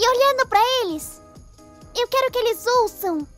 E 0.00 0.08
olhando 0.08 0.48
pra 0.48 0.58
eles, 0.80 1.20
eu 1.94 2.08
quero 2.08 2.30
que 2.32 2.38
eles 2.38 2.66
ouçam 2.66 3.28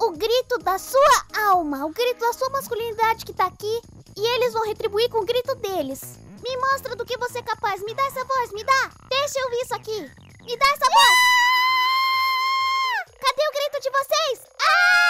o 0.00 0.10
grito 0.10 0.58
da 0.58 0.76
sua 0.76 1.24
alma, 1.46 1.86
o 1.86 1.90
grito 1.90 2.18
da 2.18 2.32
sua 2.32 2.50
masculinidade 2.50 3.24
que 3.24 3.32
tá 3.32 3.46
aqui, 3.46 3.80
e 4.16 4.26
eles 4.34 4.52
vão 4.52 4.66
retribuir 4.66 5.08
com 5.10 5.18
o 5.18 5.24
grito 5.24 5.54
deles. 5.54 6.18
Me 6.42 6.56
mostra 6.56 6.96
do 6.96 7.04
que 7.04 7.16
você 7.18 7.38
é 7.38 7.42
capaz, 7.42 7.80
me 7.84 7.94
dá 7.94 8.04
essa 8.06 8.24
voz, 8.24 8.50
me 8.50 8.64
dá! 8.64 8.90
Deixa 9.08 9.38
eu 9.38 9.44
ouvir 9.44 9.60
isso 9.62 9.74
aqui! 9.76 10.10
Me 10.42 10.56
dá 10.56 10.66
essa 10.66 10.90
voz! 10.90 11.18
Cadê 13.20 13.48
o 13.48 13.52
grito 13.52 13.80
de 13.80 13.90
vocês? 13.90 14.40
É 14.60 15.01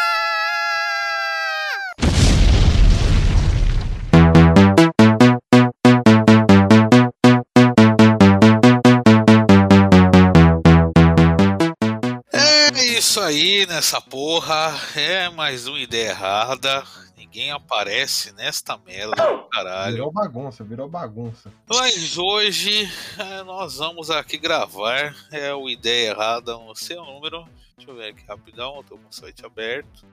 aí 13.42 13.66
nessa 13.66 14.00
porra. 14.00 14.72
É 14.94 15.28
mais 15.28 15.66
uma 15.66 15.78
ideia 15.78 16.10
errada. 16.10 16.84
Ninguém 17.16 17.50
aparece 17.50 18.32
nesta 18.34 18.78
merda 18.78 19.16
do 19.16 19.42
caralho. 19.48 19.94
Virou 19.94 20.12
bagunça, 20.12 20.62
virou 20.62 20.88
bagunça. 20.88 21.52
Mas 21.68 22.16
hoje 22.16 22.88
é, 23.18 23.42
nós 23.42 23.78
vamos 23.78 24.10
aqui 24.10 24.38
gravar. 24.38 25.14
É 25.32 25.52
o 25.52 25.68
Ideia 25.68 26.10
Errada 26.10 26.52
no 26.56 26.74
seu 26.76 27.04
número. 27.04 27.44
Deixa 27.76 27.90
eu 27.90 27.96
ver 27.96 28.10
aqui 28.10 28.24
rapidão. 28.28 28.76
Eu 28.76 28.84
tô 28.84 28.96
com 28.96 29.08
o 29.08 29.12
site 29.12 29.44
aberto. 29.44 30.04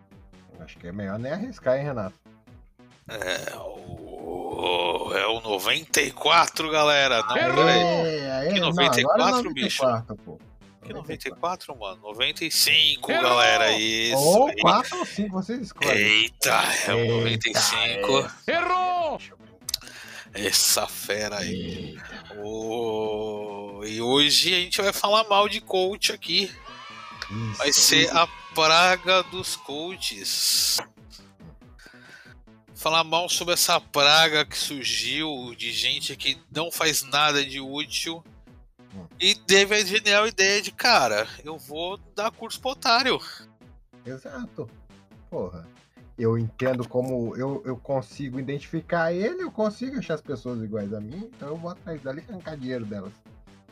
Acho 0.59 0.78
que 0.78 0.88
é 0.88 0.92
melhor 0.92 1.20
nem 1.20 1.32
arriscar, 1.32 1.78
hein, 1.78 1.84
Renato? 1.84 2.16
É 3.08 3.56
o. 3.58 5.12
É 5.14 5.28
o 5.28 5.42
94, 5.42 6.70
galera. 6.70 7.22
Não, 7.22 7.34
peraí. 7.34 7.82
É, 7.82 8.32
aí, 8.32 8.54
Que 8.54 8.59
não, 8.59 8.70
94, 8.70 9.23
agora 9.23 9.48
é 9.48 9.54
bicho? 9.54 9.84
94, 9.84 10.16
pô. 10.18 10.40
Que 10.90 10.94
94, 10.94 11.78
mano. 11.78 12.02
95, 12.02 13.08
galera. 13.10 13.72
Isso. 13.78 14.18
Ou 14.18 14.48
aí. 14.48 14.56
4 14.56 14.98
ou 14.98 15.06
5, 15.06 15.30
vocês 15.30 15.62
escolhem. 15.62 15.96
Eita, 15.96 16.64
é 16.88 16.96
o 16.96 17.28
Eita, 17.28 17.50
95. 17.52 18.31
Errou! 18.48 19.22
Essa 20.34 20.88
fera 20.88 21.38
aí. 21.38 21.96
Ô, 22.44 23.84
E 23.86 24.02
hoje 24.02 24.52
a 24.56 24.58
gente 24.58 24.81
vai 24.81 24.92
falar 24.92 25.26
mal 25.26 25.48
de 25.48 25.62
coach 25.62 26.12
aqui. 26.12 26.52
Vai 27.58 27.70
Isso. 27.70 27.81
ser 27.81 28.09
a 28.18 28.26
praga 28.56 29.22
dos 29.22 29.56
coaches. 29.56 30.80
Falar 32.74 33.03
mal 33.03 33.30
sobre 33.30 33.53
essa 33.53 33.80
praga 33.80 34.44
que 34.44 34.58
surgiu 34.58 35.53
de 35.56 35.72
gente 35.72 36.16
que 36.16 36.36
não 36.52 36.72
faz 36.72 37.03
nada 37.03 37.46
de 37.46 37.59
útil. 37.59 38.24
Hum. 38.95 39.06
E 39.20 39.36
teve 39.36 39.76
a 39.76 39.86
genial 39.86 40.28
ideia 40.28 40.62
de, 40.62 40.72
cara, 40.72 41.28
eu 41.44 41.58
vou 41.58 41.98
dar 42.16 42.32
curso 42.32 42.59
pro 42.59 42.72
otário. 42.72 43.20
Exato. 44.06 44.70
Porra. 45.30 45.68
Eu 46.18 46.38
entendo 46.38 46.86
como 46.88 47.34
eu, 47.38 47.62
eu 47.66 47.78
consigo 47.78 48.40
identificar 48.40 49.14
ele, 49.14 49.42
eu 49.42 49.52
consigo 49.52 49.98
achar 49.98 50.16
as 50.16 50.22
pessoas 50.22 50.62
iguais 50.62 50.94
a 50.94 51.00
mim, 51.00 51.30
então 51.34 51.48
eu 51.48 51.56
vou 51.56 51.72
atrás 51.72 52.02
dela 52.02 52.20
e 52.20 52.23
arrancar 52.30 52.58
dinheiro 52.58 52.86
delas. 52.86 53.14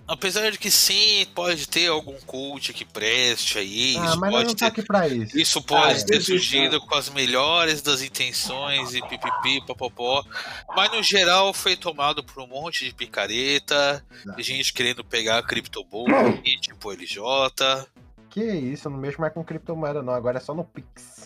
Apesar 0.07 0.49
de 0.51 0.57
que 0.57 0.71
sim, 0.71 1.25
pode 1.35 1.67
ter 1.67 1.87
algum 1.87 2.17
coach 2.21 2.71
que 2.73 2.85
preste 2.85 3.57
aí. 3.57 3.97
ah, 3.99 4.05
isso 4.05 4.19
mas 4.19 4.31
pode 4.31 4.45
não 4.47 4.53
ter 4.55 4.59
tá 4.59 4.67
aqui 4.67 4.81
pra 4.81 5.07
isso. 5.07 5.37
Isso 5.37 5.61
pode 5.61 5.83
Ah, 6.01 6.05
ter 6.05 6.15
entendi. 6.15 6.23
surgido 6.23 6.79
com 6.79 6.95
as 6.95 7.09
melhores 7.09 7.81
das 7.81 8.01
intenções 8.01 8.93
e 8.95 9.01
pipipi, 9.01 9.65
popopó, 9.65 10.23
mas 10.75 10.91
no 10.91 11.03
geral 11.03 11.53
foi 11.53 11.75
tomado 11.75 12.23
por 12.23 12.41
um 12.41 12.47
monte 12.47 12.85
de 12.85 12.93
picareta, 12.93 14.03
Exato. 14.23 14.41
gente 14.41 14.71
querendo 14.73 15.03
pegar 15.03 15.39
a 15.39 15.43
criptobull 15.43 16.07
e 16.45 16.57
tipo 16.57 16.89
LJ. 16.91 17.85
Que 18.29 18.43
isso, 18.43 18.87
eu 18.87 18.91
não 18.91 18.99
mexo 18.99 19.19
mais 19.19 19.33
com 19.33 19.43
criptomoeda 19.43 20.01
não, 20.01 20.13
agora 20.13 20.37
é 20.37 20.41
só 20.41 20.53
no 20.53 20.63
Pix. 20.63 21.16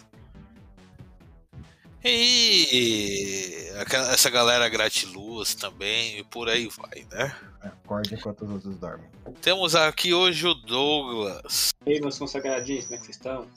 E 2.03 3.69
essa 4.11 4.29
galera 4.29 4.67
gratiluz 4.69 5.53
também, 5.55 6.19
e 6.19 6.23
por 6.23 6.49
aí 6.49 6.67
vai, 6.67 7.05
né? 7.11 7.35
Acorde 7.61 8.15
enquanto 8.15 8.43
os 8.43 8.51
outros 8.51 8.75
dormem. 8.77 9.05
Temos 9.41 9.75
aqui 9.75 10.13
hoje 10.13 10.47
o 10.47 10.53
Douglas, 10.53 11.73
E 11.85 11.93
aí, 11.93 12.01
meus 12.01 12.17
consagradinhos, 12.17 12.85
como 12.85 12.95
é 12.95 12.97
que 12.99 13.05
vocês 13.05 13.17
estão? 13.17 13.47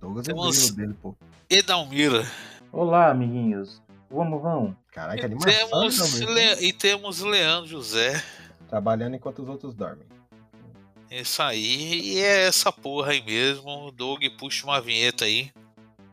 Douglas 0.00 0.28
é 0.28 0.32
o 0.32 0.34
Temos- 0.34 0.70
grilo 0.70 0.76
dele, 0.76 0.98
pô. 1.02 1.14
Edalmira, 1.50 2.30
Olá, 2.70 3.10
amiguinhos. 3.10 3.80
Vamos, 4.10 4.42
vamos. 4.42 4.74
Caraca, 4.92 5.20
e 5.20 5.24
animação 5.24 5.52
temos, 5.68 5.98
também. 6.20 6.34
Le- 6.34 6.66
e 6.66 6.72
temos 6.72 7.20
Leandro 7.20 7.66
José. 7.68 8.22
Trabalhando 8.68 9.16
enquanto 9.16 9.42
os 9.42 9.48
outros 9.48 9.74
dormem. 9.74 10.06
Isso 11.10 11.42
aí, 11.42 12.00
e 12.16 12.18
é 12.18 12.46
essa 12.46 12.70
porra 12.70 13.12
aí 13.12 13.22
mesmo. 13.22 13.90
Doug, 13.90 14.22
puxa 14.38 14.64
uma 14.66 14.80
vinheta 14.80 15.24
aí. 15.24 15.50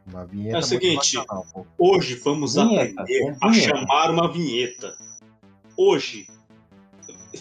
Uma 0.07 0.25
vinheta 0.25 0.57
É 0.57 0.59
o 0.59 0.63
seguinte. 0.63 1.17
Hoje 1.77 2.15
vamos 2.23 2.55
Vinheta, 2.55 3.01
aprender 3.01 3.37
a 3.41 3.49
vinheta. 3.49 3.77
chamar 3.77 4.11
uma 4.11 4.31
vinheta. 4.31 4.95
Hoje 5.77 6.27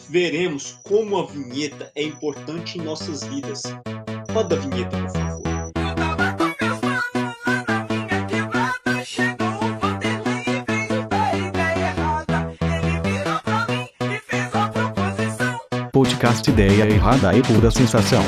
veremos 0.08 0.78
como 0.82 1.19
a 1.19 1.26
vinheta 1.26 1.91
é 1.94 2.02
importante 2.02 2.78
em 2.78 2.82
nossas 2.82 3.22
vidas. 3.25 3.62
Roda 4.32 4.56
a 4.56 4.58
vinheta, 4.58 4.97
por 4.98 5.10
favor. 5.10 5.44
Podcast 15.92 16.48
Ideia 16.50 16.84
Errada 16.91 17.36
e 17.36 17.42
Pura 17.42 17.70
Sensação. 17.70 18.22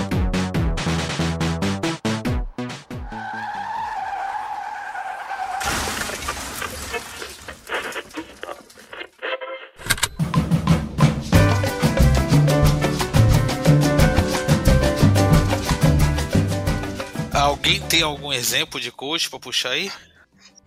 Exemplo 18.46 18.80
de 18.80 18.92
coach 18.92 19.28
pra 19.28 19.38
puxar 19.38 19.70
aí? 19.70 19.90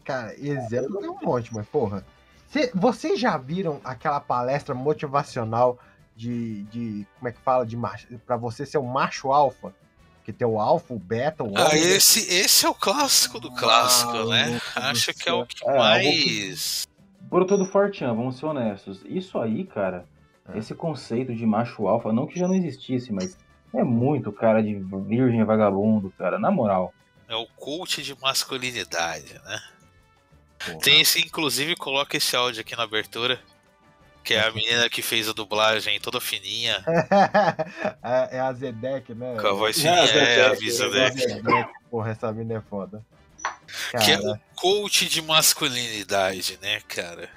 Cara, 0.03 0.33
exemplo 0.39 0.99
tem 0.99 1.09
um 1.09 1.19
monte, 1.21 1.53
mas 1.53 1.65
porra. 1.67 2.05
Cê- 2.47 2.71
vocês 2.73 3.19
já 3.19 3.37
viram 3.37 3.79
aquela 3.83 4.19
palestra 4.19 4.73
motivacional 4.73 5.77
de, 6.15 6.63
de 6.63 7.07
como 7.17 7.29
é 7.29 7.31
que 7.31 7.39
fala, 7.41 7.65
de 7.65 7.77
macho, 7.77 8.07
pra 8.25 8.35
você 8.35 8.65
ser 8.65 8.77
um 8.79 8.85
macho 8.87 9.31
alfa? 9.31 9.73
Que 10.25 10.33
tem 10.33 10.47
o 10.47 10.59
alfa, 10.59 10.93
o 10.93 10.99
beta, 10.99 11.43
o 11.43 11.57
Ah, 11.57 11.67
ômega. 11.69 11.77
esse, 11.77 12.19
esse 12.33 12.65
é 12.65 12.69
o 12.69 12.73
clássico 12.75 13.39
do 13.39 13.51
clássico, 13.51 14.11
né? 14.29 14.45
Maluco 14.45 14.65
do 14.75 14.85
Acho 14.87 15.13
que 15.13 15.29
é 15.29 15.33
o 15.33 15.45
que 15.45 15.67
É, 15.67 15.77
mais. 15.77 16.87
Brotou 17.21 17.57
do 17.57 17.65
Fortean, 17.65 18.13
vamos 18.13 18.37
ser 18.37 18.45
honestos. 18.47 19.01
Isso 19.05 19.39
aí, 19.39 19.63
cara, 19.63 20.05
É. 20.53 20.57
esse 20.57 20.73
conceito 20.75 21.33
de 21.33 21.45
macho 21.45 21.87
alfa, 21.87 22.11
não 22.11 22.27
que 22.27 22.37
já 22.37 22.47
não 22.47 22.55
existisse, 22.55 23.11
mas 23.11 23.37
é 23.73 23.83
muito 23.83 24.31
cara 24.31 24.61
de 24.61 24.75
virgem 25.07 25.43
vagabundo, 25.43 26.11
cara, 26.17 26.37
na 26.39 26.51
moral. 26.51 26.93
É 27.29 27.35
o 27.35 27.45
coach 27.45 28.01
de 28.01 28.19
masculinidade, 28.19 29.39
né? 29.45 29.61
Porra. 30.65 30.79
Tem 30.79 30.99
esse, 30.99 31.19
inclusive, 31.19 31.75
coloca 31.75 32.17
esse 32.17 32.35
áudio 32.35 32.61
aqui 32.61 32.75
na 32.75 32.83
abertura. 32.83 33.39
Que 34.23 34.33
é 34.33 34.45
a 34.45 34.51
menina 34.51 34.89
que 34.89 35.01
fez 35.01 35.29
a 35.29 35.33
dublagem 35.33 35.99
toda 35.99 36.19
fininha, 36.19 36.83
é, 38.03 38.37
é 38.37 38.39
a 38.41 38.51
Zedek, 38.51 39.13
né? 39.13 39.37
com 39.39 39.47
a 39.47 39.53
voz 39.53 39.77
É, 39.77 39.81
fininha, 39.81 40.51
a 40.51 40.55
Zedek, 40.55 41.23
é, 41.23 41.59
é, 41.61 41.69
porra, 41.89 42.11
essa 42.11 42.31
mina 42.31 42.55
é 42.55 42.61
foda. 42.61 43.03
Que 43.91 44.11
é 44.11 44.17
Cara, 44.17 44.33
o 44.33 44.39
coach 44.55 45.07
de 45.07 45.21
masculinidade, 45.21 46.59
né, 46.61 46.81
cara? 46.81 47.29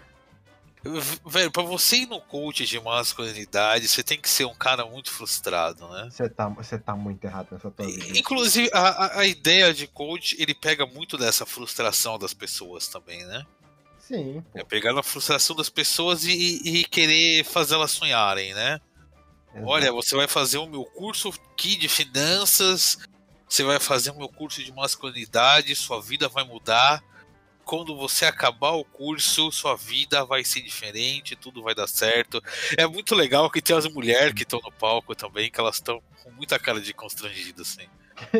Velho, 1.24 1.50
pra 1.50 1.62
você 1.62 1.98
ir 1.98 2.06
no 2.06 2.20
coach 2.20 2.66
de 2.66 2.80
masculinidade, 2.80 3.86
você 3.88 4.02
tem 4.02 4.20
que 4.20 4.28
ser 4.28 4.44
um 4.46 4.54
cara 4.54 4.84
muito 4.84 5.10
frustrado, 5.10 5.86
né? 5.88 6.08
você 6.10 6.28
tá, 6.28 6.48
você 6.48 6.78
tá 6.78 6.94
muito 6.96 7.24
errado 7.24 7.48
nessa 7.52 7.70
tua 7.70 7.86
vida. 7.86 8.18
Inclusive, 8.18 8.68
a, 8.72 9.20
a- 9.20 9.26
ideia 9.26 9.72
de 9.72 9.86
coach, 9.86 10.36
ele 10.40 10.54
pega 10.54 10.84
muito 10.84 11.16
dessa 11.16 11.46
frustração 11.46 12.18
das 12.18 12.34
pessoas 12.34 12.88
também, 12.88 13.24
né? 13.26 13.46
Sim, 13.98 14.42
pô. 14.52 14.58
É 14.58 14.64
pegar 14.64 14.92
na 14.92 15.02
frustração 15.02 15.54
das 15.54 15.68
pessoas 15.68 16.24
e, 16.24 16.32
e- 16.64 16.84
querer 16.84 17.44
fazer 17.44 17.74
elas 17.74 17.92
sonharem, 17.92 18.52
né? 18.52 18.80
exato. 19.54 19.68
Olha, 19.70 19.92
você 19.92 20.16
vai 20.16 20.26
fazer 20.26 20.58
o 20.58 20.66
meu 20.66 20.84
curso 20.84 21.32
aqui 21.52 21.76
de 21.76 21.88
finanças, 21.88 22.98
você 23.48 23.62
vai 23.62 23.78
fazer 23.78 24.10
o 24.10 24.16
meu 24.16 24.28
curso 24.28 24.62
de 24.64 24.72
masculinidade, 24.72 25.76
sua 25.76 26.00
vida 26.02 26.28
vai 26.28 26.42
mudar. 26.44 27.02
Quando 27.64 27.96
você 27.96 28.24
acabar 28.24 28.72
o 28.72 28.84
curso, 28.84 29.50
sua 29.52 29.76
vida 29.76 30.24
vai 30.24 30.44
ser 30.44 30.60
diferente, 30.62 31.36
tudo 31.36 31.62
vai 31.62 31.74
dar 31.74 31.86
certo. 31.86 32.42
É 32.76 32.86
muito 32.86 33.14
legal 33.14 33.50
que 33.50 33.62
tem 33.62 33.76
as 33.76 33.86
mulheres 33.86 34.32
que 34.34 34.42
estão 34.42 34.60
no 34.62 34.72
palco 34.72 35.14
também, 35.14 35.50
que 35.50 35.60
elas 35.60 35.76
estão 35.76 36.02
com 36.22 36.30
muita 36.32 36.58
cara 36.58 36.80
de 36.80 36.92
constrangida, 36.92 37.62
assim. 37.62 37.86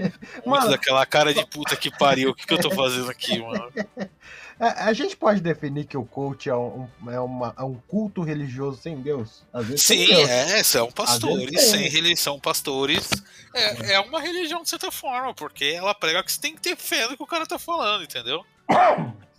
Muito 0.45 0.47
Mano. 0.47 0.71
daquela 0.71 1.05
cara 1.07 1.33
de 1.33 1.45
puta 1.47 1.75
que 1.75 1.91
pariu. 1.91 2.31
O 2.31 2.35
que, 2.35 2.47
que 2.47 2.53
eu 2.53 2.61
tô 2.61 2.71
fazendo 2.71 3.11
aqui, 3.11 3.39
mano? 3.41 3.73
A, 4.61 4.85
a 4.89 4.93
gente 4.93 5.17
pode 5.17 5.41
definir 5.41 5.87
que 5.87 5.97
o 5.97 6.05
coach 6.05 6.49
é 6.49 6.55
um, 6.55 6.87
é 7.09 7.19
uma- 7.19 7.55
é 7.59 7.63
um 7.63 7.75
culto 7.89 8.23
religioso 8.23 8.81
sem 8.81 9.01
Deus? 9.01 9.43
Às 9.53 9.67
vezes 9.67 9.83
sem 9.83 10.07
Sim, 10.07 10.15
Deus. 10.15 10.29
é, 10.29 10.63
são 10.63 10.93
pastores, 10.93 11.61
sem 11.63 11.89
religião, 11.89 12.39
pastores. 12.39 13.09
É, 13.55 13.95
é 13.95 14.01
uma 14.01 14.21
religião 14.21 14.63
de 14.63 14.69
certa 14.69 14.91
forma, 14.93 15.35
porque 15.35 15.65
ela 15.65 15.95
prega 15.95 16.23
que 16.23 16.31
você 16.31 16.41
tem 16.41 16.55
que 16.55 16.61
ter 16.61 16.77
fé 16.77 17.09
no 17.09 17.17
que 17.17 17.23
o 17.23 17.27
cara 17.27 17.47
tá 17.47 17.59
falando, 17.59 18.05
entendeu? 18.05 18.45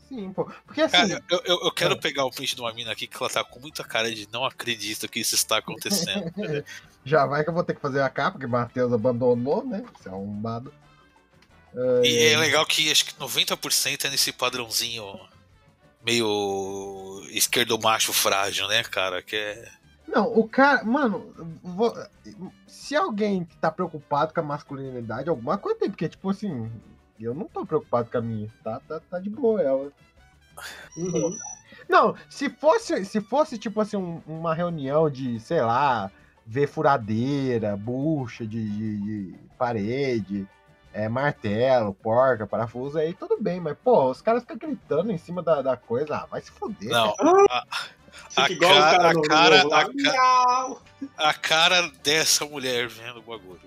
Sim, 0.07 0.31
pô. 0.33 0.45
Porque 0.65 0.81
assim, 0.81 0.91
Cara, 0.95 1.23
eu, 1.29 1.41
eu, 1.45 1.59
eu 1.63 1.71
quero 1.71 1.95
Ah. 1.95 1.99
pegar 1.99 2.25
o 2.25 2.29
print 2.31 2.55
de 2.55 2.61
uma 2.61 2.73
mina 2.73 2.91
aqui 2.91 3.07
que 3.07 3.17
ela 3.19 3.29
tá 3.29 3.43
com 3.43 3.59
muita 3.59 3.83
cara 3.83 4.13
de 4.13 4.27
não 4.31 4.45
acredita 4.45 5.07
que 5.07 5.19
isso 5.19 5.33
está 5.35 5.57
acontecendo. 5.57 6.31
já 7.03 7.25
vai 7.25 7.43
que 7.43 7.49
eu 7.49 7.53
vou 7.53 7.63
ter 7.63 7.73
que 7.73 7.81
fazer 7.81 8.01
a 8.01 8.09
capa, 8.09 8.31
porque 8.33 8.45
Matheus 8.47 8.93
abandonou, 8.93 9.65
né? 9.65 9.83
Isso 9.99 10.07
é 10.07 10.11
arrombado. 10.11 10.71
E 12.03 12.25
é 12.31 12.37
legal 12.37 12.63
que 12.67 12.91
acho 12.91 13.05
que 13.05 13.15
90% 13.15 14.05
é 14.05 14.09
nesse 14.11 14.31
padrãozinho 14.31 15.19
meio 16.05 17.23
esquerdo 17.31 17.79
macho 17.79 18.13
frágil, 18.13 18.67
né, 18.67 18.83
cara? 18.83 19.23
Que 19.23 19.35
é. 19.35 19.71
Não, 20.07 20.25
o 20.37 20.47
cara, 20.47 20.83
mano, 20.83 21.33
vou- 21.63 21.95
se 22.67 22.95
alguém 22.95 23.45
tá 23.59 23.71
preocupado 23.71 24.31
com 24.33 24.39
a 24.41 24.43
masculinidade, 24.43 25.29
alguma 25.29 25.57
coisa 25.57 25.79
tem, 25.79 25.89
porque, 25.89 26.07
tipo 26.07 26.29
assim, 26.29 26.69
eu 27.23 27.33
não 27.33 27.45
tô 27.45 27.65
preocupado 27.65 28.09
com 28.11 28.17
a 28.17 28.21
minha, 28.21 28.49
tá, 28.63 28.79
tá, 28.87 28.99
tá 29.09 29.19
de 29.19 29.29
boa 29.29 29.61
ela. 29.61 29.91
Uhum. 30.97 31.37
Não, 31.89 32.15
se 32.29 32.49
fosse, 32.49 33.03
se 33.05 33.19
fosse 33.21 33.57
tipo 33.57 33.81
assim, 33.81 33.97
um- 33.97 34.21
uma 34.27 34.53
reunião 34.53 35.09
de, 35.09 35.39
sei 35.39 35.61
lá, 35.61 36.11
ver 36.45 36.67
furadeira, 36.67 37.75
bucha 37.75 38.45
de, 38.45 38.63
de- 38.69 38.97
de 39.31 39.35
parede, 39.57 40.47
é, 40.93 41.09
martelo, 41.09 41.93
porca, 41.93 42.45
parafuso, 42.45 42.97
aí 42.99 43.13
tudo 43.13 43.37
bem, 43.41 43.59
mas, 43.59 43.75
pô, 43.83 44.11
os 44.11 44.21
caras 44.21 44.43
ficam 44.43 44.57
gritando 44.57 45.11
em 45.11 45.17
cima 45.17 45.41
da, 45.41 45.61
da 45.61 45.75
coisa, 45.75 46.17
ah, 46.17 46.25
vai 46.29 46.41
se 46.41 46.51
foder. 46.51 46.89
Não, 46.89 47.13
Fica 48.29 48.43
A 48.45 48.51
igual 48.51 48.71
o 48.71 48.75
cara- 48.75 49.21
cara 49.27 49.61
a 49.61 49.67
cara- 49.67 50.77
a 51.17 51.29
a 51.29 51.33
cara 51.33 51.91
dessa 52.03 52.45
mulher 52.45 52.87
vendo 52.87 53.17
o 53.19 53.21
bagulho. 53.23 53.59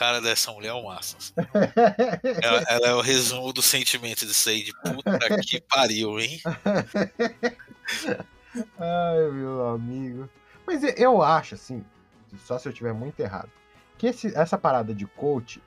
Cara 0.00 0.18
dessa 0.18 0.50
mulher 0.50 0.70
é 0.70 0.72
o 0.72 0.86
máximo. 0.86 1.20
Ela, 2.42 2.64
ela 2.70 2.86
é 2.86 2.94
o 2.94 3.02
resumo 3.02 3.52
do 3.52 3.60
sentimento 3.60 4.24
disso 4.24 4.48
aí 4.48 4.62
de 4.64 4.72
puta 4.82 5.18
que 5.42 5.60
pariu, 5.60 6.18
hein? 6.18 6.40
Ai, 8.80 9.30
meu 9.30 9.68
amigo. 9.68 10.26
Mas 10.66 10.82
eu- 10.96 11.20
acho, 11.20 11.54
assim, 11.54 11.84
só 12.46 12.58
se 12.58 12.66
eu 12.66 12.72
tiver 12.72 12.94
muito 12.94 13.20
errado, 13.20 13.50
que 13.98 14.06
esse- 14.06 14.34
essa 14.34 14.56
parada 14.56 14.94
de 14.94 15.04
coach 15.04 15.62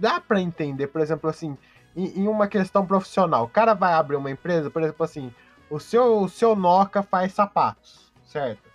dá 0.00 0.20
pra 0.20 0.40
entender, 0.40 0.88
por 0.88 1.00
exemplo, 1.00 1.30
assim, 1.30 1.56
em, 1.94 2.22
em 2.22 2.26
uma 2.26 2.48
questão 2.48 2.84
profissional. 2.84 3.44
O 3.44 3.48
cara 3.48 3.72
vai 3.72 3.92
abrir 3.92 4.16
uma 4.16 4.32
empresa, 4.32 4.68
por 4.68 4.82
exemplo, 4.82 5.04
assim, 5.04 5.32
o 5.70 5.78
seu, 5.78 6.22
o 6.22 6.28
seu 6.28 6.56
Noca 6.56 7.04
faz 7.04 7.32
sapatos, 7.34 8.12
certo? 8.26 8.71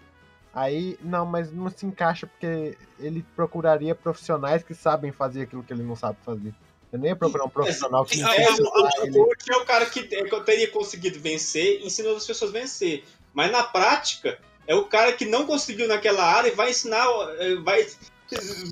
Aí, 0.57 0.98
não, 1.04 1.24
mas 1.24 1.51
não 1.51 1.69
se 1.69 1.86
encaixa 1.86 2.25
porque 2.25 2.75
ele 3.00 3.24
procuraria 3.36 3.94
profissionais 3.94 4.63
que 4.63 4.74
sabem 4.74 5.12
fazer 5.12 5.44
aquilo 5.44 5.62
que 5.62 5.71
ele 5.71 5.83
não 5.83 5.95
sabe 5.95 6.18
fazer. 6.25 6.51
Eu 6.92 6.98
nem 6.98 7.12
ia 7.12 7.15
procurar 7.15 7.44
um 7.44 7.50
profissional 7.50 8.04
que 8.04 8.19
entende 8.19 8.42
É, 8.42 8.63
o 8.63 9.54
é 9.54 9.57
o 9.57 9.65
cara 9.65 9.86
que, 9.86 10.09
eu 10.12 10.44
teria 10.44 10.68
conseguido 10.71 11.19
vencer, 11.19 11.86
ensinando 11.86 12.15
as 12.15 12.25
pessoas 12.25 12.50
a 12.50 12.59
vencer. 12.59 13.04
Mas 13.36 13.51
na 13.51 13.62
prática, 13.62 14.39
é 14.65 14.74
o 14.74 14.86
cara 14.86 15.13
que 15.13 15.25
não 15.25 15.45
conseguiu 15.45 15.88
naquela 15.88 16.24
área 16.24 16.48
e 16.48 16.56
vai 16.56 16.71
ensinar, 16.71 17.06
eh, 17.38 17.57
vai 17.57 17.86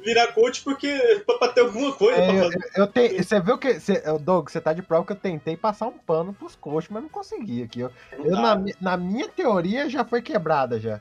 virar 0.04 0.34
coach 0.34 0.64
porque 0.64 0.90
pra, 1.24 1.38
pra 1.38 1.48
ter 1.50 1.62
alguma 1.62 1.94
coisa 1.94 2.20
É, 2.20 2.26
pra 2.26 2.36
eu, 2.36 2.44
fazer. 2.46 2.72
eu 2.78 2.88
tenho, 2.88 3.24
você 3.24 3.40
viu 3.40 3.60
que. 3.60 3.80
Você, 3.80 4.02
Doug, 4.22 4.50
você 4.50 4.60
tá 4.60 4.74
de 4.74 4.82
prova 4.82 5.06
que 5.06 5.12
eu 5.12 5.18
tentei 5.18 5.56
passar 5.56 5.86
um 5.86 6.00
pano 6.00 6.34
pros 6.34 6.56
coaches, 6.56 6.90
mas 6.90 7.04
não 7.04 7.10
consegui 7.10 7.62
aqui. 7.62 7.82
Eu, 7.82 7.92
Não 8.18 8.26
eu, 8.26 8.36
na, 8.38 8.66
na 8.82 8.98
minha 8.98 9.28
teoria 9.28 9.88
já 9.88 10.04
foi 10.04 10.24
quebrada 10.24 10.80
já. 10.80 11.00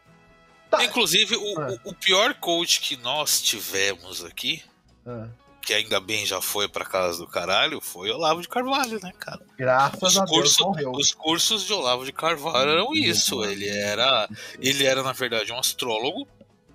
Tá. 0.76 0.85
Inclusive, 0.85 1.37
o, 1.37 1.61
Ah. 1.61 1.79
o- 1.85 1.94
pior 1.94 2.35
coach 2.35 2.81
que 2.81 2.97
nós 2.97 3.41
tivemos 3.43 4.25
aqui, 4.25 4.62
Ah, 5.06 5.29
que 5.62 5.73
ainda 5.75 5.99
bem 6.00 6.26
já 6.26 6.41
foi 6.41 6.69
pra 6.69 6.85
casa 6.85 7.19
do 7.19 7.26
caralho, 7.26 7.81
foi 7.81 8.11
Olavo 8.11 8.41
de 8.43 8.49
Carvalho, 8.49 8.99
né, 9.03 9.12
cara? 9.19 9.41
graças 9.56 10.03
Os 10.03 10.17
a 10.19 10.25
Deus 10.25 10.31
cursos, 10.31 10.59
morreu. 10.61 10.93
os 10.93 11.15
cursos 11.15 11.62
de 11.65 11.73
Olavo 11.73 12.05
de 12.05 12.12
Carvalho 12.12 12.71
eram 12.71 12.94
isso. 12.94 13.44
Ele 13.44 13.69
era, 13.69 14.29
ele 14.59 14.85
era 14.85 15.03
na 15.03 15.12
verdade 15.12 15.53
um 15.53 15.59
astrólogo 15.59 16.26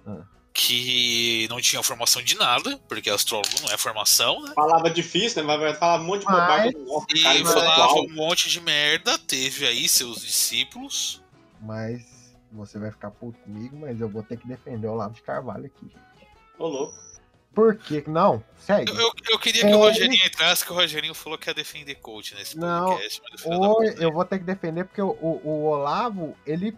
Ah. 0.08 0.24
que 0.54 1.48
não 1.50 1.62
tinha 1.62 1.82
formação 1.84 2.22
de 2.22 2.36
nada, 2.36 2.78
porque 2.90 3.10
astrólogo 3.10 3.54
não 3.64 3.72
é 3.72 3.78
formação, 3.78 4.42
né? 4.42 4.52
Falava 4.56 4.90
difícil, 4.90 5.44
né? 5.46 5.58
Vai 5.58 5.74
falar 5.76 6.02
um 6.02 6.06
monte 6.06 6.22
de 6.22 6.26
Mas- 6.26 6.42
bobagem. 6.74 6.86
Nossa, 6.86 7.06
E 7.40 7.44
falava 7.46 7.94
um 8.02 8.10
monte 8.14 8.50
de 8.50 8.60
merda, 8.60 9.18
teve 9.20 9.66
aí 9.68 9.88
seus 9.88 10.22
discípulos. 10.22 11.22
Mas 11.62 12.04
você 12.52 12.78
vai 12.80 12.92
ficar 12.92 13.12
puto 13.12 13.38
comigo, 13.40 13.78
mas 13.78 14.00
eu 14.02 14.10
vou 14.10 14.24
ter 14.24 14.38
que 14.38 14.48
defender 14.48 14.88
o 14.88 14.92
Olavo 14.94 15.14
de 15.14 15.22
Carvalho 15.22 15.66
aqui. 15.66 15.92
Ô, 16.58 16.68
louco. 16.68 17.10
Por 17.54 17.76
quê? 17.76 18.04
Não, 18.08 18.44
segue. 18.58 18.92
Eu, 18.92 18.98
eu, 18.98 19.12
eu 19.32 19.40
queria 19.40 19.62
que 19.62 19.72
É, 19.72 19.76
o 19.76 19.80
Rogerinho 19.80 20.24
entrasse, 20.26 20.64
que 20.64 20.72
o 20.72 20.76
Rogerinho 20.76 21.14
falou 21.16 21.38
que 21.38 21.50
ia 21.50 21.54
defender 21.54 21.96
coach 21.96 22.36
nesse 22.36 22.58
Não, 22.58 22.90
podcast. 22.92 23.22
da 23.48 23.58
Ou 23.58 23.84
eu 23.84 24.12
vou 24.12 24.24
ter 24.24 24.38
que 24.40 24.46
defender 24.46 24.86
porque 24.86 25.02
o, 25.02 25.10
o- 25.10 25.42
o 25.44 25.64
Olavo, 25.66 26.36
ele. 26.46 26.78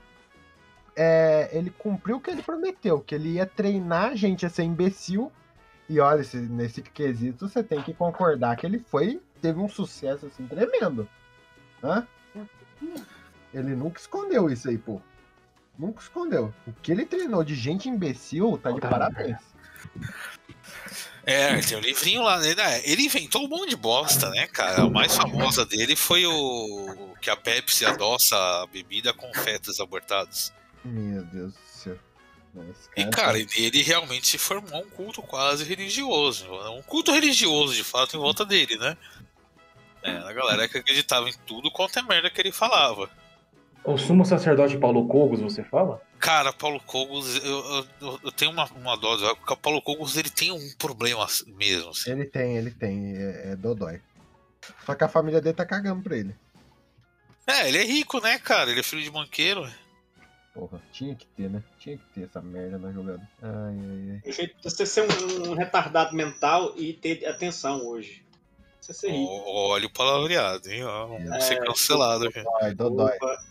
É, 0.96 1.50
ele 1.54 1.70
cumpriu 1.70 2.18
o 2.18 2.22
que 2.22 2.30
ele 2.30 2.42
prometeu, 2.44 3.00
que 3.00 3.16
ele 3.16 3.34
ia 3.34 3.46
treinar 3.46 4.12
a 4.12 4.16
gente 4.16 4.46
a 4.46 4.50
ser 4.50 4.64
imbecil. 4.64 5.32
E 5.90 6.00
olha, 6.00 6.22
esse- 6.22 6.38
nesse 6.38 6.82
quesito 6.82 7.48
você 7.50 7.62
tem 7.64 7.82
que 7.82 7.94
concordar 7.94 8.56
que 8.58 8.66
ele 8.66 8.80
foi. 8.80 9.22
Teve 9.42 9.60
um 9.60 9.70
sucesso 9.70 10.26
assim 10.28 10.48
tremendo. 10.48 11.08
Hã? 11.84 12.08
Ele 13.54 13.76
nunca 13.76 14.00
escondeu 14.00 14.50
isso 14.50 14.70
aí, 14.70 14.78
pô. 14.78 15.02
Nunca 15.82 16.00
escondeu. 16.00 16.54
O 16.68 16.74
que 16.74 16.92
ele 16.92 17.08
treinou 17.08 17.44
de 17.44 17.56
gente 17.56 17.90
imbecil 17.90 18.56
tá 18.60 18.72
de 18.72 18.80
Tá. 18.80 18.88
parabéns. 18.88 19.38
É, 21.26 21.60
tem 21.60 21.76
o 21.76 21.82
livrinho 21.82 22.22
lá, 22.22 22.38
né? 22.40 22.54
Ele 22.84 23.06
inventou 23.06 23.46
um 23.46 23.48
monte 23.48 23.70
de 23.72 23.76
bosta, 23.76 24.30
né, 24.30 24.46
cara? 24.46 24.84
A 24.84 24.90
mais 24.90 25.16
famosa 25.16 25.66
dele 25.66 25.96
foi 25.96 26.24
o 26.28 27.16
que 27.20 27.32
a 27.32 27.36
Pepsi 27.36 27.84
adoça 27.84 28.36
a 28.36 28.68
bebida 28.68 29.12
com 29.12 29.34
fetos 29.34 29.80
abortados. 29.80 30.54
Meu 30.86 31.24
Deus 31.24 31.54
do 31.54 31.60
céu. 31.66 31.98
E, 32.96 33.06
cara, 33.06 33.40
ele 33.40 33.82
realmente 33.82 34.28
se 34.28 34.38
formou 34.38 34.84
um 34.84 34.90
culto 34.90 35.24
quase 35.24 35.64
religioso. 35.64 36.46
Um 36.78 36.82
culto 36.84 37.12
religioso, 37.12 37.74
de 37.74 37.84
fato, 37.84 38.16
em 38.16 38.20
volta 38.20 38.46
dele, 38.46 38.78
né? 38.78 38.96
É, 40.04 40.12
a 40.12 40.34
galera 40.34 40.68
que 40.68 40.78
acreditava 40.78 41.28
em 41.30 41.34
tudo 41.46 41.72
quanto 41.72 41.98
é 41.98 42.02
merda 42.04 42.30
que 42.30 42.40
ele 42.40 42.52
falava. 42.52 43.10
O 43.84 43.98
sumo 43.98 44.24
sacerdote 44.24 44.78
Paulo 44.78 45.08
Cogos, 45.08 45.40
você 45.42 45.64
fala? 45.64 46.02
Cara, 46.20 46.54
Paulo 46.54 46.80
Cogos, 46.82 47.44
eu, 47.44 47.88
eu, 48.00 48.20
eu 48.24 48.32
tenho 48.32 48.52
uma, 48.52 48.66
uma 48.76 48.96
dose. 48.96 49.24
O 49.26 49.58
Paulo 49.58 49.82
Cogos, 49.82 50.16
ele 50.18 50.30
tem 50.30 50.52
um 50.52 50.70
problema 50.78 51.26
mesmo. 51.48 51.90
assim. 51.90 52.12
Ele 52.12 52.26
tem, 52.26 52.58
ele 52.58 52.72
tem, 52.72 53.18
é, 53.18 53.52
é 53.52 53.56
Dodói. 53.56 54.00
Só 54.86 54.94
que 54.94 55.04
a 55.04 55.08
família 55.08 55.42
dele 55.42 55.56
tá 55.56 55.66
cagando 55.66 56.04
pra 56.04 56.16
ele. 56.16 56.36
É, 57.48 57.68
ele 57.68 57.80
é 57.80 57.84
rico, 57.84 58.22
né, 58.22 58.38
cara? 58.38 58.70
Ele 58.70 58.80
é 58.80 58.84
filho 58.84 59.02
de 59.02 59.10
banqueiro. 59.10 59.68
Porra, 60.54 60.82
tinha 60.92 61.16
que 61.16 61.26
ter, 61.26 61.50
né? 61.50 61.64
Tinha 61.80 61.98
que 61.98 62.04
ter 62.14 62.24
essa 62.26 62.42
merda 62.42 62.78
na 62.78 62.92
jogada. 62.92 63.28
Ai, 63.42 63.50
ai, 63.80 64.12
ai. 64.12 64.30
O 64.30 64.32
jeito 64.32 64.58
de 64.58 64.64
você 64.64 64.86
ser 64.86 65.02
um, 65.02 65.52
um 65.52 65.54
retardado 65.56 66.16
mental 66.16 66.74
e 66.78 66.94
ter 66.94 67.26
atenção 67.26 67.86
hoje. 67.88 68.24
Você 68.82 68.94
ser 68.94 69.12
Olha 69.14 69.86
o 69.86 69.90
palavreado, 69.92 70.70
hein? 70.72 70.84
Vamos 70.84 71.46
ser 71.46 71.54
É, 71.54 71.66
cancelado 71.66 72.26
Dodói. 72.76 73.16
Opa. 73.16 73.44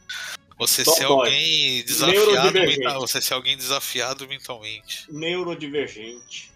Você 0.58 0.84
ser 0.84 1.04
alguém 1.04 1.82
desafiado 1.84 2.26
Neurodivergente. 2.26 2.78
mental, 2.80 3.00
você 3.00 3.22
ser 3.22 3.34
alguém 3.34 3.56
desafiado 3.56 4.28
mentalmente. 4.28 5.06
Neurodivergente. 5.10 6.50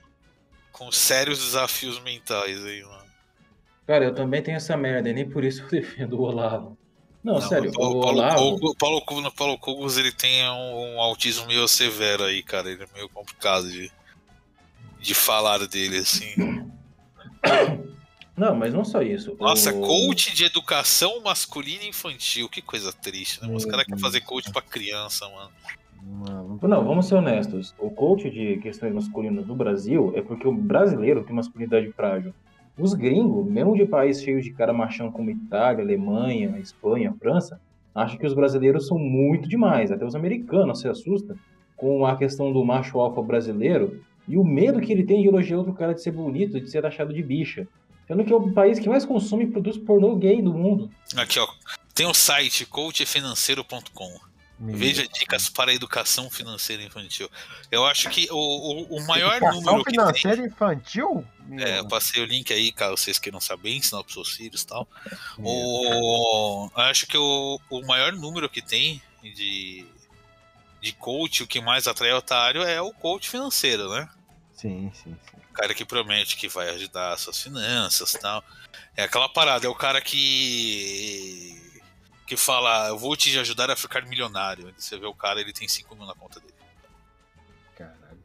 Com 0.72 0.90
sérios 0.92 1.38
desafios 1.38 2.00
mentais 2.00 2.62
aí, 2.64 2.82
mano. 2.82 3.04
Cara, 3.86 4.04
eu 4.06 4.14
também 4.14 4.42
tenho 4.42 4.56
essa 4.56 4.76
merda, 4.76 5.08
e 5.08 5.12
nem 5.12 5.28
por 5.28 5.44
isso 5.44 5.62
eu 5.62 5.68
defendo 5.80 6.14
o 6.18 6.22
Olavo. 6.22 6.76
Não, 7.22 7.34
Não, 7.34 7.40
sério, 7.40 7.70
o 7.70 7.72
Paulo, 7.72 7.98
o 7.98 8.02
Paulo, 8.02 8.18
Olavo. 8.18 8.36
Paulo, 8.76 9.00
Cogo- 9.06 9.20
no 9.22 9.32
Paulo 9.32 9.58
Cogos 9.58 9.96
ele 9.96 10.12
tem 10.12 10.46
um, 10.50 10.96
um 10.96 11.00
autismo 11.00 11.46
meio 11.46 11.66
severo 11.68 12.24
aí, 12.24 12.42
cara. 12.42 12.70
Ele 12.70 12.82
é 12.82 12.88
meio 12.92 13.08
complicado 13.08 13.70
de, 13.70 13.90
de 15.00 15.14
falar 15.14 15.66
dele, 15.66 15.98
assim. 15.98 16.34
Não, 18.36 18.54
mas 18.54 18.74
não 18.74 18.84
só 18.84 19.00
isso. 19.00 19.36
Nossa, 19.38 19.72
o... 19.72 19.80
coach 19.80 20.34
de 20.34 20.44
educação 20.44 21.20
masculina 21.22 21.84
e 21.84 21.88
infantil. 21.88 22.48
Que 22.48 22.60
coisa 22.60 22.92
triste, 22.92 23.40
né? 23.40 23.54
Os 23.54 23.64
caras 23.64 23.84
querem 23.86 24.00
fazer 24.00 24.20
coach 24.22 24.50
pra 24.52 24.60
criança, 24.60 25.28
mano. 25.28 25.50
Mano, 26.02 26.58
Não, 26.62 26.84
vamos 26.84 27.06
ser 27.06 27.14
honestos. 27.14 27.74
O 27.78 27.90
coach 27.90 28.28
de 28.28 28.58
questões 28.58 28.92
masculinas 28.92 29.46
do 29.46 29.54
Brasil 29.54 30.12
é 30.14 30.20
porque 30.20 30.46
o 30.46 30.52
brasileiro 30.52 31.22
tem 31.24 31.34
masculinidade 31.34 31.90
frágil. 31.92 32.34
Os 32.76 32.92
gringos, 32.92 33.46
mesmo 33.46 33.76
de 33.76 33.86
país 33.86 34.20
cheio 34.20 34.42
de 34.42 34.52
cara 34.52 34.72
machão 34.72 35.10
como 35.10 35.30
Itália, 35.30 35.82
Alemanha, 35.82 36.58
Espanha, 36.58 37.14
França, 37.20 37.60
acham 37.94 38.18
que 38.18 38.26
os 38.26 38.34
brasileiros 38.34 38.88
são 38.88 38.98
muito 38.98 39.48
demais. 39.48 39.92
Até 39.92 40.04
os 40.04 40.16
americanos 40.16 40.80
se 40.80 40.88
assustam 40.88 41.36
com 41.76 42.04
a 42.04 42.16
questão 42.16 42.52
do 42.52 42.64
macho 42.64 42.98
alfa 42.98 43.22
brasileiro 43.22 44.00
e 44.26 44.36
o 44.36 44.44
medo 44.44 44.80
que 44.80 44.92
ele 44.92 45.04
tem 45.04 45.22
de 45.22 45.28
elogiar 45.28 45.58
outro 45.58 45.72
cara 45.72 45.94
de 45.94 46.02
ser 46.02 46.10
bonito, 46.10 46.60
de 46.60 46.68
ser 46.68 46.84
achado 46.84 47.12
de 47.14 47.22
bicha. 47.22 47.68
Sendo 48.06 48.24
que 48.24 48.32
é 48.32 48.36
o 48.36 48.52
país 48.52 48.78
que 48.78 48.88
mais 48.88 49.04
consome 49.04 49.44
e 49.44 49.50
produz 49.50 49.76
pornô 49.78 50.16
gay 50.16 50.42
do 50.42 50.52
mundo. 50.52 50.90
Aqui, 51.16 51.38
ó. 51.38 51.48
Tem 51.94 52.06
o 52.06 52.14
site 52.14 52.66
coachfinanceiro.com. 52.66 54.34
Veja 54.58 55.06
dicas 55.08 55.48
para 55.48 55.72
a 55.72 55.74
educação 55.74 56.30
financeira 56.30 56.82
infantil. 56.82 57.28
Eu 57.70 57.84
acho 57.84 58.08
que 58.08 58.28
o, 58.30 58.36
o, 58.36 58.96
o 58.98 59.06
maior 59.06 59.36
Educação 59.36 59.60
número 59.60 59.84
que 59.84 59.90
tem. 59.90 60.00
financeira 60.00 60.46
infantil? 60.46 61.24
Meu 61.46 61.66
É, 61.66 61.78
eu 61.80 61.88
passei 61.88 62.22
o 62.22 62.26
link 62.26 62.52
aí, 62.52 62.70
caso 62.70 62.96
vocês 62.96 63.18
queiram 63.18 63.40
saber, 63.40 63.74
ensinar 63.74 64.02
para 64.04 64.12
seus 64.12 64.30
filhos 64.30 64.62
e 64.62 64.66
tal. 64.66 64.88
O, 65.38 66.70
acho 66.76 67.06
que 67.06 67.18
o, 67.18 67.60
o 67.68 67.84
maior 67.84 68.12
número 68.12 68.48
que 68.48 68.62
tem 68.62 69.02
de, 69.22 69.84
de 70.80 70.92
coach, 70.92 71.42
o 71.42 71.46
que 71.46 71.60
mais 71.60 71.88
atrai 71.88 72.12
otário 72.12 72.62
é 72.62 72.80
o 72.80 72.92
coach 72.92 73.28
financeiro, 73.28 73.90
né? 73.90 74.08
Sim, 74.52 74.90
sim, 74.94 75.16
sim. 75.30 75.33
Cara 75.54 75.72
que 75.72 75.84
promete 75.84 76.36
que 76.36 76.48
vai 76.48 76.68
ajudar 76.70 77.12
as 77.12 77.20
suas 77.20 77.40
finanças 77.40 78.12
e 78.12 78.18
tal. 78.18 78.42
É 78.96 79.04
aquela 79.04 79.28
parada, 79.28 79.66
é 79.66 79.68
o 79.68 79.74
cara 79.74 80.00
que. 80.00 81.80
que 82.26 82.36
fala, 82.36 82.88
eu 82.88 82.98
vou 82.98 83.16
te 83.16 83.38
ajudar 83.38 83.70
a 83.70 83.76
ficar 83.76 84.04
milionário. 84.04 84.74
Você 84.76 84.98
vê 84.98 85.06
o 85.06 85.14
cara, 85.14 85.40
ele 85.40 85.52
tem 85.52 85.68
5 85.68 85.94
mil 85.94 86.06
na 86.06 86.14
conta 86.14 86.40
dele. 86.40 86.54
Caralho. 87.76 88.22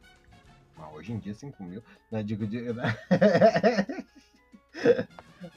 Mas 0.76 0.94
hoje 0.94 1.12
em 1.12 1.18
dia 1.18 1.34
5 1.34 1.62
mil. 1.62 1.82
Não, 2.10 2.22
digo 2.22 2.46
de. 2.46 2.58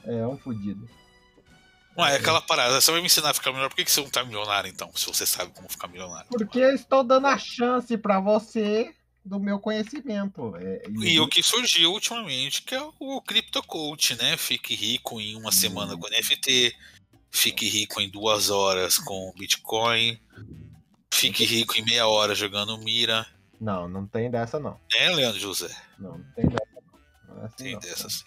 é 0.04 0.26
um 0.26 0.38
fudido. 0.38 0.88
Ué, 1.96 2.12
é 2.12 2.16
aquela 2.16 2.40
parada, 2.40 2.80
você 2.80 2.90
vai 2.90 3.00
me 3.00 3.06
ensinar 3.06 3.30
a 3.30 3.34
ficar 3.34 3.50
milionário, 3.50 3.70
por 3.70 3.76
que, 3.76 3.84
que 3.84 3.90
você 3.90 4.00
não 4.00 4.10
tá 4.10 4.24
milionário 4.24 4.68
então? 4.68 4.90
Se 4.96 5.06
você 5.06 5.24
sabe 5.24 5.52
como 5.52 5.68
ficar 5.68 5.86
milionário. 5.86 6.28
Porque 6.28 6.58
eu 6.58 6.74
estou 6.74 7.04
dando 7.04 7.28
a 7.28 7.38
chance 7.38 7.96
pra 7.96 8.18
você 8.18 8.92
do 9.24 9.40
meu 9.40 9.58
conhecimento. 9.58 10.54
É, 10.56 10.82
E 10.88 11.18
o 11.18 11.26
que 11.28 11.42
surgiu 11.42 11.92
ultimamente, 11.92 12.62
que 12.62 12.74
é 12.74 12.82
o 12.98 13.20
Crypto 13.22 13.62
Coach, 13.62 14.16
né? 14.16 14.36
Fique 14.36 14.74
rico 14.74 15.20
em 15.20 15.36
uma 15.36 15.50
semana 15.50 15.96
com 15.96 16.08
NFT, 16.08 16.76
fique 17.30 17.68
rico 17.68 18.00
em 18.00 18.10
duas 18.10 18.50
horas 18.50 18.98
com 18.98 19.32
Bitcoin, 19.38 20.20
fique 21.12 21.44
rico 21.44 21.76
em 21.76 21.84
meia 21.84 22.06
hora 22.06 22.34
jogando 22.34 22.76
Mira. 22.78 23.26
Não, 23.60 23.88
não 23.88 24.06
tem 24.06 24.30
dessa 24.30 24.60
não. 24.60 24.78
Né, 24.92 25.08
Leandro 25.10 25.40
José? 25.40 25.74
Não, 25.98 26.18
não 26.18 26.32
tem 26.34 26.46
dessa 26.46 26.74
não. 26.74 27.34
Não 27.34 27.42
é 27.42 27.46
assim, 27.46 27.56
Tem 27.56 27.72
não. 27.72 27.80
dessa 27.80 28.10
sim. 28.10 28.24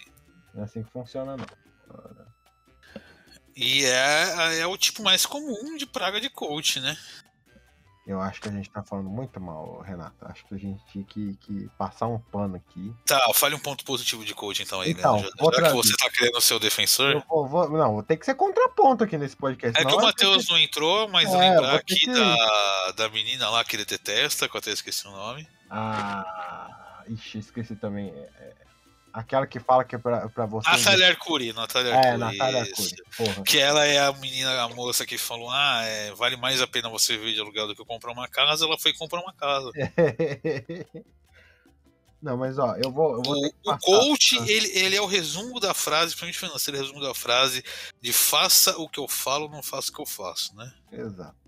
Não 0.53 0.61
é 0.61 0.65
assim 0.65 0.83
que 0.83 0.91
funciona, 0.91 1.37
não. 1.37 1.45
E 3.55 3.83
é, 3.85 4.59
é 4.59 4.67
o 4.67 4.77
tipo 4.77 5.01
mais 5.01 5.25
comum 5.25 5.75
de 5.77 5.85
praga 5.87 6.21
de 6.21 6.29
coach, 6.29 6.79
né? 6.79 6.95
Eu 8.07 8.21
acho 8.21 8.39
que 8.39 8.47
a 8.47 8.51
gente 8.51 8.69
tá 8.69 8.81
falando 8.81 9.09
muito 9.09 9.37
mal, 9.41 9.81
Renato. 9.81 10.15
Acho 10.21 10.45
que 10.45 10.55
a 10.55 10.57
gente 10.57 10.81
tinha 10.89 11.03
que, 11.03 11.35
que 11.41 11.69
passar 11.77 12.07
um 12.07 12.17
pano 12.17 12.55
aqui. 12.55 12.93
Tá, 13.05 13.19
fale 13.33 13.53
um 13.53 13.59
ponto 13.59 13.83
positivo 13.83 14.23
de 14.23 14.33
coach 14.33 14.63
então 14.63 14.79
aí, 14.79 14.91
Então, 14.91 15.15
Leandro 15.17 15.29
José. 15.29 15.43
vou 15.43 15.53
Já 15.53 15.61
que 15.69 15.73
você 15.75 15.97
tá 15.97 16.09
querendo 16.09 16.39
ser 16.39 16.53
o 16.53 16.59
defensor. 16.59 17.21
Vou, 17.27 17.45
vou- 17.47 17.69
não, 17.69 18.01
tem 18.01 18.15
que 18.17 18.25
ser 18.25 18.35
contraponto 18.35 19.03
aqui 19.03 19.17
nesse 19.17 19.35
podcast. 19.35 19.77
É 19.77 19.83
que 19.83 19.89
senão 19.91 20.01
o 20.01 20.05
Matheus 20.07 20.47
não 20.47 20.57
entrou, 20.57 21.09
mas 21.09 21.29
É, 21.33 21.37
lembrar 21.37 21.75
aqui 21.75 21.95
que- 21.95 22.13
da, 22.13 22.91
da 22.95 23.09
menina 23.09 23.49
lá 23.49 23.61
que 23.65 23.75
ele 23.75 23.83
detesta, 23.83 24.47
que 24.47 24.55
eu 24.55 24.59
até 24.59 24.71
esqueci 24.71 25.05
o 25.05 25.11
nome. 25.11 25.45
Ah, 25.69 27.03
ixi, 27.09 27.39
esqueci 27.39 27.75
também. 27.75 28.09
É, 28.09 28.19
é, 28.39 28.53
aquela 29.17 29.47
que 29.47 29.59
fala 29.59 29.83
que 29.83 29.95
é 29.95 29.97
pra, 29.97 30.29
pra 30.29 30.45
você. 30.45 30.69
Natália 30.69 31.07
Arcuri, 31.07 31.51
Natália 31.53 31.93
É, 31.93 32.11
Arcuri. 32.11 32.17
Natália 32.17 32.63
isso. 32.63 32.81
Arcuri. 32.81 33.03
Porra. 33.17 33.43
Que 33.43 33.57
ela 33.59 33.85
é 33.85 33.99
a 33.99 34.13
menina, 34.13 34.61
a 34.61 34.69
moça 34.69 35.05
que 35.05 35.17
falou: 35.17 35.49
Ah, 35.49 35.81
é, 35.83 36.13
vale 36.13 36.37
mais 36.37 36.61
a 36.61 36.67
pena 36.67 36.89
você 36.89 37.17
viver 37.17 37.33
de 37.33 37.41
aluguel 37.41 37.67
do 37.67 37.75
que 37.75 37.83
comprar 37.83 38.11
uma 38.11 38.27
casa. 38.27 38.65
Ela 38.65 38.77
foi 38.77 38.93
comprar 38.93 39.21
uma 39.21 39.33
casa. 39.33 39.71
Não, 42.21 42.35
mas 42.35 42.57
ó, 42.57 42.75
eu 42.75 42.91
vou, 42.91 43.15
eu 43.15 43.21
vou 43.21 43.35
O, 43.35 43.71
o 43.71 43.77
coach, 43.77 44.37
ele, 44.49 44.67
ele 44.77 44.95
é 44.95 45.01
o 45.01 45.05
resumo 45.05 45.59
da 45.59 45.73
frase, 45.73 46.15
principalmente 46.15 46.39
financeiro, 46.39 46.77
é 46.77 46.79
o 46.79 46.83
resumo 46.83 47.01
da 47.01 47.13
frase 47.13 47.63
de 48.01 48.11
faça 48.11 48.75
o 48.79 48.89
que 48.89 48.99
eu 48.99 49.07
falo, 49.07 49.47
não 49.49 49.61
faça 49.61 49.91
o 49.91 49.93
que 49.93 50.01
eu 50.01 50.05
faço, 50.05 50.55
né? 50.55 50.73
Exato. 50.91 51.46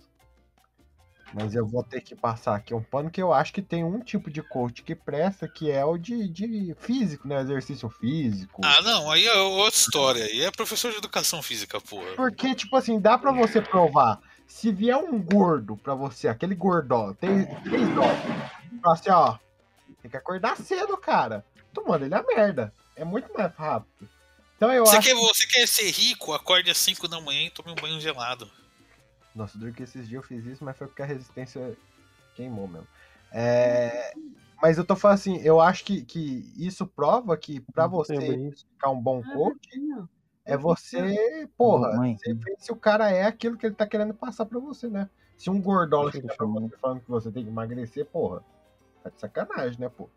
Mas 1.34 1.54
eu 1.54 1.66
vou 1.68 1.84
ter 1.84 2.02
que 2.02 2.16
passar 2.16 2.56
aqui 2.56 2.74
um 2.74 2.82
pano 2.82 3.12
que 3.12 3.22
eu 3.22 3.32
acho 3.32 3.54
que 3.54 3.62
tem 3.62 3.84
um 3.84 4.00
tipo 4.00 4.32
de 4.32 4.42
coach 4.42 4.82
que 4.82 4.96
presta, 4.96 5.48
que 5.48 5.70
é 5.70 5.86
o 5.86 5.98
de, 5.98 6.28
de 6.28 6.76
físico, 6.80 7.28
né? 7.28 7.40
Exercício 7.42 7.90
físico. 7.90 8.62
Ah, 8.64 8.82
não, 8.82 9.12
aí 9.12 9.28
é 9.28 9.36
outra 9.36 9.80
história. 9.80 10.24
Aí 10.26 10.42
é 10.42 10.50
professor 10.52 10.92
de 10.92 10.98
educação 10.98 11.42
física, 11.42 11.80
porra. 11.80 12.14
Porque, 12.16 12.56
tipo 12.56 12.76
assim, 12.76 13.00
dá 13.00 13.18
pra 13.18 13.32
você 13.32 13.62
provar. 13.62 14.20
Se 14.48 14.72
vier 14.72 14.98
um 14.98 15.22
gordo 15.22 15.78
pra 15.78 15.94
você, 15.94 16.28
aquele 16.28 16.56
gordó, 16.56 17.14
tem 17.14 17.46
três 17.64 17.88
dólares, 17.94 18.20
fala 18.82 18.96
assim, 18.96 19.10
ó, 19.12 19.38
tem 20.02 20.10
que 20.10 20.18
acordar 20.18 20.58
cedo, 20.58 20.98
cara. 20.98 21.46
Tu 21.72 21.84
manda 21.88 22.06
ele 22.06 22.16
a 22.16 22.24
merda. 22.24 22.74
É 22.96 23.06
muito 23.06 23.32
mais 23.32 23.54
rápido. 23.56 24.10
Então 24.58 24.74
eu 24.74 24.86
Você 24.86 24.98
acho. 24.98 25.08
quer, 25.08 25.14
você 25.16 25.48
quer 25.48 25.68
ser 25.68 25.92
rico? 25.92 26.34
Acorde 26.34 26.72
às 26.72 26.78
5 26.80 27.08
da 27.08 27.22
manhã 27.22 27.44
e 27.46 27.50
tome 27.52 27.72
um 27.72 27.76
banho 27.76 28.02
gelado. 28.02 28.50
Nossa, 29.40 29.58
duro 29.58 29.72
que 29.72 29.84
esses 29.84 30.06
dias 30.06 30.22
eu 30.22 30.28
fiz 30.28 30.46
isso, 30.46 30.66
mas 30.66 30.78
foi 30.78 30.86
porque 30.86 31.02
a 31.02 31.06
resistência 31.06 31.78
queimou 32.36 32.68
mesmo. 32.68 32.88
É, 33.32 34.14
Mas 34.62 34.78
eu 34.78 34.84
tô 34.84 34.98
falando 34.98 35.16
assim, 35.16 35.38
eu 35.38 35.62
acho 35.62 35.86
que, 35.86 36.04
que 36.04 36.54
isso 36.58 36.86
prova 36.86 37.38
que 37.38 37.62
pra 37.74 37.88
você 37.88 38.16
isso. 38.16 38.68
ficar 38.74 38.90
um 38.90 39.02
bom 39.02 39.24
coach 39.24 39.58
é 40.44 40.58
você, 40.58 41.48
porra, 41.58 41.96
você 41.96 42.34
vê 42.34 42.54
se 42.60 42.70
o 42.74 42.76
cara 42.76 43.10
é 43.10 43.24
aquilo 43.24 43.56
que 43.56 43.66
ele 43.66 43.76
tá 43.76 43.88
querendo 43.88 44.14
passar 44.14 44.46
pra 44.46 44.60
você, 44.60 44.90
né? 44.90 45.10
Se 45.38 45.50
um 45.50 45.62
gordola 45.62 46.12
chegar 46.12 46.36
pra 46.36 46.46
você 46.46 46.76
falando 46.82 47.00
que 47.00 47.10
você 47.10 47.32
tem 47.32 47.44
que 47.46 47.50
emagrecer, 47.50 48.06
porra, 48.08 48.44
tá 49.02 49.10
de 49.10 49.22
sacanagem, 49.22 49.80
né, 49.80 49.88
pô? 49.88 50.10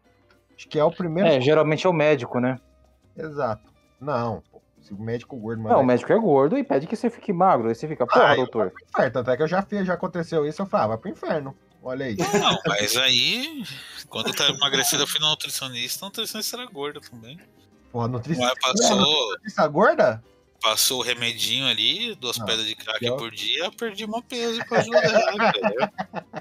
Acho 0.57 0.69
que 0.69 0.81
é 0.81 0.85
o 0.85 0.91
primeiro. 0.91 1.31
É, 1.31 1.41
geralmente 1.41 1.87
é 1.87 1.91
o 1.91 1.93
médico, 1.93 2.41
né? 2.41 2.59
Exato. 3.17 3.73
Não. 4.01 4.43
Se 4.83 4.93
o 4.93 4.99
médico 5.01 5.37
gordo 5.37 5.63
Não, 5.63 5.81
o 5.81 5.85
médico 5.87 6.13
é 6.13 6.19
gordo 6.19 6.59
e 6.59 6.65
pede 6.65 6.87
que 6.87 6.97
você 6.97 7.09
fique 7.09 7.33
magro. 7.33 7.69
Aí 7.69 7.75
você 7.75 7.87
fica, 7.89 8.07
porra, 8.07 8.33
Ah, 8.33 8.35
doutor. 8.35 8.73
inferno, 8.93 9.13
tanto 9.13 9.31
é 9.31 9.37
que 9.37 9.43
eu 9.43 9.49
já 9.49 9.63
fiz, 9.63 9.87
já 9.87 9.95
aconteceu 9.95 10.47
isso, 10.47 10.61
eu 10.61 10.67
falei, 10.67 10.85
ah, 10.85 10.89
vai 10.89 10.99
pro 10.99 11.11
inferno. 11.11 11.57
Olha 11.83 12.07
aí. 12.07 12.17
Não, 12.17 12.59
mas 12.67 12.97
aí, 12.97 13.63
quando 14.09 14.33
tá 14.33 14.49
emagrecido, 14.49 15.03
eu 15.03 15.07
fui 15.07 15.21
no 15.21 15.29
nutricionista, 15.31 16.05
o 16.05 16.09
nutricionista 16.09 16.57
era 16.57 16.67
gordo 16.67 17.01
também. 17.01 17.39
Porra, 17.91 18.09
nutrição. 18.09 18.45
Mas 18.45 18.59
passou, 18.59 19.31
Nutrição 19.33 19.73
gorda? 19.73 20.25
passou 20.61 21.01
o 21.01 21.03
remedinho 21.03 21.67
ali, 21.67 22.15
duas 22.15 22.39
Não, 22.39 22.47
pedras 22.47 22.67
de 22.67 22.75
crack 22.77 23.05
eu- 23.05 23.17
por 23.17 23.31
dia, 23.33 23.71
perdi 23.73 24.07
meu 24.07 24.23
peso 24.23 24.65
pra 24.67 24.79
ajudar, 24.79 25.03
cara. 25.03 25.93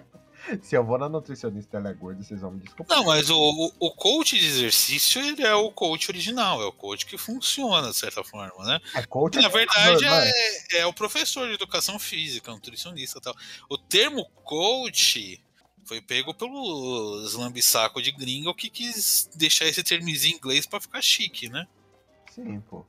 Se 0.61 0.75
eu 0.75 0.83
vou 0.83 0.97
na 0.97 1.07
nutricionista 1.07 1.77
ela 1.77 1.89
é 1.89 1.93
gorda, 1.93 2.23
vocês 2.23 2.41
vão 2.41 2.51
me 2.51 2.59
desculpar. 2.59 2.97
Não, 2.97 3.05
mas 3.05 3.29
o, 3.29 3.73
o, 3.79 3.91
coach 3.91 4.37
de 4.37 4.45
exercício, 4.45 5.21
ele 5.21 5.43
é 5.43 5.55
o 5.55 5.71
coach 5.71 6.09
original, 6.09 6.61
é 6.61 6.65
o 6.65 6.71
coach 6.71 7.05
que 7.05 7.17
funciona, 7.17 7.89
de 7.89 7.97
certa 7.97 8.23
forma, 8.23 8.65
né? 8.65 8.79
É 8.95 9.03
coach. 9.03 9.35
Na 9.35 9.45
é 9.45 9.49
verdade, 9.49 10.05
é, 10.05 10.79
é 10.79 10.85
o 10.85 10.93
professor 10.93 11.47
de 11.47 11.53
educação 11.53 11.99
física, 11.99 12.51
nutricionista 12.51 13.19
e 13.19 13.21
tal. 13.21 13.35
O 13.69 13.77
termo 13.77 14.25
coach 14.43 15.41
foi 15.85 16.01
pego 16.01 16.33
pelos 16.33 17.33
lambisaco 17.33 18.01
de 18.01 18.11
gringo 18.11 18.53
que 18.53 18.69
quis 18.69 19.29
deixar 19.35 19.65
esse 19.65 19.83
termozinho 19.83 20.35
em 20.35 20.37
inglês 20.37 20.65
pra 20.65 20.79
ficar 20.79 21.01
chique, 21.01 21.49
né? 21.49 21.67
Sim, 22.33 22.61
pô. 22.61 22.85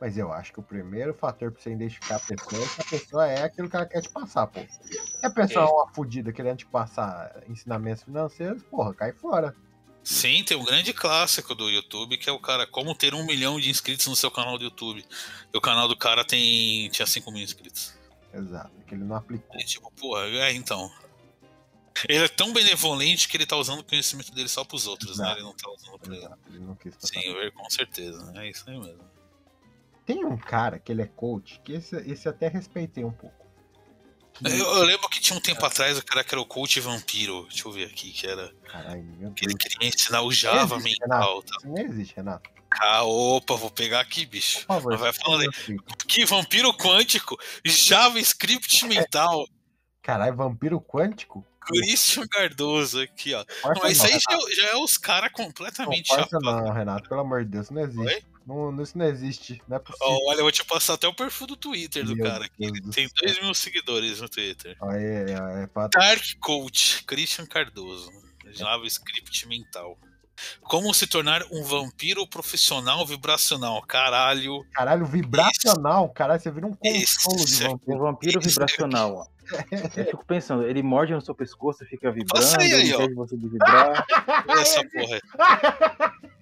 Mas 0.00 0.18
eu 0.18 0.30
acho 0.32 0.52
que 0.52 0.60
o 0.60 0.62
primeiro 0.62 1.14
fator 1.14 1.50
pra 1.50 1.60
você 1.62 1.72
identificar 1.72 2.16
a 2.16 2.20
pessoa 2.20 2.62
é 2.62 2.66
que 2.68 2.80
a 2.80 2.84
pessoa 2.84 3.26
é 3.26 3.42
aquilo 3.44 3.68
que 3.70 3.76
ela 3.76 3.86
quer 3.86 4.02
te 4.02 4.10
passar, 4.10 4.46
pô. 4.46 4.60
Se 4.60 5.24
a 5.24 5.30
pessoa 5.30 5.64
é 5.64 5.68
uma 5.68 5.88
fudida 5.94 6.32
querendo 6.32 6.58
te 6.58 6.66
passar 6.66 7.42
ensinamentos 7.48 8.02
financeiros, 8.02 8.62
porra, 8.64 8.92
cai 8.94 9.12
fora. 9.12 9.54
Sim, 10.04 10.44
tem 10.44 10.56
um 10.56 10.64
grande 10.64 10.92
clássico 10.92 11.54
do 11.54 11.68
YouTube 11.70 12.16
que 12.18 12.28
é 12.28 12.32
o 12.32 12.38
cara 12.38 12.66
como 12.66 12.94
ter 12.94 13.14
um 13.14 13.24
milhão 13.26 13.58
de 13.58 13.70
inscritos 13.70 14.06
no 14.06 14.14
seu 14.14 14.30
canal 14.30 14.56
do 14.58 14.64
YouTube. 14.64 15.04
E 15.52 15.56
o 15.56 15.60
canal 15.60 15.88
do 15.88 15.96
cara 15.96 16.24
tem 16.24 16.88
tinha 16.90 17.06
5 17.06 17.30
mil 17.32 17.42
inscritos. 17.42 17.94
Exato, 18.32 18.70
que 18.86 18.94
ele 18.94 19.02
não 19.02 19.16
aplicou. 19.16 19.58
E 19.58 19.64
tipo, 19.64 19.90
porra, 19.92 20.26
é 20.26 20.52
então. 20.52 20.92
Ele 22.06 22.22
é 22.24 22.28
tão 22.28 22.52
benevolente 22.52 23.26
que 23.26 23.36
ele 23.38 23.46
tá 23.46 23.56
usando 23.56 23.80
o 23.80 23.84
conhecimento 23.84 24.30
dele 24.34 24.48
só 24.50 24.62
pros 24.62 24.86
outros, 24.86 25.16
né? 25.18 25.24
Exato. 25.24 25.38
Ele 25.38 25.44
não 25.46 25.54
tá 25.54 25.70
usando 25.70 25.98
pra 25.98 26.14
ele. 26.14 26.24
Exato, 26.24 26.38
ele 26.50 26.58
não 26.60 26.74
quis. 26.76 26.94
Sim, 26.98 27.20
eu- 27.20 27.52
com 27.52 27.70
certeza. 27.70 28.32
É 28.36 28.50
isso 28.50 28.64
aí 28.68 28.78
mesmo. 28.78 29.15
Tem 30.06 30.24
um 30.24 30.36
cara 30.36 30.78
que 30.78 30.90
ele 30.92 31.02
é 31.02 31.06
coach, 31.06 31.60
que 31.64 31.72
esse, 31.72 31.96
esse 32.10 32.28
até 32.28 32.46
respeitei 32.48 33.04
um 33.04 33.10
pouco. 33.10 33.34
Que- 34.34 34.46
Eu, 34.48 34.66
eu 34.76 34.84
lembro 34.84 35.08
que 35.08 35.18
tinha 35.20 35.36
um 35.36 35.40
tempo 35.40 35.64
atrás 35.66 35.98
o 35.98 36.04
cara 36.04 36.22
que 36.22 36.32
era 36.32 36.40
o 36.40 36.46
coach 36.46 36.78
vampiro. 36.80 37.44
Deixa 37.48 37.66
eu 37.66 37.72
ver 37.72 37.86
aqui, 37.86 38.12
que 38.12 38.26
era. 38.26 38.52
Caralho, 38.70 39.02
meu 39.02 39.32
Que 39.32 39.44
ele 39.46 39.54
Deus. 39.54 39.72
queria 39.74 39.88
ensinar 39.88 40.22
o 40.22 40.30
Java 40.32 40.76
Existe, 40.76 41.00
mental. 41.00 41.42
Tá? 41.42 41.56
Isso 41.58 41.68
não 41.68 41.78
existe, 41.78 42.14
Renato. 42.16 42.50
Ah, 42.78 43.02
opa, 43.04 43.54
vou 43.56 43.70
pegar 43.70 44.00
aqui, 44.00 44.26
bicho. 44.26 44.58
Por 44.60 44.66
favor. 44.66 44.96
Vai 44.98 45.12
falando 45.12 45.40
aí. 45.42 45.76
Que 46.06 46.24
vampiro 46.26 46.72
quântico, 46.76 47.36
JavaScript 47.64 48.84
mental. 48.86 49.46
Caralho, 50.02 50.36
vampiro 50.36 50.80
quântico? 50.80 51.44
Christian 51.60 52.26
Cardoso 52.28 53.00
aqui, 53.02 53.34
ó. 53.34 53.44
Força 53.62 53.80
Mas 53.82 53.92
isso 53.96 54.04
não, 54.06 54.12
aí 54.14 54.20
já, 54.20 54.30
Renato. 54.30 54.48
é- 54.50 54.54
já 54.54 54.68
é 54.68 54.76
os 54.76 54.96
caras 54.98 55.32
completamente 55.32 56.06
chapados. 56.08 56.42
não, 56.42 56.72
Renato. 56.72 57.08
Pelo 57.08 57.20
amor 57.22 57.44
de 57.44 57.50
Deus, 57.50 57.70
não 57.70 57.82
existe. 57.82 58.06
Oi? 58.06 58.22
Não, 58.46 58.80
isso 58.80 58.96
não 58.96 59.06
existe. 59.06 59.60
Não 59.66 59.76
é 59.76 59.80
possível. 59.80 60.06
Ó, 60.06 60.30
olha, 60.30 60.38
eu 60.38 60.44
vou 60.44 60.52
te 60.52 60.64
passar 60.64 60.94
até 60.94 61.08
o 61.08 61.14
perfil 61.14 61.48
do 61.48 61.56
Twitter 61.56 62.04
do 62.04 62.14
Meu 62.14 62.24
cara. 62.24 62.44
aqui. 62.44 62.54
Deus 62.70 62.80
do 62.80 62.90
tem 62.90 63.08
céu. 63.08 63.16
2 63.26 63.42
mil 63.42 63.54
seguidores 63.54 64.20
no 64.20 64.28
Twitter. 64.28 64.76
Aí 64.82 65.02
é, 65.02 65.24
é, 65.30 65.62
é 65.64 65.66
pra... 65.66 65.88
Dark 65.88 66.22
Coach, 66.40 67.02
Christian 67.04 67.46
Cardoso. 67.46 68.10
JavaScript 68.52 69.48
mental. 69.48 69.98
Como 70.60 70.92
se 70.92 71.06
tornar 71.06 71.42
um 71.50 71.62
vampiro 71.62 72.26
profissional 72.26 73.04
vibracional? 73.06 73.82
Caralho. 73.82 74.64
Caralho, 74.72 75.06
vibracional. 75.06 76.08
Caralho, 76.10 76.40
você 76.40 76.50
vira 76.50 76.66
um 76.66 76.74
consolo 76.74 77.44
de 77.44 77.64
é- 77.64 77.68
vampiro. 77.68 77.96
O 77.96 78.02
vampiro 78.02 78.40
Isso 78.40 78.50
vibracional, 78.50 79.14
ó. 79.14 79.26
Eu 79.96 80.04
fico 80.06 80.24
pensando, 80.26 80.64
ele 80.64 80.82
morde 80.82 81.14
no 81.14 81.20
seu 81.20 81.34
pescoço 81.34 81.84
e 81.84 81.86
fica 81.86 82.10
vibrando, 82.10 82.44
Passa 82.44 82.60
aí, 82.60 82.72
aí, 82.72 82.94
ó. 82.94 83.08
você 83.14 83.36
de 83.36 83.48
vibrar. 83.48 84.04
Olha 84.48 84.60
essa 84.60 84.82
porra. 84.88 85.20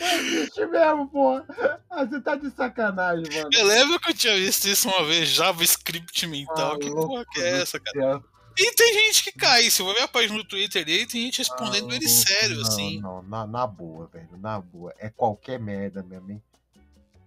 Existe 0.00 0.66
mesmo, 0.66 1.08
porra. 1.08 1.46
Ah, 1.90 2.04
você 2.04 2.20
tá 2.20 2.34
de 2.34 2.50
sacanagem, 2.50 3.24
mano. 3.34 3.50
Eu 3.52 3.66
lembro 3.66 4.00
que 4.00 4.10
eu 4.10 4.14
tinha 4.14 4.34
visto 4.36 4.66
isso 4.66 4.88
uma 4.88 5.04
vez, 5.04 5.28
JavaScript 5.28 6.26
mental. 6.26 6.72
Ah, 6.72 6.78
que 6.78 6.90
porra 6.90 7.24
que 7.30 7.40
é 7.40 7.60
essa, 7.60 7.78
cara? 7.78 8.22
E 8.58 8.74
tem 8.74 8.94
gente 8.94 9.24
que 9.24 9.32
cai. 9.32 9.70
Se 9.70 9.82
eu 9.82 9.92
ver 9.92 10.02
a 10.02 10.08
página 10.08 10.36
do 10.36 10.44
Twitter 10.44 10.84
dele, 10.84 11.06
tem 11.06 11.22
gente 11.22 11.38
respondendo 11.38 11.90
Ah, 11.92 11.96
ele 11.96 12.08
sério, 12.08 12.56
não, 12.56 12.62
assim. 12.62 13.00
Não, 13.00 13.22
na, 13.22 13.46
na 13.46 13.66
boa, 13.66 14.06
velho. 14.06 14.28
Na 14.38 14.60
boa. 14.60 14.94
É 14.98 15.08
qualquer 15.10 15.58
merda 15.58 16.02
mesmo, 16.02 16.30
hein? 16.30 16.42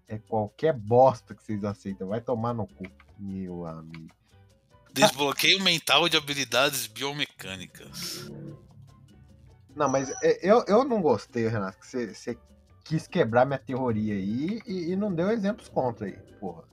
É 0.07 0.17
qualquer 0.17 0.73
bosta 0.73 1.33
que 1.33 1.43
vocês 1.43 1.63
aceitam. 1.63 2.07
Vai 2.07 2.21
tomar 2.21 2.53
no 2.53 2.67
cu, 2.67 2.85
meu 3.17 3.65
amigo. 3.65 4.13
Desbloqueio 4.91 5.59
mental 5.61 6.07
de 6.07 6.17
habilidades 6.17 6.85
biomecânicas. 6.85 8.29
Não, 9.75 9.89
mas 9.89 10.09
é, 10.21 10.39
eu, 10.43 10.63
eu 10.67 10.83
não 10.83 11.01
gostei, 11.01 11.47
Renato, 11.47 11.79
que 11.79 11.87
você, 11.87 12.13
você 12.13 12.37
quis 12.83 13.07
quebrar 13.07 13.45
minha 13.45 13.59
teoria 13.59 14.13
aí 14.13 14.61
e, 14.65 14.91
e 14.91 14.95
não 14.95 15.13
deu 15.13 15.31
exemplos 15.31 15.69
contra 15.69 16.07
aí, 16.07 16.17
porra. 16.39 16.63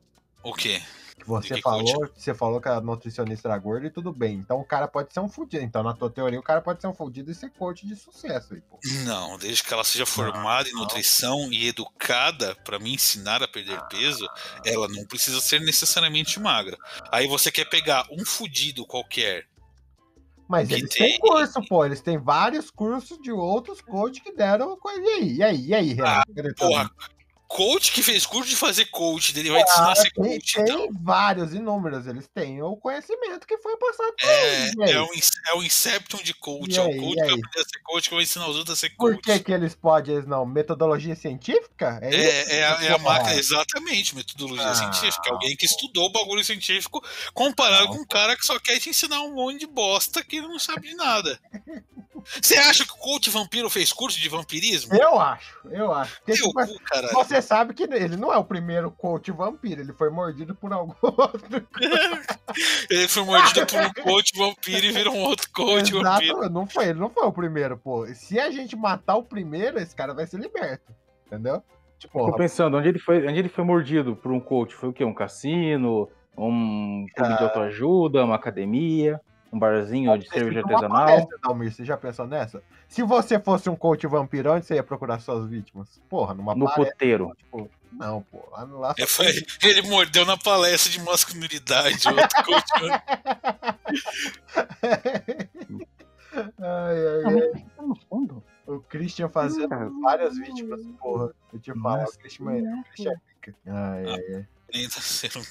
O 0.43 0.55
quê? 0.55 0.83
Que 1.19 1.27
você 1.27 1.57
que 1.57 1.61
falou, 1.61 2.11
você 2.17 2.35
falou 2.35 2.61
que 2.63 2.69
a 2.69 2.81
nutricionista 2.81 3.49
era 3.49 3.59
gorda 3.59 3.87
e 3.87 3.91
tudo 3.91 4.11
bem. 4.11 4.37
Então 4.37 4.59
o 4.59 4.65
cara 4.65 4.89
pode 4.89 5.13
ser 5.13 5.21
um 5.21 5.29
fudido. 5.29 5.63
Então, 5.63 5.83
na 5.83 5.93
tua 5.93 6.09
teoria, 6.09 6.41
o 6.41 6.43
cara 6.43 6.63
pode 6.63 6.81
ser 6.81 6.87
um 6.87 6.95
fudido 6.95 7.31
e 7.31 7.35
ser 7.35 7.51
coach 7.51 7.87
de 7.87 7.95
sucesso 7.95 8.55
aí, 8.55 8.61
pô. 8.63 8.79
Não, 9.05 9.37
desde 9.37 9.63
que 9.63 9.73
ela 9.73 9.85
seja 9.85 10.07
formada 10.07 10.69
em 10.69 10.73
não. 10.73 10.81
nutrição 10.81 11.53
e 11.53 11.69
educada 11.69 12.57
pra 12.65 12.79
me 12.79 12.95
ensinar 12.95 13.43
a 13.43 13.49
perder 13.49 13.79
peso, 13.89 14.27
ela 14.65 14.89
não 14.89 15.05
precisa 15.05 15.41
ser 15.43 15.61
necessariamente 15.61 16.41
magra. 16.41 16.79
Aí 17.13 17.27
você 17.27 17.53
quer 17.53 17.67
pegar 17.67 18.07
um 18.11 18.25
fudido 18.25 18.87
qualquer. 18.87 19.47
Mas 20.51 20.67
Que 20.67 20.75
eles 20.75 20.91
tem- 20.91 21.11
têm 21.13 21.19
curso, 21.21 21.63
pô. 21.69 21.85
Eles 21.85 22.01
têm 22.01 22.19
vários 22.19 22.73
cursos 22.73 23.17
de 23.23 23.31
outros 23.31 23.81
coaches 23.81 24.19
que 24.21 24.33
deram 24.33 24.77
coisa. 24.77 25.01
E 25.01 25.09
aí? 25.09 25.37
E 25.37 25.43
aí? 25.45 25.67
E 25.69 25.75
aí, 25.75 25.93
Renato? 25.95 26.33
Teu 26.35 26.55
Porra, 26.57 26.91
coach 27.51 27.91
que 27.93 28.01
fez 28.03 28.25
curso 28.25 28.49
de 28.49 28.55
fazer 28.57 28.85
coach, 28.87 29.33
dele 29.35 29.51
vai 29.51 29.65
te 29.65 29.71
ensinar 29.73 29.89
a 29.89 29.93
Ah, 29.93 29.97
ser 29.97 30.11
coach, 30.13 30.55
tem 30.55 30.63
então. 30.63 30.89
vários, 31.03 31.53
inúmeros. 31.53 32.07
Eles 32.07 32.29
têm 32.33 32.63
o 32.63 32.77
conhecimento 32.77 33.45
que 33.47 33.59
foi 33.59 33.77
passado 33.77 34.15
eles. 34.23 34.73
Aí? 34.79 34.91
É, 34.91 34.93
é, 34.93 35.03
um, 35.03 35.13
ins- 35.15 35.31
é 35.49 35.55
o 35.55 35.63
Inception 35.63 36.21
de 36.23 36.33
coach. 36.33 36.71
E 36.73 36.79
é 36.79 36.81
o 36.81 36.85
coach 36.97 37.17
que 37.17 37.25
vai 37.27 37.35
aprender 37.35 37.59
a 37.61 37.65
ser 37.65 37.81
coach, 37.83 38.09
que 38.09 38.15
vai 38.15 38.23
ensinar 38.25 38.49
os 38.49 38.57
outros 38.57 38.79
a 38.79 38.81
ser 38.81 38.91
Por 38.91 39.15
coach. 39.15 39.23
que, 39.25 39.41
que 39.41 39.53
eles 39.53 39.75
podem, 39.75 40.15
eles 40.15 40.27
não? 40.29 40.47
Metodologia 40.47 41.17
científica? 41.17 41.99
É, 42.01 42.09
isso? 42.09 42.53
é, 42.53 42.65
a, 42.65 42.85
é 42.85 42.93
a 42.93 42.99
Porra. 42.99 43.15
máquina, 43.15 43.35
exatamente, 43.35 44.15
metodologia 44.15 44.69
Ah, 44.69 44.75
científica. 44.75 45.31
Alguém 45.31 45.57
que 45.57 45.67
estudou 45.67 46.07
o 46.07 46.13
bagulho 46.13 46.45
científico 46.45 47.05
comparado 47.35 47.87
Não, 47.87 47.97
com 47.97 48.03
um 48.03 48.07
cara 48.07 48.37
que 48.37 48.47
só 48.47 48.59
quer 48.61 48.79
te 48.79 48.91
ensinar 48.91 49.23
um 49.23 49.35
monte 49.35 49.59
de 49.61 49.67
bosta 49.67 50.23
que 50.25 50.37
ele 50.37 50.47
não 50.49 50.59
sabe 50.59 50.89
de 50.89 50.95
nada. 50.95 51.39
Você 52.41 52.55
acha 52.57 52.85
que 52.85 52.93
o 52.93 52.97
coach 52.97 53.29
vampiro 53.31 53.69
fez 53.71 53.93
curso 53.93 54.21
de 54.21 54.29
vampirismo? 54.29 54.95
Eu 54.95 55.19
acho, 55.21 55.61
eu 55.71 55.93
acho. 55.93 56.17
Porque, 56.19 56.33
tipo, 56.33 56.53
cu, 56.53 56.81
você 57.15 57.41
sabe 57.43 57.75
que 57.75 57.83
ele 57.85 58.17
não 58.17 58.33
é 58.33 58.37
o 58.39 58.45
primeiro 58.45 58.91
coach 58.91 59.31
vampiro, 59.31 59.81
ele 59.81 59.93
foi 59.93 60.11
mordido 60.11 60.55
por 60.55 60.73
algum 60.73 60.95
outro. 61.03 61.67
Ele 62.91 63.07
foi 63.09 63.23
mordido 63.25 63.65
por 63.67 63.81
um 63.81 63.93
coach 64.03 64.33
vampiro 64.37 64.87
e 64.87 64.91
virou 64.93 65.15
um 65.15 65.23
outro 65.23 65.49
coach 65.53 65.93
vampiro. 65.93 66.37
Exato, 66.39 66.51
não 66.51 66.67
foi, 66.67 66.89
ele 66.89 66.99
não 66.99 67.09
foi 67.09 67.25
o 67.27 67.33
primeiro, 67.33 67.79
pô. 67.79 68.07
Se 68.15 68.39
a 68.41 68.51
gente 68.51 68.75
matar 68.77 69.17
o 69.17 69.23
primeiro, 69.23 69.79
esse 69.79 69.95
cara 69.95 70.13
vai 70.13 70.27
ser 70.27 70.39
liberto. 70.39 70.93
Entendeu? 71.27 71.63
Tipo, 71.99 72.27
Tô 72.31 72.37
pensando, 72.37 72.77
onde 72.77 72.89
ele 72.89 72.99
foi, 72.99 73.25
onde 73.27 73.39
ele 73.39 73.49
foi 73.49 73.63
mordido 73.63 74.17
por 74.17 74.33
um 74.33 74.41
coach? 74.41 74.75
Foi 74.75 74.89
o 74.89 74.93
quê? 74.93 75.05
Um 75.05 75.15
cassino? 75.15 76.09
Um 76.37 77.07
clube 77.15 77.37
de 77.37 77.43
Ah. 77.43 77.45
autoajuda? 77.45 78.25
Uma 78.25 78.35
academia? 78.37 79.21
Um 79.53 79.59
barzinho 79.59 80.17
de 80.17 80.29
cerveja 80.29 80.61
artesanal? 80.61 81.07
palestra, 81.07 81.39
Dalmir, 81.43 81.73
você 81.73 81.85
já 81.85 81.97
pensou 81.97 82.27
nessa? 82.27 82.63
Se 82.89 83.03
você 83.03 83.39
fosse 83.41 83.69
um 83.69 83.75
coach 83.77 84.07
vampiro, 84.07 84.53
onde 84.53 84.65
você 84.65 84.75
ia 84.77 84.83
procurar 84.83 85.19
suas 85.21 85.49
vítimas? 85.49 86.01
Porra, 86.09 86.35
numa 86.35 86.55
No 86.55 86.67
palestra, 86.67 86.93
puteiro. 86.93 87.33
tipo, 87.37 87.69
não, 87.93 88.23
pô, 88.23 88.49
lá, 88.53 88.63
lá 88.65 88.95
É, 88.97 89.07
foi- 89.07 89.27
ele 89.65 89.83
mordeu 89.83 90.25
na 90.25 90.37
palestra 90.37 90.93
de 90.93 91.01
masculinidade. 91.03 92.07
Outro 92.09 92.45
coach 92.45 92.65
Ai, 96.59 96.97
ai, 97.25 97.43
ai. 97.55 97.65
Tá 97.77 97.83
fundo. 98.09 98.43
O 98.67 98.79
Christian 98.81 99.29
fazendo 99.29 100.01
várias 100.01 100.37
vítimas, 100.39 100.81
porra. 101.01 101.33
Eu 101.53 101.59
te 101.59 101.73
falo, 101.75 102.05
o 102.05 102.19
Christian 102.19 102.53
é, 102.53 102.59
o 102.63 102.85
Christian 102.85 103.11
é 103.13 103.17
pica. 103.35 103.55
Ai, 103.67 104.05
ai, 104.07 104.35
ai. 104.37 104.47
vampiro. 104.73 105.43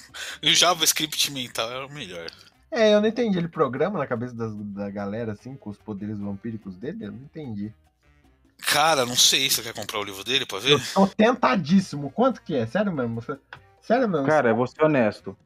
O 0.42 0.46
JavaScript 0.54 1.30
mental 1.30 1.70
é 1.70 1.84
o 1.84 1.90
melhor. 1.90 2.26
É, 2.70 2.94
eu 2.94 3.00
não 3.00 3.08
entendi. 3.08 3.36
Ele 3.38 3.48
programa 3.48 3.98
na 3.98 4.06
cabeça 4.06 4.34
das- 4.34 4.54
da 4.54 4.88
galera, 4.90 5.32
assim, 5.32 5.56
com 5.56 5.70
os 5.70 5.78
poderes 5.78 6.18
vampíricos 6.18 6.76
dele? 6.76 7.06
Eu 7.06 7.12
não 7.12 7.18
entendi. 7.18 7.72
Cara, 8.58 9.04
não 9.06 9.16
sei. 9.16 9.48
Você 9.50 9.62
quer 9.62 9.74
comprar 9.74 9.98
o 9.98 10.04
livro 10.04 10.22
dele 10.22 10.46
pra 10.46 10.58
Eu 10.58 10.78
ver? 10.78 10.92
tô 10.94 11.06
tentadíssimo. 11.06 12.10
Quanto 12.10 12.42
que 12.42 12.54
é? 12.54 12.66
Sério 12.66 12.92
mesmo? 12.92 13.20
Sério 13.80 14.08
mesmo? 14.08 14.26
Cara, 14.26 14.50
eu 14.50 14.56
vou 14.56 14.66
ser 14.66 14.84
honesto. 14.84 15.36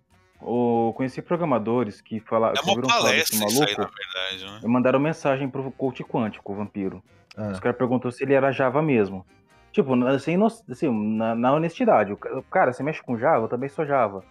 Eu 0.43 0.93
conheci 0.97 1.23
programadores 1.23 2.03
que 2.03 2.21
falaram, 2.21 2.55
É 2.59 2.61
uma 2.61 2.71
ouviram 2.73 2.89
falar 2.91 3.13
desse 3.13 3.39
palestra 3.39 3.49
isso 3.49 3.63
aí, 3.65 3.77
maluco 3.77 3.81
na 3.81 4.27
verdade, 4.29 4.45
né? 4.53 4.61
e 4.63 4.69
mandaram 4.69 5.01
mensagem 5.01 5.49
pro 5.49 5.71
coach 5.73 6.05
quântico, 6.05 6.53
o 6.53 6.57
vampiro. 6.57 7.03
Ah, 7.37 7.49
Os 7.53 7.61
caras 7.61 7.79
perguntou 7.79 8.13
se 8.13 8.23
ele 8.23 8.35
era 8.35 8.53
Java 8.53 8.83
mesmo. 8.83 9.25
Tipo, 9.73 9.95
assim, 10.05 10.37
no- 10.37 10.47
assim, 10.47 11.17
na, 11.17 11.35
na 11.35 11.55
honestidade. 11.55 12.15
Cara, 12.51 12.73
você 12.75 12.83
mexe 12.83 13.03
com 13.03 13.17
Java? 13.17 13.45
Eu 13.45 13.49
também 13.49 13.69
sou 13.71 13.87
Java. 13.87 14.23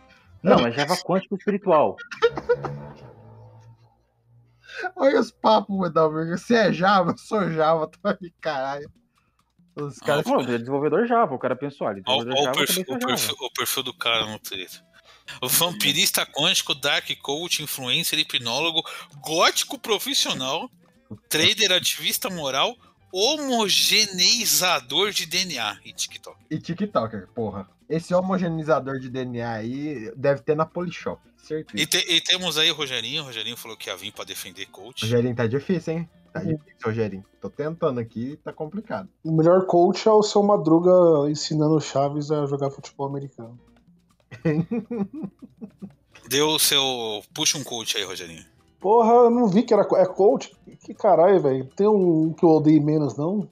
Não, 0.44 0.68
é 0.68 0.72
Java 0.72 0.98
quântico 0.98 1.36
espiritual. 1.36 1.96
Olha 4.96 5.20
os 5.20 5.32
papos, 5.32 5.80
Medalver. 5.80 6.38
Você 6.38 6.56
é 6.56 6.72
Java, 6.74 7.12
eu 7.12 7.18
sou 7.18 7.52
Java, 7.52 7.88
tô 7.88 8.08
aqui, 8.08 8.34
caralho. 8.42 8.92
Os 9.76 9.98
caras. 10.00 10.26
Não, 10.26 10.42
ele 10.42 10.56
é 10.56 10.58
desenvolvedor 10.58 11.08
Java. 11.08 11.34
O 11.34 11.40
cara 11.40 11.56
pensou, 11.56 11.88
olha, 11.88 12.02
Olha 12.06 12.26
desenvolvedor 12.26 12.34
o, 12.34 12.44
Java, 12.44 12.50
eu 12.50 12.66
perfil, 12.66 12.86
também 12.86 13.04
o, 13.04 13.08
perfil, 13.08 13.36
o 13.40 13.54
perfil 13.54 13.84
do 13.84 13.94
cara 13.94 14.26
no 14.26 14.40
Twitter. 14.40 14.84
O 15.42 15.48
vampirista 15.48 16.26
quântico, 16.26 16.76
dark 16.76 17.10
coach, 17.22 17.64
influencer, 17.64 18.20
hipnólogo, 18.20 18.84
gótico 19.22 19.80
profissional, 19.80 20.70
trader, 21.30 21.72
ativista 21.72 22.30
moral, 22.30 22.76
homogeneizador 23.12 25.12
de 25.12 25.26
DNA 25.26 25.80
e 25.86 25.94
TikTok. 25.94 26.38
E 26.52 26.60
TikToker, 26.60 27.30
porra. 27.34 27.70
Esse 27.90 28.14
homogeneizador 28.14 29.00
de 29.00 29.10
DNA 29.10 29.52
aí 29.52 30.12
deve 30.16 30.42
ter 30.42 30.56
na 30.56 30.66
Polishop, 30.66 31.22
certeza. 31.38 31.84
E, 31.84 31.86
te- 31.86 32.06
e 32.12 32.22
temos 32.22 32.58
aí 32.58 32.72
o 32.72 32.76
Rogerinho. 32.76 33.22
O 33.24 33.26
Rogerinho 33.26 33.58
falou 33.58 33.76
que 33.78 33.90
ia 33.90 33.96
vir 33.98 34.12
pra 34.12 34.24
defender 34.24 34.66
coach. 34.68 35.04
Rogerinho 35.04 35.36
tá 35.36 35.46
difícil, 35.48 35.94
hein? 35.94 36.10
Tá 36.32 36.40
difícil, 36.40 36.76
Rogerinho. 36.84 37.26
Tô 37.40 37.50
tentando 37.50 38.00
aqui, 38.00 38.40
tá 38.44 38.52
complicado. 38.52 39.08
O 39.24 39.32
melhor 39.32 39.66
coach 39.68 40.08
é 40.08 40.12
o 40.12 40.24
seu 40.24 40.42
Madruga 40.42 41.30
ensinando 41.30 41.76
o 41.76 41.82
Chaves 41.82 42.32
a 42.32 42.46
jogar 42.48 42.72
futebol 42.72 43.08
americano. 43.08 43.60
Deu 46.30 46.48
o 46.48 46.60
seu. 46.60 47.22
Puxa 47.34 47.58
um 47.58 47.64
coach 47.64 47.98
aí, 47.98 48.04
Rogerinho. 48.04 48.44
Porra, 48.80 49.12
eu 49.14 49.30
não 49.30 49.48
vi 49.48 49.64
que 49.64 49.74
era 49.74 49.84
é 49.96 50.06
coach. 50.06 50.52
Que 50.84 50.94
caralho, 50.94 51.40
velho. 51.42 51.66
Tem 51.76 51.88
um 51.88 52.34
que 52.34 52.44
eu 52.44 52.50
odeio 52.50 52.82
menos, 52.82 53.16
não? 53.16 53.48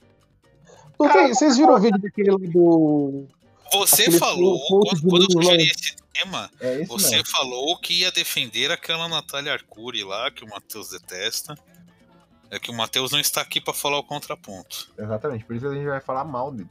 Não 0.99 1.09
tem- 1.11 1.33
vocês 1.33 1.57
viram 1.57 1.75
o 1.75 1.79
vídeo 1.79 1.99
daquele 2.01 2.31
lá 2.31 2.37
do. 2.37 3.27
Você 3.73 4.03
Aquele 4.03 4.17
falou, 4.19 4.59
quando, 4.67 5.23
eu 5.23 5.31
sugeri 5.31 5.63
esse 5.63 5.95
tema, 6.13 6.49
É 6.59 6.83
você 6.85 7.15
mesmo. 7.17 7.29
falou 7.29 7.77
que 7.77 8.01
ia 8.01 8.11
defender 8.11 8.69
aquela 8.71 9.07
Natália 9.07 9.53
Arcuri 9.53 10.03
lá, 10.03 10.29
que 10.29 10.43
o 10.43 10.49
Matheus 10.49 10.89
detesta. 10.89 11.55
É 12.49 12.59
que 12.59 12.69
o 12.69 12.73
Matheus 12.73 13.11
não 13.11 13.19
está 13.19 13.39
aqui 13.41 13.61
pra 13.61 13.73
falar 13.73 13.97
o 13.99 14.03
contraponto. 14.03 14.89
Exatamente, 14.99 15.45
por 15.45 15.55
isso 15.55 15.67
a 15.67 15.73
gente 15.73 15.85
vai 15.87 16.01
falar 16.01 16.25
mal 16.25 16.51
dele. 16.51 16.69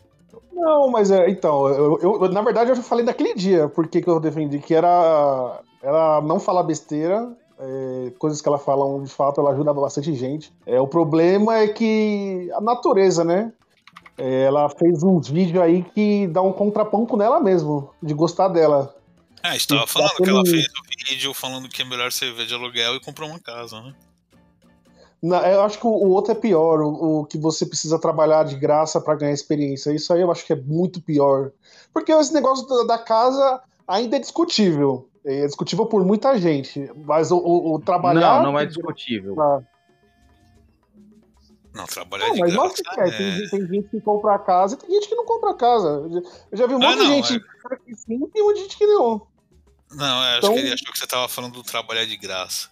Não, 0.52 0.90
mas 0.90 1.10
é. 1.10 1.28
Então, 1.30 1.66
eu, 1.68 1.98
eu- 2.00 2.28
na 2.28 2.42
verdade 2.42 2.70
eu 2.70 2.76
já 2.76 2.82
falei 2.82 3.04
naquele 3.04 3.34
dia 3.34 3.66
porque 3.68 4.02
que 4.02 4.08
eu 4.08 4.20
defendi, 4.20 4.58
que 4.58 4.74
era. 4.74 5.60
Ela 5.82 6.20
não 6.20 6.38
falar 6.38 6.62
besteira. 6.64 7.34
é, 7.62 8.10
coisas 8.18 8.40
que 8.40 8.48
ela 8.48 8.58
fala 8.58 9.02
de 9.04 9.10
fato, 9.10 9.38
ela 9.40 9.50
ajuda 9.52 9.72
bastante 9.74 10.14
gente. 10.14 10.50
É, 10.66 10.80
o 10.80 10.86
problema 10.88 11.58
é 11.58 11.68
que 11.68 12.50
a 12.54 12.60
natureza, 12.60 13.22
né? 13.22 13.52
É, 14.20 14.42
ela 14.44 14.68
fez 14.68 15.02
uns 15.02 15.28
vídeos 15.28 15.62
aí 15.62 15.82
que 15.82 16.26
dá 16.26 16.42
um 16.42 16.52
contraponto 16.52 17.16
nela 17.16 17.40
mesmo, 17.40 17.90
de 18.02 18.12
gostar 18.14 18.48
dela. 18.48 18.94
Ah, 19.42 19.50
a 19.50 19.52
gente 19.52 19.68
tava 19.68 19.86
falando 19.86 20.08
batendo 20.10 20.24
que 20.24 20.30
ela 20.30 20.44
fez 20.46 20.66
o 20.66 21.08
vídeo 21.10 21.34
falando 21.34 21.68
que 21.68 21.80
é 21.80 21.84
melhor 21.84 22.12
você 22.12 22.26
viver 22.26 22.46
de 22.46 22.54
aluguel 22.54 22.96
e 22.96 23.00
comprou 23.00 23.28
uma 23.28 23.38
casa, 23.40 23.80
né? 23.80 23.94
Na- 25.22 25.46
eu 25.50 25.62
acho 25.62 25.78
que 25.78 25.86
o, 25.86 25.90
outro 25.90 26.32
é 26.32 26.34
pior, 26.34 26.80
o, 26.80 27.20
o 27.20 27.24
que 27.26 27.36
você 27.38 27.66
precisa 27.66 27.98
trabalhar 27.98 28.44
de 28.44 28.56
graça 28.56 29.00
pra 29.00 29.14
ganhar 29.14 29.32
experiência. 29.32 29.90
Isso 29.92 30.12
aí 30.12 30.20
eu 30.22 30.30
acho 30.30 30.44
que 30.46 30.52
é 30.52 30.56
muito 30.56 31.00
pior. 31.00 31.50
Porque 31.92 32.10
esse 32.12 32.32
negócio 32.32 32.66
da, 32.66 32.96
da 32.96 32.98
casa 32.98 33.60
ainda 33.86 34.16
é 34.16 34.18
discutível. 34.20 35.08
É 35.24 35.44
discutível 35.46 35.84
por 35.84 36.04
muita 36.04 36.38
gente. 36.38 36.90
Mas 37.04 37.30
o, 37.30 37.36
o- 37.36 37.74
o 37.74 37.78
trabalhar. 37.78 38.42
Não, 38.42 38.52
não 38.52 38.58
é 38.58 38.64
discutível. 38.64 39.38
Ah, 39.40 39.60
Não, 41.74 41.86
trabalhar 41.86 42.26
Não, 42.28 42.34
de 42.34 42.40
mas 42.40 42.52
graça. 42.52 42.74
que 42.82 43.00
é. 43.00 43.10
Tem, 43.10 43.28
é- 43.28 43.30
gente- 43.36 43.50
tem 43.50 43.66
gente 43.66 43.88
que 43.90 44.00
compra 44.00 44.34
a 44.34 44.38
casa 44.38 44.74
e 44.74 44.78
tem 44.78 44.90
gente 44.90 45.08
que 45.08 45.14
não 45.14 45.24
compra 45.24 45.50
a 45.50 45.54
casa. 45.54 45.88
Eu 46.50 46.58
já 46.58 46.66
vi 46.66 46.74
um 46.74 46.82
Ah, 46.82 46.88
monte 46.90 46.98
de 46.98 47.04
não, 47.04 47.14
gente 47.22 47.40
que 47.86 47.94
sim 47.94 48.14
e 48.24 48.28
tem 48.28 48.42
um 48.42 48.46
monte 48.46 48.56
de 48.56 48.62
gente 48.62 48.76
que 48.76 48.86
não. 48.86 49.26
Não, 49.92 50.24
é, 50.24 50.28
acho 50.30 50.38
Então- 50.38 50.54
que 50.54 50.58
ele 50.60 50.72
achou 50.72 50.92
que 50.92 50.98
você 50.98 51.06
tava 51.06 51.28
falando 51.28 51.54
do 51.54 51.62
trabalhar 51.62 52.04
de 52.04 52.16
graça. 52.16 52.68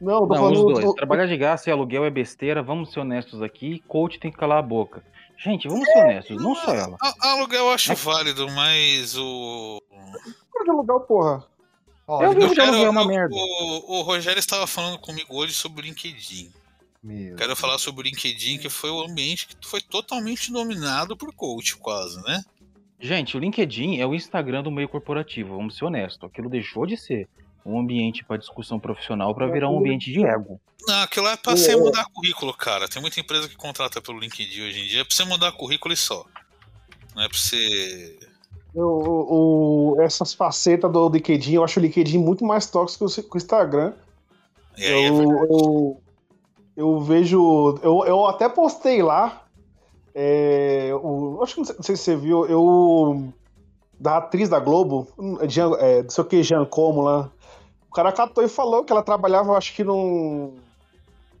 Não, 0.00 0.12
eu 0.14 0.20
tô 0.20 0.26
Não, 0.28 0.36
falando 0.36 0.56
os 0.56 0.72
dois. 0.74 0.84
do- 0.84 0.94
Trabalhar 0.94 1.26
de 1.26 1.36
graça 1.38 1.70
e 1.70 1.72
aluguel 1.72 2.04
é 2.04 2.10
besteira, 2.10 2.62
vamos 2.62 2.92
ser 2.92 3.00
honestos 3.00 3.40
aqui. 3.42 3.82
Coach 3.88 4.18
tem 4.20 4.30
que 4.30 4.36
calar 4.36 4.58
a 4.58 4.62
boca. 4.62 5.02
Gente, 5.38 5.68
vamos 5.68 5.86
ser 5.86 5.98
honestos, 5.98 6.42
não 6.42 6.54
só 6.54 6.74
ela. 6.74 6.96
A- 7.00 7.30
Aluguel 7.32 7.64
eu 7.66 7.70
acho 7.72 7.94
válido, 7.94 8.46
mas 8.50 9.16
o. 9.16 9.80
de 10.64 10.70
aluguel, 10.70 11.00
porra. 11.00 11.44
Ó, 12.08 12.22
Eu 12.22 12.34
de 12.34 12.48
quero- 12.54 12.62
aluguel 12.68 12.86
é 12.86 12.90
uma 12.90 13.06
merda. 13.06 13.34
O, 13.34 13.98
o 13.98 14.02
Rogério 14.02 14.38
estava 14.38 14.66
falando 14.66 14.98
comigo 14.98 15.34
hoje 15.36 15.52
sobre 15.54 15.80
o 15.80 15.84
LinkedIn. 15.84 16.50
Meu 17.06 17.36
Quero 17.36 17.54
falar 17.54 17.78
sobre 17.78 18.00
o 18.00 18.04
LinkedIn, 18.10 18.58
que 18.58 18.68
foi 18.68 18.90
o 18.90 19.00
ambiente 19.00 19.46
que 19.46 19.56
foi 19.66 19.80
totalmente 19.80 20.50
dominado 20.52 21.16
por 21.16 21.32
coach, 21.32 21.76
quase, 21.76 22.20
né? 22.24 22.44
Gente, 22.98 23.36
o 23.36 23.40
LinkedIn 23.40 23.98
é 24.00 24.06
o 24.06 24.14
Instagram 24.14 24.62
do 24.62 24.70
meio 24.70 24.88
corporativo, 24.88 25.56
vamos 25.56 25.76
ser 25.76 25.84
honestos. 25.84 26.28
Aquilo 26.28 26.48
deixou 26.48 26.84
de 26.86 26.96
ser 26.96 27.28
um 27.64 27.78
ambiente 27.78 28.24
para 28.24 28.36
discussão 28.38 28.80
profissional 28.80 29.34
para 29.34 29.46
virar 29.46 29.70
um 29.70 29.78
ambiente 29.78 30.10
de 30.10 30.24
ego. 30.24 30.60
Não, 30.86 31.02
aquilo 31.02 31.28
é 31.28 31.36
pra 31.36 31.56
você 31.56 31.76
mudar 31.76 32.06
currículo, 32.12 32.52
cara. 32.54 32.88
Tem 32.88 33.00
muita 33.00 33.20
empresa 33.20 33.48
que 33.48 33.56
contrata 33.56 34.00
pelo 34.00 34.18
LinkedIn 34.18 34.62
hoje 34.62 34.80
em 34.80 34.86
dia. 34.88 35.00
É 35.02 35.04
pra 35.04 35.14
você 35.14 35.24
mudar 35.24 35.52
currículo 35.52 35.92
e 35.94 35.96
só. 35.96 36.24
Não 37.14 37.22
é 37.22 37.28
pra 37.28 37.38
você. 37.38 38.18
O, 38.74 39.94
o- 39.94 40.02
essas 40.02 40.34
facetas 40.34 40.90
do 40.92 41.08
LinkedIn, 41.08 41.54
eu 41.54 41.64
acho 41.64 41.78
o 41.80 41.82
LinkedIn 41.82 42.18
muito 42.18 42.44
mais 42.44 42.66
tóxico 42.66 43.06
que 43.08 43.34
o 43.34 43.36
Instagram. 43.36 43.92
E 44.76 44.84
aí 44.84 44.92
é 44.92 45.08
eu, 45.08 45.16
verdade. 45.16 45.46
eu, 45.50 46.02
eu 46.76 47.00
vejo. 47.00 47.78
Eu, 47.82 48.04
eu 48.06 48.26
até 48.26 48.48
postei 48.48 49.02
lá. 49.02 49.42
é, 50.14 50.90
o, 51.02 51.40
acho 51.42 51.54
que 51.54 51.60
não 51.60 51.64
sei, 51.66 51.76
não 51.76 51.82
sei 51.82 51.96
se 51.96 52.02
você 52.02 52.16
viu. 52.16 52.46
Eu. 52.46 53.32
Da 53.98 54.18
atriz 54.18 54.48
da 54.50 54.58
Globo, 54.60 55.08
hum, 55.18 55.38
é, 55.40 55.48
Jean- 55.48 55.74
é, 55.78 56.02
não 56.02 56.10
sei 56.10 56.22
o 56.22 56.26
que, 56.26 56.42
Jean 56.42 56.66
Como 56.66 57.00
lá. 57.00 57.30
O 57.90 57.94
cara 57.94 58.12
catou 58.12 58.44
e 58.44 58.48
falou 58.48 58.84
que 58.84 58.92
ela 58.92 59.02
trabalhava, 59.02 59.56
acho 59.56 59.74
que 59.74 59.82
num. 59.82 60.54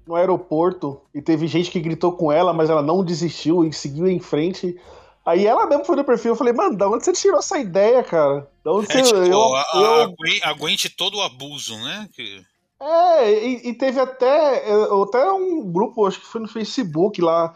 No 0.06 0.14
aeroporto, 0.14 1.00
e 1.12 1.20
teve 1.20 1.48
gente 1.48 1.68
que 1.70 1.80
gritou 1.80 2.12
com 2.12 2.30
ela, 2.30 2.52
mas 2.52 2.70
ela 2.70 2.80
não 2.80 3.04
desistiu 3.04 3.64
e 3.64 3.72
seguiu 3.72 4.06
em 4.06 4.20
frente. 4.20 4.78
Aí 5.24 5.44
ela 5.44 5.66
mesmo 5.66 5.84
foi 5.84 5.96
no 5.96 6.04
perfil, 6.04 6.30
eu 6.30 6.36
falei, 6.36 6.52
mano, 6.52 6.76
da 6.76 6.88
onde 6.88 7.04
você 7.04 7.12
tirou 7.12 7.40
essa 7.40 7.58
ideia, 7.58 8.04
cara? 8.04 8.48
Da 8.64 8.72
onde 8.72 8.86
É 8.92 9.02
você. 9.02 9.02
tipo, 9.02 9.16
eu- 9.18 9.54
a- 9.56 9.66
eu- 9.74 10.02
aguen- 10.04 10.40
aguente 10.44 10.88
todo 10.88 11.16
o 11.18 11.22
abuso, 11.22 11.76
né? 11.78 12.08
Que- 12.14 12.40
é, 12.80 13.32
e, 13.46 13.68
e 13.70 13.74
teve 13.74 13.98
até, 14.00 14.68
é, 14.68 14.72
até 15.02 15.30
um 15.32 15.70
grupo, 15.72 16.06
acho 16.06 16.20
que 16.20 16.26
foi 16.26 16.40
no 16.40 16.48
Facebook 16.48 17.20
lá. 17.20 17.54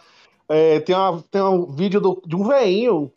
é, 0.49 0.81
tem, 0.81 0.95
uma- 0.97 1.23
tem 1.31 1.41
um 1.43 1.67
vídeo 1.73 2.01
do- 2.01 2.23
de 2.27 2.37
um 2.37 2.45
velhinho, 2.47 3.11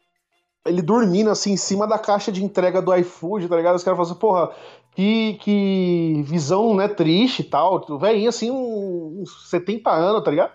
ele 0.66 0.82
dormindo 0.82 1.30
assim 1.32 1.54
em 1.54 1.58
cima 1.58 1.88
da 1.88 2.00
caixa 2.00 2.32
de 2.32 2.44
entrega 2.44 2.82
do 2.82 2.96
iFood, 2.96 3.48
tá 3.50 3.56
ligado? 3.58 3.76
Os 3.78 3.84
caras 3.84 3.98
falam 3.98 4.12
assim, 4.12 4.20
porra, 4.20 4.52
que, 4.96 5.36
que 5.42 6.24
visão, 6.26 6.76
né, 6.76 6.88
triste 6.90 7.42
e 7.42 7.46
tal. 7.46 7.86
O 7.90 8.00
velhinho 8.00 8.30
assim, 8.30 8.52
uns 8.52 9.50
70 9.50 9.92
anos, 9.92 10.24
tá 10.24 10.32
ligado? 10.32 10.54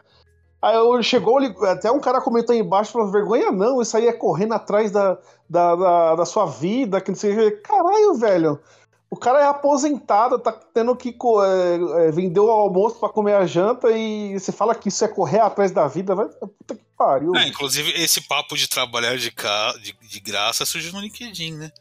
Aí 0.61 0.75
eu, 0.77 1.01
chegou, 1.03 1.39
até 1.65 1.91
um 1.91 2.01
cara 2.01 2.21
comentou 2.21 2.53
aí 2.53 2.61
embaixo, 2.61 2.93
falou, 2.93 3.11
vergonha 3.13 3.53
não, 3.53 3.81
isso 3.81 3.97
aí 3.97 4.09
é 4.09 4.13
correndo 4.13 4.55
atrás 4.55 4.91
da, 4.91 5.17
da, 5.49 5.77
da, 5.77 6.15
da 6.17 6.27
sua 6.27 6.47
vida, 6.47 7.01
que 7.01 7.11
não 7.13 7.17
sei 7.17 7.33
o 7.33 7.37
que. 7.37 7.51
Caralho, 7.63 8.15
velho. 8.15 8.61
O 9.11 9.17
cara 9.17 9.41
é 9.41 9.47
aposentado, 9.47 10.39
tá 10.39 10.53
tendo 10.53 10.95
que 10.95 11.09
é, 11.09 12.07
é, 12.07 12.11
vender 12.11 12.41
o 12.41 12.51
almoço 12.51 13.01
pra 13.01 13.09
comer 13.09 13.35
a 13.35 13.47
janta 13.47 13.91
e 13.91 14.39
você 14.39 14.53
fala 14.53 14.75
que 14.75 14.91
isso 14.91 15.03
é 15.03 15.09
correr 15.09 15.41
atrás 15.41 15.73
da 15.73 15.89
vida, 15.89 16.15
vai. 16.15 16.27
Puta 16.27 16.75
que 16.75 16.85
pariu. 16.97 17.35
É, 17.35 17.49
inclusive, 17.49 17.91
esse 17.93 18.21
papo 18.21 18.55
de 18.55 18.69
trabalhar 18.69 19.17
de, 19.17 19.31
ca... 19.31 19.73
de, 19.83 19.95
de 19.95 20.21
graça 20.21 20.67
surgiu 20.67 20.93
no 20.93 21.01
LinkedIn, 21.01 21.55
né? 21.55 21.73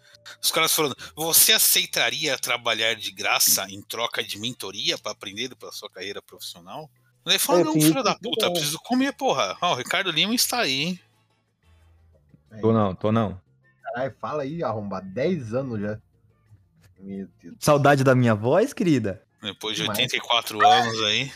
Os 0.42 0.52
caras 0.52 0.74
falando, 0.74 0.96
você 1.16 1.52
aceitaria 1.54 2.38
trabalhar 2.38 2.96
de 2.96 3.12
graça 3.12 3.66
em 3.70 3.82
troca 3.82 4.24
de 4.24 4.40
mentoria 4.40 4.98
pra 4.98 5.12
aprender 5.12 5.54
pra 5.56 5.72
sua 5.72 5.90
carreira 5.90 6.22
profissional? 6.22 6.90
Ele 7.26 7.40
fala, 7.40 7.60
É, 7.60 7.64
não, 7.66 7.74
filho 7.74 8.04
da 8.04 8.16
puta, 8.16 8.46
é. 8.46 8.50
preciso 8.50 8.80
comer, 8.80 9.14
porra. 9.14 9.58
Ó, 9.62 9.74
o 9.74 9.76
Ricardo 9.76 10.12
Lima 10.12 10.34
está 10.34 10.60
aí, 10.60 10.84
hein? 10.84 11.00
Tô 12.62 12.72
não, 12.72 12.96
tô 12.96 13.12
não. 13.12 13.40
Caralho, 13.84 14.16
fala 14.20 14.44
aí, 14.44 14.64
arromba. 14.64 15.02
10 15.02 15.54
anos 15.54 15.82
já. 15.82 16.00
Meu 17.00 17.28
Deus. 17.42 17.56
Saudade 17.60 18.04
da 18.04 18.16
minha 18.16 18.34
voz, 18.36 18.74
querida? 18.74 19.22
Depois 19.42 19.76
de 19.76 19.84
Mas- 19.86 19.98
84 19.98 20.66
anos 20.66 21.02
aí. 21.04 21.32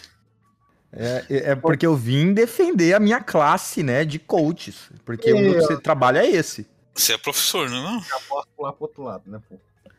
É, 0.94 1.26
é 1.30 1.38
é 1.52 1.56
porque 1.56 1.86
eu 1.86 1.96
vim 1.96 2.34
defender 2.34 2.94
a 2.94 3.00
minha 3.00 3.22
classe, 3.22 3.82
né, 3.82 4.04
de 4.04 4.20
coaches. 4.20 4.90
Porque 5.06 5.32
o 5.32 5.38
meu 5.38 5.54
Eu- 5.54 5.62
você 5.62 5.80
trabalho 5.80 6.18
é 6.18 6.28
esse. 6.28 6.68
Você 6.94 7.14
é 7.14 7.18
professor, 7.18 7.70
não 7.70 7.78
é? 7.78 7.82
não? 7.84 8.04
Já 8.04 8.20
posso 8.28 8.48
pular 8.58 8.74
pro 8.74 8.84
outro 8.86 9.04
lado, 9.04 9.24
né, 9.26 9.40
pô? 9.48 9.56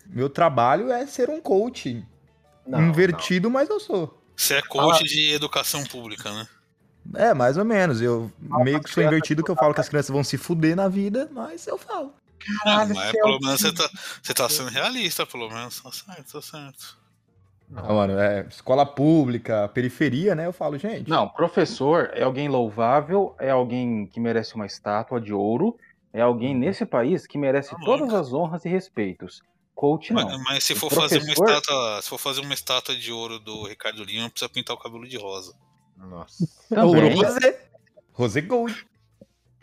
Meu 0.07 0.29
trabalho 0.29 0.91
é 0.93 1.07
ser 1.07 1.31
um 1.31 1.41
coach. 1.41 2.05
Não, 2.67 2.83
Invertido, 2.83 3.51
mas 3.51 3.71
eu 3.71 3.81
sou. 3.81 4.23
Você 4.37 4.55
é 4.55 4.63
coach 4.63 5.05
de 5.05 5.33
educação 5.33 5.83
pública, 5.85 6.31
né? 6.33 6.47
É, 7.15 7.33
mais 7.35 7.57
ou 7.57 7.65
menos. 7.65 8.01
Eu 8.03 8.31
meio 8.39 8.81
que 8.83 8.91
sou 8.91 9.03
invertido 9.03 9.43
que 9.43 9.51
eu 9.51 9.57
falo 9.57 9.73
que 9.75 9.81
as 9.81 9.89
crianças 9.89 10.11
vão 10.11 10.23
se 10.23 10.37
fuder 10.37 10.77
na 10.77 10.89
vida, 10.89 11.29
mas 11.33 11.67
eu 11.67 11.79
falo. 11.79 12.13
Ah, 12.65 12.87
mas 12.87 13.13
pelo 13.13 13.39
menos 13.41 13.61
você 13.61 13.73
tá, 13.73 13.91
você 14.23 14.35
tá 14.35 14.49
sendo 14.49 14.71
realista, 14.71 15.27
pelo 15.27 15.49
menos. 15.49 15.81
Tá 15.81 15.91
certo, 15.93 16.33
tá 16.33 16.43
certo. 16.43 16.99
não. 17.69 17.85
Ah, 17.85 17.93
mano, 17.95 18.19
é 18.19 18.47
escola 18.49 18.85
pública, 18.85 19.69
periferia, 19.69 20.35
né? 20.35 20.47
Eu 20.47 20.53
falo, 20.53 20.77
gente. 20.79 21.09
Não, 21.09 21.29
professor 21.29 22.11
é 22.15 22.23
alguém 22.23 22.49
louvável, 22.49 23.35
é 23.39 23.51
alguém 23.51 24.07
que 24.07 24.21
merece 24.21 24.55
uma 24.55 24.67
estátua 24.67 25.21
de 25.21 25.33
ouro, 25.33 25.77
é 26.13 26.21
alguém 26.21 26.55
nesse 26.55 26.85
país 26.85 27.27
que 27.27 27.39
merece 27.39 27.71
Tá 27.71 27.81
todas 27.85 28.13
as 28.13 28.33
honras 28.33 28.65
e 28.65 28.69
respeitos. 28.69 29.41
Coach 29.75 30.13
não. 30.13 30.23
Mas, 30.23 30.43
mas 30.45 30.65
se 30.65 30.75
O 30.75 30.77
for 30.77 30.91
fazer 30.93 31.17
uma 31.19 31.35
professor- 31.35 31.49
estátua, 31.59 32.03
se 32.03 32.09
for 32.11 32.19
fazer 32.19 32.41
uma 32.43 32.53
estátua 32.55 32.95
de 32.95 33.11
ouro 33.11 33.39
do 33.39 33.67
Ricardo 33.67 34.05
Lima, 34.05 34.29
precisa 34.29 34.49
pintar 34.51 34.77
o 34.77 34.79
cabelo 34.79 35.09
de 35.09 35.17
rosa. 35.17 35.55
Nossa. 35.97 36.47
Ouro 36.71 37.01
Também. 37.01 37.15
Rosé. 37.17 37.61
Rosé 38.13 38.41
Gold. 38.43 38.87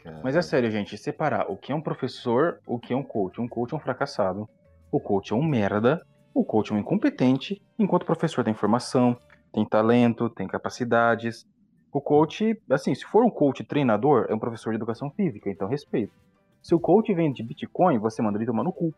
Cara. 0.03 0.21
Mas 0.23 0.35
é 0.35 0.41
sério, 0.41 0.71
gente, 0.71 0.97
separar 0.97 1.51
o 1.51 1.57
que 1.57 1.71
é 1.71 1.75
um 1.75 1.81
professor, 1.81 2.59
o 2.65 2.79
que 2.79 2.93
é 2.93 2.95
um 2.95 3.03
coach. 3.03 3.39
Um 3.41 3.47
coach 3.47 3.73
é 3.73 3.77
um 3.77 3.79
fracassado, 3.79 4.47
o 4.91 4.99
coach 4.99 5.33
é 5.33 5.35
um 5.35 5.43
merda, 5.43 6.05
o 6.33 6.43
coach 6.43 6.71
é 6.71 6.75
um 6.75 6.79
incompetente, 6.79 7.61
enquanto 7.77 8.03
o 8.03 8.05
professor 8.05 8.43
tem 8.43 8.53
formação, 8.53 9.17
tem 9.53 9.65
talento, 9.65 10.29
tem 10.29 10.47
capacidades. 10.47 11.45
O 11.91 11.99
coach, 11.99 12.59
assim, 12.69 12.93
se 12.93 13.03
for 13.03 13.23
um 13.23 13.29
coach 13.29 13.63
treinador, 13.63 14.27
é 14.29 14.33
um 14.33 14.39
professor 14.39 14.69
de 14.71 14.77
educação 14.77 15.09
física, 15.09 15.49
então 15.49 15.67
respeito. 15.67 16.13
Se 16.61 16.75
o 16.75 16.79
coach 16.79 17.13
vende 17.13 17.41
Bitcoin, 17.41 17.97
você 17.97 18.21
manda 18.21 18.37
ele 18.37 18.45
tomar 18.45 18.63
no 18.63 18.71
cu. 18.71 18.93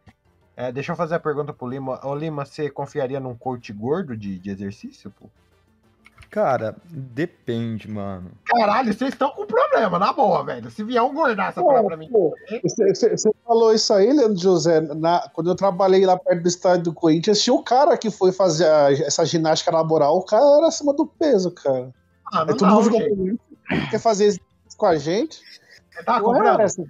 É, 0.55 0.71
deixa 0.71 0.91
eu 0.91 0.95
fazer 0.95 1.15
a 1.15 1.19
pergunta 1.19 1.53
pro 1.53 1.67
Lima. 1.67 1.99
Ô, 2.05 2.13
Lima, 2.13 2.45
você 2.45 2.69
confiaria 2.69 3.19
num 3.19 3.35
coach 3.35 3.71
gordo 3.71 4.17
de, 4.17 4.37
de 4.37 4.49
exercício, 4.49 5.11
pô? 5.11 5.29
Cara, 6.31 6.77
depende, 6.89 7.89
mano. 7.91 8.31
Caralho, 8.45 8.93
vocês 8.93 9.11
estão 9.11 9.31
com 9.31 9.45
problema, 9.45 9.99
na 9.99 10.13
boa, 10.13 10.45
velho. 10.45 10.71
Se 10.71 10.81
vier 10.81 11.03
um 11.03 11.13
gordaço 11.13 11.55
falar 11.61 11.83
pra 11.83 11.97
mim. 11.97 12.07
Pô, 12.09 12.33
Você, 12.63 13.17
falou 13.45 13.73
isso 13.73 13.93
aí, 13.93 14.13
Leandro 14.13 14.37
José. 14.41 14.79
Na- 14.79 15.29
quando 15.33 15.49
eu 15.49 15.55
trabalhei 15.55 16.05
lá 16.05 16.17
perto 16.17 16.41
do 16.41 16.47
estádio 16.47 16.85
do 16.85 16.93
Corinthians, 16.93 17.41
tinha 17.43 17.53
um 17.53 17.61
cara 17.61 17.97
que 17.97 18.09
foi 18.09 18.31
fazer 18.31 18.65
a- 18.65 18.93
essa 18.93 19.25
ginástica 19.25 19.71
laboral. 19.75 20.17
O 20.17 20.23
cara 20.23 20.41
era 20.59 20.67
acima 20.67 20.93
do 20.93 21.05
peso, 21.05 21.51
cara. 21.51 21.93
Ah, 22.33 22.43
É 22.43 22.45
não, 22.45 22.55
todo 22.57 22.65
não, 22.69 22.81
mundo 22.81 22.91
gente. 22.97 23.89
quer 23.89 23.99
fazer 23.99 24.27
isso 24.27 24.39
com 24.77 24.85
a 24.85 24.95
gente. 24.97 25.37
Você 25.91 26.01
tava 26.05 26.19
é 26.19 26.21
cobrando? 26.23 26.61
essa? 26.61 26.81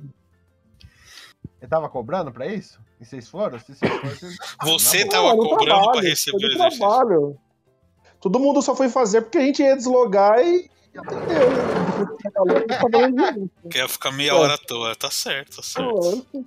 Você 1.60 1.68
tava 1.68 1.90
cobrando 1.90 2.32
pra 2.32 2.46
isso? 2.46 2.80
E 3.00 3.06
vocês 3.06 3.28
foram? 3.28 3.58
Se 3.60 3.74
vocês 3.74 3.92
foram, 3.92 4.10
vocês... 4.16 4.38
Você 4.64 5.04
na 5.06 5.10
tava 5.12 5.30
no 5.36 5.38
cobrando 5.38 5.66
pra 5.66 5.66
trabalho, 5.82 6.00
receber 6.08 6.38
foi 6.40 6.48
o 6.48 6.52
exercício. 6.54 6.80
trabalho. 6.88 7.38
Todo 8.22 8.40
mundo 8.40 8.62
só 8.62 8.76
foi 8.76 8.88
fazer 8.88 9.22
porque 9.22 9.40
a 9.40 9.42
gente 9.42 9.64
ia 9.64 9.76
deslogar 9.76 10.40
e. 10.40 10.70
Entendeu? 10.94 11.50
Quer 13.70 13.90
ficar 13.90 14.12
meia 14.12 14.36
hora 14.36 14.54
à 14.54 14.58
toa. 14.58 14.96
Tá 14.96 15.10
certo, 15.10 15.58
tá 15.58 15.64
certo. 15.64 15.92
boa. 15.92 16.46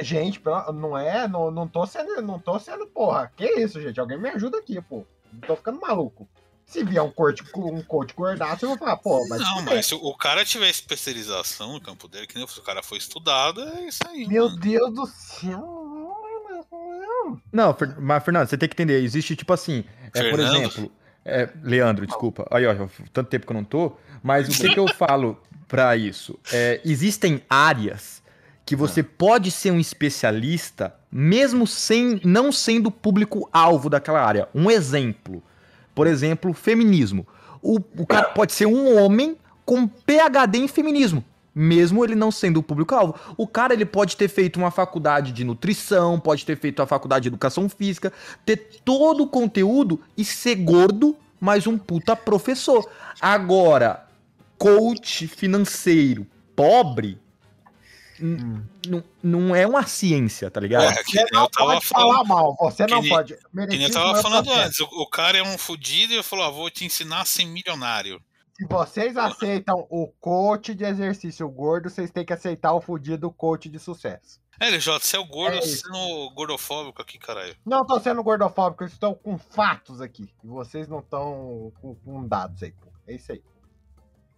Gente, 0.00 0.40
não 0.74 0.96
é. 0.96 1.28
Não, 1.28 1.50
não, 1.50 1.68
tô 1.68 1.86
sendo, 1.86 2.22
não 2.22 2.38
tô 2.38 2.58
sendo 2.58 2.86
porra. 2.86 3.30
Que 3.36 3.44
isso, 3.60 3.80
gente? 3.80 4.00
Alguém 4.00 4.18
me 4.18 4.30
ajuda 4.30 4.58
aqui, 4.58 4.80
pô. 4.80 5.04
Não 5.32 5.40
tô 5.40 5.56
ficando 5.56 5.80
maluco. 5.80 6.26
Se 6.64 6.82
vier 6.82 7.02
um 7.02 7.10
coach, 7.10 7.42
um 7.54 7.82
coach 7.82 8.14
gordaço, 8.14 8.64
eu 8.64 8.70
vou 8.70 8.78
falar, 8.78 8.96
pô, 8.96 9.26
mas. 9.28 9.40
Não, 9.40 9.62
mas 9.62 9.86
se 9.86 9.94
o 9.94 10.14
cara 10.14 10.44
tiver 10.44 10.70
especialização 10.70 11.74
no 11.74 11.80
campo 11.80 12.08
dele, 12.08 12.26
que 12.26 12.36
nem 12.36 12.44
o 12.44 12.62
cara 12.62 12.82
foi 12.82 12.96
estudado, 12.96 13.62
é 13.62 13.88
isso 13.88 14.00
aí. 14.08 14.26
Meu 14.26 14.46
mano. 14.46 14.60
Deus 14.60 14.94
do 14.94 15.06
céu. 15.06 15.82
Não, 17.52 17.76
mas 17.98 18.24
Fernando, 18.24 18.48
você 18.48 18.56
tem 18.56 18.68
que 18.68 18.74
entender, 18.74 19.02
existe 19.02 19.36
tipo 19.36 19.52
assim, 19.52 19.84
é, 20.14 20.30
por 20.30 20.40
exemplo, 20.40 20.90
É, 21.24 21.48
Leandro, 21.62 22.06
desculpa. 22.06 22.46
Aí, 22.50 22.66
ó, 22.66 22.74
tanto 23.12 23.28
tempo 23.28 23.46
que 23.46 23.52
eu 23.52 23.56
não 23.56 23.64
tô. 23.64 23.92
Mas 24.22 24.48
o 24.48 24.52
que, 24.52 24.68
que 24.68 24.78
eu 24.78 24.88
falo 24.94 25.40
pra 25.68 25.96
isso? 25.96 26.38
É, 26.52 26.80
existem 26.84 27.42
áreas 27.48 28.22
que 28.64 28.76
você 28.76 29.02
pode 29.02 29.50
ser 29.50 29.70
um 29.70 29.80
especialista, 29.80 30.94
mesmo 31.10 31.66
sem 31.66 32.20
não 32.24 32.52
sendo 32.52 32.90
público-alvo 32.90 33.88
daquela 33.90 34.24
área. 34.24 34.48
Um 34.54 34.70
exemplo. 34.70 35.42
Por 35.94 36.06
exemplo, 36.06 36.52
feminismo. 36.52 37.26
O, 37.60 37.78
o 37.98 38.06
cara 38.06 38.28
pode 38.30 38.52
ser 38.52 38.66
um 38.66 38.98
homem 38.98 39.36
com 39.64 39.86
PhD 39.86 40.58
em 40.58 40.68
feminismo. 40.68 41.24
Mesmo 41.54 42.02
ele 42.04 42.14
não 42.14 42.30
sendo 42.30 42.58
o 42.60 42.62
público-alvo. 42.62 43.14
O 43.36 43.46
cara 43.46 43.74
ele 43.74 43.84
pode 43.84 44.16
ter 44.16 44.28
feito 44.28 44.56
uma 44.56 44.70
faculdade 44.70 45.32
de 45.32 45.44
nutrição, 45.44 46.18
pode 46.18 46.46
ter 46.46 46.56
feito 46.58 46.80
a 46.80 46.86
faculdade 46.86 47.24
de 47.24 47.28
educação 47.28 47.68
física, 47.68 48.12
ter 48.46 48.56
todo 48.84 49.24
o 49.24 49.26
conteúdo 49.28 50.00
e 50.16 50.24
ser 50.24 50.54
gordo, 50.56 51.14
mas 51.38 51.66
um 51.66 51.76
puta 51.76 52.16
professor. 52.16 52.88
Agora, 53.20 54.06
coach 54.56 55.26
financeiro 55.26 56.26
pobre 56.56 57.18
n- 58.20 58.62
n- 58.86 59.04
não 59.22 59.54
é 59.54 59.66
uma 59.66 59.84
ciência, 59.86 60.50
tá 60.50 60.60
ligado? 60.60 60.84
É, 60.84 61.02
que 61.02 61.12
Você 61.12 61.22
eu 61.22 61.26
não 61.32 61.48
tava 61.48 61.72
pode 61.74 61.86
falar 61.86 62.12
falando. 62.14 62.28
mal, 62.28 62.56
você 62.60 62.86
não 62.86 62.96
que 63.02 63.08
nem- 63.08 63.10
pode. 63.10 63.34
Que 63.34 63.66
nem 63.66 63.82
eu 63.82 63.90
tava 63.92 64.22
falando 64.22 64.50
antes, 64.52 64.80
o, 64.80 64.84
o 64.84 65.06
cara 65.06 65.38
é 65.38 65.42
um 65.42 65.58
fudido 65.58 66.12
e 66.12 66.16
eu 66.16 66.22
falou, 66.24 66.44
ah, 66.46 66.50
vou 66.50 66.70
te 66.70 66.84
ensinar 66.84 67.20
a 67.22 67.24
ser 67.24 67.44
milionário. 67.44 68.20
Se 68.62 68.66
vocês 68.68 69.16
aceitam 69.16 69.88
o 69.90 70.06
coach 70.06 70.72
de 70.72 70.84
exercício 70.84 71.48
gordo, 71.48 71.90
vocês 71.90 72.12
têm 72.12 72.24
que 72.24 72.32
aceitar 72.32 72.72
o 72.72 72.80
fudido 72.80 73.28
coach 73.32 73.68
de 73.68 73.78
sucesso. 73.80 74.40
É, 74.60 74.68
LJ, 74.70 75.00
você 75.00 75.16
é 75.16 75.18
o 75.18 75.24
gordo 75.24 75.56
É 75.56 75.58
isso. 75.58 75.82
sendo 75.82 76.30
gordofóbico 76.30 77.02
aqui, 77.02 77.18
caralho. 77.18 77.56
Não 77.66 77.84
tô 77.84 77.98
sendo 77.98 78.22
gordofóbico, 78.22 78.84
eu 78.84 78.86
estou 78.86 79.16
com 79.16 79.36
fatos 79.36 80.00
aqui. 80.00 80.32
E 80.44 80.46
vocês 80.46 80.86
não 80.86 81.00
estão 81.00 81.72
com, 81.80 81.96
com 81.96 82.28
dados 82.28 82.62
aí, 82.62 82.70
pô. 82.70 82.86
É 83.08 83.14
isso 83.14 83.32
aí. 83.32 83.42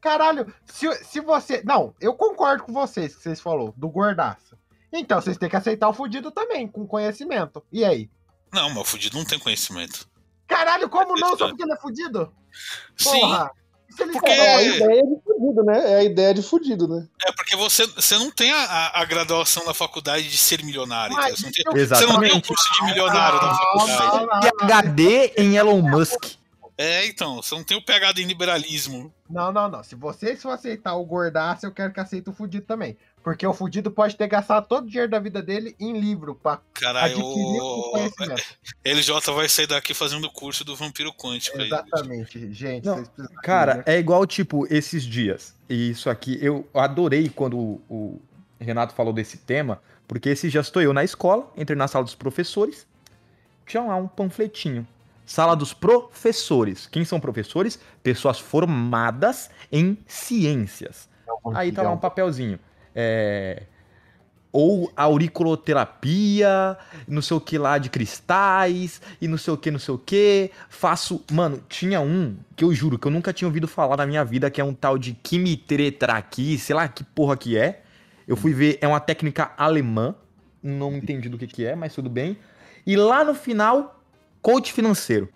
Caralho, 0.00 0.50
se, 0.64 0.90
se 1.04 1.20
você. 1.20 1.62
Não, 1.62 1.94
eu 2.00 2.14
concordo 2.14 2.62
com 2.64 2.72
vocês 2.72 3.14
que 3.14 3.22
vocês 3.22 3.40
falou, 3.40 3.74
do 3.76 3.90
gordaço. 3.90 4.56
Então 4.90 5.20
vocês 5.20 5.36
têm 5.36 5.50
que 5.50 5.56
aceitar 5.56 5.88
o 5.88 5.92
fudido 5.92 6.30
também, 6.30 6.66
com 6.66 6.86
conhecimento. 6.86 7.62
E 7.70 7.84
aí? 7.84 8.10
Não, 8.50 8.70
mas 8.70 8.78
o 8.78 8.84
fudido 8.84 9.18
não 9.18 9.24
tem 9.26 9.38
conhecimento. 9.38 10.08
Caralho, 10.46 10.88
como 10.88 11.14
não? 11.14 11.36
Só 11.36 11.48
porque 11.48 11.62
ele 11.62 11.72
é 11.72 11.76
fudido? 11.76 12.32
Sim, 12.96 13.20
Porra! 13.20 13.50
Ele 13.54 13.63
Porque- 13.96 14.30
É 14.30 14.54
a 14.56 14.62
ideia 14.62 15.02
de 15.06 15.16
fudido, 15.24 15.62
né? 15.64 15.92
É 15.92 15.94
a 15.96 16.02
ideia 16.04 16.34
de 16.34 16.42
fudido, 16.42 16.88
né? 16.88 17.06
é 17.26 17.32
porque 17.32 17.54
você, 17.56 17.86
você 17.86 18.18
não 18.18 18.30
tem 18.30 18.50
a, 18.52 18.90
a- 18.94 19.04
graduação 19.04 19.64
na 19.64 19.72
faculdade 19.72 20.28
de 20.28 20.36
ser 20.36 20.62
milionário. 20.64 21.14
Mas 21.16 21.40
entendeu? 21.40 21.72
Você, 21.72 21.72
não 21.72 21.72
tem, 21.72 21.80
eu- 21.82 21.96
você 21.96 22.06
não 22.06 22.20
tem 22.20 22.28
o 22.30 22.36
Exatamente. 22.38 22.48
curso 22.48 22.72
de 22.74 22.84
milionário 22.84 23.40
na 23.40 23.54
faculdade. 23.54 24.16
não, 24.16 24.26
não, 24.26 24.66
PhD 24.66 25.32
em 25.36 25.56
Elon 25.56 25.80
Musk. 25.82 26.24
É, 26.76 27.06
então, 27.06 27.36
você 27.36 27.54
não 27.54 27.62
tem 27.62 27.76
o 27.76 27.82
PhD 27.82 28.22
em 28.22 28.26
liberalismo. 28.26 29.12
Não, 29.30 29.52
não, 29.52 29.68
não. 29.68 29.84
Se 29.84 29.94
vocês 29.94 30.42
for 30.42 30.50
aceitar 30.50 30.94
o 30.96 31.04
gordaço, 31.04 31.64
eu 31.64 31.72
quero 31.72 31.92
que 31.92 32.00
aceite 32.00 32.28
o 32.28 32.32
fudido 32.32 32.66
também. 32.66 32.96
Porque 33.22 33.46
o 33.46 33.54
fudido 33.54 33.90
pode 33.90 34.16
ter 34.16 34.26
gastado 34.26 34.66
todo 34.66 34.84
o 34.84 34.88
dinheiro 34.88 35.10
da 35.10 35.18
vida 35.18 35.40
dele 35.40 35.74
em 35.78 35.98
livro 35.98 36.34
pra 36.34 36.60
Caralho, 36.74 37.14
adquirir 37.14 37.60
o 37.60 37.90
conhecimento. 37.92 38.42
LJ 38.84 39.34
vai 39.34 39.48
sair 39.48 39.66
daqui 39.66 39.94
fazendo 39.94 40.26
o 40.26 40.30
curso 40.30 40.64
do 40.64 40.74
vampiro 40.74 41.12
quântico. 41.14 41.58
aí. 41.58 41.66
Exatamente, 41.66 42.52
gente. 42.52 42.84
Não, 42.84 43.04
Cara, 43.42 43.76
entender. 43.78 43.90
é 43.92 43.98
igual, 43.98 44.26
tipo, 44.26 44.66
esses 44.68 45.04
dias. 45.04 45.54
E 45.70 45.90
isso 45.90 46.10
aqui, 46.10 46.38
eu 46.42 46.68
adorei 46.74 47.30
quando 47.30 47.56
o, 47.56 47.80
o 47.88 48.22
Renato 48.60 48.94
falou 48.94 49.12
desse 49.12 49.38
tema, 49.38 49.80
porque 50.06 50.28
esses 50.28 50.50
dias 50.50 50.66
estou 50.66 50.82
eu 50.82 50.92
na 50.92 51.04
escola, 51.04 51.50
entrei 51.56 51.76
na 51.76 51.88
sala 51.88 52.04
dos 52.04 52.14
professores, 52.14 52.86
tinha 53.64 53.82
lá 53.82 53.96
um 53.96 54.08
panfletinho. 54.08 54.86
Sala 55.24 55.56
dos 55.56 55.72
professores. 55.72 56.86
Quem 56.86 57.04
são 57.04 57.18
professores? 57.18 57.78
Pessoas 58.02 58.38
formadas 58.38 59.50
em 59.72 59.98
ciências. 60.06 61.08
Aí 61.54 61.72
tá 61.72 61.82
lá 61.82 61.90
um 61.90 61.98
papelzinho. 61.98 62.58
É, 62.94 63.64
Ou 64.52 64.92
auriculoterapia, 64.94 66.76
não 67.08 67.20
sei 67.20 67.36
o 67.36 67.40
que 67.40 67.58
lá 67.58 67.76
de 67.76 67.90
cristais, 67.90 69.00
e 69.20 69.26
não 69.26 69.36
sei 69.36 69.52
o 69.52 69.56
que, 69.56 69.70
não 69.70 69.78
sei 69.78 69.94
o 69.94 69.98
que. 69.98 70.50
Faço. 70.68 71.24
Mano, 71.32 71.62
tinha 71.68 72.00
um 72.00 72.36
que 72.54 72.62
eu 72.64 72.72
juro 72.72 72.98
que 72.98 73.06
eu 73.06 73.10
nunca 73.10 73.32
tinha 73.32 73.48
ouvido 73.48 73.66
falar 73.66 73.96
na 73.96 74.06
minha 74.06 74.24
vida, 74.24 74.50
que 74.50 74.60
é 74.60 74.64
um 74.64 74.74
tal 74.74 74.96
de 74.96 75.14
quimitetraqui, 75.14 76.58
sei 76.58 76.76
lá 76.76 76.86
que 76.86 77.02
porra 77.02 77.36
que 77.36 77.56
é. 77.56 77.82
Eu 78.28 78.36
fui 78.36 78.52
ver, 78.54 78.78
é 78.80 78.86
uma 78.86 79.00
técnica 79.00 79.52
alemã. 79.56 80.14
Não 80.62 80.96
entendi 80.96 81.28
do 81.28 81.36
que, 81.36 81.46
que 81.46 81.64
é, 81.64 81.74
mas 81.74 81.94
tudo 81.94 82.08
bem. 82.08 82.38
E 82.86 82.96
lá 82.96 83.24
no 83.24 83.34
final, 83.34 84.02
coach 84.44 84.74
financeiro. 84.74 85.30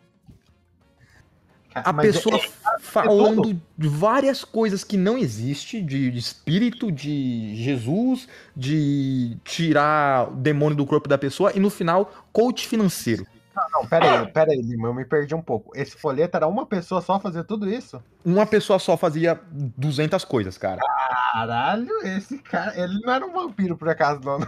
A 1.74 1.92
Mas 1.94 2.08
é- 2.08 2.12
pessoa 2.12 2.40
falando 2.80 3.58
de 3.76 3.88
várias 3.88 4.44
coisas 4.44 4.84
que 4.84 4.98
não 4.98 5.16
existe, 5.16 5.80
de, 5.80 6.10
de 6.10 6.18
espírito, 6.18 6.92
de 6.92 7.54
Jesus, 7.56 8.28
de 8.54 9.38
tirar 9.44 10.30
o 10.30 10.36
demônio 10.36 10.76
do 10.76 10.84
corpo 10.84 11.08
da 11.08 11.16
pessoa, 11.16 11.52
e 11.54 11.60
no 11.60 11.70
final, 11.70 12.12
coach 12.32 12.68
financeiro. 12.68 13.26
Não, 13.72 13.86
pera 13.86 14.20
aí, 14.20 14.32
pera 14.32 14.52
aí, 14.52 14.60
Lima, 14.60 14.88
eu 14.88 14.94
me 14.94 15.04
perdi 15.04 15.34
um 15.34 15.42
pouco. 15.42 15.72
Esse 15.76 15.96
folheto 15.96 16.36
era 16.36 16.46
uma 16.46 16.66
pessoa 16.66 17.00
só 17.00 17.18
fazer 17.18 17.44
tudo 17.44 17.68
isso? 17.68 18.02
Uma 18.24 18.46
pessoa 18.46 18.78
só 18.78 18.96
fazia 18.96 19.40
200 19.50 20.24
coisas, 20.24 20.58
cara. 20.58 20.80
Caralho, 21.32 21.92
esse 22.04 22.38
cara, 22.38 22.78
ele 22.80 23.00
não 23.00 23.12
era 23.12 23.26
um 23.26 23.32
vampiro 23.32 23.76
por 23.76 23.88
acaso, 23.88 24.20
não. 24.22 24.40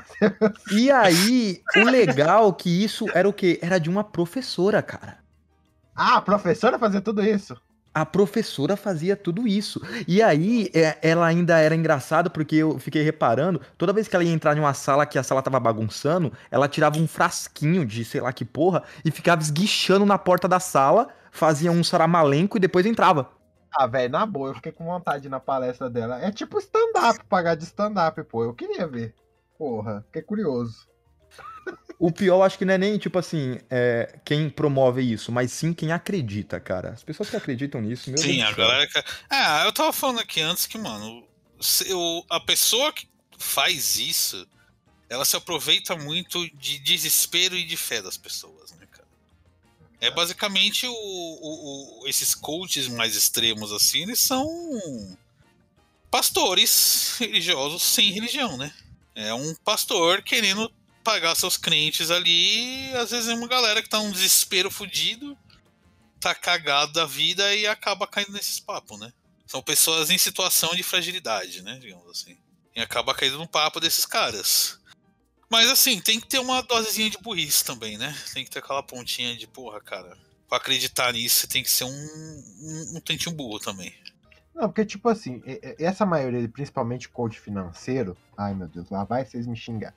E 0.73 0.91
aí, 0.91 1.63
o 1.77 1.85
legal 1.85 2.49
é 2.49 2.53
que 2.53 2.85
isso 2.85 3.07
era 3.15 3.29
o 3.29 3.33
quê? 3.33 3.59
Era 3.63 3.79
de 3.79 3.89
uma 3.89 4.05
professora, 4.05 4.83
cara. 4.83 5.19
Ah, 5.95 6.17
a 6.17 6.23
professora 6.23 6.79
fazer 6.79 7.01
tudo 7.01 7.23
isso? 7.23 7.57
A 7.93 8.07
professora 8.07 8.77
fazia 8.77 9.17
tudo 9.17 9.49
isso. 9.49 9.81
E 10.07 10.23
aí, 10.23 10.71
é, 10.73 10.97
ela 11.03 11.27
ainda 11.27 11.59
era 11.59 11.75
engraçada 11.75 12.31
porque 12.31 12.55
eu 12.57 12.79
fiquei 12.79 13.03
reparando, 13.03 13.61
toda 13.77 13.93
vez 13.93 14.07
que 14.07 14.15
ela 14.15 14.25
ia 14.25 14.33
entrar 14.33 14.57
em 14.57 14.61
uma 14.61 14.75
sala 14.75 15.05
que 15.05 15.19
a 15.19 15.23
sala 15.25 15.43
tava 15.43 15.59
bagunçando, 15.59 16.33
ela 16.51 16.69
tirava 16.69 16.99
um 16.99 17.09
frasquinho 17.09 17.85
de 17.85 18.05
sei 18.05 18.21
lá 18.21 18.33
que 18.33 18.45
porra 18.45 18.85
e 19.05 19.11
ficava 19.11 19.43
esguichando 19.43 20.07
na 20.07 20.17
porta 20.17 20.47
da 20.47 20.61
sala, 20.61 21.09
fazia 21.33 21.73
um 21.73 21.83
saramalenco 21.83 22.57
e 22.57 22.61
depois 22.61 22.87
entrava. 22.87 23.29
Ah, 23.73 23.87
velho, 23.87 24.11
na 24.13 24.27
boa, 24.27 24.51
eu 24.51 24.55
fiquei 24.55 24.73
com 24.73 24.85
vontade 24.85 25.29
na 25.29 25.41
palestra 25.41 25.89
dela. 25.89 26.21
É 26.21 26.31
tipo 26.33 26.59
stand-up, 26.59 27.25
pagar 27.27 27.55
de 27.55 27.65
stand-up, 27.65 28.23
pô. 28.25 28.45
Eu 28.45 28.55
queria 28.55 28.87
ver. 28.87 29.15
Porra, 29.59 30.03
fiquei 30.07 30.23
curioso. 30.23 30.90
O 32.03 32.11
pior, 32.11 32.43
acho 32.43 32.57
que 32.57 32.65
não 32.65 32.73
é 32.73 32.79
nem, 32.79 32.97
tipo 32.97 33.19
assim, 33.19 33.59
é, 33.69 34.19
quem 34.25 34.49
promove 34.49 35.03
isso, 35.03 35.31
mas 35.31 35.53
sim 35.53 35.75
quem 35.75 35.93
acredita, 35.93 36.59
cara. 36.59 36.93
As 36.93 37.05
pessoas 37.05 37.29
que 37.29 37.37
acreditam 37.37 37.79
nisso, 37.83 38.09
meu 38.11 38.19
Sim, 38.19 38.37
Deus 38.39 38.43
a 38.43 38.51
do 38.53 38.57
céu. 38.57 38.67
galera. 38.67 38.87
que- 38.87 39.05
Ah, 39.29 39.63
eu 39.67 39.73
tava 39.73 39.93
falando 39.93 40.19
aqui 40.19 40.41
antes 40.41 40.65
que, 40.65 40.79
mano, 40.79 41.23
o- 41.95 42.25
a 42.31 42.41
pessoa 42.41 42.91
que 42.91 43.07
faz 43.37 43.99
isso, 43.99 44.49
ela 45.11 45.27
se 45.27 45.37
aproveita 45.37 45.95
muito 45.95 46.49
de 46.57 46.79
desespero 46.79 47.55
e 47.55 47.65
de 47.65 47.77
fé 47.77 48.01
das 48.01 48.17
pessoas, 48.17 48.71
né, 48.73 48.87
cara? 48.91 49.07
É 50.01 50.11
basicamente 50.11 50.87
o, 50.87 50.93
o- 50.95 52.01
o- 52.05 52.09
esses 52.09 52.35
coaches 52.35 52.89
mais 52.89 53.15
extremos 53.15 53.73
assim, 53.73 54.05
eles 54.05 54.21
são 54.21 54.49
pastores 56.11 57.17
religiosos 57.19 57.83
sem 57.83 58.11
religião, 58.11 58.57
né? 58.57 58.73
É 59.15 59.35
um 59.35 59.55
pastor 59.57 60.23
querendo 60.23 60.71
pagar 61.03 61.35
seus 61.35 61.57
crentes 61.57 62.11
ali, 62.11 62.93
às 62.95 63.11
vezes 63.11 63.29
é 63.29 63.35
uma 63.35 63.49
galera 63.49 63.83
que 63.83 63.89
tá 63.89 63.99
num 63.99 64.11
desespero 64.11 64.71
fudido 64.71 65.37
tá 66.21 66.35
cagado 66.35 66.93
da 66.93 67.07
vida 67.07 67.55
e 67.55 67.67
acaba 67.67 68.07
caindo 68.07 68.33
nesses 68.33 68.61
papos, 68.61 69.01
né? 69.01 69.11
São 69.47 69.63
pessoas 69.63 70.11
em 70.11 70.19
situação 70.19 70.75
de 70.75 70.83
fragilidade, 70.83 71.63
né? 71.63 71.79
Digamos 71.81 72.09
assim. 72.09 72.37
E 72.77 72.81
acaba 72.81 73.15
caindo 73.15 73.39
no 73.39 73.49
papo 73.49 73.81
desses 73.81 74.05
caras. 74.07 74.79
Mas 75.49 75.69
assim, 75.69 76.01
tem 76.01 76.21
que 76.21 76.29
ter 76.29 76.39
uma 76.39 76.63
dosezinha 76.63 77.11
de 77.11 77.19
burrice 77.19 77.65
também, 77.65 77.99
né? 77.99 78.15
Tem 78.33 78.45
que 78.45 78.51
ter 78.51 78.61
aquela 78.61 78.83
pontinha 78.83 79.35
de, 79.37 79.47
porra, 79.49 79.81
cara. 79.81 80.17
Pra 80.47 80.59
acreditar 80.59 81.13
nisso, 81.13 81.49
tem 81.49 81.63
que 81.63 81.71
ser 81.71 81.85
um, 81.85 81.91
um, 81.91 83.01
um 83.29 83.33
burro 83.33 83.59
também. 83.59 83.93
Não, 84.55 84.69
porque, 84.69 84.85
tipo 84.85 85.09
assim, 85.09 85.43
essa 85.79 86.05
maioria, 86.05 86.47
principalmente 86.49 87.09
coach 87.09 87.41
financeiro, 87.41 88.17
ai 88.37 88.55
meu 88.55 88.69
Deus, 88.69 88.91
lá 88.91 89.05
vai 89.05 89.25
vocês 89.25 89.47
me 89.47 89.57
xingar. 89.57 89.95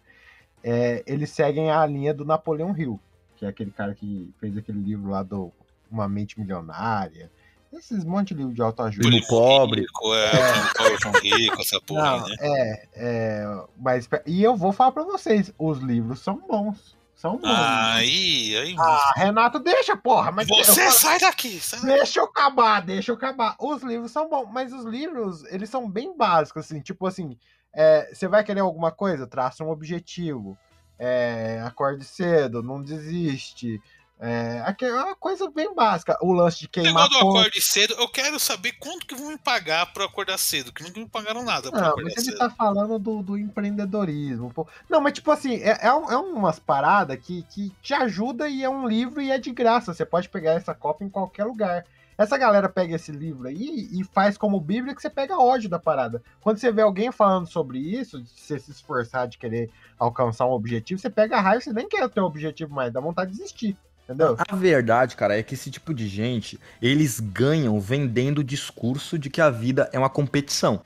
É, 0.64 1.04
eles 1.06 1.30
seguem 1.30 1.70
a 1.72 1.86
linha 1.86 2.14
do 2.14 2.24
Napoleão 2.26 2.76
Hill, 2.78 3.00
que 3.36 3.46
é 3.46 3.50
aquele 3.50 3.72
cara 3.72 3.94
que 3.94 4.34
fez 4.40 4.58
aquele 4.58 4.80
livro 4.80 5.10
lá 5.12 5.22
do 5.24 5.52
Uma 5.92 6.08
Mente 6.08 6.40
Milionária. 6.40 7.30
Esses 7.72 8.06
monte 8.06 8.30
de 8.30 8.36
livro 8.36 8.54
de 8.54 8.62
autoajuda. 8.62 9.08
Primo 9.08 9.28
pobre. 9.28 9.82
Rico, 9.82 10.14
é, 10.14 10.32
pobre, 10.78 10.98
primo 11.00 11.20
rico, 11.38 11.60
essa 11.62 11.82
porra, 11.82 12.18
Não, 12.20 12.28
né? 12.30 12.36
é, 12.40 12.88
é, 12.94 13.64
mas 13.78 14.08
e 14.28 14.44
eu 14.44 14.56
vou 14.56 14.72
falar 14.72 14.92
pra 14.92 15.04
vocês, 15.04 15.52
os 15.58 15.80
livros 15.80 16.20
são 16.20 16.38
bons, 16.48 16.96
são 17.16 17.36
bons. 17.38 17.50
Aí, 17.50 18.56
aí. 18.56 18.76
Ah, 18.78 19.14
Renato, 19.16 19.58
deixa, 19.60 19.98
porra, 19.98 20.32
mas 20.32 20.48
você 20.48 20.82
falo- 20.84 20.92
sai 20.92 21.20
daqui! 21.20 21.60
Sai 21.60 21.80
daqui. 21.82 21.94
Deixa 21.94 22.20
eu 22.20 22.26
acabar, 22.26 22.80
deixa 22.82 23.12
eu 23.12 23.16
acabar. 23.16 23.56
Os 23.60 23.82
livros 23.82 24.12
são 24.12 24.30
bons, 24.30 24.48
mas 24.52 24.72
os 24.72 24.86
livros, 24.86 25.44
eles 25.46 25.68
são 25.68 25.90
bem 25.90 26.16
básicos, 26.16 26.66
assim, 26.66 26.80
tipo 26.80 27.08
assim, 27.08 27.36
é, 27.74 28.14
você 28.14 28.28
vai 28.28 28.44
querer 28.44 28.60
alguma 28.62 28.92
coisa? 28.92 29.28
Traça 29.28 29.64
um 29.64 29.70
objetivo. 29.70 30.58
É, 31.00 31.62
acorde 31.66 32.06
cedo, 32.06 32.62
não 32.64 32.82
desiste. 32.82 33.82
É, 34.20 34.64
é 34.86 34.94
uma 35.04 35.16
coisa 35.16 35.50
bem 35.52 35.74
básica. 35.76 36.18
O 36.22 36.32
lance 36.32 36.60
de 36.60 36.66
O 36.68 36.70
queimar 36.70 36.94
negócio 36.94 37.12
do 37.12 37.20
ponto. 37.20 37.40
acorde 37.40 37.62
cedo, 37.62 37.94
eu 37.98 38.08
quero 38.08 38.40
saber 38.40 38.72
quanto 38.74 39.06
que 39.06 39.16
vão 39.16 39.30
me 39.30 39.38
pagar 39.38 39.92
eu 39.94 40.06
acordar 40.06 40.38
cedo, 40.38 40.72
que 40.72 40.82
nunca 40.84 41.00
me 41.00 41.10
pagaram 41.10 41.44
nada 41.44 41.70
Não, 41.72 41.96
mas 41.98 42.16
ele 42.16 42.26
cedo. 42.28 42.38
tá 42.38 42.50
falando 42.50 42.98
do, 42.98 43.22
do 43.22 43.38
empreendedorismo. 43.38 44.54
pô. 44.54 44.66
Não, 44.90 45.02
mas 45.02 45.14
tipo 45.14 45.30
assim, 45.32 45.56
é, 45.56 45.78
é, 45.88 45.94
um- 45.94 46.10
é 46.10 46.16
umas 46.16 46.58
paradas 46.60 47.18
que, 47.20 47.44
que 47.50 47.70
te 47.82 47.94
ajuda 47.94 48.48
e 48.48 48.64
é 48.64 48.70
um 48.70 48.88
livro 48.88 49.22
e 49.22 49.30
é 49.32 49.38
de 49.38 49.52
graça. 49.52 49.94
Você 49.94 50.06
pode 50.06 50.30
pegar 50.30 50.54
essa 50.54 50.74
cópia 50.74 51.04
em 51.06 51.10
qualquer 51.10 51.44
lugar. 51.44 51.84
Essa 52.18 52.38
galera 52.38 52.70
pega 52.70 52.96
esse 52.96 53.12
livro 53.12 53.48
aí 53.48 53.90
e 53.92 54.04
faz 54.04 54.38
como 54.38 54.60
Bíblia 54.60 54.94
que 54.96 55.02
você 55.02 55.10
pega 55.10 55.38
ódio 55.38 55.70
da 55.70 55.80
parada. 55.80 56.22
Quando 56.42 56.58
você 56.58 56.72
vê 56.72 56.82
alguém 56.82 57.12
falando 57.12 57.48
sobre 57.48 57.80
isso, 57.80 58.22
de 58.22 58.30
você 58.30 58.60
se 58.60 58.72
esforçar 58.72 59.28
de 59.28 59.38
querer 59.38 59.70
alcançar 59.98 60.46
um 60.46 60.52
objetivo, 60.52 61.00
você 61.00 61.10
pega 61.10 61.38
a 61.38 61.42
raiva, 61.42 61.62
você 61.62 61.74
nem 61.74 61.88
quer 61.88 62.08
ter 62.10 62.22
um 62.22 62.26
objetivo 62.26 62.74
mais, 62.74 62.94
dá 62.94 63.00
vontade 63.00 63.32
de 63.32 63.38
desistir. 63.38 63.78
Entendeu? 64.04 64.36
A 64.38 64.56
verdade, 64.56 65.16
cara, 65.16 65.38
é 65.38 65.44
que 65.44 65.54
esse 65.54 65.72
tipo 65.72 65.94
de 65.94 66.08
gente, 66.08 66.60
eles 66.82 67.20
ganham 67.20 67.80
vendendo 67.80 68.40
o 68.40 68.44
discurso 68.44 69.18
de 69.18 69.30
que 69.30 69.40
a 69.40 69.50
vida 69.50 69.90
é 69.94 69.98
uma 69.98 70.10
competição. 70.10 70.82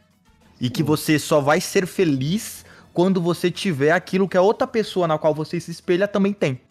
E 0.61 0.69
que 0.69 0.83
você 0.83 1.19
só 1.19 1.41
vai 1.41 1.59
ser 1.59 1.85
feliz 1.87 2.65
quando 2.93 3.21
você 3.21 3.51
tiver 3.51 3.91
aquilo 3.91 4.27
que 4.27 4.37
a 4.37 4.41
outra 4.41 4.67
pessoa 4.67 5.07
na 5.07 5.17
qual 5.17 5.33
você 5.33 5.59
se 5.59 5.71
espelha 5.71 6.07
também 6.07 6.33
tem. 6.33 6.61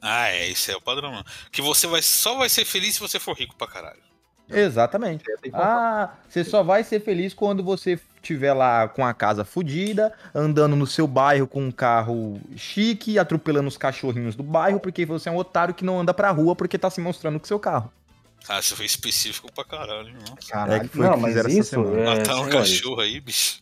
Ah, 0.00 0.28
é, 0.28 0.48
esse 0.50 0.70
é 0.70 0.76
o 0.76 0.80
padrão. 0.80 1.10
mano. 1.12 1.24
Que 1.50 1.60
você 1.62 1.86
vai, 1.86 2.02
só 2.02 2.36
vai 2.36 2.48
ser 2.48 2.64
feliz 2.64 2.94
se 2.94 3.00
você 3.00 3.18
for 3.18 3.36
rico 3.36 3.54
pra 3.56 3.66
caralho. 3.66 4.00
Exatamente. 4.48 5.24
Você 5.24 5.50
que 5.50 5.56
Ah, 5.56 6.14
você 6.28 6.44
só 6.44 6.62
vai 6.62 6.84
ser 6.84 7.00
feliz 7.00 7.34
quando 7.34 7.64
você 7.64 7.98
estiver 8.16 8.52
lá 8.52 8.88
com 8.88 9.04
a 9.04 9.12
casa 9.12 9.44
fodida, 9.44 10.12
andando 10.34 10.76
no 10.76 10.86
seu 10.86 11.06
bairro 11.06 11.46
com 11.48 11.62
um 11.66 11.70
carro 11.72 12.40
chique, 12.56 13.18
atropelando 13.18 13.68
os 13.68 13.76
cachorrinhos 13.76 14.36
do 14.36 14.42
bairro, 14.42 14.78
porque 14.80 15.04
você 15.04 15.28
é 15.28 15.32
um 15.32 15.36
otário 15.36 15.74
que 15.74 15.84
não 15.84 15.98
anda 16.00 16.14
pra 16.14 16.30
rua 16.30 16.54
porque 16.54 16.78
tá 16.78 16.88
se 16.90 17.00
mostrando 17.00 17.40
com 17.40 17.46
seu 17.46 17.58
carro. 17.58 17.92
Ah, 18.48 18.60
isso 18.60 18.76
foi 18.76 18.86
específico 18.86 19.50
pra 19.52 19.64
caralho, 19.64 20.08
irmão. 20.08 20.36
Caralho, 20.48 20.72
É 20.74 20.80
que 20.80 20.88
foi 20.88 21.06
Não, 21.06 21.14
que 21.14 21.20
mas 21.20 21.30
fizeram 21.30 21.48
isso 21.50 21.60
essa 21.60 21.70
semana. 21.70 22.00
é, 22.00 22.16
Matar 22.18 22.36
um 22.40 22.48
cachorro 22.48 23.00
aí, 23.00 23.20
bicho. 23.20 23.60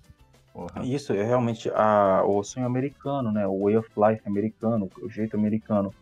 porra. 0.52 0.84
Isso 0.84 1.14
é 1.14 1.22
realmente 1.24 1.70
a, 1.70 2.22
o 2.26 2.42
sonho 2.44 2.66
americano, 2.66 3.32
né? 3.32 3.46
O 3.46 3.64
way 3.64 3.76
of 3.78 3.88
life 3.96 4.20
americano, 4.26 4.90
o 5.00 5.08
jeito 5.08 5.34
americano. 5.36 5.94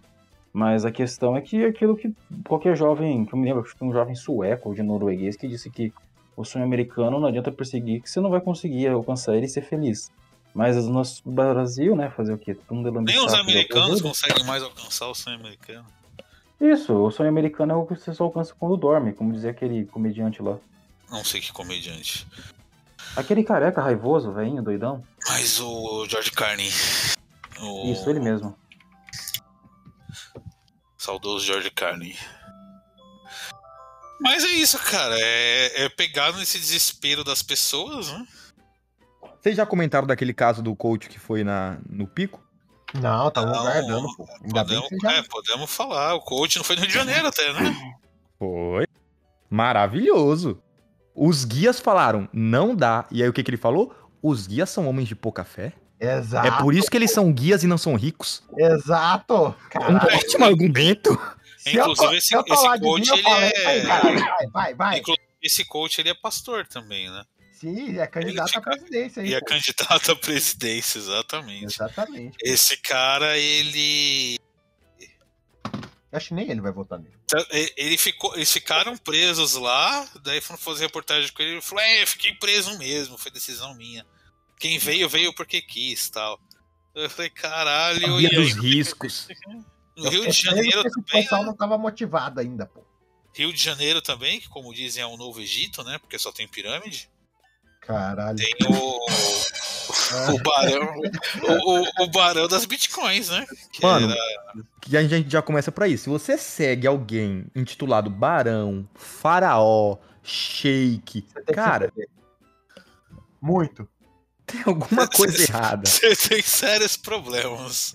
Mas 0.52 0.84
a 0.84 0.90
questão 0.90 1.36
é 1.36 1.40
que 1.40 1.64
aquilo 1.64 1.96
que 1.96 2.12
qualquer 2.46 2.76
jovem, 2.76 3.24
que 3.24 3.32
eu 3.32 3.38
me 3.38 3.46
lembro, 3.46 3.62
acho 3.62 3.74
que 3.74 3.84
um 3.84 3.92
jovem 3.92 4.14
sueco 4.14 4.68
ou 4.68 4.74
de 4.74 4.82
norueguês 4.82 5.36
que 5.36 5.48
disse 5.48 5.70
que 5.70 5.92
o 6.36 6.44
sonho 6.44 6.64
americano 6.64 7.18
não 7.18 7.28
adianta 7.28 7.50
perseguir, 7.50 8.02
que 8.02 8.10
você 8.10 8.20
não 8.20 8.30
vai 8.30 8.40
conseguir 8.40 8.88
alcançar 8.88 9.34
ele 9.34 9.46
e 9.46 9.48
ser 9.48 9.62
feliz. 9.62 10.10
Mas 10.54 10.76
no 10.76 10.92
nosso 10.92 11.22
Brasil, 11.24 11.96
né, 11.96 12.10
fazer 12.10 12.34
o 12.34 12.38
quê? 12.38 12.54
Todo 12.54 12.76
mundo 12.76 12.88
é 12.88 13.02
Nem 13.02 13.24
os 13.24 13.32
americanos 13.32 14.02
conseguem 14.02 14.44
mais 14.44 14.62
alcançar 14.62 15.08
o 15.08 15.14
sonho 15.14 15.36
americano. 15.36 15.86
Isso, 16.60 16.94
o 16.94 17.10
sonho 17.10 17.28
americano 17.28 17.72
é 17.72 17.74
o 17.74 17.86
que 17.86 17.96
você 17.96 18.12
só 18.12 18.24
alcança 18.24 18.54
quando 18.58 18.76
dorme, 18.76 19.12
como 19.12 19.32
dizia 19.32 19.50
aquele 19.50 19.86
comediante 19.86 20.42
lá. 20.42 20.58
Não 21.10 21.24
sei 21.24 21.40
que 21.40 21.52
comediante. 21.52 22.26
Aquele 23.16 23.42
careca 23.42 23.80
raivoso, 23.80 24.32
velhinho, 24.32 24.62
doidão. 24.62 25.02
Mas 25.28 25.60
o 25.60 26.06
George 26.08 26.30
Carney. 26.30 26.70
O 27.60 27.90
Isso, 27.92 28.08
ele 28.08 28.20
mesmo. 28.20 28.56
Saudoso 31.02 31.44
George 31.44 31.70
Carney. 31.70 32.16
Mas 34.20 34.44
é 34.44 34.48
isso, 34.48 34.78
cara. 34.78 35.16
É, 35.18 35.84
é 35.84 35.88
pegar 35.88 36.32
nesse 36.34 36.58
desespero 36.58 37.24
das 37.24 37.42
pessoas, 37.42 38.08
né? 38.12 38.24
Vocês 39.40 39.56
já 39.56 39.66
comentaram 39.66 40.06
daquele 40.06 40.32
caso 40.32 40.62
do 40.62 40.76
coach 40.76 41.08
que 41.08 41.18
foi 41.18 41.42
na, 41.42 41.78
no 41.90 42.06
pico? 42.06 42.40
Não, 42.94 43.30
tava 43.32 43.46
Não, 43.50 43.62
guardando, 43.62 44.16
pô. 44.16 44.28
Ainda 44.44 44.62
bem 44.64 44.80
Podemos, 44.80 44.88
você 44.88 44.98
já. 45.02 45.12
é, 45.14 45.22
podemos 45.24 45.74
falar. 45.74 46.14
O 46.14 46.20
coach 46.20 46.56
não 46.56 46.64
foi 46.64 46.76
no 46.76 46.82
Rio 46.82 46.88
de 46.88 46.94
Janeiro 46.94 47.26
até, 47.26 47.52
né? 47.52 47.74
Foi. 48.38 48.86
Maravilhoso. 49.50 50.62
Os 51.14 51.44
guias 51.44 51.80
falaram, 51.80 52.28
não 52.32 52.76
dá. 52.76 53.06
E 53.10 53.22
aí 53.22 53.28
o 53.28 53.32
que, 53.32 53.42
que 53.42 53.50
ele 53.50 53.56
falou? 53.56 53.92
Os 54.22 54.46
guias 54.46 54.70
são 54.70 54.88
homens 54.88 55.08
de 55.08 55.16
pouca 55.16 55.42
fé. 55.42 55.72
Exato. 56.04 56.48
É 56.48 56.50
por 56.60 56.74
isso 56.74 56.90
que 56.90 56.96
eles 56.96 57.10
são 57.12 57.32
guias 57.32 57.62
e 57.62 57.66
não 57.66 57.78
são 57.78 57.94
ricos. 57.94 58.42
Exato. 58.58 59.34
Um 59.36 59.68
Caralho. 59.70 60.16
ótimo 60.16 60.44
argumento. 60.44 61.10
Se 61.62 61.76
eu 61.76 61.82
Inclusive, 61.82 62.08
tô- 62.08 62.12
esse- 62.14 62.26
se 62.28 62.34
eu 62.34 62.44
esse 62.44 62.80
coach, 62.80 63.02
dia, 63.04 63.12
eu 63.12 63.16
ele 63.18 63.22
falo, 63.22 63.40
é- 63.40 63.52
Vai, 63.62 63.80
vai, 63.86 64.46
vai, 64.52 64.74
vai. 64.74 64.98
Inclusive, 64.98 65.26
esse 65.40 65.64
coach 65.64 66.00
ele 66.00 66.08
é 66.08 66.14
pastor 66.14 66.66
também, 66.66 67.08
né? 67.08 67.22
Sim, 67.52 68.00
é 68.00 68.06
candidato 68.08 68.26
Ele 68.28 68.40
à 68.40 68.46
fica- 68.48 68.70
presidência 68.72 69.22
aí. 69.22 69.28
E 69.28 69.34
é 69.34 69.38
pô. 69.38 69.46
candidato 69.46 70.10
à 70.10 70.16
presidência, 70.16 70.98
exatamente. 70.98 71.66
Exatamente. 71.66 72.36
Esse 72.42 72.76
cara, 72.78 73.38
ele. 73.38 74.40
Acho 76.10 76.28
que 76.28 76.34
nem 76.34 76.50
ele 76.50 76.60
vai 76.60 76.72
votar 76.72 76.98
nele. 76.98 77.14
Ele 77.76 77.96
ficou, 77.96 78.34
eles 78.34 78.52
ficaram 78.52 78.96
presos 78.96 79.54
lá, 79.54 80.06
daí 80.22 80.40
foram 80.40 80.58
fazer 80.58 80.84
reportagem 80.86 81.32
com 81.32 81.40
ele. 81.42 81.52
Ele 81.52 81.60
falou: 81.62 81.82
É, 81.84 82.02
eu 82.02 82.06
fiquei 82.08 82.34
preso 82.34 82.76
mesmo, 82.76 83.16
foi 83.16 83.30
decisão 83.30 83.72
minha. 83.74 84.04
Quem 84.62 84.78
veio, 84.78 85.08
veio 85.08 85.34
porque 85.34 85.60
quis 85.60 86.08
tal. 86.08 86.38
Eu 86.94 87.10
falei: 87.10 87.30
Caralho, 87.30 88.20
e 88.20 88.28
dos 88.28 88.54
aí, 88.54 88.60
riscos. 88.60 89.26
no 89.98 90.08
Rio 90.08 90.24
de 90.30 90.32
Janeiro 90.40 90.84
também. 90.84 91.02
Esse 91.04 91.22
pessoal 91.24 91.40
né? 91.40 91.48
não 91.48 91.56
tava 91.56 91.76
motivado 91.76 92.38
ainda, 92.38 92.64
pô. 92.66 92.80
Rio 93.34 93.52
de 93.52 93.60
Janeiro 93.60 94.00
também, 94.00 94.38
que 94.38 94.48
como 94.48 94.72
dizem 94.72 95.02
é 95.02 95.06
o 95.06 95.16
novo 95.16 95.40
Egito, 95.40 95.82
né? 95.82 95.98
Porque 95.98 96.16
só 96.16 96.30
tem 96.30 96.46
pirâmide. 96.46 97.10
Caralho. 97.80 98.38
Tem 98.38 98.54
o. 98.68 99.06
O 100.32 100.38
barão, 100.44 100.94
o, 101.42 101.80
o- 101.80 102.04
o 102.04 102.06
barão 102.06 102.46
das 102.46 102.64
bitcoins, 102.64 103.30
né? 103.30 103.44
Que 103.72 103.82
Mano, 103.82 104.12
era- 104.12 104.64
que 104.80 104.96
a 104.96 105.02
gente 105.02 105.28
já 105.28 105.42
começa 105.42 105.72
por 105.72 105.82
aí. 105.82 105.98
Se 105.98 106.08
você 106.08 106.38
segue 106.38 106.86
alguém 106.86 107.46
intitulado 107.54 108.08
Barão, 108.08 108.88
Faraó, 108.94 109.98
Sheik, 110.22 111.22
cara. 111.52 111.92
Muito. 113.40 113.88
Tem 114.46 114.62
alguma 114.66 115.06
coisa 115.16 115.42
errada. 115.42 115.86
Você 115.86 116.14
tem 116.28 116.42
sérios 116.42 116.96
problemas. 116.96 117.94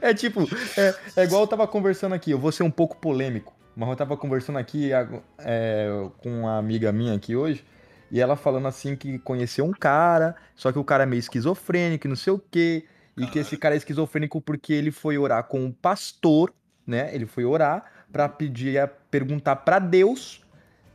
É 0.00 0.12
tipo, 0.14 0.48
é, 0.76 0.94
é 1.16 1.24
igual 1.24 1.42
eu 1.42 1.46
tava 1.46 1.66
conversando 1.66 2.14
aqui, 2.14 2.30
eu 2.30 2.38
vou 2.38 2.52
ser 2.52 2.62
um 2.62 2.70
pouco 2.70 2.96
polêmico, 2.96 3.54
mas 3.76 3.88
eu 3.88 3.96
tava 3.96 4.16
conversando 4.16 4.58
aqui 4.58 4.92
a- 4.92 5.08
é, 5.38 5.88
com 6.22 6.40
uma 6.40 6.58
amiga 6.58 6.92
minha 6.92 7.14
aqui 7.14 7.34
hoje, 7.36 7.64
e 8.10 8.20
ela 8.20 8.36
falando 8.36 8.68
assim 8.68 8.94
que 8.94 9.18
conheceu 9.20 9.64
um 9.64 9.72
cara, 9.72 10.36
só 10.54 10.70
que 10.70 10.78
o 10.78 10.84
cara 10.84 11.04
é 11.04 11.06
meio 11.06 11.20
esquizofrênico 11.20 12.06
e 12.06 12.08
não 12.10 12.16
sei 12.16 12.32
o 12.32 12.38
quê, 12.38 12.84
e 13.16 13.26
que 13.26 13.38
esse 13.38 13.56
cara 13.56 13.74
é 13.74 13.78
esquizofrênico 13.78 14.40
porque 14.40 14.72
ele 14.72 14.90
foi 14.90 15.16
orar 15.18 15.44
com 15.44 15.60
um 15.64 15.72
pastor, 15.72 16.52
né? 16.86 17.14
Ele 17.14 17.26
foi 17.26 17.44
orar 17.44 17.84
pra 18.10 18.28
pedir, 18.28 18.78
a 18.78 18.86
perguntar 18.88 19.56
pra 19.56 19.78
Deus 19.78 20.42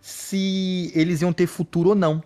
se 0.02 0.92
eles 0.96 1.22
iam 1.22 1.32
ter 1.34 1.48
futuro 1.48 1.90
ou 1.90 1.96
não. 1.96 2.24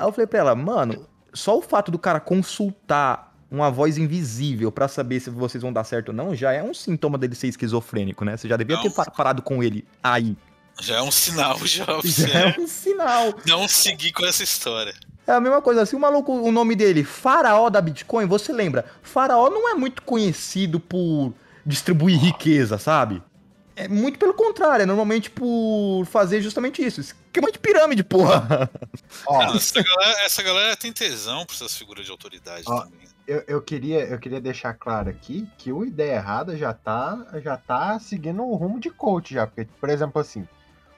Aí 0.00 0.06
eu 0.08 0.12
falei 0.12 0.26
pra 0.26 0.38
ela, 0.40 0.54
mano, 0.54 1.06
só 1.32 1.56
o 1.58 1.62
fato 1.62 1.90
do 1.90 1.98
cara 1.98 2.18
consultar 2.20 3.34
uma 3.50 3.70
voz 3.70 3.98
invisível 3.98 4.70
pra 4.70 4.86
saber 4.88 5.20
se 5.20 5.28
vocês 5.30 5.60
vão 5.62 5.72
dar 5.72 5.84
certo 5.84 6.08
ou 6.08 6.14
não, 6.14 6.34
já 6.34 6.52
é 6.52 6.62
um 6.62 6.72
sintoma 6.72 7.18
dele 7.18 7.34
ser 7.34 7.48
esquizofrênico, 7.48 8.24
né? 8.24 8.36
Você 8.36 8.48
já 8.48 8.56
devia 8.56 8.76
ter 8.78 8.88
Não. 8.88 8.94
pa- 8.94 9.10
parado 9.10 9.42
com 9.42 9.62
ele 9.62 9.84
aí. 10.02 10.36
Já 10.80 10.96
é 10.96 11.02
um 11.02 11.10
sinal, 11.10 11.58
já. 11.66 11.84
pra 11.84 12.00
Já 12.04 12.28
é 12.28 12.56
um 12.58 12.66
sinal. 12.66 13.34
não 13.46 13.66
seguir 13.68 14.12
com 14.12 14.24
essa 14.24 14.42
história. 14.42 14.94
É 15.26 15.32
a 15.32 15.40
mesma 15.40 15.60
coisa, 15.60 15.84
se 15.84 15.94
o 15.94 15.98
maluco, 16.00 16.32
o 16.32 16.50
nome 16.50 16.74
dele, 16.74 17.04
Faraó 17.04 17.68
da 17.68 17.80
Bitcoin, 17.80 18.26
você 18.26 18.52
lembra? 18.52 18.84
Faraó 19.02 19.50
não 19.50 19.68
é 19.68 19.74
muito 19.74 20.02
conhecido 20.02 20.80
por 20.80 21.32
distribuir 21.66 22.18
riqueza, 22.18 22.78
sabe? 22.78 23.22
É 23.84 23.88
muito 23.88 24.18
pelo 24.18 24.34
contrário, 24.34 24.82
é 24.82 24.86
normalmente 24.86 25.30
por 25.30 26.04
fazer 26.06 26.42
justamente 26.42 26.84
isso. 26.84 27.00
Esquema 27.00 27.50
de 27.50 27.58
pirâmide, 27.58 28.04
porra. 28.04 28.70
Ó, 29.26 29.38
Não, 29.46 29.56
essa, 29.56 29.82
galera, 29.82 30.20
essa 30.22 30.42
galera 30.42 30.76
tem 30.76 30.92
tesão 30.92 31.46
pra 31.46 31.54
essas 31.54 31.76
figuras 31.76 32.04
de 32.04 32.10
autoridade 32.10 32.64
Ó, 32.66 32.82
também. 32.82 32.98
eu, 33.26 33.42
eu, 33.46 33.62
queria, 33.62 34.00
eu 34.00 34.18
queria 34.18 34.40
deixar 34.40 34.74
claro 34.74 35.08
aqui 35.08 35.48
que 35.56 35.72
o 35.72 35.84
Ideia 35.84 36.16
Errada 36.16 36.56
já 36.58 36.74
tá, 36.74 37.26
já 37.42 37.56
tá 37.56 37.98
seguindo 37.98 38.42
o 38.42 38.54
rumo 38.54 38.78
de 38.78 38.90
coach 38.90 39.32
já. 39.32 39.46
Porque, 39.46 39.66
por 39.80 39.88
exemplo, 39.88 40.20
assim, 40.20 40.46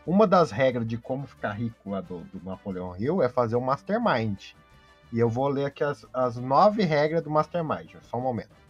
uma 0.04 0.26
das 0.26 0.50
regras 0.50 0.86
de 0.86 0.96
como 0.98 1.26
ficar 1.26 1.52
rico 1.52 1.90
lá 1.90 2.00
do, 2.00 2.18
do 2.34 2.44
Napoleão 2.44 2.96
Hill 2.96 3.22
é 3.22 3.28
fazer 3.28 3.54
o 3.54 3.60
Mastermind. 3.60 4.54
E 5.12 5.20
eu 5.20 5.28
vou 5.28 5.46
ler 5.46 5.66
aqui 5.66 5.84
as, 5.84 6.04
as 6.12 6.36
nove 6.36 6.82
regras 6.82 7.22
do 7.22 7.30
Mastermind. 7.30 7.94
Só 8.10 8.16
um 8.16 8.22
momento. 8.22 8.61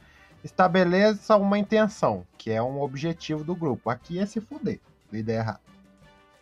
Estabeleça 0.45 1.37
uma 1.37 1.59
intenção, 1.59 2.27
que 2.37 2.51
é 2.51 2.61
um 2.63 2.81
objetivo 2.81 3.45
do 3.45 3.55
grupo. 3.55 3.91
Aqui 3.91 4.19
é 4.19 4.27
se 4.27 4.41
fuder, 4.41 4.81
Ideia 5.13 5.39
Errada. 5.39 5.61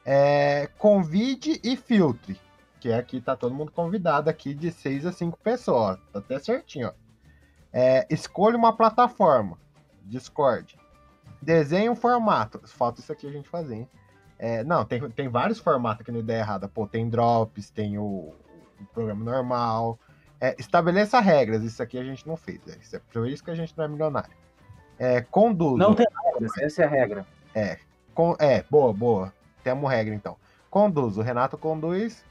É, 0.05 0.69
convide 0.79 1.61
e 1.63 1.77
filtre. 1.77 2.41
Que 2.81 2.89
é 2.89 2.97
aqui 2.97 3.21
tá 3.21 3.37
todo 3.37 3.55
mundo 3.55 3.71
convidado 3.71 4.31
aqui 4.31 4.55
de 4.55 4.73
seis 4.73 5.05
a 5.05 5.13
cinco 5.13 5.39
pessoas. 5.39 5.99
ó. 5.99 6.13
Tá 6.13 6.19
até 6.21 6.39
certinho, 6.39 6.89
ó. 6.89 6.93
É, 7.73 8.07
escolha 8.09 8.57
uma 8.57 8.75
plataforma. 8.75 9.59
Discord. 10.03 10.79
Desenhe 11.43 11.91
um 11.91 11.95
formato. 11.95 12.61
Falta 12.67 13.01
isso 13.01 13.13
aqui 13.13 13.27
a 13.27 13.31
gente 13.31 13.49
fazer, 13.49 13.75
hein? 13.77 13.89
É, 14.39 14.65
não, 14.65 14.87
tem, 14.87 15.09
tem 15.11 15.29
vários 15.29 15.59
formatos 15.59 16.01
aqui 16.01 16.11
no 16.11 16.21
Ideia 16.21 16.41
Errada. 16.41 16.67
Pô, 16.67 16.87
tem 16.87 17.09
Drops, 17.11 17.71
tem 17.71 17.99
o, 17.99 18.35
o 18.81 18.87
programa 18.95 19.23
normal. 19.23 19.99
É, 20.41 20.57
estabeleça 20.59 21.21
regras. 21.21 21.63
Isso 21.63 21.83
aqui 21.83 21.99
a 21.99 22.05
gente 22.05 22.27
não 22.27 22.37
fez. 22.37 22.61
É, 22.67 22.77
isso 22.81 22.97
é 22.97 23.01
por 23.13 23.29
isso 23.29 23.45
que 23.45 23.51
a 23.51 23.55
gente 23.55 23.77
não 23.77 23.85
é 23.85 23.89
milionário. 23.89 24.31
É, 24.99 25.21
conduzo. 25.23 25.77
Não 25.77 25.95
tem 25.95 26.07
regras, 26.25 26.53
essa 26.59 26.83
é 26.83 26.85
a 26.87 26.89
regra. 26.89 27.27
Con- 28.15 28.37
é, 28.39 28.65
boa, 28.71 28.93
boa. 28.93 29.33
Temos 29.63 29.91
regra 29.91 30.15
então. 30.15 30.37
Conduzo. 30.71 31.21
Renato 31.23 31.57
conduz. 31.59 32.25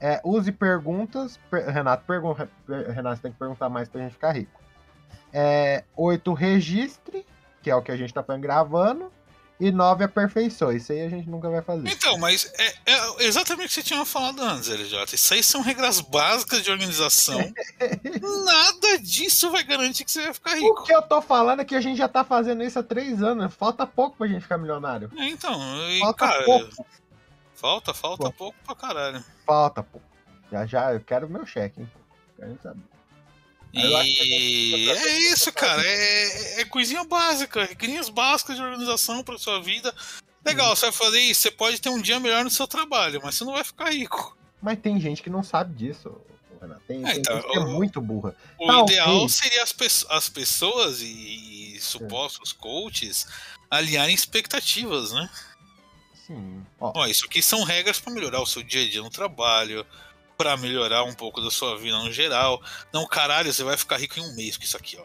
É, 0.00 0.20
use 0.24 0.50
perguntas. 0.52 1.38
Per- 1.50 1.66
Renato 1.68 2.04
pergunta. 2.04 2.48
Renato 2.68 3.16
você 3.16 3.22
tem 3.22 3.32
que 3.32 3.38
perguntar 3.38 3.68
mais 3.68 3.88
pra 3.88 4.00
gente 4.00 4.12
ficar 4.12 4.32
rico. 4.32 4.60
É, 5.32 5.84
oito, 5.96 6.32
registre, 6.34 7.24
que 7.62 7.70
é 7.70 7.74
o 7.74 7.82
que 7.82 7.92
a 7.92 7.96
gente 7.96 8.12
tá 8.12 8.22
gravando. 8.36 9.10
E 9.60 9.70
nove, 9.70 10.02
aperfeiçoe. 10.02 10.76
Isso 10.76 10.90
aí 10.92 11.02
a 11.02 11.08
gente 11.08 11.28
nunca 11.28 11.48
vai 11.48 11.62
fazer. 11.62 11.88
Então, 11.88 12.18
mas 12.18 12.50
é, 12.58 12.74
é 12.84 13.24
exatamente 13.24 13.66
o 13.66 13.68
que 13.68 13.74
você 13.74 13.82
tinha 13.82 14.04
falado 14.04 14.42
antes, 14.42 14.68
LJ. 14.68 15.04
Isso 15.14 15.34
aí 15.34 15.42
são 15.42 15.60
regras 15.60 16.00
básicas 16.00 16.62
de 16.64 16.70
organização. 16.70 17.38
Nada 18.44 18.98
disso 18.98 19.50
vai 19.52 19.62
garantir 19.62 20.04
que 20.04 20.10
você 20.10 20.24
vai 20.24 20.34
ficar 20.34 20.50
O 20.52 20.54
rico. 20.54 20.82
que 20.84 20.92
eu 20.92 21.02
tô 21.02 21.22
falando 21.22 21.60
é 21.60 21.64
que 21.64 21.76
a 21.76 21.80
gente 21.80 21.96
já 21.98 22.08
tá 22.08 22.24
fazendo 22.24 22.64
isso 22.64 22.78
há 22.78 22.82
três 22.82 23.22
anos. 23.22 23.54
Falta 23.54 23.86
pouco 23.86 24.16
pra 24.16 24.26
gente 24.26 24.42
ficar 24.42 24.58
milionário. 24.58 25.10
É, 25.16 25.26
então, 25.28 25.54
e, 25.90 26.00
Falta 26.00 26.18
cara, 26.26 26.44
pouco. 26.44 26.86
falta, 27.54 27.94
falta 27.94 28.22
Pouco. 28.24 28.36
pouco 28.38 28.58
pra 28.64 28.74
caralho. 28.74 29.24
Falta, 29.46 29.82
pô. 29.82 30.00
Já 30.50 30.66
já, 30.66 30.92
eu 30.92 31.00
quero 31.00 31.28
meu 31.30 31.46
cheque, 31.46 31.80
hein? 31.82 31.90
Quero 32.36 32.58
saber. 32.62 32.82
E 33.72 34.90
é 34.90 35.18
isso, 35.32 35.52
cara. 35.52 35.82
É, 35.84 36.60
é 36.60 36.64
coisinha 36.64 37.04
básica, 37.04 37.64
regrinhas 37.64 38.08
básicas 38.08 38.56
de 38.56 38.62
organização 38.62 39.22
pra 39.24 39.38
sua 39.38 39.60
vida. 39.62 39.94
Legal, 40.44 40.74
você 40.76 40.86
vai 40.86 40.92
fazer 40.92 41.20
isso. 41.20 41.40
Você 41.42 41.50
pode 41.50 41.80
ter 41.80 41.88
um 41.88 42.00
dia 42.02 42.20
melhor 42.20 42.44
no 42.44 42.50
seu 42.50 42.66
trabalho, 42.66 43.20
mas 43.22 43.34
você 43.36 43.44
não 43.44 43.52
vai 43.52 43.64
ficar 43.64 43.90
rico. 43.90 44.36
Mas 44.60 44.78
tem 44.80 45.00
gente 45.00 45.22
que 45.22 45.30
não 45.30 45.42
sabe 45.42 45.74
disso, 45.74 46.14
Renato. 46.60 46.82
Tem, 46.86 47.04
É, 47.06 47.16
então, 47.16 47.36
gente 47.36 47.48
que 47.50 47.56
é 47.58 47.64
muito 47.64 48.00
burra. 48.00 48.36
O 48.58 48.66
Tá, 48.66 48.78
ok. 48.80 48.94
ideal 48.94 49.28
seria 49.28 49.62
as, 49.62 49.72
pesso- 49.72 50.06
as 50.10 50.28
pessoas 50.28 51.00
e, 51.00 51.76
e 51.76 51.80
supostos 51.80 52.52
coaches 52.52 53.26
alinharem 53.70 54.14
expectativas, 54.14 55.12
né? 55.12 55.30
Sim. 56.26 56.64
Ó, 56.80 56.92
Ó, 56.94 57.06
isso 57.06 57.24
aqui 57.24 57.40
são 57.42 57.64
regras 57.64 57.98
pra 57.98 58.12
melhorar 58.12 58.40
o 58.40 58.46
seu 58.46 58.62
dia 58.62 58.84
a 58.84 58.88
dia 58.90 59.00
no 59.02 59.10
trabalho, 59.10 59.86
pra 60.42 60.56
melhorar 60.56 61.04
um 61.04 61.12
pouco 61.14 61.40
da 61.40 61.50
sua 61.50 61.78
vida 61.78 61.96
no 61.98 62.10
geral. 62.12 62.60
Não, 62.92 63.06
caralho, 63.06 63.52
você 63.52 63.62
vai 63.62 63.76
ficar 63.76 63.96
rico 63.98 64.18
em 64.18 64.22
um 64.22 64.34
mês 64.34 64.56
com 64.56 64.64
isso 64.64 64.76
aqui, 64.76 64.98
ó. 64.98 65.04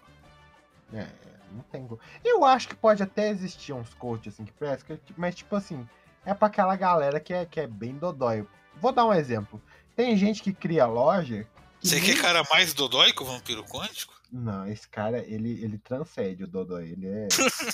É, 0.96 1.08
não 1.52 1.62
tem. 1.72 1.88
Eu 2.24 2.44
acho 2.44 2.68
que 2.68 2.76
pode 2.76 3.04
até 3.04 3.30
existir 3.30 3.74
uns 3.74 3.94
coaches 3.94 4.34
assim 4.34 4.46
que 4.46 4.52
prestam, 4.54 4.98
que- 4.98 5.14
mas 5.18 5.36
tipo 5.36 5.56
assim, 5.56 5.88
é 6.26 6.34
pra 6.34 6.48
aquela 6.48 6.76
galera 6.76 7.20
que 7.20 7.34
é, 7.34 7.46
que 7.46 7.60
é 7.60 7.68
bem 7.68 7.94
dodói. 7.96 8.46
Vou 8.82 8.92
dar 8.92 9.06
um 9.06 9.14
exemplo. 9.14 9.62
Tem 9.96 10.16
gente 10.18 10.42
que 10.42 10.54
cria 10.54 10.86
loja. 10.86 11.46
que 11.80 11.88
Você 11.88 11.96
nem- 11.96 12.06
quer 12.06 12.22
cara 12.22 12.44
mais 12.52 12.74
dodói 12.74 13.12
que 13.14 13.22
o 13.22 13.26
vampiro 13.26 13.64
quântico? 13.64 14.16
Não, 14.32 14.68
esse 14.68 14.88
cara, 14.90 15.20
ele, 15.20 15.64
ele 15.64 15.78
transcende 15.78 16.44
o 16.44 16.48
dodói. 16.48 16.90
Ele 16.90 17.08
é, 17.08 17.28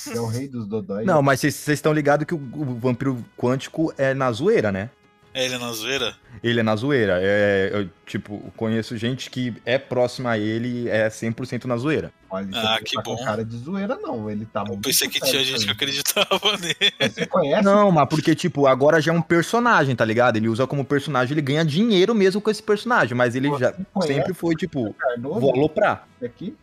ele 0.07 0.18
é 0.18 0.22
o 0.22 0.28
rei 0.28 0.47
dos 0.47 0.68
dodói. 0.68 1.03
Não, 1.03 1.22
mas 1.22 1.39
vocês 1.39 1.55
vocês 1.55 1.80
estão 1.80 1.91
ligados 1.93 2.26
que 2.28 2.34
o, 2.34 2.38
o 2.38 2.80
vampiro 2.80 3.24
quântico 3.38 3.93
é 3.97 4.14
na 4.14 4.32
zoeira, 4.32 4.72
né? 4.72 4.89
É 5.34 5.45
ele 5.45 5.57
na 5.57 5.71
zoeira? 5.71 6.15
Ele 6.43 6.59
é 6.59 6.63
na 6.63 6.75
zoeira. 6.75 7.19
É, 7.21 7.69
eu, 7.73 7.89
tipo, 8.05 8.51
conheço 8.55 8.95
gente 8.97 9.29
que 9.29 9.53
é 9.65 9.77
próxima 9.77 10.31
a 10.31 10.38
ele, 10.38 10.88
é 10.89 11.07
100% 11.09 11.65
na 11.65 11.75
zoeira. 11.77 12.11
Olha, 12.29 12.43
ele 12.45 12.55
Ah, 12.57 12.75
não 12.77 12.84
que 12.84 12.95
tá 12.95 13.01
com 13.03 13.15
bom. 13.15 13.23
cara 13.23 13.43
de 13.43 13.57
zoeira, 13.57 13.97
não. 14.01 14.29
Ele 14.29 14.45
tá 14.45 14.63
Eu 14.67 14.77
pensei 14.77 15.07
que 15.07 15.19
tinha 15.19 15.43
gente 15.43 15.59
que 15.59 15.63
ele. 15.65 15.71
acreditava 15.71 16.39
nele. 16.61 16.93
Você 17.11 17.25
conhece? 17.25 17.63
Não, 17.63 17.91
mas 17.91 18.07
porque, 18.09 18.36
tipo, 18.36 18.67
agora 18.67 19.01
já 19.01 19.11
é 19.11 19.15
um 19.15 19.21
personagem, 19.21 19.95
tá 19.95 20.05
ligado? 20.05 20.38
Ele 20.38 20.47
usa 20.49 20.67
como 20.67 20.86
personagem, 20.86 21.34
ele 21.34 21.41
ganha 21.41 21.63
dinheiro 21.65 22.13
mesmo 22.13 22.39
com 22.41 22.49
esse 22.51 22.61
personagem, 22.61 23.15
mas 23.15 23.36
ele 23.36 23.49
já 23.57 23.73
conhece 23.93 24.13
sempre 24.13 24.34
foi, 24.34 24.55
tipo, 24.55 24.95
vou 25.19 25.51
aloprar. 25.53 26.07
aqui? 26.23 26.55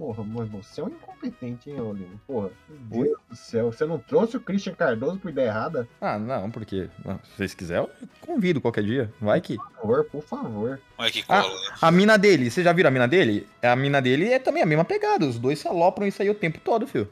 Porra, 0.00 0.24
mas 0.24 0.48
você 0.48 0.80
é 0.80 0.84
um 0.84 0.88
incompetente, 0.88 1.68
hein, 1.68 1.78
Olino? 1.78 2.18
Porra, 2.26 2.50
meu 2.90 3.04
Deus 3.04 3.18
do 3.28 3.36
céu. 3.36 3.70
Você 3.70 3.84
não 3.84 3.98
trouxe 3.98 4.34
o 4.34 4.40
Christian 4.40 4.72
Cardoso 4.72 5.18
por 5.18 5.30
ideia 5.30 5.48
errada? 5.48 5.86
Ah, 6.00 6.18
não, 6.18 6.50
porque 6.50 6.88
não, 7.04 7.18
se 7.22 7.36
vocês 7.36 7.52
quiserem, 7.52 7.82
eu 8.00 8.08
convido 8.26 8.62
qualquer 8.62 8.82
dia. 8.82 9.12
Vai 9.20 9.42
que. 9.42 9.58
Por 9.58 9.70
favor, 9.74 10.04
por 10.06 10.22
favor. 10.22 10.80
Olha 10.96 11.10
que 11.10 11.22
Ah. 11.28 11.42
cola, 11.42 11.52
né? 11.54 11.66
A 11.82 11.90
mina 11.90 12.16
dele, 12.16 12.50
você 12.50 12.62
já 12.62 12.72
viram 12.72 12.88
a 12.88 12.90
mina 12.90 13.06
dele? 13.06 13.46
A 13.62 13.76
mina 13.76 14.00
dele 14.00 14.32
é 14.32 14.38
também 14.38 14.62
a 14.62 14.66
mesma 14.66 14.86
pegada. 14.86 15.26
Os 15.26 15.38
dois 15.38 15.58
se 15.58 15.68
alopram 15.68 16.06
isso 16.06 16.22
aí 16.22 16.30
o 16.30 16.34
tempo 16.34 16.58
todo, 16.64 16.86
filho. 16.86 17.06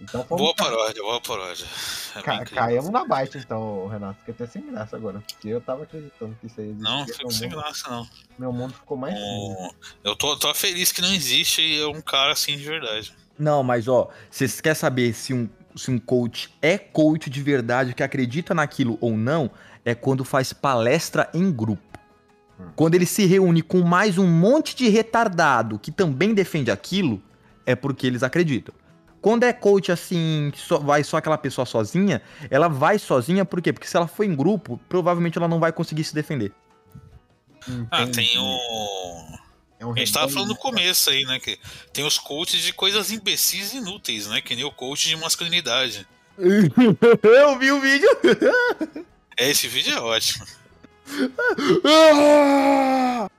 Então 0.00 0.24
vamos 0.28 0.42
Boa 0.42 0.54
paródia, 0.54 1.02
boa 1.02 1.20
paródia. 1.20 1.66
É 2.16 2.22
Ca 2.22 2.44
caímos 2.46 2.88
na 2.88 3.04
baixa, 3.04 3.36
então, 3.36 3.86
Renato. 3.86 4.18
Fiquei 4.20 4.34
até 4.34 4.46
sem 4.46 4.70
graça 4.70 4.96
agora. 4.96 5.22
Porque 5.26 5.48
eu 5.48 5.60
tava 5.60 5.82
acreditando 5.82 6.34
que 6.40 6.46
isso 6.46 6.60
aí 6.60 6.70
existia. 6.70 6.90
Não, 6.90 7.06
fico 7.06 7.30
sem 7.30 7.48
mundo, 7.50 7.60
graça, 7.60 7.90
não. 7.90 8.08
meu 8.38 8.52
mundo 8.52 8.72
ficou 8.72 8.96
mais. 8.96 9.14
Eu 10.02 10.16
tô, 10.16 10.36
tô 10.36 10.54
feliz 10.54 10.90
que 10.90 11.02
não 11.02 11.12
existe 11.12 11.84
um 11.84 12.00
cara 12.00 12.32
assim 12.32 12.56
de 12.56 12.64
verdade. 12.64 13.12
Não, 13.38 13.62
mas 13.62 13.88
ó, 13.88 14.08
vocês 14.30 14.60
querem 14.60 14.74
saber 14.74 15.12
se 15.12 15.34
um, 15.34 15.48
se 15.76 15.90
um 15.90 15.98
coach 15.98 16.54
é 16.62 16.78
coach 16.78 17.28
de 17.28 17.42
verdade, 17.42 17.94
que 17.94 18.02
acredita 18.02 18.54
naquilo 18.54 18.96
ou 19.02 19.16
não, 19.16 19.50
é 19.84 19.94
quando 19.94 20.24
faz 20.24 20.52
palestra 20.52 21.28
em 21.34 21.52
grupo. 21.52 21.82
Hum. 22.58 22.68
Quando 22.74 22.94
ele 22.94 23.06
se 23.06 23.26
reúne 23.26 23.60
com 23.60 23.82
mais 23.82 24.16
um 24.16 24.26
monte 24.26 24.74
de 24.74 24.88
retardado 24.88 25.78
que 25.78 25.90
também 25.90 26.32
defende 26.32 26.70
aquilo, 26.70 27.22
é 27.66 27.74
porque 27.74 28.06
eles 28.06 28.22
acreditam. 28.22 28.74
Quando 29.20 29.44
é 29.44 29.52
coach 29.52 29.92
assim, 29.92 30.50
que 30.52 30.58
só 30.58 30.78
vai 30.78 31.04
só 31.04 31.18
aquela 31.18 31.36
pessoa 31.36 31.66
sozinha, 31.66 32.22
ela 32.50 32.68
vai 32.68 32.98
sozinha 32.98 33.44
por 33.44 33.60
quê? 33.60 33.72
Porque 33.72 33.86
se 33.86 33.96
ela 33.96 34.08
for 34.08 34.24
em 34.24 34.34
grupo, 34.34 34.80
provavelmente 34.88 35.36
ela 35.36 35.48
não 35.48 35.60
vai 35.60 35.72
conseguir 35.72 36.04
se 36.04 36.14
defender. 36.14 36.52
Ah, 37.90 38.02
Entendi. 38.02 38.28
tem 38.30 38.38
o. 38.38 39.38
É 39.78 39.86
um 39.86 39.92
A 39.92 39.96
gente 39.98 40.12
tava 40.12 40.26
rebanho 40.26 40.34
falando 40.34 40.48
no 40.48 40.54
de- 40.54 40.60
começo 40.60 41.10
aí, 41.10 41.22
né? 41.24 41.38
Que 41.38 41.58
tem 41.92 42.04
os 42.04 42.18
coaches 42.18 42.62
de 42.62 42.72
coisas 42.72 43.10
imbecis 43.10 43.74
e 43.74 43.78
inúteis, 43.78 44.26
né? 44.26 44.40
Que 44.40 44.56
nem 44.56 44.64
o 44.64 44.72
coach 44.72 45.08
de 45.08 45.16
masculinidade. 45.16 46.06
Eu 47.22 47.58
vi 47.58 47.70
o 47.72 47.80
vídeo. 47.80 48.08
É, 49.36 49.50
esse 49.50 49.68
vídeo 49.68 49.92
é 49.94 50.00
ótimo. 50.00 50.44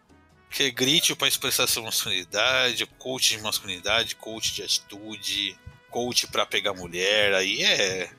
Que 0.49 0.63
é 0.63 0.69
grite 0.71 1.15
pra 1.15 1.29
expressar 1.29 1.65
sua 1.65 1.83
masculinidade, 1.83 2.85
coach 2.99 3.37
de 3.37 3.41
masculinidade, 3.41 4.17
coach 4.17 4.53
de 4.53 4.61
atitude, 4.63 5.57
coach 5.91 6.27
pra 6.27 6.45
pegar 6.45 6.73
mulher, 6.73 7.33
aí 7.33 7.61
é. 7.61 8.09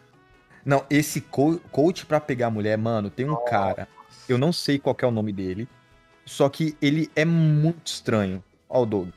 Não, 0.65 0.85
esse 0.89 1.21
co- 1.21 1.59
coach 1.73 2.07
pra 2.07 2.21
pegar 2.21 2.51
mulher, 2.51 2.79
mano, 2.79 3.11
tem 3.11 3.29
um 3.29 3.45
cara, 3.45 3.89
eu 4.29 4.39
não 4.39 4.53
sei 4.53 4.79
qual 4.79 4.95
que 4.95 5.05
é 5.05 5.09
o 5.09 5.11
nome 5.11 5.33
dele, 5.33 5.67
só 6.25 6.49
que 6.49 6.77
ele 6.81 7.11
é 7.17 7.25
muito 7.25 7.87
estranho. 7.87 8.45
Ó 8.69 8.83
o 8.83 8.87
Doug, 8.87 9.09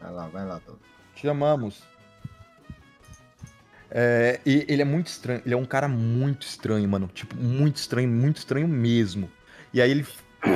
Vai 0.00 0.10
lá, 0.12 0.26
vai 0.28 0.44
lá, 0.46 0.60
Doug. 0.66 0.78
te 1.14 1.28
amamos. 1.28 1.82
É, 3.92 4.38
e 4.46 4.64
ele 4.68 4.82
é 4.82 4.84
muito 4.84 5.08
estranho, 5.08 5.42
ele 5.44 5.54
é 5.54 5.56
um 5.56 5.64
cara 5.64 5.88
muito 5.88 6.42
estranho, 6.46 6.88
mano, 6.88 7.08
tipo, 7.12 7.36
muito 7.36 7.76
estranho, 7.76 8.08
muito 8.08 8.36
estranho 8.38 8.68
mesmo. 8.68 9.30
E 9.72 9.80
aí 9.82 9.90
ele 9.90 10.06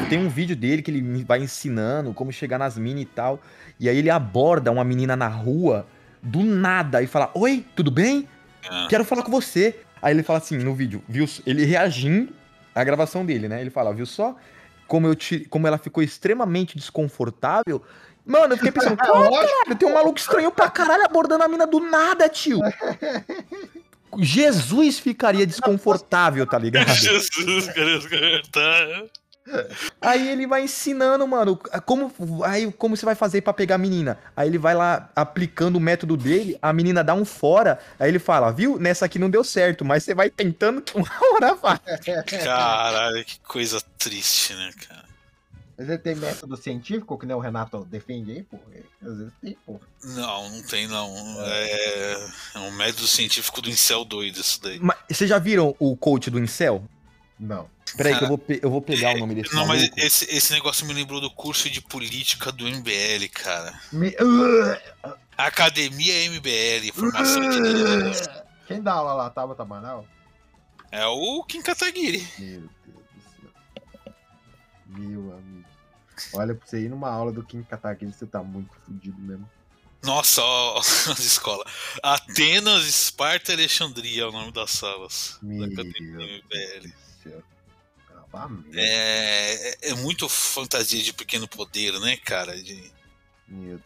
tem 0.09 0.19
um 0.19 0.29
vídeo 0.29 0.55
dele 0.57 0.83
que 0.83 0.91
ele 0.91 1.25
vai 1.25 1.41
ensinando 1.41 2.15
como 2.15 2.33
chegar 2.33 2.59
nas 2.59 2.79
minas 2.79 3.03
e 3.03 3.07
tal, 3.07 3.41
e 3.79 3.89
aí 3.89 3.97
ele 3.99 4.09
aborda 4.11 4.71
uma 4.71 4.85
menina 4.85 5.17
na 5.17 5.29
rua, 5.29 5.87
do 6.25 6.43
nada, 6.43 7.03
e 7.03 7.07
fala, 7.07 7.31
oi, 7.35 7.64
tudo 7.77 7.91
bem? 7.91 8.27
Ah, 8.68 8.87
quero 8.89 9.05
falar 9.05 9.22
com 9.22 9.31
você. 9.31 9.79
Aí 10.01 10.12
ele 10.12 10.22
fala 10.22 10.39
assim 10.39 10.57
no 10.59 10.75
vídeo, 10.75 11.03
viu? 11.09 11.29
Ele 11.47 11.64
reagindo 11.64 12.33
à 12.75 12.83
gravação 12.83 13.25
dele, 13.25 13.49
né? 13.49 13.61
Ele 13.61 13.70
fala, 13.70 13.93
viu 13.95 14.07
só? 14.07 14.35
Como, 14.87 15.07
eu 15.07 15.14
te, 15.14 15.41
como 15.41 15.66
ela 15.66 15.79
ficou 15.79 16.03
extremamente 16.03 16.77
desconfortável. 16.77 17.83
Mano, 18.27 18.55
eu 18.55 18.57
fiquei 18.57 18.72
pensando, 18.72 18.95
É 19.01 19.07
caralho, 19.07 19.77
tem 19.79 19.89
um 19.89 19.95
maluco 19.95 20.18
estranho 20.18 20.51
pra 20.51 20.70
caralho 20.70 21.05
abordando 21.05 21.45
a 21.45 21.49
mina 21.49 21.66
do 21.66 21.81
nada, 21.81 22.29
tio. 22.29 22.59
Jesus 24.18 24.99
ficaria 24.99 25.47
desconfortável, 25.47 26.47
tá 26.47 26.59
ligado? 26.59 26.89
Jesus, 26.95 27.68
cara, 27.68 28.43
tá. 28.51 29.05
Aí 30.01 30.29
ele 30.29 30.47
vai 30.47 30.63
ensinando, 30.63 31.27
mano, 31.27 31.59
como, 31.85 32.13
aí, 32.45 32.71
como 32.73 32.97
você 32.97 33.05
vai 33.05 33.15
fazer 33.15 33.43
pra 33.43 33.53
pegar 33.53 33.75
a 33.75 33.79
menina. 33.79 34.19
Aí 34.37 34.49
ele 34.49 34.59
vai 34.59 34.75
lá 34.75 35.11
aplicando 35.15 35.77
o 35.77 35.81
método 35.81 36.17
dele, 36.17 36.59
a 36.63 36.73
menina 36.73 37.05
dá 37.05 37.15
um 37.15 37.25
fora, 37.25 37.79
aí 37.99 38.09
ele 38.09 38.19
fala, 38.19 38.51
viu? 38.51 38.79
Nessa 38.79 39.05
aqui 39.07 39.19
não 39.19 39.29
deu 39.29 39.45
certo, 39.45 39.85
mas 39.85 40.05
você 40.05 40.15
vai 40.15 40.31
tentando 40.31 40.81
que 40.81 40.97
uma 40.97 41.11
hora 41.33 41.55
vai. 41.55 41.79
Caralho, 42.43 43.25
que 43.25 43.39
coisa 43.41 43.83
triste, 43.99 44.55
né, 44.55 44.71
cara? 44.89 45.05
Mas 45.77 45.89
ele 45.89 45.99
tem 45.99 46.15
método 46.15 46.57
científico, 46.57 47.19
que 47.19 47.27
nem 47.27 47.35
o 47.35 47.41
Renato 47.41 47.85
defende 47.91 48.31
aí, 48.31 48.43
pô. 48.45 48.59
Às 49.03 49.19
vezes 49.19 49.33
tem, 49.43 49.57
pô. 49.67 49.81
Não, 50.05 50.49
não 50.49 50.63
tem 50.63 50.87
não. 50.87 51.13
É, 51.43 52.29
é 52.55 52.59
um 52.61 52.71
método 52.71 53.09
científico 53.09 53.61
do 53.61 53.69
incel 53.69 54.05
doido 54.05 54.41
isso 54.41 54.63
daí. 54.63 54.79
Mas 54.81 54.97
vocês 55.11 55.29
já 55.29 55.39
viram 55.39 55.75
o 55.81 55.97
coach 55.97 56.31
do 56.31 56.39
Incel? 56.39 56.85
Não. 57.39 57.68
Peraí, 57.97 58.16
que 58.16 58.24
eu 58.24 58.28
vou, 58.28 58.45
eu 58.62 58.70
vou 58.70 58.80
pegar 58.82 59.14
o 59.14 59.18
nome 59.18 59.35
desse 59.35 59.55
Não, 59.55 59.66
mas 59.66 59.82
maluco. 59.82 60.01
esse, 60.01 60.24
esse 60.35 60.53
negócio 60.53 60.87
me 60.87 60.93
lembrou 60.95 61.20
do 61.20 61.30
curso 61.30 61.68
de 61.68 61.80
política 61.80 62.51
do 62.53 62.64
MBL, 62.66 63.28
cara. 63.32 63.78
Me- 63.93 64.14
Academia 65.37 66.30
MBL, 66.30 66.93
formação 66.95 67.49
de 67.51 67.59
líderes. 67.59 68.22
Quem 68.66 68.80
dá 68.82 68.93
aula 68.95 69.14
lá? 69.14 69.30
Tabata 69.30 69.62
Amaral? 69.62 70.07
É 70.91 71.05
o 71.07 71.43
Kim 71.45 71.61
Kataguiri. 71.61 72.26
Meu 72.39 72.61
Deus 72.61 72.70
do 73.12 73.22
céu. 73.41 74.14
Meu 74.87 75.32
amigo. 75.37 75.64
Olha, 76.35 76.55
pra 76.55 76.66
você 76.66 76.80
ir 76.82 76.89
numa 76.89 77.11
aula 77.11 77.32
do 77.32 77.43
Kim 77.43 77.62
Kataguiri, 77.64 78.12
você 78.12 78.26
tá 78.26 78.43
muito 78.43 78.70
fudido 78.87 79.20
mesmo. 79.20 79.49
Nossa, 80.05 80.41
ó, 80.43 80.78
as 81.11 81.18
escolas. 81.18 81.66
Atenas, 82.03 82.85
Esparta 82.87 83.53
e 83.53 83.55
Alexandria 83.55 84.22
é 84.22 84.26
o 84.26 84.32
nome 84.32 84.53
das 84.53 84.70
salas. 84.70 85.39
Meu 85.43 85.61
da 85.66 85.82
academia 85.82 86.26
MBL. 86.39 86.93
Ah, 88.37 88.49
É, 88.75 89.68
é- 89.89 89.91
é 89.91 89.95
muito 89.95 90.29
fantasia 90.29 91.01
de 91.03 91.12
pequeno 91.12 91.47
poder, 91.47 91.93
né, 92.01 92.16
cara? 92.16 92.61
De, 92.61 92.91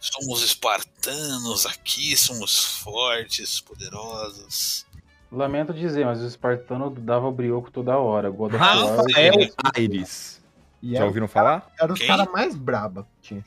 somos 0.00 0.42
espartanos 0.42 1.66
aqui, 1.66 2.16
somos 2.16 2.64
fortes, 2.78 3.60
poderosos. 3.60 4.86
Lamento 5.30 5.74
dizer, 5.74 6.06
mas 6.06 6.22
o 6.22 6.26
espartano 6.26 6.88
dava 6.90 7.30
brioco 7.30 7.70
toda 7.70 7.98
hora. 7.98 8.30
God 8.30 8.54
of 8.54 8.62
War, 8.62 8.96
Rafael 8.96 9.50
Aires. 9.76 10.40
E 10.82 10.94
Já 10.94 11.04
ouviram 11.04 11.28
falar? 11.28 11.70
era 11.78 11.92
os 11.92 11.98
Quem? 11.98 12.08
caras 12.08 12.28
mais 12.32 12.54
braba 12.56 13.02
que 13.20 13.28
tinha. 13.28 13.44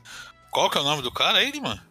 Qual 0.52 0.70
que 0.70 0.78
é 0.78 0.82
o 0.82 0.84
nome 0.84 1.02
do 1.02 1.12
cara 1.12 1.40
aí, 1.40 1.60
mano? 1.60 1.82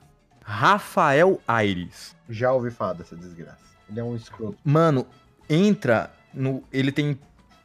Rafael 0.44 1.40
Aires. 1.48 2.14
Já 2.28 2.52
ouvi 2.52 2.70
falar 2.70 2.92
dessa 2.92 3.16
desgraça. 3.16 3.58
Ele 3.88 3.98
é 3.98 4.04
um 4.04 4.14
escroto. 4.14 4.56
Mano, 4.62 5.04
entra 5.48 6.12
no. 6.32 6.62
Ele 6.72 6.92
tem. 6.92 7.18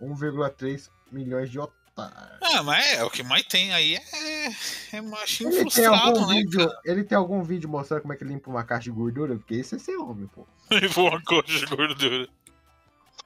1,3 0.00 0.88
milhões 1.10 1.50
de 1.50 1.58
otários. 1.58 1.81
Ah, 1.96 2.62
mas 2.64 2.86
é, 2.86 3.04
o 3.04 3.10
que 3.10 3.22
mais 3.22 3.42
tem 3.44 3.72
aí 3.72 3.96
é, 3.96 4.96
é 4.96 5.00
machinho 5.02 5.50
Ele 5.50 5.56
tem, 5.56 5.70
frustrado, 5.70 6.18
algum 6.18 6.26
né, 6.26 6.34
vídeo, 6.36 6.70
ele 6.84 7.04
tem 7.04 7.18
algum 7.18 7.42
vídeo 7.42 7.68
mostrando 7.68 8.00
como 8.02 8.14
é 8.14 8.16
que 8.16 8.24
limpa 8.24 8.50
uma 8.50 8.64
caixa 8.64 8.84
de 8.84 8.90
gordura? 8.90 9.36
Porque 9.36 9.54
isso 9.54 9.74
é 9.74 9.78
ser 9.78 9.96
homem, 9.96 10.26
pô. 10.26 10.46
Levou 10.70 11.08
uma 11.10 11.22
coxa 11.22 11.58
de 11.58 11.66
gordura. 11.66 12.28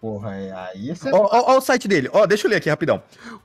Porra, 0.00 0.34
é 0.34 0.52
aí 0.52 0.90
esse 0.90 1.08
é. 1.08 1.14
Ó, 1.14 1.28
ó, 1.30 1.54
ó 1.54 1.58
o 1.58 1.60
site 1.60 1.86
dele. 1.86 2.10
Ó, 2.12 2.26
deixa 2.26 2.46
eu 2.46 2.50
ler 2.50 2.56
aqui 2.56 2.68
rapidão. 2.68 3.02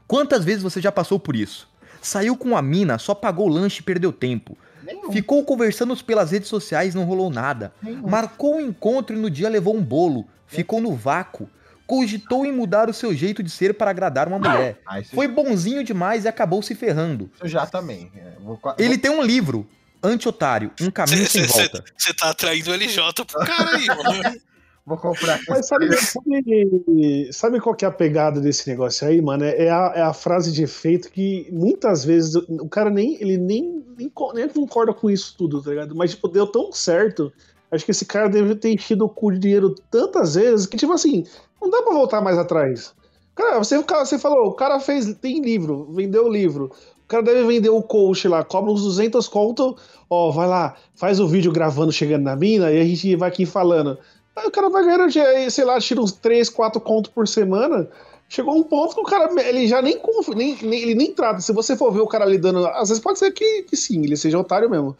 Quantas 0.07 0.43
vezes 0.43 0.63
você 0.63 0.81
já 0.81 0.91
passou 0.91 1.19
por 1.19 1.35
isso? 1.35 1.69
Saiu 2.01 2.35
com 2.35 2.57
a 2.57 2.61
mina, 2.61 2.97
só 2.97 3.13
pagou 3.13 3.47
o 3.47 3.51
lanche 3.51 3.79
e 3.79 3.83
perdeu 3.83 4.11
tempo. 4.11 4.57
Nenhum, 4.83 5.11
Ficou 5.11 5.45
conversando 5.45 5.95
pelas 6.03 6.31
redes 6.31 6.49
sociais, 6.49 6.95
não 6.95 7.03
rolou 7.03 7.29
nada. 7.29 7.71
nenhum. 7.81 8.07
Marcou 8.07 8.55
um 8.55 8.61
encontro 8.61 9.15
e 9.15 9.19
no 9.19 9.29
dia 9.29 9.47
levou 9.47 9.75
um 9.75 9.83
bolo. 9.83 10.27
Ficou 10.47 10.81
no 10.81 10.95
vácuo. 10.95 11.47
Cogitou 11.91 12.45
em 12.45 12.53
mudar 12.53 12.89
o 12.89 12.93
seu 12.93 13.13
jeito 13.13 13.43
de 13.43 13.49
ser 13.49 13.73
para 13.73 13.91
agradar 13.91 14.25
uma 14.25 14.39
mulher. 14.39 14.79
Ah, 14.87 15.01
isso, 15.01 15.13
Foi 15.13 15.27
bonzinho 15.27 15.83
demais 15.83 16.23
e 16.23 16.27
acabou 16.29 16.61
se 16.61 16.73
ferrando. 16.73 17.29
isso 17.35 17.49
já 17.49 17.65
também. 17.65 18.09
É, 18.15 18.37
vou, 18.39 18.57
Ele 18.77 18.97
tem 18.97 19.11
um 19.11 19.21
livro, 19.21 19.67
Anti-Otário, 20.01 20.71
Um 20.79 20.89
Caminho 20.89 21.27
Sem 21.27 21.45
Volta. 21.45 21.83
Você 21.97 22.13
tá 22.13 22.29
atraindo 22.29 22.71
o 22.71 22.73
LJ 22.73 23.25
pro 23.25 23.45
cara 23.45 23.75
aí, 23.75 23.87
mano. 23.87 24.39
vou 24.85 24.97
comprar. 24.97 25.37
Mas 25.49 25.67
sabe, 25.67 25.93
sabe, 25.97 27.29
sabe 27.33 27.59
qual 27.59 27.75
que 27.75 27.83
é 27.83 27.89
a 27.89 27.91
pegada 27.91 28.39
desse 28.39 28.69
negócio 28.69 29.05
aí, 29.05 29.21
mano? 29.21 29.43
É 29.43 29.69
a, 29.69 29.91
é 29.93 30.01
a 30.01 30.13
frase 30.13 30.53
de 30.53 30.63
efeito 30.63 31.11
que 31.11 31.49
muitas 31.51 32.05
vezes 32.05 32.35
o 32.35 32.69
cara 32.69 32.89
nem, 32.89 33.21
ele 33.21 33.35
nem, 33.35 33.83
nem, 33.97 34.09
nem 34.33 34.47
concorda 34.47 34.93
com 34.93 35.09
isso 35.09 35.35
tudo, 35.37 35.61
tá 35.61 35.71
ligado? 35.71 35.93
Mas, 35.93 36.11
tipo, 36.11 36.29
deu 36.29 36.47
tão 36.47 36.71
certo. 36.71 37.33
Acho 37.69 37.85
que 37.85 37.91
esse 37.91 38.05
cara 38.05 38.29
deve 38.29 38.55
ter 38.55 38.73
enchido 38.73 39.05
o 39.05 39.09
cu 39.09 39.31
de 39.31 39.39
dinheiro 39.39 39.75
tantas 39.89 40.35
vezes 40.35 40.65
que, 40.65 40.77
tipo 40.77 40.91
assim, 40.91 41.25
não 41.61 41.69
dá 41.69 41.81
pra 41.81 41.93
voltar 41.93 42.21
mais 42.21 42.37
atrás. 42.37 42.93
Cara, 43.35 43.57
você, 43.59 43.77
você 43.81 44.19
falou, 44.19 44.47
o 44.47 44.53
cara 44.53 44.79
fez, 44.79 45.13
tem 45.15 45.41
livro, 45.41 45.87
vendeu 45.91 46.25
o 46.25 46.29
livro. 46.31 46.71
O 47.03 47.07
cara 47.07 47.23
deve 47.23 47.43
vender 47.45 47.69
o 47.69 47.81
coach 47.81 48.27
lá, 48.27 48.43
cobra 48.43 48.71
uns 48.71 48.83
200 48.83 49.27
conto, 49.27 49.75
ó, 50.09 50.31
vai 50.31 50.47
lá, 50.47 50.75
faz 50.95 51.19
o 51.19 51.27
vídeo 51.27 51.51
gravando, 51.51 51.91
chegando 51.91 52.23
na 52.23 52.35
mina, 52.35 52.71
e 52.71 52.79
a 52.79 52.85
gente 52.85 53.15
vai 53.15 53.29
aqui 53.29 53.45
falando. 53.45 53.97
Aí 54.35 54.47
o 54.47 54.51
cara 54.51 54.69
vai 54.69 54.83
ganhando, 54.85 55.11
sei 55.51 55.65
lá, 55.65 55.79
tira 55.79 56.01
uns 56.01 56.13
3, 56.13 56.49
4 56.49 56.79
contos 56.79 57.11
por 57.11 57.27
semana. 57.27 57.89
Chegou 58.29 58.55
um 58.55 58.63
ponto 58.63 58.95
que 58.95 59.01
o 59.01 59.03
cara, 59.03 59.29
ele 59.45 59.67
já 59.67 59.81
nem, 59.81 59.99
nem, 60.35 60.57
nem- 60.61 60.81
ele 60.81 60.95
nem 60.95 61.13
trata. 61.13 61.41
Se 61.41 61.51
você 61.51 61.75
for 61.75 61.91
ver 61.91 61.99
o 61.99 62.07
cara 62.07 62.23
lidando, 62.23 62.65
às 62.65 62.87
vezes 62.87 63.03
pode 63.03 63.19
ser 63.19 63.31
que, 63.31 63.63
que 63.63 63.75
sim, 63.75 64.03
ele 64.03 64.15
seja 64.15 64.39
otário 64.39 64.69
mesmo. 64.69 64.95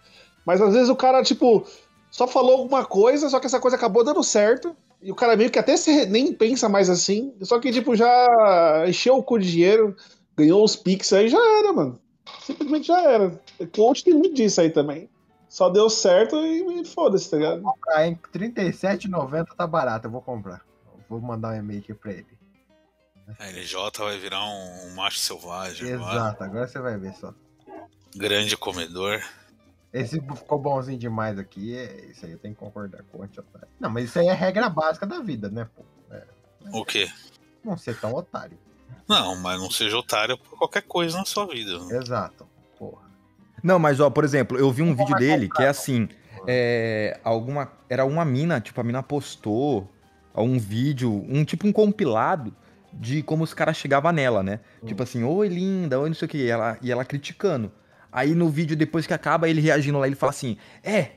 Mas 0.45 0.59
às 0.61 0.73
vezes 0.73 0.89
o 0.89 0.95
cara, 0.97 1.23
tipo, 1.23 1.63
só 2.09 2.27
falou 2.27 2.57
alguma 2.57 2.83
coisa, 2.83 3.29
só 3.29 3.39
que 3.39 3.45
essa 3.45 3.59
coisa 3.59 3.77
acabou 3.77 4.03
dando 4.03 4.21
certo. 4.21 4.75
E 5.01 5.11
o 5.11 5.15
cara 5.15 5.35
meio 5.35 5.49
que 5.49 5.57
até 5.59 5.75
se- 5.77 6.05
nem 6.05 6.31
pensa 6.33 6.69
mais 6.69 6.89
assim. 6.89 7.33
Só 7.41 7.59
que, 7.59 7.71
tipo, 7.71 7.95
já 7.95 8.85
encheu 8.87 9.17
o 9.17 9.23
cu 9.23 9.39
de 9.39 9.49
dinheiro, 9.51 9.95
ganhou 10.37 10.63
os 10.63 10.75
Pix 10.75 11.11
aí, 11.13 11.27
já 11.27 11.39
era, 11.59 11.73
mano. 11.73 11.99
Simplesmente 12.43 12.87
já 12.87 13.01
era. 13.01 13.41
Coach 13.75 14.03
tem 14.03 14.13
muito 14.13 14.35
disso 14.35 14.61
aí 14.61 14.69
também. 14.69 15.09
Só 15.49 15.69
deu 15.69 15.89
certo 15.89 16.37
e, 16.37 16.81
e 16.81 16.85
foda-se, 16.85 17.29
tá 17.29 17.37
ligado? 17.37 17.63
Ah, 17.89 18.07
em 18.07 18.15
37,90 18.31 19.47
tá 19.57 19.67
barato, 19.67 20.07
eu 20.07 20.11
vou 20.11 20.21
comprar. 20.21 20.61
Vou 21.09 21.19
mandar 21.19 21.49
um 21.53 21.57
e-mail 21.57 21.79
aqui 21.81 21.93
pra 21.93 22.11
ele. 22.13 22.27
A 23.39 23.47
LJ 23.49 23.91
vai 23.99 24.17
virar 24.17 24.45
um, 24.45 24.87
um 24.87 24.95
macho 24.95 25.17
selvagem 25.19 25.91
agora. 25.93 26.13
Exato, 26.15 26.43
agora 26.43 26.67
você 26.67 26.79
vai 26.79 26.97
ver 26.97 27.13
só. 27.15 27.33
Grande 28.15 28.55
comedor. 28.55 29.21
Esse 29.93 30.21
ficou 30.21 30.57
bonzinho 30.57 30.97
demais 30.97 31.37
aqui, 31.37 31.75
é- 31.75 32.05
isso 32.11 32.25
aí 32.25 32.31
eu 32.31 32.39
tenho 32.39 32.53
que 32.53 32.59
concordar 32.59 33.03
com 33.11 33.19
o 33.19 33.23
anti-otário. 33.23 33.67
Não, 33.79 33.89
mas 33.89 34.05
isso 34.05 34.19
aí 34.19 34.27
é 34.27 34.33
regra 34.33 34.69
básica 34.69 35.05
da 35.05 35.19
vida, 35.19 35.49
né, 35.49 35.67
pô? 35.75 35.83
O 36.71 36.85
quê? 36.85 37.09
Não 37.63 37.75
ser 37.75 37.99
tão 37.99 38.13
otário. 38.13 38.57
Não, 39.07 39.35
mas 39.35 39.59
não 39.59 39.69
seja 39.69 39.97
otário 39.97 40.37
por 40.37 40.57
qualquer 40.57 40.83
coisa 40.83 41.17
na 41.17 41.25
sua 41.25 41.45
vida. 41.47 41.71
Exato. 41.91 42.47
Porra. 42.77 43.09
Não, 43.63 43.77
mas 43.77 43.99
ó, 43.99 44.09
por 44.09 44.23
exemplo, 44.23 44.57
eu 44.57 44.71
vi 44.71 44.81
um 44.81 44.95
vídeo 44.95 45.15
dele 45.15 45.49
que 45.49 45.61
é 45.61 45.67
assim, 45.67 46.07
é, 46.47 47.19
alguma, 47.23 47.71
era 47.89 48.05
uma 48.05 48.23
mina, 48.23 48.61
tipo, 48.61 48.79
a 48.79 48.83
mina 48.83 49.03
postou 49.03 49.91
um 50.35 50.57
vídeo, 50.57 51.25
um 51.27 51.43
tipo 51.43 51.67
um 51.67 51.73
compilado 51.73 52.55
de 52.93 53.21
como 53.21 53.43
os 53.43 53.53
caras 53.53 53.77
chegavam 53.77 54.11
nela, 54.11 54.41
né? 54.41 54.59
Hum. 54.81 54.85
Tipo 54.87 55.03
assim, 55.03 55.23
oi 55.23 55.47
linda, 55.47 55.99
oi 55.99 56.09
não 56.09 56.15
sei 56.15 56.25
o 56.25 56.29
que, 56.29 56.37
e 56.37 56.47
ela, 56.47 56.77
e 56.81 56.91
ela 56.91 57.03
criticando. 57.05 57.71
Aí 58.11 58.35
no 58.35 58.49
vídeo, 58.49 58.75
depois 58.75 59.07
que 59.07 59.13
acaba, 59.13 59.47
ele 59.47 59.61
reagindo 59.61 59.97
lá, 59.97 60.07
ele 60.07 60.15
fala 60.15 60.31
assim, 60.31 60.57
é, 60.83 61.11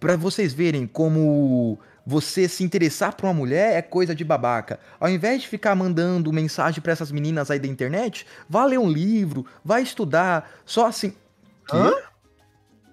pra 0.00 0.16
vocês 0.16 0.52
verem 0.52 0.86
como 0.86 1.78
você 2.06 2.48
se 2.48 2.62
interessar 2.62 3.14
por 3.14 3.26
uma 3.26 3.34
mulher 3.34 3.76
é 3.76 3.82
coisa 3.82 4.14
de 4.14 4.24
babaca. 4.24 4.78
Ao 5.00 5.08
invés 5.08 5.42
de 5.42 5.48
ficar 5.48 5.74
mandando 5.74 6.32
mensagem 6.32 6.80
pra 6.82 6.92
essas 6.92 7.10
meninas 7.10 7.50
aí 7.50 7.58
da 7.58 7.66
internet, 7.66 8.26
vá 8.48 8.64
ler 8.64 8.78
um 8.78 8.88
livro, 8.88 9.46
vai 9.64 9.82
estudar, 9.82 10.50
só 10.64 10.86
assim... 10.86 11.14
Hã? 11.72 11.92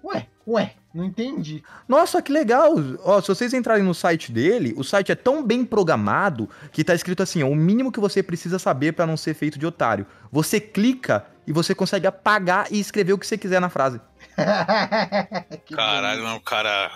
Ué, 0.04 0.26
ué, 0.46 0.74
não 0.94 1.04
entendi. 1.04 1.62
Nossa, 1.86 2.20
que 2.20 2.32
legal! 2.32 2.74
Ó, 3.04 3.20
se 3.20 3.28
vocês 3.28 3.54
entrarem 3.54 3.84
no 3.84 3.94
site 3.94 4.32
dele, 4.32 4.74
o 4.76 4.82
site 4.82 5.12
é 5.12 5.14
tão 5.14 5.42
bem 5.42 5.64
programado 5.64 6.48
que 6.72 6.82
tá 6.82 6.94
escrito 6.94 7.22
assim: 7.22 7.42
ó, 7.42 7.48
o 7.48 7.54
mínimo 7.54 7.92
que 7.92 8.00
você 8.00 8.22
precisa 8.22 8.58
saber 8.58 8.92
pra 8.92 9.06
não 9.06 9.16
ser 9.16 9.34
feito 9.34 9.58
de 9.58 9.66
otário. 9.66 10.06
Você 10.30 10.58
clica 10.58 11.26
e 11.46 11.52
você 11.52 11.74
consegue 11.74 12.06
apagar 12.06 12.72
e 12.72 12.78
escrever 12.78 13.12
o 13.12 13.18
que 13.18 13.26
você 13.26 13.36
quiser 13.38 13.60
na 13.60 13.68
frase. 13.68 14.00
Caralho, 15.74 16.22
não, 16.22 16.40
cara. 16.40 16.90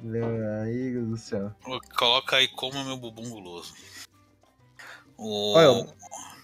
Meu 0.00 0.24
amigo 0.62 1.06
do 1.06 1.16
céu. 1.16 1.52
Coloca 1.96 2.36
aí 2.36 2.48
como 2.48 2.82
meu 2.84 2.96
bumbum 2.96 3.28
guloso. 3.28 3.74
O... 5.16 5.54
Olha, 5.54 5.86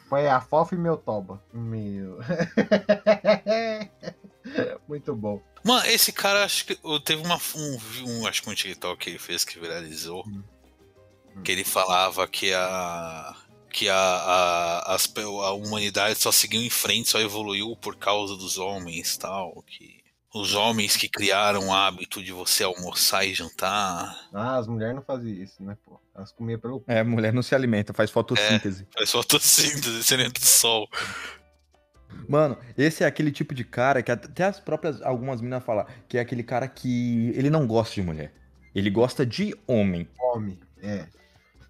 Foi 0.08 0.28
a 0.28 0.40
fofa 0.40 0.74
e 0.74 0.78
meu 0.78 0.96
toba. 0.96 1.42
Meu. 1.52 2.18
Muito 4.88 5.14
bom. 5.14 5.40
Mano, 5.64 5.86
esse 5.86 6.12
cara, 6.12 6.44
acho 6.44 6.66
que 6.66 6.78
eu- 6.84 7.00
teve 7.00 7.22
uma, 7.24 7.38
um, 7.56 7.78
um, 8.06 8.26
acho 8.26 8.42
que 8.42 8.50
um 8.50 8.54
TikTok 8.54 9.02
que 9.02 9.10
ele 9.10 9.18
fez 9.18 9.44
que 9.44 9.58
viralizou. 9.58 10.24
Que 11.42 11.52
ele 11.52 11.64
falava 11.64 12.28
que 12.28 12.52
a. 12.52 13.34
Que 13.74 13.88
a, 13.88 13.96
a, 13.96 14.94
as 14.94 15.12
a 15.16 15.52
humanidade 15.52 16.16
só 16.16 16.30
seguiu 16.30 16.62
em 16.62 16.70
frente, 16.70 17.08
só 17.08 17.20
evoluiu 17.20 17.74
por 17.74 17.96
causa 17.96 18.36
dos 18.36 18.56
homens 18.56 19.16
tal. 19.16 19.64
Que 19.66 20.04
os 20.32 20.54
homens 20.54 20.96
que 20.96 21.08
criaram 21.08 21.68
o 21.68 21.72
hábito 21.72 22.22
de 22.22 22.30
você 22.30 22.62
almoçar 22.62 23.24
e 23.24 23.34
jantar. 23.34 24.28
Ah, 24.32 24.58
as 24.58 24.68
mulheres 24.68 24.94
não 24.94 25.02
faziam 25.02 25.34
isso, 25.42 25.60
né, 25.60 25.76
pô? 25.84 26.00
Elas 26.14 26.30
comiam 26.30 26.60
pelo. 26.60 26.84
É, 26.86 27.02
mulher 27.02 27.32
não 27.32 27.42
se 27.42 27.52
alimenta, 27.52 27.92
faz 27.92 28.12
fotossíntese. 28.12 28.86
Faz 28.96 29.10
fotossíntese, 29.10 30.04
serento 30.04 30.40
do 30.40 30.46
sol. 30.46 30.88
Mano, 32.28 32.56
esse 32.78 33.02
é 33.02 33.06
aquele 33.08 33.32
tipo 33.32 33.52
de 33.52 33.64
cara 33.64 34.04
que 34.04 34.12
até 34.12 34.44
as 34.44 34.60
próprias 34.60 35.02
algumas 35.02 35.40
meninas 35.40 35.64
falam 35.64 35.84
que 36.08 36.16
é 36.16 36.20
aquele 36.20 36.44
cara 36.44 36.68
que 36.68 37.32
ele 37.34 37.50
não 37.50 37.66
gosta 37.66 37.92
de 37.96 38.02
mulher. 38.02 38.32
Ele 38.72 38.88
gosta 38.88 39.26
de 39.26 39.52
homem. 39.66 40.08
Homem, 40.20 40.58
é. 40.80 41.06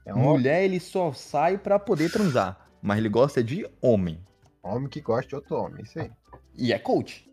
É 0.05 0.15
um 0.15 0.19
Mulher 0.19 0.65
ele 0.65 0.81
só 0.81 1.13
sai 1.13 1.57
pra 1.57 1.79
poder 1.79 2.11
transar, 2.11 2.69
mas 2.83 2.99
ele 2.99 3.09
gosta 3.09 3.43
de 3.43 3.67
homem. 3.81 4.23
homem 4.63 4.89
que 4.89 5.01
gosta 5.01 5.29
de 5.29 5.35
outro 5.35 5.57
homem, 5.57 5.83
isso 5.83 5.99
aí. 5.99 6.11
E 6.55 6.73
é 6.73 6.79
coach. 6.79 7.29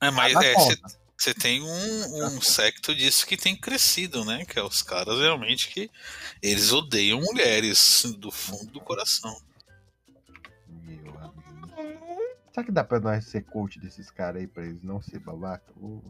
É, 0.00 0.10
mas 0.10 0.34
Na 0.34 0.44
é, 0.44 0.54
você 1.16 1.34
tem 1.34 1.62
um, 1.62 2.26
um 2.26 2.40
secto 2.42 2.94
disso 2.94 3.26
que 3.26 3.36
tem 3.36 3.56
crescido, 3.56 4.24
né? 4.24 4.44
Que 4.44 4.58
é 4.58 4.62
os 4.62 4.82
caras 4.82 5.18
realmente 5.18 5.68
que 5.68 5.90
eles 6.42 6.72
odeiam 6.72 7.20
mulheres 7.20 8.04
do 8.18 8.30
fundo 8.30 8.70
do 8.72 8.80
coração. 8.80 9.36
Será 12.56 12.64
que 12.64 12.72
dá 12.72 12.82
pra 12.82 12.98
nós 12.98 13.26
ser 13.26 13.42
coach 13.44 13.78
desses 13.78 14.10
caras 14.10 14.40
aí 14.40 14.46
pra 14.46 14.64
eles 14.64 14.82
não 14.82 15.02
ser 15.02 15.18
babaca? 15.18 15.70
Uh. 15.76 16.02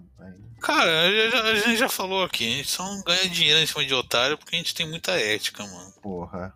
Cara, 0.60 1.00
a 1.02 1.28
já- 1.28 1.42
a 1.42 1.54
gente 1.56 1.76
já 1.76 1.88
falou 1.88 2.22
aqui, 2.22 2.46
a 2.46 2.56
gente 2.58 2.68
só 2.70 2.84
não 2.84 3.02
ganha 3.02 3.28
dinheiro 3.28 3.58
em 3.58 3.66
cima 3.66 3.84
de 3.84 3.92
otário 3.92 4.38
porque 4.38 4.54
a 4.54 4.58
gente 4.58 4.72
tem 4.72 4.88
muita 4.88 5.10
ética, 5.10 5.64
mano. 5.66 5.92
Porra. 6.00 6.54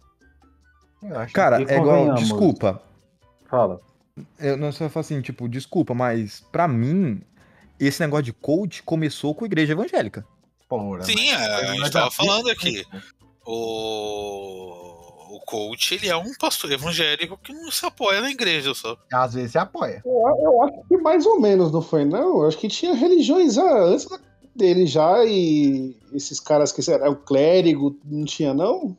Eu 1.02 1.18
acho 1.18 1.34
Cara, 1.34 1.60
é 1.60 1.76
igual, 1.76 2.14
desculpa. 2.14 2.80
Fala. 3.48 3.80
Eu 4.38 4.56
não 4.56 4.70
sei 4.70 4.88
falar 4.88 5.00
assim, 5.00 5.20
tipo, 5.22 5.48
desculpa, 5.48 5.92
mas 5.92 6.38
pra 6.52 6.68
mim 6.68 7.20
esse 7.80 8.00
negócio 8.00 8.26
de 8.26 8.32
coach 8.32 8.84
começou 8.84 9.34
com 9.34 9.44
a 9.44 9.48
igreja 9.48 9.72
evangélica. 9.72 10.24
Porra, 10.68 11.02
Sim, 11.02 11.16
mas- 11.32 11.42
a, 11.42 11.56
a 11.58 11.62
mas 11.62 11.76
gente 11.78 11.90
tava 11.90 12.10
falando 12.12 12.48
aqui. 12.48 12.86
O, 13.44 14.79
o 15.36 15.40
coach, 15.40 15.94
ele 15.94 16.08
é 16.08 16.16
um 16.16 16.32
pastor 16.38 16.70
evangélico 16.72 17.38
que 17.42 17.52
não 17.52 17.70
se 17.70 17.84
apoia 17.86 18.20
na 18.20 18.30
igreja 18.30 18.74
só. 18.74 18.96
Às 19.12 19.34
vezes 19.34 19.52
você 19.52 19.58
apoia. 19.58 20.02
Eu, 20.04 20.12
eu 20.42 20.62
acho 20.64 20.80
que 20.88 20.96
mais 20.98 21.24
ou 21.26 21.40
menos, 21.40 21.70
não 21.72 21.80
foi? 21.82 22.04
Não, 22.04 22.42
eu 22.42 22.48
acho 22.48 22.58
que 22.58 22.68
tinha 22.68 22.94
religiões 22.94 23.54
já 23.54 23.78
antes 23.84 24.06
dele 24.56 24.86
já 24.86 25.24
e 25.24 25.96
esses 26.12 26.40
caras 26.40 26.72
que 26.72 26.90
era 26.90 27.08
o 27.10 27.16
clérigo, 27.16 27.96
não 28.04 28.24
tinha 28.24 28.52
não? 28.52 28.96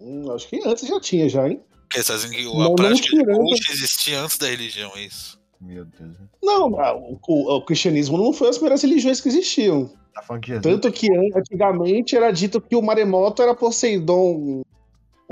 Hum, 0.00 0.30
acho 0.32 0.48
que 0.48 0.60
antes 0.66 0.86
já 0.86 1.00
tinha 1.00 1.28
já, 1.28 1.48
hein? 1.48 1.60
Porque 1.88 2.00
dizem 2.02 2.30
que 2.30 2.44
Não, 2.44 2.60
a 2.60 2.64
não 2.64 2.74
prática 2.74 3.08
de 3.08 3.22
tirando. 3.22 3.38
coach 3.38 3.70
existia 3.70 4.20
antes 4.20 4.38
da 4.38 4.48
religião, 4.48 4.90
é 4.96 5.02
isso. 5.04 5.38
Meu 5.60 5.84
Deus. 5.84 6.16
Não, 6.42 6.80
a- 6.80 6.96
o, 6.96 7.18
o- 7.28 7.56
o 7.56 7.64
cristianismo 7.64 8.18
não 8.18 8.32
foi 8.32 8.48
as 8.48 8.56
primeiras 8.56 8.82
religiões 8.82 9.20
que 9.20 9.28
existiam. 9.28 9.90
Tá. 10.14 10.22
Tanto 10.60 10.90
que 10.92 11.06
an- 11.10 11.30
antigamente 11.38 12.16
era 12.16 12.30
dito 12.32 12.60
que 12.60 12.74
o 12.76 12.82
maremoto 12.82 13.40
era 13.42 13.54
Poseidon, 13.54 14.62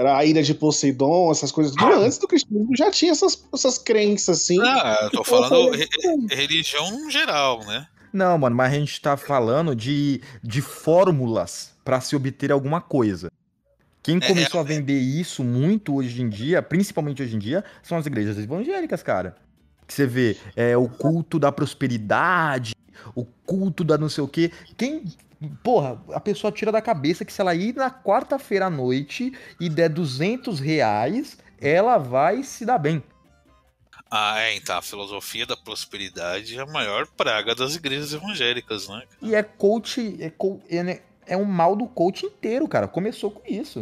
era 0.01 0.17
a 0.17 0.25
ilha 0.25 0.43
de 0.43 0.55
Poseidon, 0.55 1.31
essas 1.31 1.53
coisas. 1.53 1.75
Tudo 1.75 1.93
antes 1.93 2.19
do 2.19 2.27
cristianismo 2.27 2.75
já 2.77 2.91
tinha 2.91 3.13
essas, 3.13 3.45
essas 3.53 3.77
crenças 3.79 4.41
assim. 4.41 4.59
Ah, 4.61 4.99
eu 5.03 5.11
tô 5.11 5.19
Eu 5.21 5.25
falando 5.25 5.49
falei, 5.73 5.89
re- 6.03 6.35
religião 6.35 7.11
geral, 7.11 7.65
né? 7.67 7.87
Não, 8.13 8.37
mano, 8.39 8.57
mas 8.57 8.73
a 8.73 8.77
gente 8.77 9.01
tá 9.01 9.17
falando 9.17 9.77
de, 9.77 10.21
de 10.43 10.61
fórmulas 10.61 11.73
pra 11.85 12.01
se 12.01 12.17
obter 12.17 12.51
alguma 12.51 12.81
coisa. 12.81 13.31
Quem 14.03 14.17
É, 14.17 14.27
começou 14.27 14.59
a 14.59 14.63
vender 14.65 14.99
isso 14.99 15.45
muito 15.45 15.95
hoje 15.95 16.23
em 16.23 16.29
dia, 16.29 16.63
principalmente 16.63 17.23
hoje 17.23 17.37
em 17.37 17.39
dia, 17.39 17.63
são 17.83 17.99
as 17.99 18.07
igrejas 18.07 18.39
evangélicas, 18.39 19.03
cara. 19.03 19.37
Que 19.87 19.93
você 19.95 20.07
vê, 20.07 20.37
é 20.57 20.77
o 20.77 20.89
culto 20.89 21.39
da 21.39 21.53
prosperidade, 21.53 22.73
o 23.15 23.25
culto 23.25 23.85
da 23.85 23.99
não 23.99 24.09
sei 24.09 24.25
o 24.25 24.29
quê. 24.29 24.51
Quem. 24.77 25.05
Porra, 25.63 26.03
a 26.13 26.21
pessoa 26.21 26.53
tira 26.53 26.71
da 26.71 26.83
cabeça 26.83 27.25
que 27.25 27.33
se 27.33 27.41
ela 27.41 27.55
ir 27.55 27.75
na 27.75 27.91
quarta-feira 27.91 28.67
à 28.67 28.71
noite 28.71 29.33
e 29.59 29.69
der 29.69 29.89
200 29.89 30.61
reais, 30.61 31.39
ela 31.61 31.97
vai 31.97 32.43
se 32.43 32.65
dar 32.67 32.79
bem. 32.79 33.03
Ah, 34.11 34.41
é, 34.41 34.57
então 34.57 34.77
a 34.77 34.83
filosofia 34.83 35.47
da 35.47 35.57
prosperidade 35.57 36.59
é 36.59 36.61
a 36.61 36.67
maior 36.67 37.07
praga 37.07 37.55
das 37.55 37.77
igrejas 37.77 38.13
evangélicas, 38.13 38.89
né? 38.89 39.03
E 39.23 39.35
é 39.35 39.43
coach. 39.43 40.17
É, 40.21 40.31
co- 40.31 40.61
é, 40.69 40.83
né, 40.83 41.01
é 41.27 41.37
um 41.37 41.45
mal 41.45 41.77
do 41.77 41.87
coach 41.87 42.27
inteiro, 42.27 42.67
cara. 42.67 42.89
Começou 42.89 43.31
com 43.31 43.43
isso. 43.47 43.79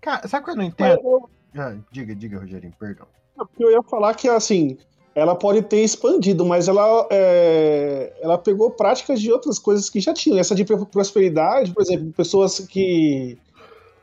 Cara, 0.00 0.28
sabe 0.28 0.42
o 0.42 0.44
que 0.44 0.50
eu 0.50 0.56
não 0.56 0.64
entendo? 0.64 1.00
eu- 1.02 1.30
Ah, 1.56 1.76
diga, 1.90 2.14
diga, 2.14 2.38
Rogerinho, 2.38 2.74
perdão. 2.78 3.06
Porque 3.34 3.64
eu 3.64 3.70
ia 3.72 3.82
falar 3.82 4.14
que, 4.14 4.28
assim, 4.28 4.76
ela 5.14 5.34
pode 5.34 5.62
ter 5.62 5.82
expandido, 5.82 6.44
mas 6.44 6.68
ela, 6.68 7.06
é, 7.10 8.12
ela 8.20 8.38
pegou 8.38 8.70
práticas 8.70 9.20
de 9.20 9.30
outras 9.30 9.58
coisas 9.58 9.90
que 9.90 10.00
já 10.00 10.14
tinham. 10.14 10.38
Essa 10.38 10.54
de 10.54 10.64
prosperidade, 10.64 11.72
por 11.72 11.82
exemplo, 11.82 12.12
pessoas 12.12 12.60
que 12.60 13.36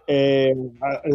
é, 0.07 0.55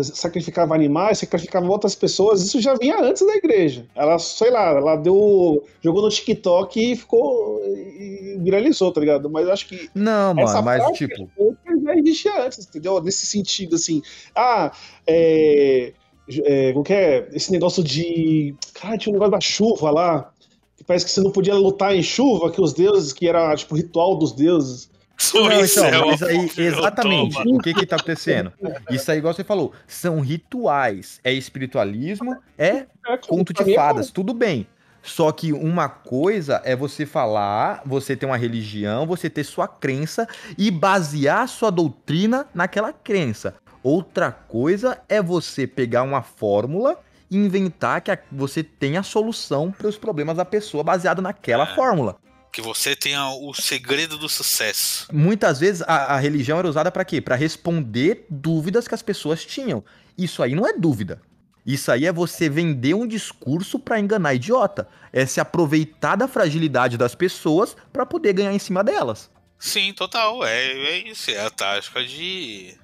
sacrificavam 0.02 0.72
animais, 0.72 1.18
sacrificavam 1.18 1.68
outras 1.68 1.96
pessoas, 1.96 2.42
isso 2.42 2.60
já 2.60 2.74
vinha 2.74 3.00
antes 3.00 3.26
da 3.26 3.34
igreja. 3.34 3.86
Ela, 3.92 4.18
sei 4.20 4.50
lá, 4.50 4.70
ela 4.70 4.94
deu. 4.94 5.64
jogou 5.82 6.02
no 6.02 6.08
TikTok 6.08 6.92
e 6.92 6.94
ficou. 6.94 7.60
e 7.64 8.38
viralizou, 8.40 8.92
tá 8.92 9.00
ligado? 9.00 9.28
Mas 9.28 9.46
eu 9.46 9.52
acho 9.52 9.68
que 9.68 9.90
Não, 9.94 10.32
mano, 10.32 10.62
mas 10.62 10.96
tipo. 10.96 11.28
outras 11.36 11.82
já 11.82 11.96
existia 11.96 12.46
antes, 12.46 12.66
entendeu? 12.66 13.02
Nesse 13.02 13.26
sentido, 13.26 13.74
assim. 13.74 14.00
Ah, 14.34 14.70
é. 15.06 15.92
É 16.28 16.72
como 16.72 16.84
que 16.84 16.92
é? 16.92 17.28
Esse 17.32 17.52
negócio 17.52 17.82
de. 17.82 18.54
Cara, 18.74 18.98
tinha 18.98 19.10
um 19.10 19.14
negócio 19.14 19.32
da 19.32 19.40
chuva 19.40 19.90
lá. 19.90 20.30
Que 20.76 20.84
parece 20.84 21.04
que 21.04 21.10
você 21.10 21.20
não 21.20 21.30
podia 21.30 21.54
lutar 21.54 21.94
em 21.94 22.02
chuva, 22.02 22.50
que 22.50 22.60
os 22.60 22.72
deuses, 22.72 23.12
que 23.12 23.28
era 23.28 23.54
tipo 23.56 23.76
ritual 23.76 24.16
dos 24.16 24.32
deuses. 24.32 24.90
Não, 25.32 25.60
isso 25.60 25.78
então, 25.78 26.02
é 26.02 26.06
mas 26.06 26.22
aí, 26.22 26.50
exatamente, 26.58 27.38
o 27.46 27.58
que 27.58 27.72
que 27.72 27.86
tá 27.86 27.96
acontecendo? 27.96 28.52
Isso 28.90 29.10
aí, 29.10 29.18
igual 29.18 29.32
você 29.32 29.44
falou, 29.44 29.72
são 29.86 30.20
rituais, 30.20 31.20
é 31.22 31.32
espiritualismo, 31.32 32.36
é 32.58 32.86
É, 33.06 33.16
conto 33.16 33.52
de 33.52 33.74
fadas, 33.74 34.10
tudo 34.10 34.34
bem. 34.34 34.66
Só 35.02 35.30
que 35.30 35.52
uma 35.52 35.88
coisa 35.88 36.62
é 36.64 36.74
você 36.74 37.04
falar, 37.04 37.82
você 37.84 38.16
ter 38.16 38.24
uma 38.24 38.38
religião, 38.38 39.06
você 39.06 39.28
ter 39.28 39.44
sua 39.44 39.68
crença 39.68 40.26
e 40.56 40.70
basear 40.70 41.46
sua 41.46 41.70
doutrina 41.70 42.46
naquela 42.54 42.92
crença. 42.92 43.54
Outra 43.84 44.32
coisa 44.32 44.98
é 45.10 45.20
você 45.22 45.66
pegar 45.66 46.02
uma 46.02 46.22
fórmula 46.22 46.98
e 47.30 47.36
inventar 47.36 48.00
que 48.00 48.18
você 48.32 48.62
tem 48.62 48.96
a 48.96 49.02
solução 49.02 49.70
para 49.70 49.86
os 49.86 49.98
problemas 49.98 50.38
da 50.38 50.44
pessoa 50.44 50.82
baseado 50.82 51.20
naquela 51.20 51.64
É. 51.70 51.74
fórmula. 51.74 52.16
Que 52.50 52.62
você 52.62 52.96
tenha 52.96 53.28
o 53.28 53.52
segredo 53.52 54.16
do 54.16 54.26
sucesso. 54.28 55.06
Muitas 55.12 55.60
vezes 55.60 55.82
a, 55.82 56.14
a 56.14 56.18
religião 56.18 56.58
era 56.58 56.68
usada 56.68 56.90
para 56.90 57.04
quê? 57.04 57.20
Para 57.20 57.34
responder 57.36 58.24
dúvidas 58.30 58.88
que 58.88 58.94
as 58.94 59.02
pessoas 59.02 59.44
tinham. 59.44 59.84
Isso 60.16 60.42
aí 60.42 60.54
não 60.54 60.66
é 60.66 60.72
dúvida. 60.72 61.20
Isso 61.66 61.92
aí 61.92 62.06
é 62.06 62.12
você 62.12 62.48
vender 62.48 62.94
um 62.94 63.06
discurso 63.06 63.78
para 63.78 64.00
enganar 64.00 64.32
idiota. 64.34 64.88
É 65.12 65.26
se 65.26 65.40
aproveitar 65.40 66.16
da 66.16 66.26
fragilidade 66.28 66.96
das 66.96 67.14
pessoas 67.14 67.76
para 67.92 68.06
poder 68.06 68.32
ganhar 68.32 68.54
em 68.54 68.58
cima 68.58 68.82
delas. 68.82 69.30
Sim, 69.58 69.92
total. 69.92 70.42
É, 70.44 70.72
é 70.72 70.96
isso. 71.08 71.30
É 71.30 71.40
a 71.44 71.50
tática 71.50 72.04
de. 72.04 72.74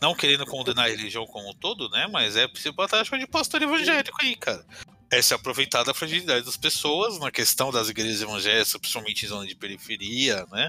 Não 0.00 0.14
querendo 0.14 0.44
condenar 0.46 0.86
a 0.86 0.88
religião 0.88 1.26
como 1.26 1.50
um 1.50 1.54
todo, 1.54 1.88
né? 1.90 2.08
Mas 2.12 2.36
é 2.36 2.46
possível 2.48 2.82
a 2.84 2.88
tática 2.88 3.18
de 3.18 3.26
pastor 3.26 3.62
evangélico 3.62 4.16
aí, 4.20 4.34
cara. 4.36 4.64
É 5.10 5.22
se 5.22 5.32
aproveitar 5.32 5.84
da 5.84 5.94
fragilidade 5.94 6.44
das 6.44 6.56
pessoas 6.56 7.18
na 7.18 7.30
questão 7.30 7.70
das 7.70 7.88
igrejas 7.88 8.20
evangélicas, 8.22 8.76
principalmente 8.76 9.24
em 9.24 9.28
zona 9.28 9.46
de 9.46 9.54
periferia, 9.54 10.44
né? 10.52 10.68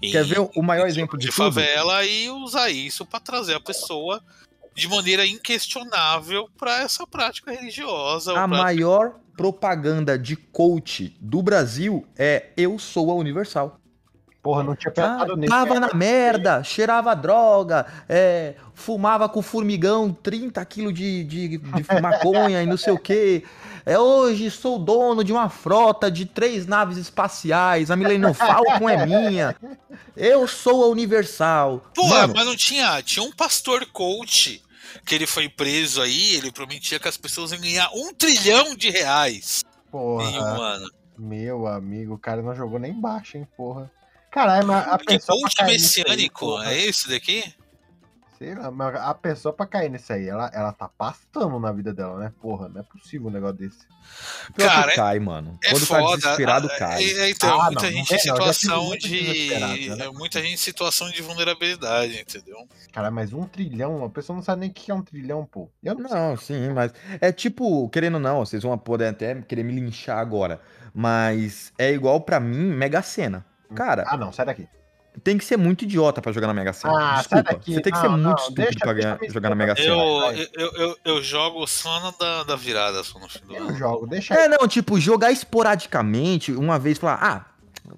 E- 0.00 0.12
Quer 0.12 0.24
ver 0.24 0.40
o 0.54 0.62
maior 0.62 0.86
exemplo 0.86 1.18
de, 1.18 1.26
de 1.26 1.32
tudo? 1.32 1.44
favela 1.52 2.04
e 2.04 2.28
usar 2.30 2.70
isso 2.70 3.04
pra 3.06 3.18
trazer 3.18 3.54
a 3.54 3.60
pessoa 3.60 4.22
de 4.74 4.86
maneira 4.88 5.26
inquestionável 5.26 6.48
pra 6.58 6.82
essa 6.82 7.06
prática 7.06 7.50
religiosa. 7.50 8.32
A 8.32 8.34
prática- 8.46 8.62
maior 8.62 9.14
propaganda 9.36 10.18
de 10.18 10.36
coach 10.36 11.16
do 11.20 11.42
Brasil 11.42 12.06
é 12.16 12.50
Eu 12.56 12.78
Sou 12.78 13.10
a 13.10 13.14
Universal. 13.14 13.80
Porra, 14.46 14.62
não 14.62 14.76
tinha 14.76 14.90
Ah, 14.90 14.94
pensado 14.94 15.36
nisso. 15.36 15.52
tava 15.52 15.80
na 15.80 15.92
merda, 15.92 16.62
cheirava 16.62 17.16
droga, 17.16 17.84
é, 18.08 18.54
fumava 18.74 19.28
com 19.28 19.42
formigão 19.42 20.12
30 20.12 20.64
quilos 20.66 20.94
de, 20.94 21.24
de, 21.24 21.48
de 21.58 21.58
maconha 22.00 22.62
e 22.62 22.66
não 22.66 22.76
sei 22.76 22.92
o 22.92 22.98
que. 22.98 23.42
É, 23.84 23.98
hoje 23.98 24.48
sou 24.50 24.78
dono 24.78 25.24
de 25.24 25.32
uma 25.32 25.48
frota 25.48 26.08
de 26.10 26.24
três 26.26 26.64
naves 26.64 26.96
espaciais, 26.96 27.90
a 27.90 27.96
Millennium 27.96 28.32
Falcon 28.34 28.88
é 28.88 29.04
minha. 29.04 29.56
Eu 30.16 30.46
sou 30.46 30.84
a 30.84 30.88
Universal. 30.88 31.82
Porra, 31.92 32.20
Mano, 32.22 32.34
mas 32.36 32.46
não 32.46 32.56
tinha. 32.56 33.02
Tinha 33.02 33.24
um 33.24 33.32
pastor 33.32 33.84
coach 33.86 34.62
que 35.04 35.14
ele 35.14 35.26
foi 35.26 35.48
preso 35.48 36.00
aí, 36.00 36.34
ele 36.36 36.52
prometia 36.52 36.98
que 37.00 37.08
as 37.08 37.16
pessoas 37.16 37.50
iam 37.50 37.60
ganhar 37.60 37.90
um 37.94 38.14
trilhão 38.14 38.74
de 38.76 38.90
reais 38.90 39.62
em 39.64 39.96
um 39.96 40.00
Porra, 40.00 40.74
ano. 40.74 40.90
meu 41.18 41.66
amigo, 41.66 42.14
o 42.14 42.18
cara 42.18 42.42
não 42.42 42.54
jogou 42.54 42.78
nem 42.78 42.92
baixo, 42.92 43.36
hein, 43.38 43.46
porra. 43.56 43.90
Caralho, 44.36 44.66
mas 44.66 44.86
a 44.88 44.98
Que 44.98 45.06
pessoa. 45.06 45.38
nisso 45.42 45.56
aí, 45.62 45.66
messiânico, 45.72 46.40
porra. 46.40 46.70
é 46.70 46.82
esse 46.82 47.08
daqui? 47.08 47.42
Sei 48.38 48.54
lá, 48.54 48.70
mas 48.70 48.94
a 48.96 49.14
pessoa 49.14 49.50
pra 49.54 49.64
cair 49.64 49.90
nisso 49.90 50.12
aí, 50.12 50.28
ela, 50.28 50.50
ela 50.52 50.70
tá 50.70 50.90
pastando 50.90 51.58
na 51.58 51.72
vida 51.72 51.94
dela, 51.94 52.18
né? 52.18 52.30
Porra, 52.38 52.68
não 52.68 52.82
é 52.82 52.84
possível 52.84 53.28
um 53.28 53.30
negócio 53.30 53.56
desse. 53.56 53.78
Pior 54.54 54.68
Cara, 54.68 54.90
que 54.90 54.96
cai, 54.96 55.18
mano. 55.18 55.58
É 55.64 55.70
Quando 55.70 55.86
tá 55.86 55.98
foda. 56.00 56.16
desesperado, 56.18 56.66
ah, 56.70 56.78
cai. 56.78 57.02
é- 57.02 57.12
é, 57.20 57.30
então, 57.30 57.58
Ah, 57.58 57.64
muita 57.64 57.80
não, 57.86 57.90
gente 57.90 58.10
não 58.10 58.14
em 58.14 58.14
é, 58.14 58.18
situação 58.18 58.84
muita 58.84 59.08
de. 59.08 59.48
né? 59.96 60.04
é, 60.04 60.10
Muita 60.10 60.42
gente 60.42 60.52
em 60.52 60.56
situação 60.58 61.10
de 61.10 61.22
vulnerabilidade, 61.22 62.20
entendeu? 62.20 62.68
Cara, 62.92 63.10
mas 63.10 63.32
um 63.32 63.44
trilhão, 63.46 64.04
a 64.04 64.10
pessoa 64.10 64.36
não 64.36 64.42
sabe 64.42 64.60
nem 64.60 64.68
o 64.68 64.72
que 64.74 64.90
é 64.90 64.94
um 64.94 65.00
trilhão, 65.02 65.46
pô. 65.46 65.70
Eu 65.82 65.94
não, 65.94 66.06
sei. 66.10 66.18
Não, 66.18 66.36
sim, 66.36 66.68
mas 66.74 66.92
é 67.22 67.32
tipo, 67.32 67.88
querendo 67.88 68.14
ou 68.16 68.20
não, 68.20 68.40
vocês 68.44 68.62
vão 68.62 68.76
poder 68.76 69.06
até 69.06 69.34
querer 69.40 69.62
me 69.64 69.72
linchar 69.72 70.18
agora, 70.18 70.60
mas 70.92 71.72
é 71.78 71.90
igual 71.90 72.20
pra 72.20 72.38
mim 72.38 72.58
Mega 72.70 73.00
Sena. 73.00 73.46
Cara, 73.74 74.04
Ah, 74.06 74.16
não, 74.16 74.32
sai 74.32 74.46
daqui. 74.46 74.68
tem 75.24 75.38
que 75.38 75.44
ser 75.44 75.56
muito 75.56 75.82
idiota 75.82 76.20
pra 76.22 76.30
jogar 76.32 76.46
na 76.46 76.54
Mega 76.54 76.72
Sena. 76.72 76.92
Ah, 76.92 77.14
sai 77.14 77.16
Desculpa, 77.42 77.52
daqui. 77.52 77.74
você 77.74 77.80
tem 77.80 77.92
que 77.92 77.98
Não, 77.98 78.02
ser 78.04 78.08
não, 78.10 78.18
muito 78.18 78.38
estúpido 78.38 78.62
deixa- 78.64 78.78
pra 78.80 78.92
deixa 78.92 79.16
ganhar- 79.18 79.32
jogar 79.32 79.48
na 79.50 79.54
Mega. 79.56 79.76
Sena. 79.76 79.88
Eu, 79.88 80.46
eu, 80.54 80.72
eu, 80.76 80.96
eu 81.04 81.22
jogo 81.22 81.66
só 81.66 82.00
na 82.00 82.10
da, 82.12 82.42
da 82.44 82.56
virada, 82.56 83.02
só 83.02 83.18
no 83.18 83.26
do 83.26 83.54
Eu 83.54 83.74
jogo, 83.74 84.06
deixa 84.06 84.34
É, 84.34 84.46
não, 84.48 84.66
tipo, 84.68 85.00
jogar 85.00 85.30
esporadicamente, 85.32 86.52
uma 86.52 86.78
vez 86.78 86.98
falar, 86.98 87.18
ah, 87.22 87.44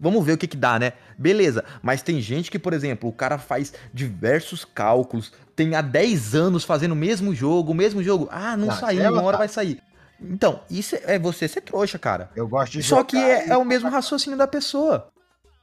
vamos 0.00 0.24
ver 0.24 0.32
o 0.32 0.38
que 0.38 0.46
que 0.46 0.56
dá, 0.56 0.78
né? 0.78 0.92
Beleza, 1.16 1.64
mas 1.82 2.02
tem 2.02 2.20
gente 2.20 2.50
que, 2.50 2.58
por 2.58 2.72
exemplo, 2.72 3.08
o 3.08 3.12
cara 3.12 3.36
faz 3.38 3.72
diversos 3.92 4.64
cálculos, 4.64 5.32
tem 5.56 5.74
há 5.74 5.80
10 5.80 6.34
anos 6.34 6.64
fazendo 6.64 6.92
o 6.92 6.96
mesmo 6.96 7.34
jogo, 7.34 7.72
o 7.72 7.74
mesmo 7.74 8.02
jogo, 8.02 8.28
ah, 8.30 8.56
não, 8.56 8.68
Não, 8.68 8.74
saiu, 8.76 9.02
ela 9.02 9.18
uma 9.18 9.22
hora 9.24 9.36
tá- 9.36 9.38
vai 9.38 9.48
sair. 9.48 9.80
Então, 10.20 10.60
isso 10.70 10.96
é 11.04 11.18
você 11.18 11.46
ser 11.48 11.60
trouxa, 11.60 11.98
cara. 11.98 12.30
Eu 12.34 12.46
gosto 12.48 12.72
de 12.72 12.82
Só 12.82 12.96
jogar 12.96 13.04
que 13.06 13.16
é, 13.16 13.48
é 13.50 13.56
o 13.56 13.64
mesmo 13.64 13.88
raciocínio 13.88 14.36
da 14.38 14.46
pessoa. 14.48 15.08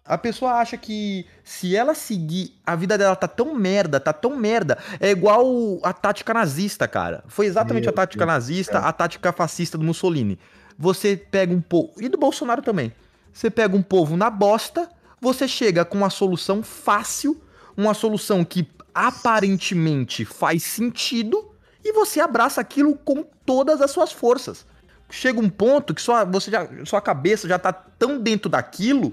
A 0.07 0.19
pessoa 0.19 0.53
acha 0.53 0.77
que 0.77 1.25
se 1.43 1.75
ela 1.75 1.95
seguir, 1.95 2.53
a 2.63 2.75
vida 2.75 2.95
dela 2.95 3.15
tá 3.15 3.27
tão 3.27 3.55
merda, 3.55 3.99
tá 3.99 4.13
tão 4.13 4.37
merda. 4.37 4.77
É 4.99 5.09
igual 5.09 5.79
a 5.81 5.91
tática 5.91 6.31
nazista, 6.31 6.87
cara. 6.87 7.23
Foi 7.27 7.47
exatamente 7.47 7.85
Meu 7.85 7.89
a 7.89 7.93
tática 7.93 8.23
Deus 8.23 8.35
nazista, 8.35 8.73
céu. 8.73 8.87
a 8.87 8.93
tática 8.93 9.33
fascista 9.33 9.79
do 9.79 9.83
Mussolini. 9.83 10.37
Você 10.77 11.17
pega 11.17 11.51
um 11.51 11.59
povo. 11.59 11.93
E 11.99 12.07
do 12.07 12.19
Bolsonaro 12.19 12.61
também. 12.61 12.93
Você 13.33 13.49
pega 13.49 13.75
um 13.75 13.81
povo 13.81 14.15
na 14.15 14.29
bosta, 14.29 14.87
você 15.19 15.47
chega 15.47 15.83
com 15.83 15.97
uma 15.97 16.11
solução 16.11 16.61
fácil, 16.61 17.41
uma 17.75 17.95
solução 17.95 18.45
que 18.45 18.69
aparentemente 18.93 20.23
faz 20.23 20.61
sentido, 20.63 21.51
e 21.83 21.91
você 21.93 22.19
abraça 22.19 22.61
aquilo 22.61 22.95
com 22.95 23.25
todas 23.43 23.81
as 23.81 23.89
suas 23.89 24.11
forças 24.11 24.65
chega 25.07 25.39
um 25.39 25.49
ponto 25.49 25.93
que 25.93 26.01
sua, 26.01 26.25
você 26.25 26.49
já, 26.49 26.67
sua 26.83 26.99
cabeça 26.99 27.47
já 27.47 27.59
tá 27.59 27.71
tão 27.71 28.19
dentro 28.19 28.49
daquilo 28.49 29.11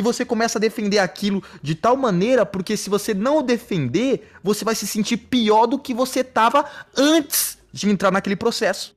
que 0.00 0.02
você 0.02 0.24
começa 0.24 0.58
a 0.58 0.60
defender 0.60 0.98
aquilo 0.98 1.44
de 1.62 1.74
tal 1.74 1.94
maneira, 1.94 2.46
porque 2.46 2.74
se 2.74 2.88
você 2.88 3.12
não 3.12 3.38
o 3.38 3.42
defender, 3.42 4.32
você 4.42 4.64
vai 4.64 4.74
se 4.74 4.86
sentir 4.86 5.18
pior 5.18 5.66
do 5.66 5.78
que 5.78 5.92
você 5.92 6.24
tava 6.24 6.64
antes 6.96 7.58
de 7.70 7.90
entrar 7.90 8.10
naquele 8.10 8.34
processo. 8.34 8.96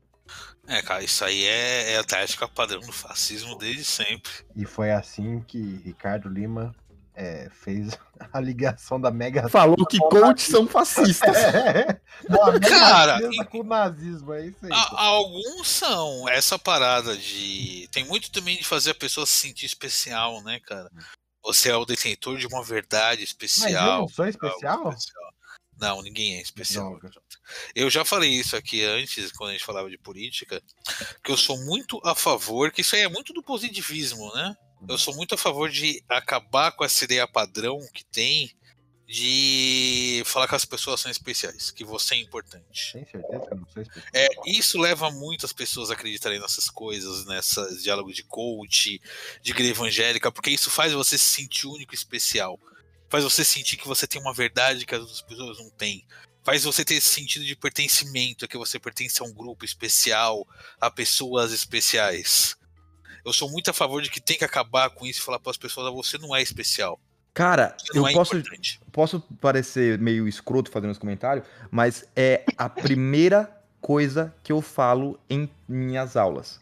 É, 0.66 0.82
cara, 0.82 1.04
isso 1.04 1.26
aí 1.26 1.44
é, 1.44 1.92
é 1.92 1.98
a 1.98 2.04
tática 2.06 2.48
padrão 2.48 2.80
do 2.80 2.94
fascismo 2.94 3.58
desde 3.58 3.84
sempre. 3.84 4.32
E 4.56 4.64
foi 4.64 4.92
assim 4.92 5.44
que 5.46 5.82
Ricardo 5.84 6.30
Lima 6.30 6.74
é, 7.16 7.50
fez 7.52 7.98
a 8.34 8.40
ligação 8.40 9.00
da 9.00 9.12
Mega 9.12 9.48
Falou 9.50 9.86
que 9.86 9.98
coaches 10.00 10.48
são 10.48 10.68
fascistas. 10.68 11.36
Não, 12.30 12.44
a 12.44 12.52
Mega 12.54 12.70
Cara, 12.70 13.18
Sena 13.20 13.46
com 13.46 13.60
o 13.60 13.64
nazismo, 13.64 14.34
é 14.34 14.48
isso 14.48 14.58
aí. 14.64 14.72
A- 14.72 15.02
alguns 15.02 15.68
são 15.68 16.28
essa 16.30 16.58
parada 16.58 17.16
de. 17.18 17.88
Tem 17.92 18.04
muito 18.06 18.32
também 18.32 18.58
de 18.58 18.64
fazer 18.64 18.92
a 18.92 18.96
pessoa 18.96 19.26
se 19.26 19.34
sentir 19.34 19.66
especial, 19.66 20.42
né, 20.44 20.60
cara? 20.60 20.90
Você 21.46 21.70
é 21.70 21.76
o 21.76 21.86
detentor 21.86 22.38
de 22.38 22.48
uma 22.48 22.64
verdade 22.64 23.20
Mas 23.20 23.20
eu 23.20 23.24
especial. 23.26 24.00
não 24.00 24.06
especial? 24.06 24.90
especial. 24.90 25.34
Não, 25.78 26.02
ninguém 26.02 26.38
é 26.38 26.42
especial. 26.42 26.98
Eu 27.76 27.90
já 27.90 28.06
falei 28.06 28.30
isso 28.30 28.56
aqui 28.56 28.86
antes, 28.86 29.32
quando 29.34 29.50
a 29.50 29.54
gente 29.54 29.66
falava 29.66 29.90
de 29.90 29.98
política, 29.98 30.62
que 31.24 31.32
eu 31.32 31.36
sou 31.36 31.58
muito 31.66 32.00
a 32.06 32.16
favor, 32.16 32.72
que 32.72 32.82
isso 32.82 32.96
aí 32.96 33.02
é 33.02 33.10
muito 33.10 33.34
do 33.34 33.44
positivismo, 33.44 34.32
né? 34.34 34.56
Eu 34.88 34.98
sou 34.98 35.16
muito 35.16 35.36
a 35.36 35.38
favor 35.38 35.70
de 35.70 36.04
acabar 36.10 36.72
com 36.72 36.84
essa 36.84 37.04
ideia 37.06 37.28
padrão 37.28 37.80
que 37.94 38.04
tem 38.04 38.52
de 39.08 40.24
falar 40.26 40.48
que 40.48 40.56
as 40.56 40.66
pessoas 40.66 41.00
são 41.00 41.12
especiais, 41.12 41.70
que 41.70 41.84
você 41.84 42.16
é 42.16 42.18
importante. 42.18 42.94
Tem 42.94 43.06
certeza 43.06 43.46
que 43.46 43.54
eu 43.54 43.58
não 43.58 43.68
sou 43.70 43.82
especial? 43.82 44.06
É, 44.14 44.28
isso 44.46 44.80
leva 44.80 45.12
muitas 45.12 45.54
pessoas 45.54 45.92
a 45.92 45.94
acreditarem 45.94 46.40
nessas 46.40 46.70
coisas, 46.70 47.26
nessas 47.26 47.84
diálogos 47.84 48.16
de 48.16 48.24
coach, 48.24 49.00
de 49.42 49.52
igreja 49.52 49.72
evangélica, 49.72 50.32
porque 50.32 50.50
isso 50.50 50.70
faz 50.70 50.94
você 50.94 51.18
se 51.18 51.26
sentir 51.26 51.68
único 51.68 51.94
e 51.94 51.96
especial. 51.96 52.60
Faz 53.10 53.24
você 53.24 53.46
sentir 53.46 53.78
que 53.78 53.88
você 53.88 54.08
tem 54.08 54.20
uma 54.20 54.34
verdade 54.34 54.86
que 54.86 54.96
as 54.96 55.02
outras 55.02 55.22
pessoas 55.22 55.60
não 55.60 55.70
têm. 55.70 56.04
Faz 56.44 56.64
você 56.64 56.84
ter 56.84 56.96
esse 56.96 57.10
sentido 57.10 57.46
de 57.46 57.56
pertencimento, 57.56 58.48
que 58.48 58.58
você 58.58 58.80
pertence 58.80 59.22
a 59.22 59.26
um 59.26 59.34
grupo 59.34 59.64
especial, 59.64 60.48
a 60.82 60.90
pessoas 60.90 61.52
especiais. 61.52 62.58
Eu 63.26 63.34
sou 63.34 63.50
muito 63.50 63.70
a 63.70 63.74
favor 63.74 64.02
de 64.02 64.10
que 64.10 64.20
tem 64.22 64.38
que 64.38 64.46
acabar 64.46 64.90
com 64.90 65.06
isso 65.06 65.22
e 65.22 65.24
falar 65.24 65.40
para 65.40 65.52
as 65.52 65.58
pessoas: 65.58 65.88
"Ah, 65.88 65.92
você 65.92 66.18
não 66.18 66.36
é 66.36 66.42
especial, 66.42 67.00
Cara, 67.34 67.76
eu 67.96 68.08
é 68.08 68.14
posso, 68.14 68.38
importante. 68.38 68.80
posso 68.92 69.20
parecer 69.42 69.98
meio 69.98 70.28
escroto 70.28 70.70
fazendo 70.70 70.92
esse 70.92 71.00
comentário, 71.00 71.44
mas 71.72 72.06
é 72.16 72.44
a 72.58 72.70
primeira 72.70 73.50
coisa 73.82 74.34
que 74.44 74.52
eu 74.52 74.62
falo 74.62 75.20
em 75.28 75.50
minhas 75.68 76.16
aulas. 76.16 76.62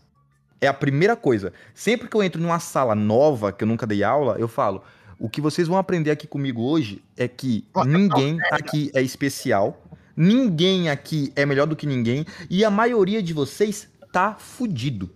É 0.62 0.68
a 0.68 0.74
primeira 0.74 1.16
coisa. 1.16 1.52
Sempre 1.74 2.08
que 2.08 2.16
eu 2.16 2.24
entro 2.24 2.42
numa 2.42 2.60
sala 2.60 2.96
nova, 2.96 3.52
que 3.52 3.64
eu 3.64 3.68
nunca 3.68 3.86
dei 3.86 4.02
aula, 4.02 4.38
eu 4.40 4.48
falo: 4.48 4.82
o 5.20 5.30
que 5.30 5.42
vocês 5.42 5.68
vão 5.68 5.78
aprender 5.78 6.12
aqui 6.12 6.26
comigo 6.26 6.62
hoje 6.62 7.04
é 7.18 7.28
que 7.28 7.66
ninguém 7.86 8.40
aqui 8.50 8.92
é 8.94 9.02
especial, 9.02 9.82
ninguém 10.16 10.90
aqui 10.90 11.34
é 11.36 11.46
melhor 11.46 11.68
do 11.68 11.76
que 11.76 11.86
ninguém, 11.86 12.26
e 12.50 12.64
a 12.64 12.72
maioria 12.72 13.22
de 13.22 13.34
vocês 13.34 13.90
tá 14.14 14.36
fudido. 14.36 15.10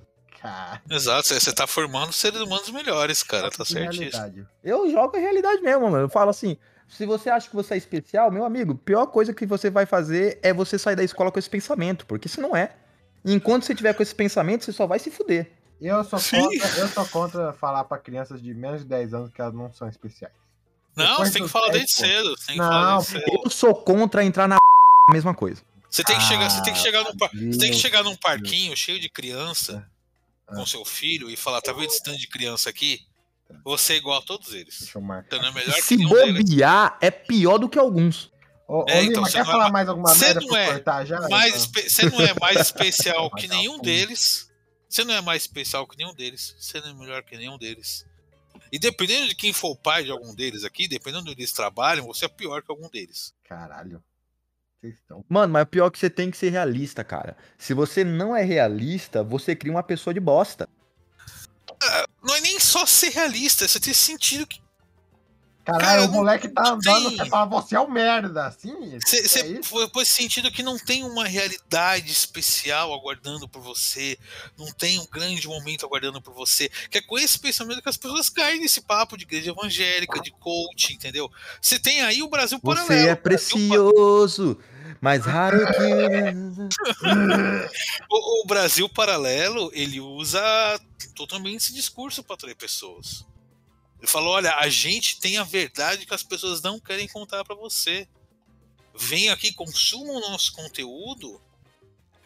Exato, 0.89 1.28
você 1.28 1.50
está 1.50 1.66
formando 1.68 2.12
seres 2.14 2.39
humanos 2.41 2.70
melhores, 2.70 3.24
cara, 3.24 3.50
tá 3.50 3.64
certíssimo. 3.66 4.48
Eu 4.64 4.89
jogo 4.91 5.16
a 5.16 5.20
realidade 5.20 5.62
mesmo, 5.62 5.84
mano. 5.89 6.06
Eu 6.06 6.10
falo 6.10 6.30
assim: 6.30 6.58
se 6.88 7.06
você 7.06 7.30
acha 7.30 7.50
que 7.50 7.56
você 7.56 7.74
é 7.74 7.78
especial, 7.78 8.32
meu 8.32 8.46
amigo, 8.46 8.74
a 8.74 8.86
pior 8.86 9.06
coisa 9.08 9.34
que 9.34 9.46
você 9.46 9.70
vai 9.70 9.86
fazer 9.86 10.39
é 10.43 10.54
você 10.54 10.78
sair 10.78 10.96
da 10.96 11.04
escola 11.04 11.32
com 11.32 11.39
esse 11.39 11.50
pensamento, 11.50 12.06
porque 12.06 12.28
isso 12.28 12.41
não 12.41 12.56
é. 12.56 12.72
Enquanto 13.24 13.64
você 13.66 13.74
tiver 13.74 13.93
com 13.93 14.04
esse 14.04 14.14
pensamento, 14.14 14.64
você 14.66 14.72
só 14.72 14.86
vai 14.86 15.00
se 15.00 15.10
fuder. 15.10 15.52
Eu 15.82 16.04
sou, 16.04 16.20
Sim. 16.20 16.39
contra, 16.41 16.68
eu 16.80 16.88
sou 16.88 17.06
contra 17.08 17.54
falar 17.54 17.84
pra 17.84 17.98
crianças 17.98 18.41
de 18.41 18.54
menos 18.54 18.82
de 18.82 18.86
10 18.88 19.14
anos 19.14 19.32
que 19.32 19.41
elas 19.41 19.54
não 19.54 19.72
são 19.74 19.89
especiais. 19.89 20.34
Não, 20.96 21.18
você 21.18 21.32
tem 21.34 21.43
que 21.43 21.50
falar 21.50 21.70
10, 21.72 21.80
desde 21.80 21.96
pô. 21.96 22.02
cedo. 22.08 22.36
Não, 22.56 22.66
falar 22.70 22.96
desde 22.98 23.12
cedo. 23.12 23.41
Eu 23.43 23.50
sou 23.50 23.76
contra 23.76 24.24
entrar 24.24 24.48
na 24.48 24.56
a 24.56 25.12
mesma 25.12 25.34
coisa. 25.34 25.62
Você 25.89 26.04
tem 26.04 26.18
que 26.18 26.24
chegar, 26.24 26.50
você 26.50 26.62
tem 26.62 26.74
que 26.74 26.80
Ah, 26.80 26.82
chegar 26.84 27.04
num, 27.04 27.18
par- 27.18 27.30
tem 27.32 27.72
que 27.72 27.74
chegar 27.74 28.04
num 28.04 28.16
parquinho 28.16 28.76
cheio 28.78 29.00
de 29.00 29.10
criança 29.10 29.86
Ah. 30.48 30.56
com 30.56 30.66
seu 30.66 30.86
filho 30.86 31.30
e 31.30 31.36
falar, 31.36 31.62
tá 31.62 31.72
vendo 31.74 31.86
esse 31.88 32.04
tanto 32.04 32.18
de 32.20 32.28
criança 32.28 32.70
aqui? 32.70 33.02
Você 33.64 33.93
é 33.93 33.98
igual 33.98 34.20
a 34.20 34.22
todos 34.22 34.54
eles. 34.54 34.80
Deixa 34.80 34.98
eu 34.98 35.02
marcar. 35.02 35.39
Não 35.41 35.58
é 35.60 35.82
Se 35.82 35.98
bobear, 35.98 36.98
é 37.02 37.12
pior 37.12 37.58
do 37.58 37.70
que 37.70 37.78
alguns. 37.80 38.32
Ô, 38.68 38.84
É, 38.88 39.04
então, 39.04 39.24
Lima, 39.24 39.26
você 39.28 39.32
quer 39.34 39.43
não 39.43 39.50
é 39.50 39.52
falar 39.52 39.64
ma- 39.66 39.72
mais 39.72 39.89
alguma 39.89 40.16
merda 40.16 40.41
não 40.41 40.56
é 40.58 40.66
cortar 40.72 41.06
já? 41.06 41.20
Mais 41.30 41.50
Então, 41.54 41.60
espe- 41.60 41.89
Você 41.89 42.10
não 42.10 42.22
é 42.22 42.34
mais 42.39 42.60
especial 42.62 43.30
que 43.36 43.48
nenhum 43.48 43.80
deles. 43.80 44.50
Você 44.89 45.04
não 45.04 45.14
é 45.14 45.22
mais 45.22 45.43
especial 45.43 45.88
que 45.88 45.96
nenhum 45.98 46.14
deles. 46.16 46.56
Você 46.60 46.82
não 46.82 46.89
é 46.89 46.93
melhor 46.93 47.24
que 47.24 47.38
nenhum 47.38 47.58
deles. 47.58 48.06
E 48.72 48.80
dependendo 48.80 49.28
de 49.28 49.36
quem 49.36 49.54
for 49.54 49.70
o 49.72 49.76
pai 49.76 50.04
de 50.04 50.12
algum 50.12 50.34
deles 50.34 50.64
aqui, 50.64 50.88
dependendo 50.88 51.26
de 51.26 51.32
onde 51.32 51.41
eles 51.41 51.52
trabalham, 51.52 52.08
você 52.08 52.26
é 52.26 52.28
pior 52.28 52.64
que 52.64 52.72
algum 52.72 52.89
deles. 52.89 53.34
Caralho. 53.43 54.04
Vocês 54.86 54.95
estão. 54.95 55.25
Mano, 55.27 55.53
mas 55.53 55.63
o 55.63 55.67
pior 55.67 55.88
é 55.88 55.89
que 55.89 55.97
você 55.97 56.09
tem 56.09 56.29
que 56.29 56.38
ser 56.38 56.49
realista, 56.49 57.03
cara. 57.03 57.36
Se 57.57 57.73
você 57.73 58.03
não 58.03 58.36
é 58.36 58.43
realista, 58.43 59.23
você 59.23 59.55
cria 59.55 59.71
uma 59.71 59.83
pessoa 59.83 60.13
de 60.13 60.19
bosta. 60.19 60.69
Não 62.23 62.36
é 62.36 62.41
nem 62.41 62.59
só 62.59 62.86
ser 62.86 63.09
realista, 63.09 63.65
é 63.65 63.67
você 63.67 63.79
ter 63.79 63.93
sentido 63.93 64.45
que 64.45 64.63
Caralho, 65.65 65.83
Cara, 65.83 66.05
o 66.05 66.11
moleque 66.11 66.47
tá 66.47 66.73
andando, 66.73 67.09
tem. 67.09 67.17
você 67.17 67.25
fala, 67.25 67.45
você 67.47 67.75
é 67.75 67.79
o 67.79 67.89
merda, 67.89 68.45
assim? 68.45 68.99
Você, 69.03 69.57
é 69.57 69.63
foi 69.63 70.05
sentido 70.05 70.51
que 70.51 70.61
não 70.61 70.77
tem 70.77 71.03
uma 71.03 71.25
realidade 71.25 72.11
especial 72.11 72.93
aguardando 72.93 73.49
por 73.49 73.63
você, 73.63 74.15
não 74.55 74.71
tem 74.71 74.99
um 74.99 75.07
grande 75.07 75.47
momento 75.47 75.83
aguardando 75.83 76.21
por 76.21 76.36
você. 76.36 76.69
Que 76.91 76.99
é 76.99 77.01
com 77.01 77.17
esse 77.17 77.39
pensamento 77.39 77.81
que 77.81 77.89
as 77.89 77.97
pessoas 77.97 78.29
caem 78.29 78.59
nesse 78.59 78.79
papo 78.81 79.17
de 79.17 79.23
igreja 79.23 79.49
evangélica, 79.49 80.21
de 80.21 80.29
coach, 80.33 80.93
entendeu? 80.93 81.31
Você 81.59 81.79
tem 81.79 82.01
aí 82.01 82.21
o 82.21 82.29
Brasil 82.29 82.59
paralelo. 82.59 82.88
Você 82.88 82.93
é 82.93 83.13
o 83.13 83.19
Brasil 83.19 83.23
precioso, 83.23 84.59
mais 85.02 85.24
raro 85.26 85.58
que. 85.58 85.93
O, 88.10 88.43
o 88.43 88.48
Brasil 88.48 88.88
Paralelo, 88.89 89.72
ele 89.74 90.00
usa 90.00 90.41
totalmente 91.16 91.62
esse 91.62 91.74
discurso 91.74 92.24
para 92.24 92.36
atrair 92.36 92.56
pessoas. 92.56 93.26
Ele 94.00 94.08
falou: 94.08 94.34
olha, 94.34 94.56
a 94.56 94.70
gente 94.70 95.20
tem 95.20 95.38
a 95.38 95.43
verdade 95.43 96.06
que 96.06 96.14
as 96.14 96.24
pessoas 96.24 96.62
não 96.62 96.80
querem 96.80 97.08
contar 97.08 97.43
para 97.43 97.56
você. 97.56 98.08
Venha 98.98 99.34
aqui, 99.34 99.52
consuma 99.54 100.14
o 100.14 100.20
nosso 100.22 100.54
conteúdo 100.54 101.41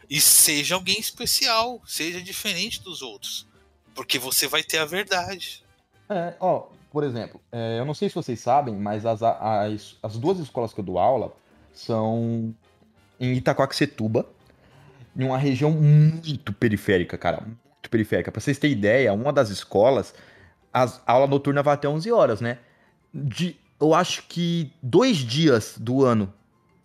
e 0.10 0.20
seja 0.20 0.76
alguém 0.76 1.00
especial, 1.00 1.82
seja 1.86 2.22
diferente 2.22 2.82
dos 2.82 3.02
outros. 3.02 3.48
Porque 3.96 4.20
você 4.20 4.48
vai 4.48 4.64
ter 4.64 4.78
a 4.78 4.86
verdade. 4.86 5.64
É, 6.10 6.36
ó, 6.40 6.68
por 6.92 7.04
exemplo, 7.04 7.40
é, 7.52 7.80
eu 7.80 7.86
não 7.86 7.94
sei 7.94 8.10
se 8.10 8.16
vocês 8.16 8.40
sabem, 8.40 8.76
mas 8.76 9.06
as, 9.06 9.22
as, 9.22 9.96
as 10.02 10.18
duas 10.18 10.40
escolas 10.40 10.74
que 10.74 10.80
eu 10.80 10.84
dou 10.84 10.98
aula 10.98 11.36
são 11.86 12.54
em 13.20 13.34
Itacoaxetuba, 13.34 14.26
em 15.16 15.24
uma 15.24 15.38
região 15.38 15.72
muito 15.72 16.54
periférica, 16.54 17.18
cara, 17.18 17.42
muito 17.42 17.90
periférica. 17.90 18.32
Pra 18.32 18.42
vocês 18.42 18.58
terem 18.58 18.76
ideia, 18.78 19.14
uma 19.14 19.32
das 19.34 19.50
escolas, 19.50 20.14
as- 20.74 21.02
a 21.06 21.14
aula 21.14 21.28
noturna 21.28 21.64
vai 21.64 21.74
até 21.74 21.88
11 21.88 22.12
horas, 22.12 22.42
né? 22.42 22.60
De, 23.14 23.56
eu 23.80 23.94
acho 23.94 24.24
que 24.28 24.72
dois 24.84 25.18
dias 25.18 25.76
do 25.80 26.04
ano 26.06 26.32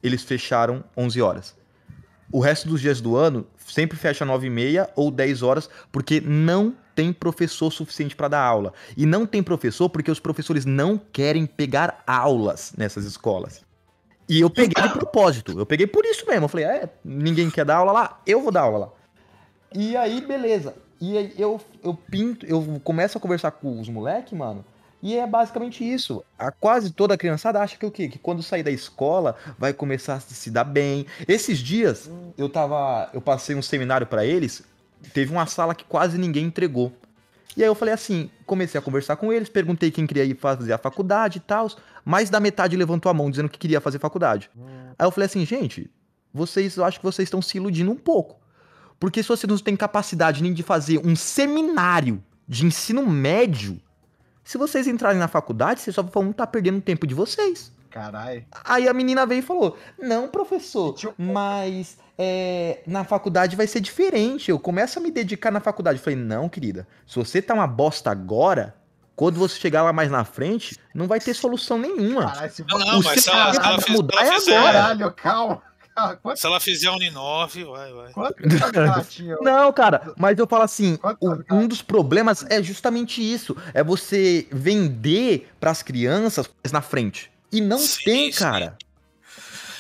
eles 0.03 0.23
fecharam 0.23 0.85
11 0.97 1.21
horas. 1.21 1.55
O 2.33 2.41
resto 2.41 2.69
dos 2.69 2.81
dias 2.81 3.01
do 3.01 3.17
ano 3.17 3.47
sempre 3.59 3.97
fecha 3.97 4.25
9 4.25 4.47
e 4.47 4.51
meia 4.51 4.89
ou 4.97 5.11
10 5.11 5.43
horas, 5.43 5.69
porque 5.93 6.21
não 6.21 6.75
tem 6.95 7.13
professor 7.13 7.71
suficiente 7.71 8.15
para 8.17 8.29
dar 8.29 8.41
aula. 8.43 8.73
E 8.97 9.05
não 9.07 9.27
tem 9.27 9.43
professor 9.43 9.89
porque 9.89 10.11
os 10.11 10.21
professores 10.21 10.65
não 10.65 10.97
querem 10.99 11.47
pegar 11.47 12.03
aulas 12.07 12.73
nessas 12.77 13.05
escolas. 13.05 13.63
E 14.29 14.41
eu 14.41 14.51
peguei 14.51 14.83
de 14.83 14.89
propósito. 14.91 15.59
Eu 15.59 15.67
peguei 15.67 15.87
por 15.87 16.05
isso 16.05 16.27
mesmo. 16.27 16.45
Eu 16.45 16.49
falei, 16.49 16.67
é, 16.67 16.89
ninguém 17.05 17.51
quer 17.51 17.65
dar 17.65 17.77
aula 17.77 17.93
lá? 17.93 18.21
Eu 18.27 18.41
vou 18.41 18.51
dar 18.51 18.63
aula 18.63 18.79
lá. 18.79 18.89
E 19.75 19.97
aí, 19.97 20.21
beleza. 20.21 20.75
E 21.01 21.19
aí 21.19 21.35
eu, 21.37 21.61
eu 21.83 21.95
pinto, 21.95 22.47
eu 22.47 22.81
começo 22.83 23.19
a 23.19 23.21
conversar 23.21 23.51
com 23.51 23.81
os 23.81 23.89
moleques, 23.89 24.33
mano. 24.33 24.65
E 25.03 25.19
é 25.19 25.27
basicamente 25.27 25.85
isso. 25.85 26.25
A 26.39 26.51
quase 26.51 26.91
toda 26.91 27.13
a 27.13 27.19
criançada 27.19 27.61
acha 27.61 27.77
que 27.77 27.85
o 27.85 27.91
quê? 27.91 28.09
Que 28.09 28.19
quando 28.19 28.43
sair 28.43 28.63
da 28.63 28.71
escola 28.71 29.37
vai 29.59 29.75
começar 29.75 30.15
a 30.15 30.21
se 30.21 30.51
dar 30.51 30.65
bem. 30.65 31.05
Esses 31.29 31.59
dias 31.59 32.11
eu 32.39 32.49
tava, 32.49 33.11
eu 33.13 33.21
passei 33.21 33.55
um 33.55 33.61
seminário 33.61 34.07
pra 34.07 34.25
eles, 34.25 34.63
teve 35.13 35.31
uma 35.31 35.45
sala 35.45 35.75
que 35.75 35.85
quase 35.85 36.17
ninguém 36.17 36.47
entregou. 36.47 36.91
E 37.57 37.63
aí 37.63 37.69
eu 37.69 37.75
falei 37.75 37.95
assim, 37.95 38.31
comecei 38.47 38.79
a 38.79 38.83
conversar 38.83 39.17
com 39.17 39.33
eles, 39.33 39.49
perguntei 39.49 39.91
quem 39.91 40.07
queria 40.07 40.25
ir 40.25 40.37
fazer 40.37 40.73
a 40.73 40.79
faculdade 40.79 41.39
e 41.39 41.41
tal, 41.41 41.71
mais 42.05 42.29
da 42.29 42.41
metade 42.41 42.77
levantou 42.77 43.11
a 43.11 43.15
mão 43.15 43.31
dizendo 43.31 43.49
que 43.49 43.59
queria 43.59 43.81
fazer 43.81 43.99
faculdade. 43.99 44.51
Aí 44.99 45.07
eu 45.07 45.11
falei 45.11 45.27
assim, 45.27 45.47
gente, 45.47 45.91
vocês, 46.33 46.77
eu 46.77 46.85
acho 46.85 46.99
que 46.99 47.05
vocês 47.05 47.27
estão 47.27 47.41
se 47.41 47.57
iludindo 47.57 47.91
um 47.91 47.97
pouco. 47.97 48.41
Porque 48.99 49.23
se 49.23 49.29
vocês 49.29 49.49
não 49.49 49.59
têm 49.59 49.77
capacidade 49.77 50.43
nem 50.43 50.53
de 50.53 50.63
fazer 50.63 51.01
um 51.05 51.15
seminário 51.15 52.23
de 52.49 52.67
ensino 52.67 53.07
médio, 53.07 53.81
se 54.43 54.59
vocês 54.59 54.87
entrarem 54.87 55.19
na 55.19 55.29
faculdade, 55.29 55.81
vocês 55.81 55.95
só 55.95 56.03
vão 56.03 56.31
estar 56.31 56.47
perdendo 56.49 56.79
o 56.79 56.83
tempo 56.83 57.07
de 57.07 57.15
vocês. 57.15 57.73
Caralho. 57.95 58.45
Aí 58.65 58.89
a 58.89 58.93
menina 58.93 59.25
veio 59.25 59.39
e 59.39 59.43
falou: 59.43 59.79
Não, 59.97 60.27
professor, 60.27 60.97
mas 61.17 61.97
é, 62.19 62.81
na 62.85 63.05
faculdade 63.05 63.55
vai 63.55 63.69
ser 63.69 63.79
diferente. 63.79 64.51
Eu 64.51 64.59
começo 64.59 64.99
a 64.99 65.03
me 65.03 65.13
dedicar 65.13 65.53
na 65.53 65.61
faculdade. 65.61 65.99
Eu 66.01 66.03
falei: 66.03 66.19
Não, 66.19 66.49
querida, 66.49 66.89
se 67.07 67.15
você 67.15 67.41
tá 67.41 67.55
uma 67.55 67.69
bosta 67.69 68.11
agora, 68.11 68.75
quando 69.15 69.39
você 69.39 69.61
chegar 69.61 69.85
lá 69.85 69.93
mais 69.93 70.11
na 70.11 70.25
frente, 70.25 70.77
não 70.93 71.07
vai 71.07 71.21
ter 71.21 71.35
solução 71.35 71.79
nenhuma. 71.79 72.33
Caralho, 72.33 72.53
se 72.53 72.65
Não, 72.69 72.79
não, 72.81 72.99
O 72.99 73.05
mas 73.05 73.23
se 73.23 73.31
ela, 73.31 73.53
se 73.53 73.61
ela 73.61 73.79
mudar 73.91 74.27
se 74.27 74.27
ela 74.27 74.35
é 74.35 74.57
agora. 74.59 74.73
Caralho, 74.73 75.13
calma. 75.13 75.63
calma. 75.95 76.17
Quanto, 76.21 76.41
se 76.41 76.47
ela 76.49 76.59
fizer 76.59 76.89
Uni9, 76.89 77.65
vai, 77.65 77.93
vai. 77.93 78.13
quanto? 78.13 78.35
Não, 79.41 79.73
cara, 79.73 80.13
mas 80.19 80.37
eu 80.37 80.49
falo 80.49 80.65
assim, 80.65 80.97
Quanto 80.97 81.45
um 81.49 81.69
dos 81.69 81.81
problemas 81.81 82.45
é 82.51 82.61
justamente 82.61 83.23
isso, 83.23 83.57
é 83.73 83.85
você 83.85 84.49
vender 84.51 85.49
pras 85.61 85.81
crianças 85.81 86.51
na 86.73 86.81
frente. 86.81 87.33
E 87.55 87.61
não 87.61 87.79
Sim, 87.79 88.05
tem, 88.05 88.33
sim. 88.33 88.39
cara. 88.41 88.77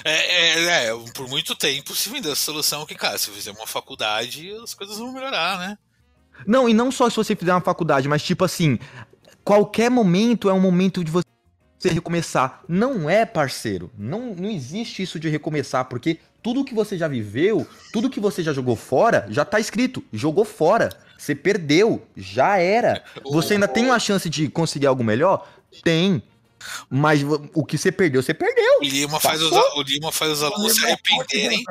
É, 0.05 0.61
é, 0.61 0.87
é, 0.87 0.91
por 1.13 1.29
muito 1.29 1.57
tempo 1.57 1.93
se 1.95 2.09
vendeu 2.09 2.31
a 2.31 2.37
solução 2.37 2.87
que, 2.87 2.95
cara, 2.95 3.19
se 3.19 3.31
fizer 3.31 3.51
uma 3.51 3.67
faculdade, 3.67 4.53
as 4.63 4.75
coisas 4.75 4.97
vão 4.99 5.13
melhorar, 5.13 5.59
né? 5.59 5.79
Não, 6.47 6.69
e 6.69 6.75
não 6.75 6.93
só 6.93 7.11
se 7.11 7.17
você 7.17 7.35
fizer 7.35 7.53
uma 7.53 7.61
faculdade, 7.61 8.07
mas 8.07 8.23
tipo 8.23 8.45
assim, 8.45 8.79
qualquer 9.43 9.91
momento 9.91 10.49
é 10.49 10.53
um 10.53 10.61
momento 10.61 11.03
de 11.03 11.11
você 11.11 11.25
recomeçar. 11.85 12.63
Não 12.69 13.11
é, 13.11 13.25
parceiro. 13.25 13.91
Não, 13.99 14.35
não 14.35 14.51
existe 14.51 15.03
isso 15.03 15.19
de 15.19 15.29
recomeçar, 15.29 15.87
porque 15.87 16.21
tudo 16.43 16.65
que 16.65 16.75
você 16.75 16.97
já 16.97 17.09
viveu, 17.09 17.67
tudo 17.93 18.11
que 18.11 18.21
você 18.21 18.41
já 18.41 18.53
jogou 18.53 18.77
fora, 18.77 19.27
já 19.31 19.45
tá 19.45 19.59
escrito. 19.59 20.05
Jogou 20.13 20.45
fora. 20.45 20.91
Você 21.19 21.35
perdeu. 21.35 22.07
Já 22.17 22.59
era. 22.59 23.03
Você 23.33 23.55
ainda 23.55 23.67
tem 23.67 23.87
uma 23.87 23.99
chance 23.99 24.29
de 24.29 24.49
conseguir 24.49 24.87
algo 24.87 25.03
melhor? 25.03 25.49
Tem. 25.83 26.23
Mas 26.89 27.21
o 27.55 27.65
que 27.65 27.77
você 27.79 27.91
perdeu, 27.93 28.23
você 28.23 28.35
perdeu. 28.35 28.79
O 28.81 28.85
Lima 28.85 29.21
faz 29.21 29.43
os, 29.43 29.53
o 29.53 29.83
Lima 29.83 30.11
faz 30.13 30.33
os 30.33 30.43
alunos 30.43 30.75
se 30.75 30.85
arrependerem. 30.85 31.65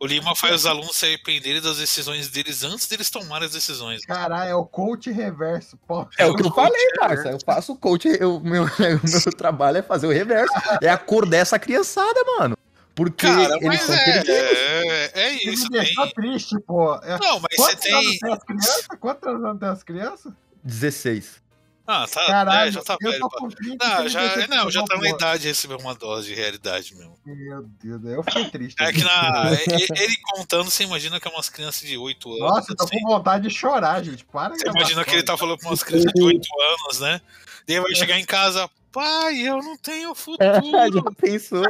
O 0.00 0.06
Lima 0.06 0.34
faz 0.36 0.54
os 0.56 0.66
alunos 0.66 0.96
se 0.96 1.06
arrependerem 1.06 1.62
das 1.62 1.78
decisões 1.78 2.28
deles 2.28 2.62
antes 2.62 2.86
deles 2.86 3.08
tomarem 3.08 3.46
as 3.46 3.52
decisões. 3.52 4.04
Caralho, 4.04 4.50
é 4.50 4.54
o 4.54 4.64
coach 4.66 5.10
reverso. 5.10 5.78
Pô, 5.86 6.06
É 6.18 6.26
o 6.26 6.34
que 6.34 6.44
eu 6.44 6.50
falei, 6.52 6.86
parça. 6.98 7.28
Eu 7.30 7.38
faço 7.44 7.74
coach, 7.76 8.08
eu, 8.20 8.40
meu, 8.40 8.64
o 8.64 8.68
meu 8.78 9.32
trabalho 9.36 9.78
é 9.78 9.82
fazer 9.82 10.06
o 10.06 10.10
reverso. 10.10 10.52
É 10.82 10.88
acordar 10.90 11.38
essa 11.38 11.58
criançada, 11.58 12.20
mano. 12.38 12.56
Porque 12.94 13.26
Cara, 13.26 13.54
eles 13.56 13.66
mas 13.66 13.82
são 13.82 13.94
é, 13.94 14.04
perdidos. 14.04 14.28
é, 14.28 15.04
é 15.14 15.30
Você 15.38 15.50
isso. 15.50 15.62
me 15.64 15.68
deixou 15.70 16.04
Tem... 16.04 16.14
triste, 16.14 16.60
pô. 16.60 16.94
É- 16.96 17.18
Não, 17.18 17.40
mas 17.40 17.56
você 17.56 17.72
Quantos 17.76 17.92
anos 17.92 18.10
tem. 18.10 18.18
tem 18.20 18.32
as 18.32 18.44
crianças? 18.44 18.86
Quantos 19.00 19.28
anos 19.44 19.58
tem 19.60 19.68
as 19.68 19.82
crianças? 19.82 20.32
16. 20.62 21.42
Ah, 21.86 22.06
tá, 22.06 22.24
Caralho, 22.26 22.68
é, 22.68 22.72
já 22.72 22.82
tá 22.82 22.96
velho. 23.00 23.18
tô 23.18 23.28
pá. 23.28 23.36
com 23.38 23.48
30. 23.50 23.86
Não, 23.86 24.08
já, 24.08 24.46
não, 24.48 24.70
já 24.70 24.82
tá 24.84 24.96
na 24.96 25.08
idade 25.08 25.42
de 25.42 25.48
receber 25.48 25.74
uma 25.74 25.94
dose 25.94 26.28
de 26.28 26.34
realidade 26.34 26.94
mesmo. 26.94 27.14
Meu 27.26 27.62
Deus, 27.98 28.04
eu 28.04 28.22
fiquei 28.22 28.44
triste. 28.50 28.82
É 28.82 28.90
que 28.90 29.04
na, 29.04 29.50
e- 29.68 30.02
ele 30.02 30.16
contando, 30.32 30.70
você 30.70 30.84
imagina 30.84 31.20
que 31.20 31.28
é 31.28 31.30
umas 31.30 31.50
crianças 31.50 31.82
de 31.86 31.98
8 31.98 32.28
anos. 32.28 32.40
Nossa, 32.40 32.72
eu 32.72 32.76
tô 32.76 32.84
assim. 32.84 33.00
com 33.00 33.08
vontade 33.10 33.46
de 33.48 33.54
chorar, 33.54 34.02
gente. 34.02 34.24
Para 34.24 34.54
Você 34.54 34.66
imagina 34.66 35.04
que 35.04 35.10
ele 35.10 35.22
tá 35.22 35.36
falando 35.36 35.58
pra 35.58 35.68
umas 35.68 35.82
crianças 35.82 36.10
de 36.14 36.22
8 36.22 36.48
anos, 36.60 37.00
né? 37.00 37.20
Daí 37.68 37.80
vai 37.80 37.94
chegar 37.94 38.18
em 38.18 38.24
casa, 38.24 38.68
pai, 38.90 39.40
eu 39.40 39.58
não 39.58 39.76
tenho 39.76 40.14
futuro. 40.14 40.42
já 40.94 41.10
pensou? 41.20 41.62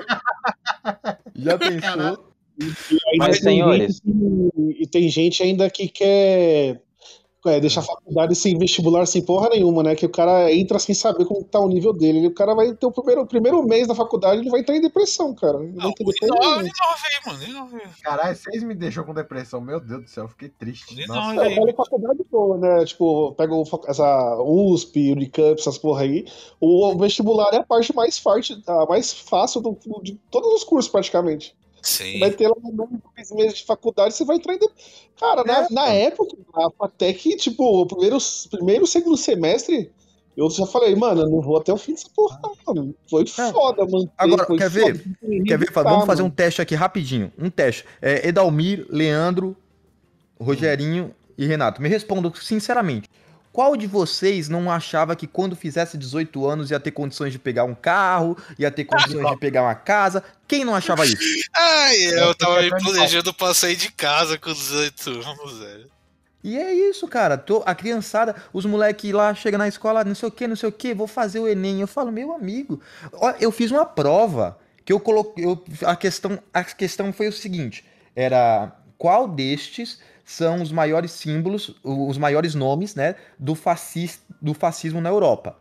Já 1.35 1.59
pensou? 1.59 1.81
Caralho. 1.81 2.25
Mas, 3.19 3.41
tem 3.41 3.43
senhores- 3.57 4.01
gente 4.05 4.81
e 4.81 4.87
tem 4.87 5.09
gente 5.09 5.43
ainda 5.43 5.69
que 5.69 5.89
quer 5.89 6.81
é, 7.47 7.61
deixar 7.61 7.81
a 7.81 7.85
faculdade 7.85 8.35
sem 8.35 8.57
vestibular, 8.59 9.07
sem 9.07 9.23
porra 9.23 9.51
nenhuma, 9.51 9.83
né? 9.83 9.95
Que 9.95 10.07
o 10.07 10.11
cara 10.11 10.53
entra 10.53 10.79
sem 10.79 10.95
saber 10.95 11.25
como 11.25 11.45
tá 11.45 11.59
o 11.61 11.69
nível 11.69 11.93
dele. 11.93 12.27
O 12.27 12.35
cara 12.35 12.55
vai 12.55 12.73
ter 12.75 12.87
o 12.87 12.91
primeiro, 12.91 13.23
o 13.23 13.27
primeiro 13.27 13.63
mês 13.63 13.87
da 13.87 13.95
faculdade, 13.95 14.41
ele 14.41 14.51
vai 14.51 14.61
entrar 14.61 14.77
em 14.77 14.81
depressão, 14.81 15.35
cara. 15.35 15.59
Ele 15.63 15.73
Não, 15.73 15.93
ter 15.93 16.05
o 16.05 16.07
depressão. 16.07 16.37
N9 16.39 16.67
aí, 16.67 17.27
mano. 17.27 17.71
N9 17.71 17.81
aí. 17.81 17.89
Caralho, 18.03 18.37
vocês 18.37 18.63
me 18.63 18.75
deixou 18.75 19.05
com 19.05 19.13
depressão. 19.15 19.61
Meu 19.61 19.79
Deus 19.81 20.03
do 20.05 20.09
céu, 20.09 20.25
eu 20.25 20.29
fiquei 20.29 20.49
triste. 20.49 20.95
Ele 20.95 21.07
Nossa. 21.07 21.35
não, 21.35 21.43
É, 21.43 21.73
faculdade 21.75 22.25
boa, 22.31 22.57
né? 22.59 22.85
Tipo, 22.85 23.33
pega 23.35 23.53
essa 23.89 24.39
USP, 24.43 25.13
Unicamp, 25.13 25.61
essas 25.61 25.79
porra 25.79 26.03
aí. 26.03 26.25
O 26.61 26.97
vestibular 26.99 27.53
é 27.53 27.59
a 27.59 27.63
parte 27.65 27.95
mais 27.95 28.19
forte, 28.19 28.61
a 28.67 28.87
mais 28.87 29.13
fácil 29.13 29.61
do- 29.61 29.79
de 30.03 30.15
todos 30.31 30.53
os 30.55 30.65
cursos, 30.65 30.91
praticamente. 30.91 31.55
Sim. 31.85 32.19
Vai 32.19 32.31
ter 32.31 32.49
lá 32.49 32.55
dois 32.73 33.31
meses 33.33 33.59
de 33.59 33.65
faculdade, 33.65 34.15
você 34.15 34.25
vai 34.25 34.37
entrar 34.37 34.57
de- 34.57 34.69
Cara, 35.21 35.45
na, 35.45 35.69
na 35.71 35.87
época, 35.89 36.35
até 36.81 37.13
que, 37.13 37.37
tipo, 37.37 37.83
o 37.83 37.87
primeiro, 37.87 38.17
primeiro 38.51 38.87
segundo 38.87 39.17
semestre, 39.17 39.91
eu 40.37 40.51
já 40.51 40.67
falei, 40.67 40.97
mano, 40.97 41.21
eu 41.23 41.29
não 41.31 41.41
vou 41.41 41.59
até 41.59 41.73
o 41.73 41.77
fim 41.77 41.93
dessa 41.93 42.09
porra, 42.17 42.41
mano. 42.67 42.95
Foi 43.09 43.25
foda, 43.27 43.85
mano. 43.87 44.11
Agora, 44.19 44.47
quer 44.47 44.71
ver? 44.71 45.05
Quer 45.47 45.59
ver? 45.59 45.71
Vamos 45.73 46.07
fazer 46.07 46.23
um 46.23 46.31
teste 46.31 46.61
aqui 46.63 46.75
rapidinho. 46.75 47.31
Um 47.39 47.51
teste. 47.51 47.85
É, 48.03 48.27
Edalmir, 48.27 48.87
Leandro, 48.89 49.57
Rogerinho 50.41 51.15
e 51.39 51.47
Renato. 51.47 51.81
Me 51.81 51.89
respondam 51.89 52.33
sinceramente. 52.35 53.09
Qual 53.55 53.77
de 53.77 53.87
vocês 53.87 54.49
não 54.49 54.69
achava 54.69 55.15
que 55.15 55.29
quando 55.29 55.55
fizesse 55.55 55.97
18 55.97 56.45
anos 56.45 56.73
ia 56.73 56.81
ter 56.81 56.91
condições 56.91 57.31
de 57.33 57.39
pegar 57.39 57.63
um 57.63 57.73
carro, 57.75 58.37
ia 58.59 58.69
ter 58.69 58.85
condições 58.85 59.31
de 59.31 59.37
pegar 59.37 59.63
uma 59.63 59.77
casa? 59.77 60.25
Quem 60.49 60.65
não 60.65 60.75
achava 60.75 61.07
isso? 61.07 61.17
Ai, 61.55 61.97
eu 62.19 62.35
tava 62.35 62.61
me 62.63 62.69
Eu 62.69 62.77
planejando 62.79 63.33
pra 63.33 63.55
sair 63.55 63.77
de 63.77 63.93
casa 63.93 64.37
com 64.37 64.53
18 64.53 65.09
anos, 65.09 65.59
velho. 65.61 65.89
E 66.43 66.59
é 66.59 66.75
isso, 66.75 67.07
cara. 67.07 67.39
Tô- 67.39 67.63
a 67.65 67.77
criançada, 67.77 68.35
os 68.53 68.67
moleques 68.67 69.13
lá 69.13 69.33
chegam 69.37 69.59
na 69.59 69.69
escola, 69.69 70.03
não 70.03 70.17
sei 70.17 70.29
o 70.29 70.33
que, 70.33 70.49
não 70.49 70.57
sei 70.57 70.69
o 70.69 70.73
que, 70.73 70.93
vou 70.93 71.07
fazer 71.07 71.39
o 71.39 71.47
Enem. 71.47 71.81
Eu 71.81 71.87
falo, 71.87 72.11
meu 72.11 72.33
amigo, 72.35 72.81
ó, 73.13 73.35
eu 73.41 73.53
fiz 73.53 73.71
uma 73.71 73.87
prova 73.87 74.59
que 74.85 74.93
eu 74.93 74.99
coloquei. 74.99 75.45
eu- 75.45 75.63
a, 75.85 75.95
questão, 75.95 76.41
a 76.53 76.65
questão 76.65 77.13
foi 77.13 77.29
o 77.29 77.33
seguinte: 77.33 77.85
era 78.17 78.73
qual 78.99 79.29
destes 79.29 80.01
são 80.25 80.63
os 80.63 80.73
maiores 80.73 81.13
símbolos, 81.13 81.75
os 81.83 82.17
maiores 82.19 82.55
nomes, 82.55 82.95
né, 82.95 83.15
do, 83.39 83.55
fascis, 83.55 84.23
do 84.41 84.55
fascismo 84.55 85.01
na 85.01 85.11
Europa? 85.11 85.57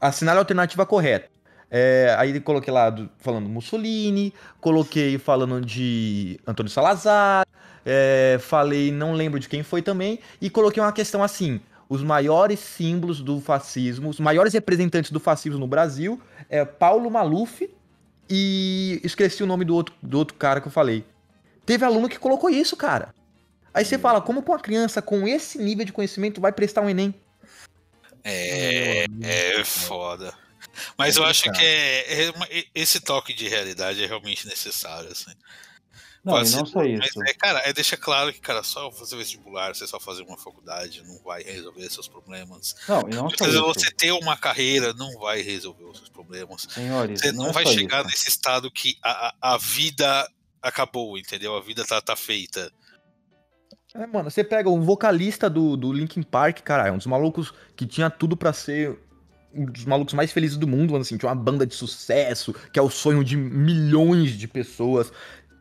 Assinale 0.00 0.38
a 0.38 0.40
alternativa 0.42 0.84
correta. 0.86 1.28
É, 1.70 2.14
aí 2.18 2.38
coloquei 2.40 2.72
lá 2.72 2.88
do- 2.88 3.10
falando 3.18 3.48
Mussolini, 3.48 4.32
coloquei 4.60 5.18
falando 5.18 5.60
de 5.60 6.40
Antônio 6.46 6.70
Salazar, 6.70 7.46
é, 7.84 8.38
falei, 8.40 8.90
não 8.90 9.12
lembro 9.12 9.38
de 9.38 9.48
quem 9.48 9.62
foi 9.62 9.82
também, 9.82 10.18
e 10.40 10.48
coloquei 10.48 10.82
uma 10.82 10.92
questão 10.92 11.22
assim: 11.22 11.60
os 11.88 12.02
maiores 12.02 12.60
símbolos 12.60 13.20
do 13.20 13.40
fascismo, 13.40 14.08
os 14.08 14.20
maiores 14.20 14.52
representantes 14.54 15.10
do 15.10 15.20
fascismo 15.20 15.58
no 15.58 15.66
Brasil 15.66 16.20
é 16.48 16.64
Paulo 16.64 17.10
Maluf 17.10 17.68
e 18.30 19.00
esqueci 19.04 19.42
o 19.42 19.46
nome 19.46 19.64
do 19.64 19.74
outro, 19.74 19.94
do 20.02 20.18
outro 20.18 20.36
cara 20.36 20.60
que 20.60 20.68
eu 20.68 20.72
falei. 20.72 21.04
Teve 21.66 21.84
aluno 21.84 22.08
que 22.08 22.18
colocou 22.18 22.48
isso, 22.48 22.76
cara. 22.76 23.14
Aí 23.78 23.84
você 23.84 23.96
fala, 23.96 24.20
como 24.20 24.42
que 24.42 24.50
uma 24.50 24.58
criança 24.58 25.00
com 25.00 25.28
esse 25.28 25.56
nível 25.56 25.84
de 25.84 25.92
conhecimento 25.92 26.40
vai 26.40 26.50
prestar 26.50 26.80
um 26.80 26.90
Enem? 26.90 27.14
É, 28.24 29.06
é 29.22 29.64
foda. 29.64 30.34
Mas 30.96 31.16
eu 31.16 31.24
acho 31.24 31.44
que 31.52 31.64
é, 31.64 32.24
é 32.24 32.64
esse 32.74 32.98
toque 32.98 33.32
de 33.32 33.46
realidade 33.46 34.02
é 34.02 34.06
realmente 34.06 34.48
necessário, 34.48 35.12
assim. 35.12 35.30
Não, 36.24 36.34
Pode 36.34 36.50
e 36.50 36.56
não 36.56 36.66
ser 36.66 36.72
só 36.72 36.78
Mas, 36.80 37.06
isso. 37.06 37.22
é, 37.22 37.34
cara, 37.34 37.60
é 37.60 37.72
deixar 37.72 37.96
claro 37.98 38.32
que, 38.32 38.40
cara, 38.40 38.64
só 38.64 38.90
fazer 38.90 39.16
vestibular, 39.16 39.72
você 39.72 39.86
só 39.86 40.00
fazer 40.00 40.24
uma 40.24 40.36
faculdade 40.36 41.04
não 41.06 41.22
vai 41.22 41.44
resolver 41.44 41.88
seus 41.88 42.08
problemas. 42.08 42.74
Não, 42.88 43.08
e 43.08 43.14
não 43.14 43.30
só 43.30 43.46
isso. 43.46 43.62
você 43.62 43.92
ter 43.92 44.10
uma 44.10 44.36
carreira 44.36 44.92
não 44.92 45.20
vai 45.20 45.40
resolver 45.40 45.84
os 45.84 45.98
seus 45.98 46.08
problemas. 46.08 46.66
Senhores, 46.68 47.20
Você 47.20 47.30
não, 47.30 47.44
não 47.44 47.50
é 47.50 47.52
vai 47.52 47.66
chegar 47.66 48.00
isso. 48.00 48.10
nesse 48.10 48.28
estado 48.28 48.68
que 48.72 48.98
a, 49.04 49.28
a, 49.28 49.54
a 49.54 49.56
vida 49.56 50.28
acabou, 50.60 51.16
entendeu? 51.16 51.56
A 51.56 51.60
vida 51.60 51.84
tá, 51.84 52.00
tá 52.00 52.16
feita. 52.16 52.72
É, 53.94 54.06
mano, 54.06 54.30
você 54.30 54.44
pega 54.44 54.68
um 54.68 54.82
vocalista 54.82 55.48
do, 55.48 55.76
do 55.76 55.92
Linkin 55.92 56.22
Park, 56.22 56.60
cara, 56.60 56.88
é 56.88 56.92
um 56.92 56.98
dos 56.98 57.06
malucos 57.06 57.54
que 57.74 57.86
tinha 57.86 58.10
tudo 58.10 58.36
pra 58.36 58.52
ser 58.52 58.98
um 59.54 59.64
dos 59.64 59.86
malucos 59.86 60.12
mais 60.12 60.30
felizes 60.30 60.58
do 60.58 60.68
mundo, 60.68 60.92
mano, 60.92 61.02
assim, 61.02 61.16
tinha 61.16 61.30
uma 61.30 61.42
banda 61.42 61.66
de 61.66 61.74
sucesso, 61.74 62.52
que 62.70 62.78
é 62.78 62.82
o 62.82 62.90
sonho 62.90 63.24
de 63.24 63.36
milhões 63.36 64.32
de 64.32 64.46
pessoas, 64.46 65.10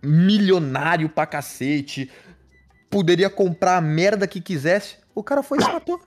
milionário 0.04 1.08
pra 1.08 1.26
cacete, 1.26 2.12
poderia 2.90 3.30
comprar 3.30 3.78
a 3.78 3.82
merda 3.82 4.28
que 4.28 4.42
quisesse, 4.42 4.98
o 5.16 5.24
cara 5.24 5.42
foi 5.42 5.60
e 5.60 5.64
se 5.64 5.72
matou. 5.72 6.00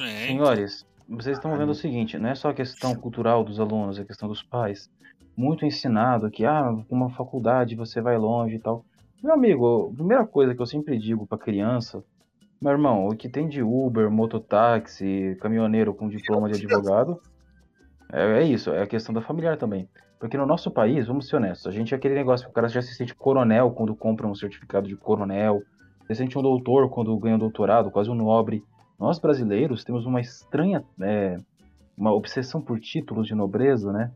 É, 0.00 0.28
Senhores, 0.28 0.86
vocês 1.08 1.36
estão 1.36 1.56
vendo 1.58 1.70
o 1.70 1.74
seguinte, 1.74 2.16
não 2.18 2.28
é 2.28 2.34
só 2.36 2.50
a 2.50 2.54
questão 2.54 2.94
cultural 2.94 3.42
dos 3.42 3.58
alunos, 3.58 3.98
é 3.98 4.02
a 4.02 4.04
questão 4.04 4.28
dos 4.28 4.42
pais. 4.42 4.88
Muito 5.36 5.64
ensinado 5.66 6.30
que, 6.30 6.44
ah, 6.44 6.72
com 6.88 6.94
uma 6.94 7.10
faculdade 7.10 7.74
você 7.74 8.00
vai 8.00 8.16
longe 8.16 8.56
e 8.56 8.58
tal. 8.58 8.84
Meu 9.22 9.34
amigo, 9.34 9.90
a 9.92 9.96
primeira 9.96 10.24
coisa 10.24 10.54
que 10.54 10.62
eu 10.62 10.66
sempre 10.66 10.96
digo 10.96 11.26
pra 11.26 11.36
criança, 11.36 12.04
meu 12.62 12.70
irmão, 12.70 13.08
o 13.08 13.16
que 13.16 13.28
tem 13.28 13.48
de 13.48 13.60
Uber, 13.60 14.08
mototáxi, 14.08 15.36
caminhoneiro 15.40 15.92
com 15.92 16.08
diploma 16.08 16.48
de 16.48 16.54
advogado, 16.54 17.20
é, 18.12 18.38
é 18.38 18.42
isso, 18.44 18.70
é 18.70 18.82
a 18.82 18.86
questão 18.86 19.12
da 19.12 19.20
familiar 19.20 19.56
também. 19.56 19.88
Porque 20.20 20.36
no 20.36 20.46
nosso 20.46 20.70
país, 20.70 21.08
vamos 21.08 21.28
ser 21.28 21.34
honestos, 21.34 21.66
a 21.66 21.72
gente 21.72 21.92
é 21.92 21.96
aquele 21.96 22.14
negócio 22.14 22.46
que 22.46 22.50
o 22.52 22.54
cara 22.54 22.68
já 22.68 22.80
se 22.80 22.94
sente 22.94 23.12
coronel 23.12 23.72
quando 23.72 23.94
compra 23.96 24.24
um 24.24 24.36
certificado 24.36 24.86
de 24.86 24.94
coronel, 24.94 25.62
se 26.06 26.14
sente 26.14 26.38
um 26.38 26.42
doutor 26.42 26.88
quando 26.88 27.16
ganha 27.18 27.34
um 27.34 27.40
doutorado, 27.40 27.90
quase 27.90 28.08
um 28.08 28.14
nobre. 28.14 28.62
Nós 29.00 29.18
brasileiros 29.18 29.82
temos 29.82 30.06
uma 30.06 30.20
estranha, 30.20 30.84
é, 31.00 31.38
uma 31.96 32.12
obsessão 32.12 32.60
por 32.60 32.78
títulos 32.78 33.26
de 33.26 33.34
nobreza, 33.34 33.92
né? 33.92 34.12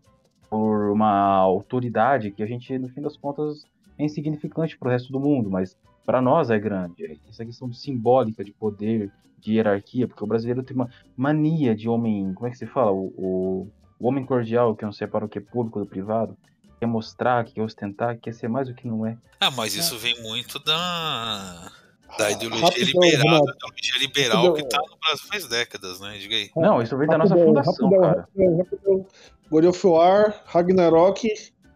Por 0.48 0.92
uma 0.92 1.36
autoridade 1.38 2.30
que 2.30 2.42
a 2.42 2.46
gente, 2.46 2.78
no 2.78 2.88
fim 2.88 3.00
das 3.00 3.16
contas, 3.16 3.64
é 3.98 4.04
insignificante 4.04 4.76
para 4.76 4.88
o 4.88 4.90
resto 4.90 5.12
do 5.12 5.20
mundo, 5.20 5.50
mas 5.50 5.76
para 6.04 6.20
nós 6.20 6.50
é 6.50 6.58
grande. 6.58 7.20
Essa 7.28 7.44
questão 7.44 7.72
simbólica 7.72 8.44
de 8.44 8.52
poder, 8.52 9.10
de 9.38 9.54
hierarquia, 9.54 10.06
porque 10.06 10.22
o 10.22 10.26
brasileiro 10.26 10.62
tem 10.62 10.74
uma 10.74 10.88
mania 11.16 11.74
de 11.74 11.88
homem, 11.88 12.32
como 12.34 12.46
é 12.46 12.50
que 12.50 12.58
se 12.58 12.66
fala? 12.66 12.92
O, 12.92 13.12
o, 13.16 13.68
o 13.98 14.08
homem 14.08 14.24
cordial 14.24 14.74
que 14.74 14.84
não 14.84 14.92
separa 14.92 15.24
o 15.24 15.28
que 15.28 15.38
é 15.38 15.40
público 15.40 15.78
do 15.78 15.86
privado, 15.86 16.36
quer 16.78 16.86
mostrar, 16.86 17.44
quer 17.44 17.62
ostentar, 17.62 18.18
quer 18.18 18.34
ser 18.34 18.48
mais 18.48 18.68
do 18.68 18.74
que 18.74 18.86
não 18.86 19.06
é. 19.06 19.16
Ah, 19.40 19.50
mas 19.50 19.74
isso 19.74 19.96
vem 19.98 20.20
muito 20.22 20.58
da, 20.58 21.70
da 22.18 22.30
ideologia 22.30 22.66
Rapidão, 22.66 23.02
liberal, 23.02 23.24
Renato. 23.24 23.44
da 23.46 23.52
ideologia 23.52 23.98
liberal 24.00 24.46
Rapidão. 24.46 24.68
que 24.68 24.76
tá 24.76 24.82
no 24.90 24.98
Brasil 24.98 25.28
faz 25.28 25.46
décadas, 25.46 26.00
né? 26.00 26.18
Diga 26.18 26.34
aí. 26.34 26.50
Não, 26.56 26.82
isso 26.82 26.96
vem 26.96 27.08
da 27.08 27.18
nossa 27.18 27.36
fundação, 27.36 27.72
rapidão, 27.72 28.00
cara. 28.00 28.20
rapidão, 28.20 28.58
rapidão. 28.58 29.06
God 29.50 29.64
of 29.64 29.86
War, 29.86 30.42
Ragnarok, 30.46 31.28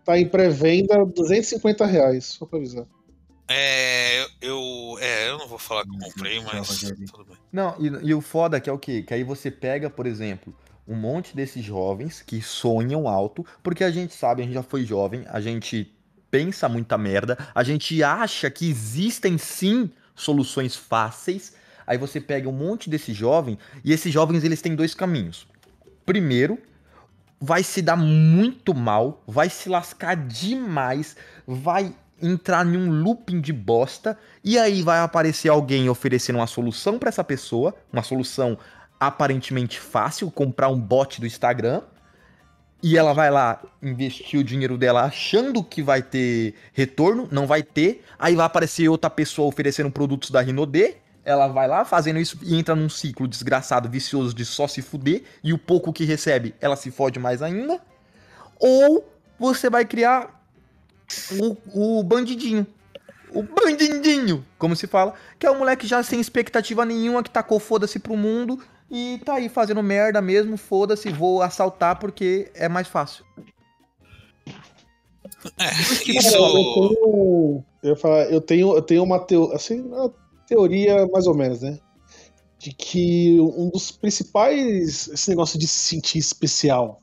tá 0.07 0.19
em 0.19 0.29
pré-venda 0.29 1.05
250 1.05 1.85
reais, 1.85 2.25
só 2.25 2.47
pra 2.47 2.59
avisar. 2.59 2.87
É, 3.49 4.25
eu, 4.41 4.97
é, 5.01 5.29
eu 5.29 5.39
não 5.39 5.49
vou 5.49 5.59
falar 5.59 5.85
que 5.85 5.91
eu 5.91 5.99
comprei, 5.99 6.41
mas 6.41 6.81
tudo 7.11 7.25
bem. 7.25 7.37
Não, 7.53 7.77
e, 7.79 8.09
e 8.09 8.15
o 8.15 8.21
foda 8.21 8.61
que 8.61 8.71
é 8.71 8.73
o 8.73 8.79
quê? 8.79 9.03
Que 9.03 9.15
aí 9.15 9.25
você 9.25 9.51
pega, 9.51 9.91
por 9.91 10.07
exemplo, 10.07 10.57
um 10.87 10.95
monte 10.95 11.35
desses 11.35 11.65
jovens 11.65 12.23
que 12.23 12.41
sonham 12.41 13.09
alto, 13.09 13.45
porque 13.63 13.83
a 13.83 13.91
gente 13.91 14.15
sabe, 14.15 14.43
a 14.43 14.45
gente 14.45 14.55
já 14.55 14.63
foi 14.63 14.85
jovem, 14.85 15.25
a 15.29 15.41
gente 15.41 15.93
pensa 16.31 16.69
muita 16.69 16.97
merda, 16.97 17.37
a 17.55 17.63
gente 17.63 18.03
acha 18.03 18.51
que 18.51 18.69
existem 18.69 19.39
sim 19.39 19.91
soluções 20.15 20.77
fáceis. 20.77 21.55
Aí 21.87 21.99
você 21.99 22.21
pega 22.21 22.49
um 22.49 22.53
monte 22.53 22.91
desse 22.91 23.13
jovem 23.13 23.59
e 23.85 23.93
esses 23.93 24.13
jovens 24.13 24.43
eles 24.43 24.61
têm 24.61 24.75
dois 24.75 24.93
caminhos. 24.95 25.47
Primeiro, 26.05 26.59
vai 27.41 27.63
se 27.63 27.83
dar 27.83 27.97
muito 27.97 28.75
mal, 28.75 29.23
vai 29.27 29.49
se 29.49 29.69
lascar 29.69 30.17
demais, 30.17 31.17
vai 31.47 31.95
entrar 32.21 32.67
em 32.67 32.77
um 32.77 33.03
looping 33.03 33.41
de 33.41 33.53
bosta 33.53 34.19
e 34.43 34.59
aí 34.59 34.83
vai 34.83 35.01
aparecer 35.01 35.51
alguém 35.51 35.89
oferecendo 35.89 36.37
uma 36.37 36.47
solução 36.47 36.99
pra 36.99 37.09
essa 37.09 37.23
pessoa, 37.23 37.75
uma 37.93 38.03
solução 38.03 38.59
aparentemente 38.99 39.79
fácil, 39.79 40.31
comprar 40.31 40.69
um 40.69 40.81
bot 40.81 41.21
do 41.21 41.27
Instagram. 41.27 41.83
E 42.83 42.97
ela 42.97 43.13
vai 43.13 43.31
lá 43.31 43.61
investir 43.83 44.39
o 44.39 44.45
dinheiro 44.45 44.77
dela 44.77 45.03
achando 45.03 45.65
que 45.65 45.83
vai 45.83 46.03
ter 46.03 46.55
retorno, 46.73 47.27
não 47.33 47.47
vai 47.47 47.63
ter. 47.63 48.05
Aí 48.19 48.37
vai 48.37 48.47
aparecer 48.47 48.89
outra 48.89 49.11
pessoa 49.11 49.49
oferecendo 49.49 49.91
produtos 49.91 50.31
da 50.31 50.41
Rinode. 50.41 50.95
Ela 51.27 51.49
vai 51.49 51.67
lá 51.67 51.85
fazendo 51.85 52.21
isso 52.21 52.39
e 52.41 52.57
entra 52.57 52.77
num 52.77 52.89
ciclo 52.89 53.27
desgraçado, 53.27 53.91
vicioso 53.91 54.33
de 54.33 54.45
só 54.45 54.69
se 54.69 54.81
fuder. 54.81 55.25
E 55.43 55.53
o 55.53 55.59
pouco 55.59 55.93
que 55.93 56.05
recebe, 56.05 56.55
ela 56.61 56.77
se 56.77 56.89
fode 56.93 57.19
mais 57.19 57.43
ainda. 57.43 57.81
Ou 58.61 59.05
você 59.37 59.69
vai 59.69 59.85
criar 59.85 60.41
o, 61.33 61.99
o 61.99 62.03
bandidinho. 62.05 62.65
O 63.33 63.43
bandidinho, 63.43 64.47
como 64.57 64.77
se 64.77 64.87
fala. 64.87 65.15
Que 65.37 65.47
é 65.47 65.51
um 65.51 65.59
moleque 65.59 65.85
já 65.85 66.01
sem 66.05 66.21
expectativa 66.21 66.85
nenhuma, 66.85 67.25
que 67.25 67.31
tacou 67.31 67.59
foda-se 67.59 67.99
pro 67.99 68.17
mundo. 68.17 68.63
E 68.89 69.21
tá 69.25 69.35
aí 69.35 69.49
fazendo 69.49 69.83
merda 69.83 70.23
mesmo, 70.23 70.57
foda-se, 70.57 71.09
vou 71.11 71.43
assaltar 71.43 71.99
porque 71.99 72.53
é 72.55 72.69
mais 72.69 72.87
fácil. 72.87 73.25
É, 75.59 75.67
Eu 76.09 76.15
isso. 76.15 76.31
tenho, 76.31 77.65
eu, 77.83 77.91
ia 77.91 77.97
falar, 77.97 78.25
eu 78.31 78.41
tenho, 78.41 78.77
eu 78.77 78.83
tenho 78.83 79.03
uma, 79.03 79.19
teo, 79.19 79.53
assim, 79.53 79.83
teoria, 80.47 81.07
mais 81.13 81.27
ou 81.27 81.35
menos, 81.35 81.61
né? 81.63 81.79
De 82.59 82.73
que 82.73 83.39
um 83.41 83.69
dos 83.71 83.91
principais. 83.91 85.09
Esse 85.09 85.29
negócio 85.31 85.59
de 85.59 85.67
se 85.67 85.79
sentir 85.79 86.19
especial. 86.19 87.01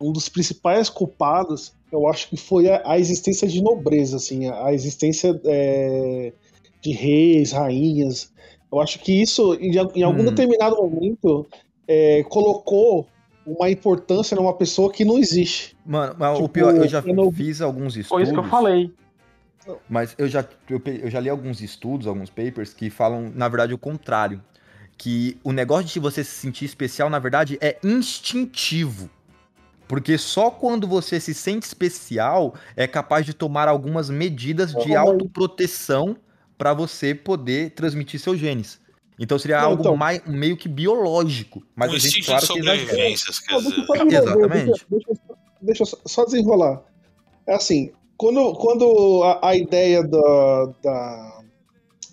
Um 0.00 0.12
dos 0.12 0.28
principais 0.28 0.88
culpados, 0.88 1.72
eu 1.92 2.06
acho 2.08 2.28
que 2.28 2.36
foi 2.36 2.68
a, 2.70 2.82
a 2.84 2.98
existência 2.98 3.48
de 3.48 3.60
nobreza, 3.60 4.16
assim, 4.16 4.46
a, 4.46 4.66
a 4.66 4.72
existência 4.74 5.38
é, 5.44 6.32
de 6.80 6.92
reis, 6.92 7.52
rainhas. 7.52 8.30
Eu 8.70 8.80
acho 8.80 8.98
que 9.00 9.12
isso, 9.12 9.54
em, 9.54 9.72
em 9.96 10.02
algum 10.02 10.22
Hum. 10.22 10.26
determinado 10.26 10.76
momento, 10.76 11.46
é, 11.86 12.22
colocou 12.24 13.06
uma 13.46 13.70
importância 13.70 14.36
numa 14.36 14.52
pessoa 14.54 14.92
que 14.92 15.04
não 15.04 15.18
existe. 15.18 15.76
Mano, 15.86 16.14
mas 16.18 16.32
o 16.38 16.42
Tipo, 16.42 16.48
pior, 16.50 16.76
eu 16.76 16.86
já 16.86 17.00
eu 17.04 17.14
não- 17.14 17.32
fiz 17.32 17.60
alguns 17.60 17.96
estudos. 17.96 18.08
Foi 18.08 18.22
isso 18.22 18.32
que 18.32 18.38
eu 18.38 18.44
falei. 18.44 18.90
Mas 19.88 20.14
eu 20.18 20.28
já, 20.28 20.44
eu, 20.68 20.80
eu 20.84 21.10
já 21.10 21.20
li 21.20 21.28
alguns 21.28 21.60
estudos, 21.60 22.06
alguns 22.06 22.30
papers 22.30 22.72
que 22.72 22.90
falam, 22.90 23.32
na 23.34 23.48
verdade, 23.48 23.74
o 23.74 23.78
contrário. 23.78 24.42
Que 24.96 25.38
o 25.44 25.52
negócio 25.52 25.84
de 25.86 26.00
você 26.00 26.24
se 26.24 26.30
sentir 26.32 26.64
especial, 26.64 27.08
na 27.08 27.18
verdade, 27.18 27.56
é 27.60 27.78
instintivo. 27.84 29.08
Porque 29.86 30.18
só 30.18 30.50
quando 30.50 30.86
você 30.86 31.18
se 31.18 31.32
sente 31.32 31.66
especial 31.66 32.54
é 32.76 32.86
capaz 32.86 33.24
de 33.24 33.32
tomar 33.32 33.68
algumas 33.68 34.10
medidas 34.10 34.74
de 34.74 34.94
autoproteção 34.94 36.16
para 36.58 36.74
você 36.74 37.14
poder 37.14 37.70
transmitir 37.70 38.20
seus 38.20 38.38
genes. 38.38 38.80
Então 39.18 39.38
seria 39.38 39.60
Não, 39.60 39.68
algo 39.70 39.82
então- 39.82 39.96
mais, 39.96 40.22
meio 40.26 40.56
que 40.56 40.68
biológico. 40.68 41.62
Mas 41.74 41.90
um 41.92 41.96
a 41.96 41.98
gente, 41.98 42.22
claro 42.24 42.46
de 42.46 42.52
que 42.52 42.58
exagera. 42.58 42.86
Não, 42.86 43.62
deixa 43.62 44.18
Exatamente. 44.18 44.66
Deixa, 44.66 44.86
deixa 45.60 45.84
deixa 45.84 45.84
só 46.06 46.24
desenrolar. 46.24 46.82
É 47.46 47.54
assim, 47.54 47.92
quando, 48.18 48.52
quando 48.54 49.22
a, 49.22 49.48
a 49.50 49.56
ideia 49.56 50.02
da, 50.02 50.72
da- 50.82 51.38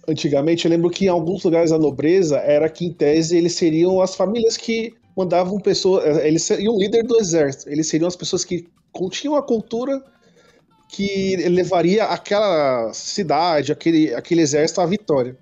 Antigamente, 0.08 0.66
eu 0.66 0.70
lembro 0.72 0.92
que 0.92 1.06
em 1.06 1.08
alguns 1.08 1.44
lugares 1.44 1.72
da 1.72 1.80
nobreza 1.80 2.38
era 2.38 2.70
que, 2.70 2.86
em 2.86 2.94
tese, 2.94 3.36
eles 3.36 3.56
seriam 3.56 4.00
as 4.00 4.14
famílias 4.14 4.56
que 4.56 4.94
mandavam 5.18 5.60
pessoas. 5.60 6.06
Eles 6.24 6.44
seriam 6.44 6.76
o 6.76 6.80
líder 6.80 7.04
do 7.04 7.18
exército. 7.20 7.68
Eles 7.72 7.88
seriam 7.88 8.08
as 8.08 8.16
pessoas 8.16 8.46
que 8.46 8.68
continham 8.92 9.36
a 9.36 9.42
cultura 9.42 10.04
que 10.90 11.36
levaria 11.50 12.04
aquela 12.06 12.94
cidade, 12.94 13.72
aquele, 13.72 14.14
aquele 14.14 14.42
exército 14.42 14.80
à 14.80 14.86
vitória. 14.86 15.36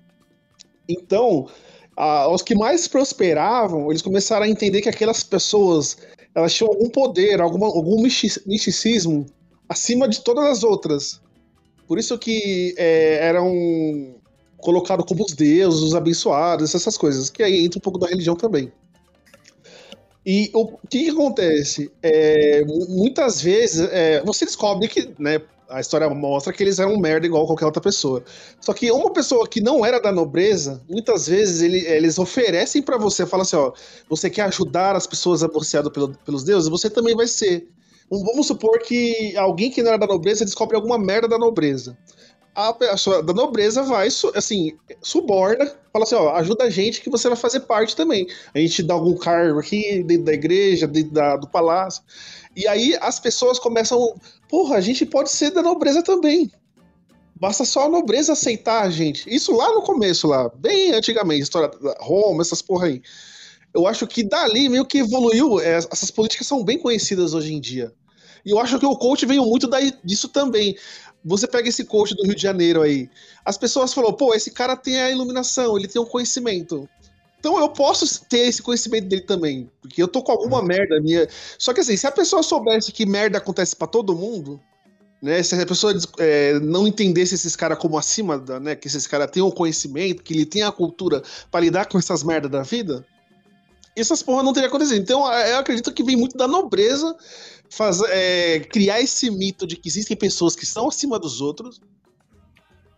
Então, 0.88 1.46
ah, 1.94 2.28
os 2.30 2.40
que 2.40 2.54
mais 2.54 2.88
prosperavam, 2.88 3.90
eles 3.90 4.00
começaram 4.00 4.46
a 4.46 4.48
entender 4.48 4.80
que 4.80 4.88
aquelas 4.88 5.22
pessoas 5.22 5.98
elas 6.34 6.54
tinham 6.54 6.70
algum 6.72 6.88
poder, 6.88 7.40
alguma, 7.42 7.66
algum 7.66 8.00
misti- 8.02 8.40
misticismo 8.46 9.26
acima 9.74 10.08
de 10.08 10.20
todas 10.22 10.44
as 10.44 10.62
outras. 10.64 11.20
Por 11.86 11.98
isso 11.98 12.16
que 12.16 12.74
é, 12.78 13.18
eram 13.26 14.14
colocados 14.56 15.04
como 15.04 15.24
os 15.24 15.32
deuses, 15.34 15.80
os 15.82 15.94
abençoados, 15.94 16.74
essas 16.74 16.96
coisas, 16.96 17.28
que 17.28 17.42
aí 17.42 17.64
entra 17.64 17.78
um 17.78 17.82
pouco 17.82 17.98
da 17.98 18.06
religião 18.06 18.34
também. 18.36 18.72
E 20.24 20.50
o 20.54 20.78
que, 20.88 21.04
que 21.04 21.10
acontece? 21.10 21.90
É, 22.02 22.64
mu- 22.64 22.86
muitas 22.88 23.42
vezes 23.42 23.86
é, 23.92 24.22
você 24.24 24.46
descobre 24.46 24.88
que 24.88 25.10
né, 25.18 25.38
A 25.68 25.80
história 25.80 26.08
mostra 26.08 26.52
que 26.52 26.62
eles 26.62 26.78
eram 26.78 26.96
merda 26.98 27.26
igual 27.26 27.46
qualquer 27.46 27.64
outra 27.66 27.82
pessoa. 27.82 28.22
Só 28.60 28.72
que 28.72 28.90
uma 28.92 29.12
pessoa 29.12 29.46
que 29.48 29.60
não 29.60 29.84
era 29.84 29.98
da 29.98 30.12
nobreza, 30.12 30.80
muitas 30.88 31.26
vezes 31.26 31.62
ele- 31.62 31.84
eles 31.86 32.18
oferecem 32.18 32.80
pra 32.82 32.96
você, 32.98 33.26
fala 33.26 33.42
assim, 33.42 33.56
ó, 33.56 33.72
você 34.08 34.30
quer 34.30 34.42
ajudar 34.42 34.94
as 34.94 35.06
pessoas 35.06 35.42
aborreciadas 35.42 35.90
pelo- 35.92 36.14
pelos 36.24 36.44
deuses, 36.44 36.68
você 36.70 36.88
também 36.88 37.14
vai 37.16 37.26
ser. 37.26 37.66
Vamos 38.10 38.46
supor 38.46 38.78
que 38.80 39.36
alguém 39.36 39.70
que 39.70 39.82
não 39.82 39.88
era 39.90 39.98
da 39.98 40.06
nobreza 40.06 40.44
descobre 40.44 40.76
alguma 40.76 40.98
merda 40.98 41.26
da 41.26 41.38
nobreza. 41.38 41.96
A 42.54 42.72
pessoa 42.72 43.20
da 43.20 43.32
nobreza 43.32 43.82
vai, 43.82 44.06
assim, 44.06 44.76
suborna, 45.02 45.66
fala 45.92 46.04
assim, 46.04 46.14
ó, 46.14 46.30
ajuda 46.36 46.64
a 46.64 46.70
gente 46.70 47.00
que 47.00 47.10
você 47.10 47.26
vai 47.26 47.36
fazer 47.36 47.60
parte 47.60 47.96
também. 47.96 48.28
A 48.54 48.58
gente 48.60 48.80
dá 48.82 48.94
algum 48.94 49.16
cargo 49.16 49.58
aqui 49.58 50.04
dentro 50.04 50.26
da 50.26 50.32
igreja, 50.32 50.86
dentro 50.86 51.12
da- 51.12 51.36
do 51.36 51.48
palácio. 51.48 52.04
E 52.54 52.68
aí 52.68 52.96
as 53.00 53.18
pessoas 53.18 53.58
começam, 53.58 54.14
porra, 54.48 54.76
a 54.76 54.80
gente 54.80 55.04
pode 55.04 55.30
ser 55.30 55.50
da 55.50 55.62
nobreza 55.62 56.00
também. 56.02 56.48
Basta 57.34 57.64
só 57.64 57.86
a 57.86 57.88
nobreza 57.88 58.34
aceitar 58.34 58.82
a 58.84 58.90
gente. 58.90 59.28
Isso 59.28 59.52
lá 59.52 59.72
no 59.74 59.82
começo, 59.82 60.28
lá, 60.28 60.48
bem 60.54 60.92
antigamente, 60.92 61.42
história 61.42 61.68
da 61.68 61.96
Roma, 61.98 62.42
essas 62.42 62.62
porra 62.62 62.86
aí. 62.86 63.02
Eu 63.74 63.86
acho 63.86 64.06
que 64.06 64.22
dali 64.22 64.68
meio 64.68 64.86
que 64.86 64.98
evoluiu. 64.98 65.60
é, 65.60 65.72
essas 65.72 66.10
políticas 66.10 66.46
são 66.46 66.62
bem 66.62 66.78
conhecidas 66.78 67.34
hoje 67.34 67.52
em 67.52 67.60
dia. 67.60 67.92
E 68.44 68.50
eu 68.50 68.58
acho 68.58 68.78
que 68.78 68.86
o 68.86 68.96
coach 68.96 69.26
veio 69.26 69.44
muito 69.44 69.66
daí, 69.66 69.92
disso 70.04 70.28
também. 70.28 70.76
Você 71.24 71.46
pega 71.46 71.68
esse 71.68 71.84
coach 71.84 72.14
do 72.14 72.22
Rio 72.22 72.34
de 72.34 72.42
Janeiro 72.42 72.82
aí. 72.82 73.08
As 73.44 73.56
pessoas 73.56 73.92
falaram, 73.92 74.14
pô, 74.14 74.34
esse 74.34 74.50
cara 74.50 74.76
tem 74.76 75.00
a 75.00 75.10
iluminação, 75.10 75.76
ele 75.76 75.88
tem 75.88 76.00
o 76.00 76.06
conhecimento. 76.06 76.88
Então 77.40 77.58
eu 77.58 77.68
posso 77.68 78.24
ter 78.26 78.46
esse 78.46 78.62
conhecimento 78.62 79.08
dele 79.08 79.22
também. 79.22 79.70
Porque 79.80 80.02
eu 80.02 80.08
tô 80.08 80.22
com 80.22 80.32
alguma 80.32 80.62
merda 80.62 81.00
minha. 81.00 81.26
Só 81.58 81.72
que 81.72 81.80
assim, 81.80 81.96
se 81.96 82.06
a 82.06 82.12
pessoa 82.12 82.42
soubesse 82.42 82.92
que 82.92 83.06
merda 83.06 83.38
acontece 83.38 83.74
pra 83.74 83.86
todo 83.86 84.14
mundo, 84.14 84.60
né? 85.20 85.42
Se 85.42 85.54
a 85.54 85.66
pessoa 85.66 85.94
é, 86.18 86.60
não 86.60 86.86
entendesse 86.86 87.34
esses 87.34 87.56
caras 87.56 87.78
como 87.78 87.96
acima, 87.96 88.38
da, 88.38 88.60
né? 88.60 88.76
Que 88.76 88.86
esses 88.86 89.06
caras 89.06 89.30
têm 89.30 89.42
o 89.42 89.50
conhecimento, 89.50 90.22
que 90.22 90.34
ele 90.34 90.44
tem 90.44 90.62
a 90.62 90.70
cultura 90.70 91.22
pra 91.50 91.60
lidar 91.60 91.86
com 91.86 91.98
essas 91.98 92.22
merdas 92.22 92.50
da 92.50 92.62
vida, 92.62 93.04
essas 94.00 94.22
porra 94.22 94.42
não 94.42 94.52
teria 94.52 94.68
acontecido. 94.68 95.00
Então 95.00 95.30
eu 95.32 95.58
acredito 95.58 95.92
que 95.92 96.02
vem 96.02 96.16
muito 96.16 96.36
da 96.36 96.48
nobreza 96.48 97.16
faz, 97.70 98.00
é, 98.08 98.60
criar 98.60 99.00
esse 99.00 99.30
mito 99.30 99.66
de 99.66 99.76
que 99.76 99.88
existem 99.88 100.16
pessoas 100.16 100.54
que 100.56 100.66
são 100.66 100.88
acima 100.88 101.18
dos 101.18 101.40
outros 101.40 101.80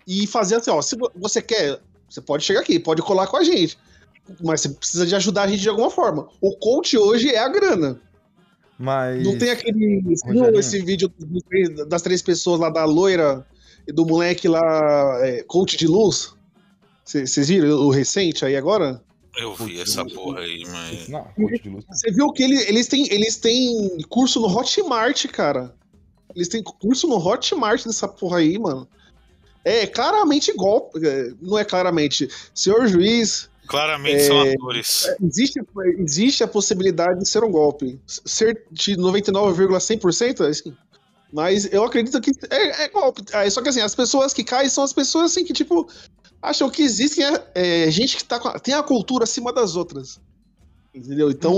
e 0.07 0.27
fazer 0.27 0.57
assim, 0.57 0.71
ó, 0.71 0.81
se 0.83 0.97
vo- 0.97 1.11
você 1.17 1.41
quer, 1.43 1.81
você 2.09 2.21
pode 2.21 2.45
chegar 2.45 2.61
aqui, 2.61 2.79
pode 2.79 3.03
colar 3.03 3.27
com 3.27 3.37
a 3.37 3.45
gente, 3.45 3.79
mas 4.43 4.61
você 4.61 4.69
precisa 4.71 5.07
de 5.07 5.15
ajudar 5.15 5.43
a 5.43 5.49
gente 5.49 5.61
de 5.61 5.69
alguma 5.69 5.91
forma. 5.91 6.29
O 6.41 6.57
coach 6.57 6.97
hoje 6.97 7.29
é 7.31 7.39
a 7.39 7.49
grana. 7.49 8.01
Mas. 8.79 9.25
Não 9.25 9.39
tem 9.39 9.51
aquele. 9.51 10.03
Rogerinho. 10.25 10.59
esse 10.61 10.79
vídeo 10.81 11.11
das 11.89 12.03
três 12.03 12.21
pessoas 12.21 12.61
lá, 12.61 12.69
da 12.69 12.85
loira 12.85 13.47
e 13.89 13.93
do 13.93 14.05
moleque 14.05 14.47
lá, 14.49 15.19
é, 15.27 15.43
coach 15.45 15.79
de 15.79 15.87
luz? 15.87 16.35
Vocês 17.03 17.49
viram 17.49 17.69
o 17.71 17.91
recente 17.91 18.45
aí 18.45 18.55
agora? 18.55 19.03
Eu 19.37 19.55
vi 19.55 19.81
essa 19.81 20.05
porra 20.05 20.41
aí, 20.41 20.65
mas. 20.67 21.09
Não. 21.09 21.27
Você 21.91 22.11
viu 22.11 22.33
que 22.33 22.43
ele- 22.43 22.63
eles, 22.69 22.87
têm, 22.87 23.07
eles 23.13 23.37
têm 23.37 23.99
curso 24.09 24.41
no 24.41 24.47
Hotmart, 24.49 25.27
cara. 25.29 25.75
Eles 26.35 26.49
têm 26.49 26.63
curso 26.63 27.07
no 27.07 27.17
Hotmart 27.17 27.85
nessa 27.87 28.09
porra 28.09 28.39
aí, 28.39 28.59
mano. 28.59 28.89
É 29.65 29.87
claramente 29.87 30.53
golpe. 30.53 31.07
é, 31.07 31.33
Não 31.41 31.59
é 31.59 31.65
claramente. 31.65 32.29
Senhor 32.55 32.87
juiz, 32.87 33.49
Claramente 33.67 34.23
são 34.23 34.45
É, 34.47 34.55
atores. 34.55 35.09
existe, 35.21 35.61
existe 35.99 36.45
a 36.45 36.47
possibilidade 36.47 37.19
de 37.19 37.29
ser 37.29 37.43
um 37.43 37.51
golpe. 37.51 37.99
Ser 38.07 38.63
de 38.71 38.97
99,100%, 38.97 40.45
é 40.45 40.49
assim. 40.51 40.73
Mas 41.33 41.71
eu 41.73 41.83
acredito 41.83 42.21
que 42.21 42.31
é, 42.49 42.85
é 42.85 42.89
golpe. 42.89 43.23
Ah, 43.33 43.49
Só 43.51 43.61
que 43.61 43.69
assim, 43.69 43.81
as 43.81 43.95
pessoas 43.95 44.33
que 44.33 44.45
caem 44.45 44.69
são 44.69 44.85
as 44.85 44.93
pessoas 44.93 45.33
assim 45.33 45.45
que, 45.45 45.53
tipo, 45.53 45.89
acham 46.43 46.71
que 46.71 46.83
existem 46.83 47.25
é, 47.55 47.91
gente 47.91 48.17
que 48.17 48.25
tá, 48.25 48.39
com 48.39 48.49
a- 48.49 48.59
tem 48.59 48.75
a 48.75 48.83
cultura 48.83 49.25
acima 49.25 49.53
das 49.53 49.77
outras. 49.77 50.21
Entendeu? 50.95 51.31
Então, 51.31 51.53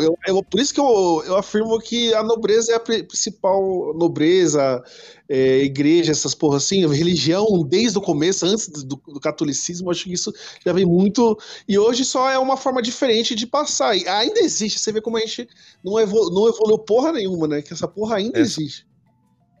eu, 0.00 0.16
eu- 0.26 0.42
por 0.42 0.58
isso 0.58 0.72
que 0.72 0.80
eu, 0.80 1.22
eu 1.26 1.36
afirmo 1.36 1.78
que 1.78 2.14
a 2.14 2.22
nobreza 2.22 2.72
é 2.72 2.76
a 2.76 2.80
pri- 2.80 3.02
principal 3.02 3.92
nobreza, 3.94 4.82
é, 5.28 5.58
igreja, 5.58 6.10
essas 6.10 6.34
porra 6.34 6.56
assim, 6.56 6.86
religião, 6.86 7.44
desde 7.68 7.98
o 7.98 8.00
começo, 8.00 8.46
antes 8.46 8.66
do, 8.82 8.96
do 8.96 9.20
catolicismo, 9.20 9.90
acho 9.90 10.04
que 10.04 10.14
isso 10.14 10.32
já 10.64 10.72
vem 10.72 10.86
muito. 10.86 11.38
E 11.68 11.78
hoje 11.78 12.02
só 12.02 12.30
é 12.30 12.38
uma 12.38 12.56
forma 12.56 12.80
diferente 12.80 13.34
de 13.34 13.46
passar. 13.46 13.94
E 13.94 14.08
ainda 14.08 14.40
existe, 14.40 14.78
você 14.80 14.90
vê 14.90 15.02
como 15.02 15.18
a 15.18 15.20
gente 15.20 15.46
não, 15.84 16.00
evolu 16.00 16.30
não 16.30 16.48
evoluiu 16.48 16.78
porra 16.78 17.12
nenhuma, 17.12 17.46
né? 17.46 17.60
Que 17.60 17.74
essa 17.74 17.86
porra 17.86 18.16
ainda 18.16 18.38
Essa- 18.38 18.58
existe. 18.62 18.86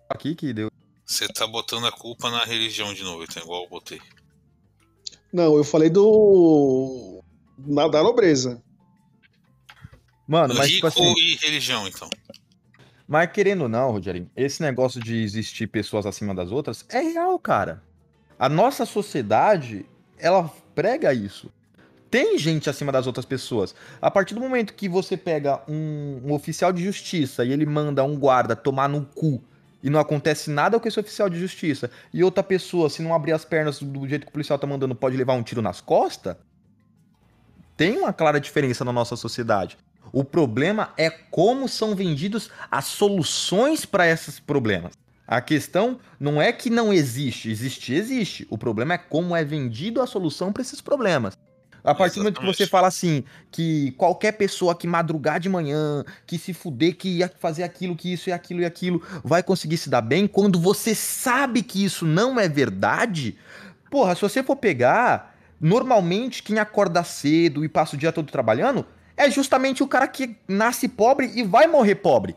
Aqui 0.08 0.34
que 0.34 0.54
deu. 0.54 0.70
Você 1.04 1.28
tá 1.28 1.46
botando 1.46 1.86
a 1.86 1.92
culpa 1.92 2.30
na 2.30 2.44
religião 2.46 2.94
de 2.94 3.02
novo, 3.02 3.24
então, 3.24 3.42
igual 3.42 3.64
eu 3.64 3.68
botei. 3.68 4.00
Não, 5.32 5.56
eu 5.56 5.64
falei 5.64 5.90
do. 5.90 7.22
na- 7.58 7.88
da 7.88 8.02
nobreza. 8.02 8.62
Mano, 10.26 10.54
mas 10.54 10.66
Rico 10.68 10.90
tipo 10.90 11.02
assim. 11.04 11.14
e 11.18 11.36
religião, 11.36 11.86
então. 11.88 12.08
Mas 13.06 13.30
querendo 13.32 13.62
ou 13.62 13.68
não, 13.68 13.92
Rogerinho, 13.92 14.30
esse 14.36 14.60
negócio 14.60 15.00
de 15.00 15.16
existir 15.22 15.66
pessoas 15.66 16.04
acima 16.04 16.34
das 16.34 16.50
outras 16.50 16.84
é 16.90 17.00
real, 17.00 17.38
cara. 17.38 17.82
A 18.38 18.48
nossa 18.48 18.84
sociedade, 18.84 19.86
ela 20.18 20.52
prega 20.74 21.14
isso. 21.14 21.50
Tem 22.10 22.38
gente 22.38 22.68
acima 22.70 22.92
das 22.92 23.06
outras 23.06 23.24
pessoas. 23.26 23.74
A 24.00 24.10
partir 24.10 24.34
do 24.34 24.40
momento 24.40 24.74
que 24.74 24.88
você 24.88 25.16
pega 25.16 25.62
um, 25.68 26.20
um 26.24 26.32
oficial 26.32 26.72
de 26.72 26.82
justiça 26.84 27.44
e 27.44 27.52
ele 27.52 27.66
manda 27.66 28.04
um 28.04 28.16
guarda 28.18 28.54
tomar 28.54 28.88
no 28.88 29.04
cu 29.06 29.42
e 29.82 29.88
não 29.90 30.00
acontece 30.00 30.50
nada 30.50 30.78
com 30.78 30.88
esse 30.88 30.98
oficial 30.98 31.28
de 31.28 31.38
justiça, 31.38 31.90
e 32.12 32.24
outra 32.24 32.42
pessoa, 32.42 32.90
se 32.90 33.02
não 33.02 33.14
abrir 33.14 33.32
as 33.32 33.44
pernas 33.44 33.80
do 33.80 34.08
jeito 34.08 34.22
que 34.22 34.30
o 34.30 34.32
policial 34.32 34.58
tá 34.58 34.66
mandando, 34.66 34.94
pode 34.94 35.16
levar 35.16 35.34
um 35.34 35.42
tiro 35.42 35.62
nas 35.62 35.80
costas, 35.80 36.36
tem 37.76 37.98
uma 37.98 38.12
clara 38.12 38.40
diferença 38.40 38.84
na 38.84 38.92
nossa 38.92 39.14
sociedade. 39.14 39.78
O 40.12 40.24
problema 40.24 40.92
é 40.96 41.10
como 41.10 41.68
são 41.68 41.94
vendidos 41.94 42.50
as 42.70 42.86
soluções 42.86 43.84
para 43.84 44.08
esses 44.08 44.40
problemas. 44.40 44.94
A 45.26 45.40
questão 45.40 46.00
não 46.18 46.40
é 46.40 46.52
que 46.52 46.70
não 46.70 46.92
existe, 46.92 47.50
existe, 47.50 47.92
existe. 47.92 48.46
O 48.48 48.56
problema 48.56 48.94
é 48.94 48.98
como 48.98 49.36
é 49.36 49.44
vendido 49.44 50.00
a 50.00 50.06
solução 50.06 50.52
para 50.52 50.62
esses 50.62 50.80
problemas. 50.80 51.36
A 51.88 51.94
partir 51.94 52.16
do 52.16 52.20
momento 52.20 52.40
que 52.40 52.46
você 52.46 52.66
fala 52.66 52.86
assim, 52.86 53.24
que 53.50 53.92
qualquer 53.92 54.32
pessoa 54.32 54.74
que 54.74 54.86
madrugar 54.86 55.40
de 55.40 55.48
manhã, 55.48 56.04
que 56.26 56.38
se 56.38 56.52
fuder, 56.52 56.96
que 56.96 57.08
ia 57.18 57.32
fazer 57.40 57.62
aquilo, 57.62 57.96
que 57.96 58.12
isso 58.12 58.28
e 58.28 58.32
aquilo 58.32 58.60
e 58.60 58.64
aquilo, 58.66 59.02
vai 59.24 59.42
conseguir 59.42 59.78
se 59.78 59.88
dar 59.88 60.02
bem, 60.02 60.26
quando 60.26 60.60
você 60.60 60.94
sabe 60.94 61.62
que 61.62 61.82
isso 61.82 62.04
não 62.04 62.38
é 62.38 62.46
verdade, 62.48 63.38
porra, 63.90 64.14
se 64.14 64.20
você 64.20 64.42
for 64.42 64.56
pegar, 64.56 65.34
normalmente 65.58 66.42
quem 66.42 66.58
acorda 66.58 67.02
cedo 67.02 67.64
e 67.64 67.68
passa 67.68 67.96
o 67.96 67.98
dia 67.98 68.12
todo 68.12 68.30
trabalhando 68.30 68.84
é 69.16 69.30
justamente 69.30 69.82
o 69.82 69.88
cara 69.88 70.06
que 70.06 70.36
nasce 70.46 70.88
pobre 70.88 71.32
e 71.34 71.42
vai 71.42 71.66
morrer 71.66 71.96
pobre. 71.96 72.36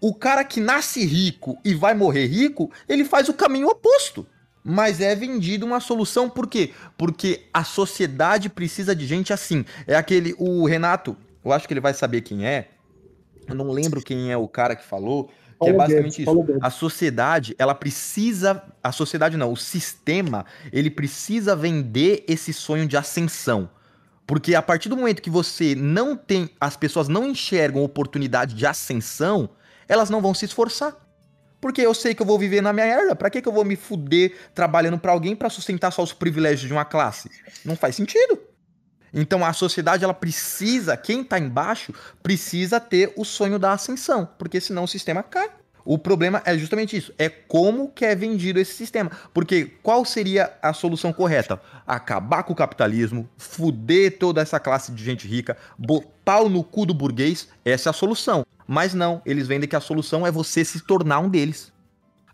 O 0.00 0.14
cara 0.14 0.42
que 0.42 0.60
nasce 0.60 1.04
rico 1.04 1.58
e 1.64 1.74
vai 1.74 1.94
morrer 1.94 2.26
rico, 2.26 2.70
ele 2.88 3.04
faz 3.04 3.28
o 3.28 3.34
caminho 3.34 3.68
oposto. 3.68 4.26
Mas 4.68 5.00
é 5.00 5.14
vendido 5.14 5.64
uma 5.64 5.78
solução, 5.78 6.28
por 6.28 6.48
quê? 6.48 6.72
Porque 6.98 7.42
a 7.54 7.62
sociedade 7.62 8.48
precisa 8.48 8.96
de 8.96 9.06
gente 9.06 9.32
assim. 9.32 9.64
É 9.86 9.94
aquele. 9.94 10.34
O 10.38 10.66
Renato, 10.66 11.16
eu 11.44 11.52
acho 11.52 11.68
que 11.68 11.72
ele 11.72 11.80
vai 11.80 11.94
saber 11.94 12.22
quem 12.22 12.44
é. 12.44 12.70
Eu 13.46 13.54
não 13.54 13.70
lembro 13.70 14.02
quem 14.02 14.32
é 14.32 14.36
o 14.36 14.48
cara 14.48 14.74
que 14.74 14.84
falou. 14.84 15.30
Que 15.62 15.68
é 15.68 15.72
basicamente 15.72 16.22
isso. 16.22 16.44
A 16.60 16.68
sociedade, 16.68 17.54
ela 17.60 17.76
precisa. 17.76 18.60
A 18.82 18.90
sociedade 18.90 19.36
não, 19.36 19.52
o 19.52 19.56
sistema, 19.56 20.44
ele 20.72 20.90
precisa 20.90 21.54
vender 21.54 22.24
esse 22.26 22.52
sonho 22.52 22.88
de 22.88 22.96
ascensão. 22.96 23.70
Porque 24.26 24.56
a 24.56 24.62
partir 24.62 24.88
do 24.88 24.96
momento 24.96 25.22
que 25.22 25.30
você 25.30 25.76
não 25.76 26.16
tem. 26.16 26.50
As 26.60 26.76
pessoas 26.76 27.06
não 27.06 27.24
enxergam 27.24 27.84
oportunidade 27.84 28.52
de 28.52 28.66
ascensão, 28.66 29.48
elas 29.86 30.10
não 30.10 30.20
vão 30.20 30.34
se 30.34 30.44
esforçar. 30.44 31.05
Porque 31.66 31.82
eu 31.82 31.92
sei 31.92 32.14
que 32.14 32.22
eu 32.22 32.26
vou 32.26 32.38
viver 32.38 32.60
na 32.60 32.72
minha 32.72 32.86
era. 32.86 33.16
Pra 33.16 33.28
que, 33.28 33.42
que 33.42 33.48
eu 33.48 33.52
vou 33.52 33.64
me 33.64 33.74
fuder 33.74 34.36
trabalhando 34.54 35.00
pra 35.00 35.10
alguém 35.10 35.34
pra 35.34 35.50
sustentar 35.50 35.90
só 35.90 36.00
os 36.00 36.12
privilégios 36.12 36.68
de 36.68 36.72
uma 36.72 36.84
classe? 36.84 37.28
Não 37.64 37.74
faz 37.74 37.96
sentido. 37.96 38.38
Então 39.12 39.44
a 39.44 39.52
sociedade 39.52 40.04
ela 40.04 40.14
precisa, 40.14 40.96
quem 40.96 41.24
tá 41.24 41.40
embaixo, 41.40 41.92
precisa 42.22 42.78
ter 42.78 43.12
o 43.16 43.24
sonho 43.24 43.58
da 43.58 43.72
ascensão, 43.72 44.28
porque 44.38 44.60
senão 44.60 44.84
o 44.84 44.86
sistema 44.86 45.24
cai. 45.24 45.50
O 45.86 45.96
problema 45.96 46.42
é 46.44 46.58
justamente 46.58 46.96
isso, 46.96 47.14
é 47.16 47.28
como 47.28 47.90
que 47.90 48.04
é 48.04 48.14
vendido 48.14 48.58
esse 48.58 48.74
sistema. 48.74 49.10
Porque 49.32 49.66
qual 49.82 50.04
seria 50.04 50.52
a 50.60 50.72
solução 50.72 51.12
correta? 51.12 51.60
Acabar 51.86 52.42
com 52.42 52.52
o 52.52 52.56
capitalismo, 52.56 53.28
fuder 53.38 54.18
toda 54.18 54.40
essa 54.42 54.58
classe 54.58 54.90
de 54.90 55.02
gente 55.02 55.28
rica, 55.28 55.56
botar 55.78 56.40
o 56.40 56.48
no 56.48 56.64
cu 56.64 56.84
do 56.84 56.92
burguês, 56.92 57.48
essa 57.64 57.88
é 57.88 57.90
a 57.90 57.92
solução. 57.92 58.44
Mas 58.66 58.92
não, 58.92 59.22
eles 59.24 59.46
vendem 59.46 59.68
que 59.68 59.76
a 59.76 59.80
solução 59.80 60.26
é 60.26 60.30
você 60.30 60.64
se 60.64 60.80
tornar 60.80 61.20
um 61.20 61.28
deles. 61.28 61.72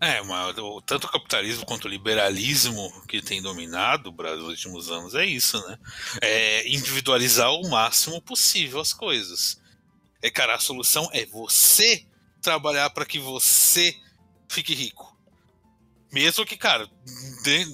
É, 0.00 0.20
o- 0.20 0.80
tanto 0.80 1.06
o 1.06 1.10
capitalismo 1.12 1.64
quanto 1.64 1.84
o 1.84 1.88
liberalismo 1.88 2.90
que 3.06 3.22
tem 3.22 3.40
dominado 3.40 4.08
o 4.08 4.12
Brasil 4.12 4.40
nos 4.40 4.48
últimos 4.50 4.90
anos 4.90 5.14
é 5.14 5.24
isso, 5.24 5.56
né? 5.68 5.78
É 6.20 6.68
individualizar 6.68 7.52
o 7.52 7.70
máximo 7.70 8.20
possível 8.20 8.80
as 8.80 8.92
coisas. 8.92 9.60
É, 10.20 10.28
cara, 10.30 10.56
a 10.56 10.58
solução 10.58 11.08
é 11.12 11.24
você 11.26 12.04
trabalhar 12.42 12.90
para 12.90 13.06
que 13.06 13.18
você 13.18 13.94
fique 14.48 14.74
rico. 14.74 15.16
Mesmo 16.12 16.44
que, 16.44 16.56
cara, 16.58 16.86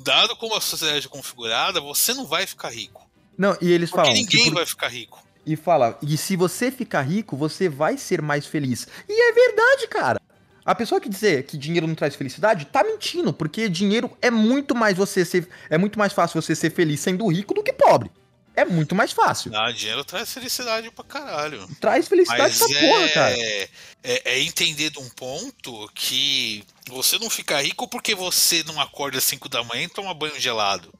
dado 0.05 0.37
como 0.37 0.55
a 0.55 0.61
sociedade 0.61 1.07
é 1.07 1.09
configurada, 1.11 1.81
você 1.81 2.15
não 2.15 2.25
vai 2.27 2.47
ficar 2.47 2.69
rico. 2.69 3.09
Não, 3.37 3.57
e 3.61 3.71
eles 3.73 3.91
Porque 3.91 4.03
falam. 4.09 4.15
que 4.15 4.21
ninguém 4.21 4.45
por- 4.45 4.55
vai 4.55 4.67
ficar 4.67 4.89
rico. 4.89 5.27
E 5.45 5.57
fala, 5.57 5.99
e 6.03 6.17
se 6.17 6.37
você 6.37 6.71
ficar 6.71 7.03
rico, 7.03 7.37
você 7.37 7.69
vai 7.69 7.97
ser 7.97 8.21
mais 8.21 8.47
feliz. 8.47 8.87
E 9.09 9.31
é 9.31 9.33
verdade, 9.33 9.89
cara. 9.89 10.21
A 10.65 10.75
pessoa 10.75 11.01
que 11.01 11.09
dizer 11.09 11.45
que 11.47 11.57
dinheiro 11.57 11.87
não 11.87 11.95
traz 11.95 12.15
felicidade 12.15 12.67
tá 12.67 12.85
mentindo, 12.85 13.33
porque 13.33 13.69
dinheiro 13.71 14.11
é 14.21 14.31
muito 14.31 14.75
mais 14.75 14.97
você 14.97 15.25
ser, 15.25 15.49
é 15.71 15.79
muito 15.79 15.99
mais 15.99 16.13
fácil 16.13 16.41
você 16.43 16.55
ser 16.55 16.71
feliz 16.71 17.01
sendo 17.01 17.27
rico 17.29 17.55
do 17.55 17.63
que 17.63 17.73
pobre. 17.73 18.11
É 18.59 18.65
muito 18.65 18.93
mais 18.93 19.13
fácil. 19.13 19.55
Ah, 19.55 19.71
dinheiro 19.71 20.05
traz 20.05 20.33
felicidade 20.33 20.91
pra 20.91 21.05
caralho. 21.05 21.69
Traz 21.81 22.09
felicidade 22.09 22.43
Mas 22.43 22.59
pra 22.59 22.81
porra, 22.81 23.09
cara. 23.11 23.39
é, 23.39 23.69
é, 24.03 24.33
é 24.33 24.41
entender 24.41 24.91
de 24.91 24.99
um 24.99 25.09
ponto 25.11 25.89
que 25.95 26.65
você 26.89 27.21
não 27.21 27.31
fica 27.31 27.61
rico 27.63 27.87
porque 27.87 28.17
você 28.17 28.65
não 28.65 28.81
acorda 28.81 29.19
às 29.19 29.25
5 29.25 29.49
da 29.49 29.63
manhã 29.63 29.85
e 29.85 29.89
toma 29.89 30.13
banho 30.13 30.41
gelado. 30.41 30.93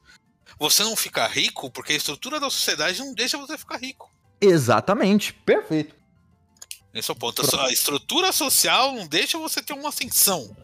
Você 0.57 0.83
não 0.83 0.95
fica 0.95 1.27
rico 1.27 1.69
porque 1.69 1.91
a 1.91 1.97
estrutura 1.97 2.39
da 2.39 2.49
sociedade 2.49 2.99
não 2.99 3.13
deixa 3.13 3.37
você 3.37 3.57
ficar 3.57 3.75
rico. 3.75 4.09
Exatamente. 4.39 5.33
Perfeito. 5.33 5.93
Esse 6.93 7.11
é 7.11 7.13
o 7.13 7.15
ponto. 7.17 7.41
A 7.59 7.71
estrutura 7.73 8.31
social 8.31 8.93
não 8.93 9.05
deixa 9.05 9.37
você 9.37 9.61
ter 9.61 9.73
uma 9.73 9.89
ascensão 9.89 10.55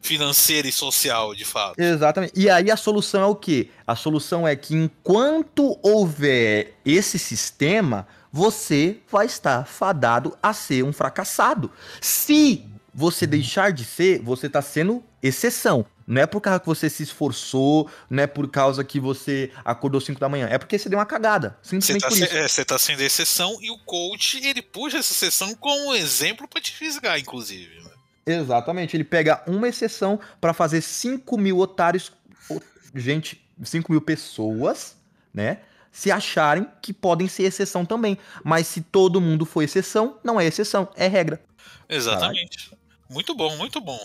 financeira 0.00 0.66
e 0.66 0.72
social, 0.72 1.34
de 1.34 1.44
fato. 1.44 1.78
Exatamente. 1.78 2.32
E 2.36 2.48
aí 2.48 2.70
a 2.70 2.76
solução 2.76 3.22
é 3.22 3.26
o 3.26 3.34
quê? 3.34 3.68
A 3.86 3.94
solução 3.94 4.46
é 4.46 4.56
que 4.56 4.74
enquanto 4.74 5.78
houver 5.82 6.74
esse 6.84 7.18
sistema, 7.18 8.06
você 8.32 8.98
vai 9.10 9.26
estar 9.26 9.66
fadado 9.66 10.36
a 10.42 10.52
ser 10.52 10.82
um 10.84 10.92
fracassado. 10.92 11.70
Se 12.00 12.64
você 12.94 13.26
deixar 13.26 13.72
de 13.72 13.84
ser, 13.84 14.20
você 14.22 14.46
está 14.46 14.62
sendo 14.62 15.02
exceção. 15.22 15.84
Não 16.06 16.20
é 16.22 16.26
por 16.26 16.40
causa 16.40 16.58
que 16.58 16.66
você 16.66 16.90
se 16.90 17.04
esforçou, 17.04 17.88
não 18.08 18.24
é 18.24 18.26
por 18.26 18.48
causa 18.50 18.82
que 18.82 18.98
você 18.98 19.52
acordou 19.64 20.00
5 20.00 20.18
da 20.18 20.28
manhã. 20.28 20.48
É 20.50 20.58
porque 20.58 20.76
você 20.76 20.88
deu 20.88 20.98
uma 20.98 21.06
cagada. 21.06 21.56
Você 21.62 21.80
Simplesmente 21.80 22.02
tá, 22.02 22.08
por 22.08 22.16
se- 22.16 22.24
isso. 22.24 22.36
é, 22.36 22.48
você 22.48 22.64
tá 22.64 22.78
sendo 22.78 23.00
exceção 23.02 23.56
e 23.60 23.70
o 23.70 23.78
coach 23.78 24.44
ele 24.44 24.60
puxa 24.60 24.98
essa 24.98 25.12
exceção 25.12 25.54
como 25.54 25.90
um 25.90 25.94
exemplo 25.94 26.48
pra 26.48 26.60
te 26.60 26.72
fisgar, 26.72 27.16
inclusive. 27.20 27.78
Exatamente. 28.26 28.96
Ele 28.96 29.04
pega 29.04 29.42
uma 29.46 29.68
exceção 29.68 30.20
para 30.40 30.52
fazer 30.52 30.80
5 30.82 31.36
mil 31.38 31.58
otários, 31.58 32.12
o- 32.48 32.60
gente, 32.94 33.44
5 33.64 33.90
mil 33.92 34.00
pessoas, 34.00 34.96
né? 35.32 35.58
Se 35.92 36.10
acharem 36.10 36.66
que 36.80 36.92
podem 36.92 37.26
ser 37.26 37.44
exceção 37.44 37.84
também. 37.84 38.16
Mas 38.44 38.66
se 38.68 38.80
todo 38.80 39.20
mundo 39.20 39.44
for 39.44 39.62
exceção, 39.62 40.18
não 40.22 40.40
é 40.40 40.46
exceção, 40.46 40.88
é 40.94 41.08
regra. 41.08 41.42
Exatamente. 41.88 42.72
Muito 43.08 43.34
bom, 43.34 43.56
muito 43.56 43.80
bom. 43.80 43.98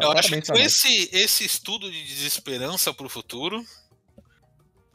Eu 0.00 0.12
acho 0.12 0.28
que 0.28 0.42
com 0.52 0.58
esse, 0.58 1.08
esse 1.12 1.44
estudo 1.44 1.90
de 1.90 2.04
desesperança 2.04 2.92
pro 2.92 3.08
futuro, 3.08 3.64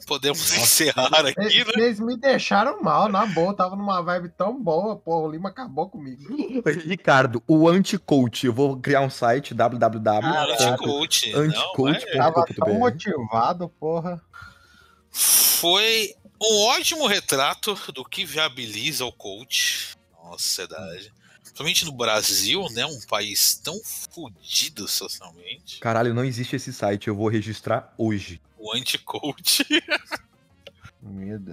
podemos 0.05 0.51
encerrar 0.53 1.25
aqui, 1.25 1.39
Eles, 1.39 1.65
né? 1.67 1.73
eles 1.77 1.99
me 1.99 2.17
deixaram 2.17 2.81
mal, 2.81 3.07
na 3.09 3.25
boa. 3.25 3.55
Tava 3.55 3.75
numa 3.75 4.01
vibe 4.01 4.29
tão 4.29 4.61
boa, 4.61 4.95
pô. 4.95 5.21
O 5.27 5.31
Lima 5.31 5.49
acabou 5.49 5.89
comigo. 5.89 6.21
Ricardo, 6.85 7.41
o 7.47 7.67
anti-coach, 7.67 8.45
eu 8.45 8.53
vou 8.53 8.77
criar 8.77 9.01
um 9.01 9.09
site 9.09 9.53
www. 9.53 10.25
Anti-coach. 10.25 11.31
não, 11.31 11.39
Anti-coach. 11.41 12.05
é. 12.07 12.17
Tava 12.17 12.45
tão 12.45 12.73
motivado, 12.75 13.69
porra. 13.69 14.21
Foi 15.11 16.13
um 16.41 16.61
ótimo 16.67 17.05
retrato 17.05 17.77
do 17.93 18.03
que 18.03 18.25
viabiliza 18.25 19.05
o 19.05 19.11
coach 19.11 19.95
nossa 20.23 20.43
sociedade. 20.43 21.13
Principalmente 21.51 21.85
no 21.85 21.91
Brasil, 21.91 22.65
né? 22.71 22.85
Um 22.85 22.99
país 23.01 23.55
tão 23.55 23.77
fodido 23.83 24.87
socialmente. 24.87 25.79
Caralho, 25.79 26.13
não 26.13 26.23
existe 26.23 26.55
esse 26.55 26.71
site, 26.71 27.09
eu 27.09 27.15
vou 27.15 27.27
registrar 27.27 27.93
hoje. 27.97 28.41
O 28.57 28.73
anti-coach. 28.73 29.65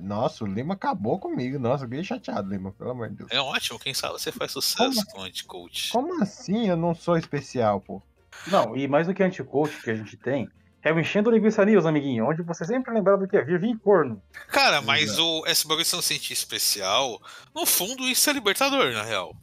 Nossa, 0.02 0.44
o 0.44 0.46
Lima 0.46 0.74
acabou 0.74 1.18
comigo. 1.18 1.58
Nossa, 1.58 1.84
eu 1.84 1.88
fiquei 1.88 2.04
chateado, 2.04 2.48
Lima, 2.48 2.70
pelo 2.72 2.90
amor 2.90 3.08
de 3.08 3.16
Deus. 3.16 3.30
É 3.32 3.40
ótimo, 3.40 3.78
quem 3.78 3.92
sabe 3.92 4.12
você 4.12 4.30
faz 4.30 4.52
sucesso 4.52 5.04
Como? 5.04 5.06
com 5.06 5.20
o 5.20 5.24
anti-coach. 5.24 5.90
Como 5.90 6.22
assim 6.22 6.68
eu 6.68 6.76
não 6.76 6.94
sou 6.94 7.16
especial, 7.16 7.80
pô? 7.80 8.00
Não, 8.46 8.76
e 8.76 8.86
mais 8.86 9.06
do 9.06 9.14
que 9.14 9.22
anti-coach 9.22 9.82
que 9.82 9.90
a 9.90 9.96
gente 9.96 10.16
tem, 10.16 10.48
é 10.82 10.92
o 10.92 11.00
Enchendo 11.00 11.30
Linguiça 11.30 11.64
News, 11.64 11.86
amiguinho, 11.86 12.28
onde 12.28 12.42
você 12.42 12.64
sempre 12.64 12.94
lembra 12.94 13.16
do 13.16 13.26
que 13.26 13.36
é 13.36 13.42
vir, 13.42 13.58
vir 13.58 13.76
corno. 13.78 14.22
Cara, 14.48 14.80
mas 14.80 15.18
o, 15.18 15.44
esse 15.46 15.66
bagulho 15.66 15.84
de 15.84 16.02
sentir 16.02 16.34
especial, 16.34 17.20
no 17.52 17.66
fundo 17.66 18.04
isso 18.04 18.30
é 18.30 18.32
libertador, 18.32 18.92
na 18.92 19.02
real. 19.02 19.34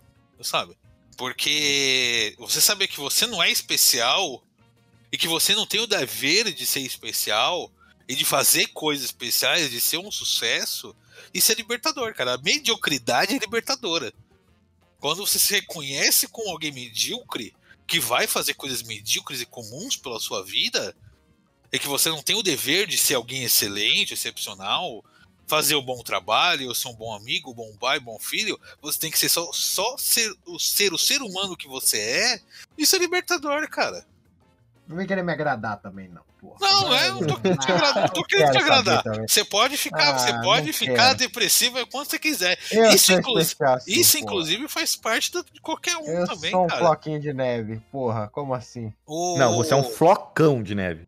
Sabe? 0.42 0.78
Porque 1.18 2.36
você 2.38 2.60
saber 2.60 2.88
que 2.88 3.00
você 3.00 3.26
não 3.26 3.42
é 3.42 3.50
especial 3.50 4.44
e 5.12 5.18
que 5.18 5.28
você 5.28 5.56
não 5.56 5.66
tem 5.66 5.80
o 5.80 5.88
dever 5.88 6.54
de 6.54 6.66
ser 6.66 6.82
especial 6.82 7.72
e 8.08 8.16
de 8.16 8.26
fazer 8.26 8.68
coisas 8.68 9.06
especiais, 9.06 9.72
de 9.72 9.80
ser 9.80 9.98
um 9.98 10.12
sucesso, 10.12 10.96
isso 11.34 11.52
é 11.52 11.56
libertador, 11.56 12.14
cara. 12.14 12.34
A 12.34 12.38
mediocridade 12.38 13.36
é 13.36 13.40
libertadora. 13.40 14.14
Quando 15.00 15.26
você 15.26 15.40
se 15.40 15.54
reconhece 15.54 16.28
como 16.28 16.50
alguém 16.50 16.72
medíocre, 16.72 17.54
que 17.88 18.00
vai 18.00 18.28
fazer 18.28 18.56
coisas 18.56 18.82
medíocres 18.82 19.42
e 19.42 19.46
comuns 19.46 19.96
pela 19.96 20.20
sua 20.20 20.44
vida, 20.44 20.96
e 21.72 21.80
que 21.80 21.88
você 21.88 22.10
não 22.10 22.22
tem 22.22 22.36
o 22.36 22.44
dever 22.44 22.88
de 22.88 22.98
ser 22.98 23.16
alguém 23.16 23.44
excelente, 23.44 24.14
excepcional, 24.14 25.04
fazer 25.48 25.76
um 25.76 25.84
bom 25.84 26.02
trabalho, 26.02 26.74
ser 26.74 26.88
um 26.88 26.96
bom 26.96 27.14
amigo, 27.14 27.54
bom 27.54 27.76
pai, 27.78 28.00
bom 28.00 28.18
filho, 28.20 28.60
você 28.82 29.00
tem 29.00 29.12
que 29.12 29.20
ser 29.20 29.30
só, 29.30 29.52
só 29.54 29.98
ser, 29.98 30.34
o, 30.46 30.60
ser 30.60 30.94
o 30.94 30.98
ser 30.98 31.22
humano 31.22 31.56
que 31.56 31.68
você 31.68 32.00
é. 32.00 32.42
Isso 32.78 32.96
é 32.96 33.00
libertador, 33.00 33.68
cara. 33.70 34.06
Não 34.88 34.96
vem 34.96 35.08
querer 35.08 35.24
me 35.24 35.34
agradar 35.34 35.82
também, 35.82 36.08
não, 36.08 36.24
porra. 36.46 36.72
Não, 36.72 36.96
é, 36.96 37.10
não 37.10 37.20
tô 37.28 37.36
querendo 37.38 37.60
te 37.60 37.72
agradar. 37.72 38.02
Não 38.04 38.10
tô 38.10 38.24
querendo 38.26 38.52
te 38.52 38.58
agradar. 38.58 39.04
Você 39.28 39.44
pode 39.46 39.78
ficar, 39.78 40.10
Ah, 40.16 40.18
você 40.20 40.32
não 40.34 40.42
pode 40.42 40.74
ficar 40.74 40.94
quero. 41.08 41.18
depressivo 41.18 41.88
quando 41.88 42.10
você 42.10 42.20
quiser. 42.20 42.58
Eu 42.72 42.90
Isso, 42.92 43.14
inclu- 43.14 43.40
especial, 43.40 43.80
sim, 43.82 43.92
Isso, 43.92 44.18
inclusive, 44.18 44.68
faz 44.68 44.96
parte 44.96 45.32
de 45.32 45.62
qualquer 45.62 45.98
um 45.98 46.06
Eu 46.06 46.26
também, 46.28 46.52
sou 46.52 46.64
um 46.64 46.68
cara. 46.68 46.80
floquinho 46.82 47.20
de 47.20 47.34
neve, 47.34 47.82
porra. 47.92 48.30
Como 48.32 48.54
assim? 48.54 48.94
O- 49.06 49.38
Não, 49.38 49.56
você 49.56 49.74
é 49.74 49.76
um 49.78 49.84
flocão 49.84 50.62
de 50.64 50.76
neve. 50.76 51.08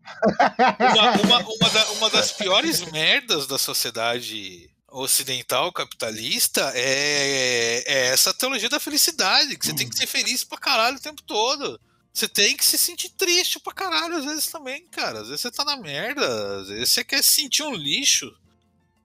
uma, 0.80 1.12
uma, 1.22 1.40
uma, 1.40 1.70
da- 1.70 1.92
uma 1.92 2.10
das 2.10 2.32
piores 2.32 2.82
merdas 2.92 3.48
da 3.48 3.58
sociedade 3.58 4.70
ocidental 4.90 5.72
capitalista 5.72 6.72
é, 6.74 7.84
é 7.86 8.08
essa 8.08 8.34
teologia 8.34 8.70
da 8.70 8.80
felicidade, 8.80 9.58
que 9.58 9.66
você 9.66 9.74
tem 9.76 9.88
que 9.88 9.96
ser 9.98 10.08
feliz 10.08 10.44
pra 10.44 10.58
caralho 10.58 10.98
o 10.98 11.02
tempo 11.02 11.22
todo. 11.24 11.80
Você 12.18 12.28
tem 12.28 12.58
que 12.58 12.66
se 12.66 12.80
sentir 12.80 13.10
triste 13.10 13.60
pra 13.60 13.72
caralho 13.72 14.18
às 14.18 14.26
vezes 14.26 14.48
também, 14.48 14.88
cara. 14.88 15.22
Às 15.22 15.28
vezes 15.28 15.40
você 15.40 15.52
tá 15.52 15.64
na 15.64 15.78
merda, 15.78 16.62
às 16.62 16.68
vezes 16.68 16.90
você 16.90 17.04
quer 17.04 17.24
se 17.24 17.30
sentir 17.30 17.62
um 17.62 17.76
lixo. 17.76 18.36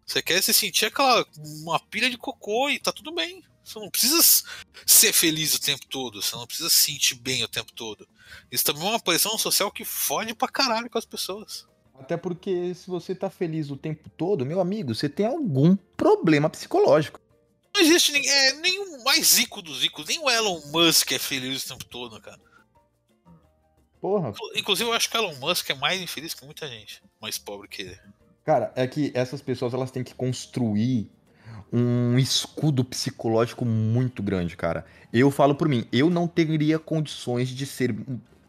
Você 0.07 0.23
quer 0.23 0.43
se 0.43 0.55
sentir 0.55 0.87
aquela 0.87 1.23
uma 1.37 1.79
pilha 1.79 2.09
de 2.09 2.17
cocô 2.17 2.71
e 2.71 2.79
tá 2.79 2.91
tudo 2.91 3.13
bem. 3.13 3.45
Você 3.63 3.79
não 3.79 3.91
precisa 3.91 4.47
ser 4.87 5.13
feliz 5.13 5.55
o 5.55 5.61
tempo 5.61 5.87
todo, 5.89 6.23
você 6.23 6.35
não 6.35 6.47
precisa 6.47 6.71
se 6.71 6.91
sentir 6.91 7.17
bem 7.17 7.45
o 7.45 7.49
tempo 7.49 7.71
todo. 7.75 8.09
Isso 8.51 8.65
também 8.65 8.87
é 8.87 8.89
uma 8.93 8.99
pressão 8.99 9.37
social 9.37 9.71
que 9.71 9.85
fode 9.85 10.35
pra 10.35 10.49
caralho 10.49 10.89
com 10.89 10.97
as 10.97 11.05
pessoas. 11.05 11.67
Até 11.99 12.17
porque 12.17 12.75
se 12.75 12.89
você 12.89 13.15
tá 13.15 13.29
feliz 13.29 13.71
o 13.71 13.77
tempo 13.77 14.09
todo, 14.17 14.47
meu 14.47 14.59
amigo, 14.59 14.95
você 14.95 15.11
tem 15.11 15.27
algum 15.27 15.77
problema 15.99 16.49
psicológico. 16.49 17.21
Não 17.75 17.83
existe 17.83 18.11
ninguém, 18.11 18.31
é, 18.31 18.55
nenhum 18.55 19.05
mais 19.05 19.37
rico 19.37 19.61
dos 19.61 19.83
ricos, 19.83 20.07
nem 20.07 20.19
o 20.19 20.31
Elon 20.31 20.63
Musk 20.69 21.13
é 21.13 21.19
feliz 21.19 21.63
o 21.63 21.69
tempo 21.69 21.85
todo, 21.85 22.19
cara. 22.19 22.41
Porra, 24.03 24.31
Inclu- 24.31 24.53
Inclusive, 24.57 24.91
eu 24.91 24.93
acho 24.93 25.09
que 25.09 25.17
o 25.17 25.21
Elon 25.21 25.35
Musk 25.37 25.71
é 25.71 25.75
mais 25.75 26.01
infeliz 26.03 26.35
que 26.35 26.45
muita 26.45 26.67
gente, 26.67 27.01
mais 27.21 27.39
pobre 27.39 27.69
que 27.69 27.83
ele. 27.83 27.99
Cara, 28.45 28.73
é 28.75 28.85
que 28.89 29.13
essas 29.15 29.41
pessoas 29.41 29.73
elas 29.73 29.93
têm 29.93 30.03
que 30.03 30.13
construir 30.13 31.09
um 31.73 32.19
escudo 32.19 32.85
psicológico 32.85 33.65
muito 33.65 34.21
grande, 34.23 34.57
cara. 34.57 34.85
Eu 35.13 35.31
falo 35.31 35.55
por 35.55 35.69
mim, 35.69 35.87
eu 35.93 36.11
não 36.11 36.27
teria 36.27 36.79
condições 36.81 37.49
de 37.49 37.65
ser 37.65 37.95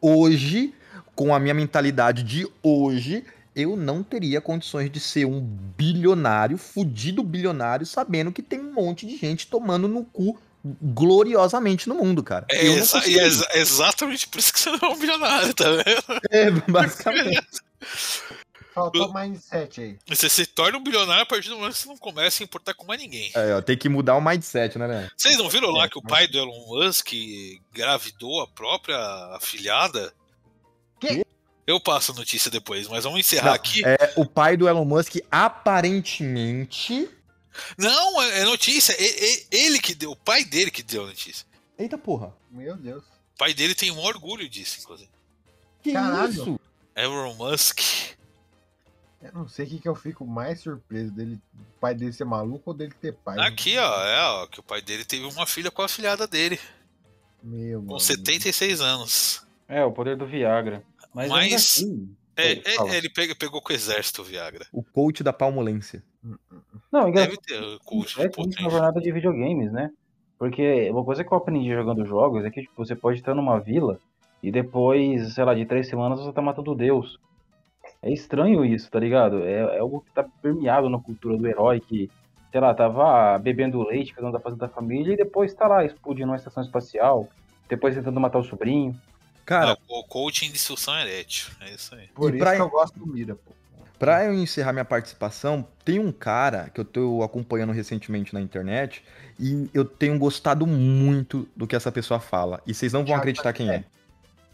hoje, 0.01 0.73
com 1.15 1.33
a 1.35 1.39
minha 1.39 1.53
mentalidade 1.53 2.23
de 2.23 2.47
hoje, 2.63 3.23
eu 3.55 3.77
não 3.77 4.01
teria 4.01 4.41
condições 4.41 4.89
de 4.89 4.99
ser 4.99 5.25
um 5.25 5.39
bilionário, 5.39 6.57
fudido 6.57 7.23
bilionário, 7.23 7.85
sabendo 7.85 8.31
que 8.31 8.41
tem 8.41 8.59
um 8.59 8.73
monte 8.73 9.05
de 9.05 9.15
gente 9.15 9.45
tomando 9.45 9.87
no 9.87 10.03
cu 10.03 10.37
gloriosamente 10.63 11.89
no 11.89 11.95
mundo, 11.95 12.23
cara. 12.23 12.45
É, 12.49 12.65
exa- 12.65 13.05
e 13.07 13.19
é 13.19 13.25
exa- 13.25 13.49
exatamente 13.53 14.27
por 14.27 14.39
isso 14.39 14.53
que 14.53 14.59
você 14.59 14.69
não 14.71 14.79
é 14.81 14.87
um 14.93 14.97
bilionário, 14.97 15.53
tá 15.53 15.65
vendo? 15.69 16.21
É, 16.31 16.49
basicamente. 16.51 17.41
Faltou 18.73 19.13
mindset 19.13 19.81
aí. 19.81 19.97
Você 20.07 20.27
se 20.27 20.47
torna 20.47 20.77
um 20.79 20.83
bilionário 20.83 21.21
a 21.21 21.25
partir 21.27 21.49
do 21.49 21.57
momento 21.57 21.73
que 21.73 21.79
você 21.79 21.87
não 21.87 21.97
começa 21.97 22.41
a 22.41 22.45
importar 22.45 22.73
com 22.73 22.87
mais 22.87 22.99
ninguém. 22.99 23.29
É, 23.35 23.53
ó, 23.55 23.61
tem 23.61 23.77
que 23.77 23.87
mudar 23.87 24.15
o 24.15 24.21
mindset, 24.21 24.79
né, 24.79 24.87
né? 24.87 25.09
Vocês 25.15 25.37
não 25.37 25.47
viram 25.47 25.69
lá 25.69 25.85
É, 25.85 25.89
que 25.89 25.99
o 25.99 26.01
pai 26.01 26.27
do 26.27 26.39
Elon 26.39 26.65
Musk 26.67 27.09
gravidou 27.71 28.41
a 28.41 28.47
própria 28.47 28.97
afilhada? 29.35 30.11
Que? 30.99 31.23
Eu 31.67 31.79
passo 31.79 32.13
a 32.13 32.15
notícia 32.15 32.49
depois, 32.49 32.87
mas 32.87 33.03
vamos 33.03 33.19
encerrar 33.19 33.49
Não, 33.49 33.53
aqui. 33.53 33.85
É, 33.85 34.13
o 34.15 34.25
pai 34.25 34.57
do 34.57 34.67
Elon 34.67 34.85
Musk 34.85 35.17
aparentemente. 35.31 37.07
Não, 37.77 38.21
é 38.21 38.39
é 38.39 38.43
notícia. 38.45 38.95
E- 38.99 39.05
e- 39.05 39.47
Ele 39.51 39.79
que 39.79 39.93
deu, 39.95 40.11
o 40.11 40.15
pai 40.15 40.43
dele 40.43 40.71
que 40.71 40.83
deu 40.83 41.03
a 41.03 41.07
notícia. 41.07 41.45
Eita 41.77 41.97
porra. 41.97 42.33
Meu 42.51 42.75
Deus. 42.75 43.03
O 43.35 43.37
pai 43.37 43.53
dele 43.53 43.73
tem 43.75 43.91
um 43.91 43.99
orgulho 43.99 44.47
disso, 44.47 44.79
inclusive. 44.81 45.09
Que 45.81 45.93
Caralho. 45.93 46.31
isso? 46.31 46.59
Elon 46.95 47.33
Musk. 47.35 47.79
Eu 49.21 49.31
não 49.33 49.47
sei 49.47 49.65
o 49.65 49.69
que, 49.69 49.79
que 49.79 49.87
eu 49.87 49.95
fico 49.95 50.25
mais 50.25 50.59
surpreso 50.61 51.11
dele, 51.11 51.39
o 51.55 51.79
pai 51.79 51.95
dele 51.95 52.11
ser 52.11 52.25
maluco 52.25 52.71
ou 52.71 52.73
dele 52.75 52.93
ter 53.01 53.13
pai. 53.13 53.39
Aqui, 53.39 53.77
ó, 53.77 54.03
é, 54.05 54.21
ó, 54.21 54.47
que 54.47 54.59
o 54.59 54.63
pai 54.63 54.81
dele 54.81 55.05
teve 55.05 55.23
uma 55.25 55.47
filha 55.47 55.71
com 55.71 55.81
a 55.81 55.87
filhada 55.87 56.27
dele, 56.27 56.59
Meu 57.41 57.79
com 57.81 57.93
amigo. 57.93 57.99
76 58.01 58.81
anos. 58.81 59.41
É, 59.67 59.83
o 59.83 59.91
poder 59.93 60.17
do 60.17 60.27
Viagra. 60.27 60.83
Mas, 61.13 61.29
Mas- 61.29 61.53
assim, 61.53 62.13
É, 62.35 62.51
é, 62.53 62.95
ele 62.97 63.09
pega- 63.09 63.33
pegou 63.35 63.61
com 63.61 63.71
o 63.71 63.75
exército 63.75 64.21
o 64.21 64.25
Viagra. 64.25 64.67
O 64.73 64.83
coach 64.83 65.23
da 65.23 65.31
palmolência. 65.31 66.03
Não, 66.91 67.07
engraçado. 67.09 67.29
Deve 67.31 67.37
ter 67.41 67.61
o 67.61 67.79
coach 67.79 68.21
É 68.21 68.29
na 68.63 68.69
jornada 68.69 69.01
de 69.01 69.11
videogames, 69.11 69.71
né? 69.71 69.91
Porque 70.37 70.89
uma 70.89 71.03
coisa 71.03 71.23
que 71.23 71.31
eu 71.31 71.37
aprendi 71.37 71.69
jogando 71.73 72.05
jogos 72.05 72.43
é 72.45 72.49
que 72.51 72.61
tipo, 72.61 72.73
você 72.75 72.95
pode 72.95 73.19
estar 73.19 73.33
numa 73.33 73.59
vila 73.59 73.99
e 74.41 74.51
depois, 74.51 75.33
sei 75.33 75.43
lá, 75.45 75.53
de 75.53 75.65
três 75.65 75.87
semanas 75.87 76.19
você 76.19 76.33
tá 76.33 76.41
matando 76.41 76.75
Deus. 76.75 77.17
É 78.01 78.11
estranho 78.11 78.65
isso, 78.65 78.89
tá 78.91 78.99
ligado? 78.99 79.43
É, 79.43 79.75
é 79.75 79.79
algo 79.79 80.01
que 80.01 80.11
tá 80.11 80.25
permeado 80.41 80.89
na 80.89 80.99
cultura 80.99 81.37
do 81.37 81.47
herói 81.47 81.79
que, 81.79 82.09
sei 82.51 82.59
lá, 82.59 82.73
tava 82.73 83.37
bebendo 83.39 83.81
leite, 83.87 84.13
cuidando 84.13 84.33
da 84.33 84.39
fazenda 84.39 84.67
da 84.67 84.73
família 84.73 85.13
e 85.13 85.17
depois 85.17 85.53
tá 85.53 85.67
lá 85.67 85.85
explodindo 85.85 86.29
uma 86.29 86.35
estação 86.35 86.61
espacial, 86.63 87.29
depois 87.69 87.95
tentando 87.95 88.19
matar 88.19 88.39
o 88.39 88.43
sobrinho. 88.43 88.99
Cara, 89.45 89.77
Não, 89.89 89.99
o 89.99 90.03
coaching 90.03 90.47
de 90.47 90.53
disfunção 90.53 90.97
erétil. 90.97 91.51
É 91.61 91.73
isso 91.73 91.93
aí. 91.95 92.07
Por 92.13 92.33
E 92.33 92.37
isso 92.37 92.45
pra- 92.45 92.55
que 92.55 92.61
eu 92.61 92.69
gosto 92.69 92.99
do 92.99 93.07
Mira, 93.07 93.35
pô. 93.35 93.51
Pra 93.97 94.25
eu 94.25 94.33
encerrar 94.33 94.73
minha 94.73 94.85
participação, 94.85 95.65
tem 95.85 95.99
um 95.99 96.11
cara 96.11 96.69
que 96.73 96.79
eu 96.81 96.85
tô 96.85 97.23
acompanhando 97.23 97.71
recentemente 97.71 98.33
na 98.33 98.41
internet 98.41 99.03
e 99.39 99.69
eu 99.73 99.85
tenho 99.85 100.17
gostado 100.19 100.67
muito 100.67 101.47
do 101.55 101.65
que 101.65 101.75
essa 101.75 101.91
pessoa 101.91 102.19
fala. 102.19 102.61
E 102.65 102.73
vocês 102.73 102.91
não 102.91 103.01
vão 103.01 103.07
Thiago 103.07 103.21
acreditar 103.21 103.53
quem 103.53 103.69
é. 103.69 103.83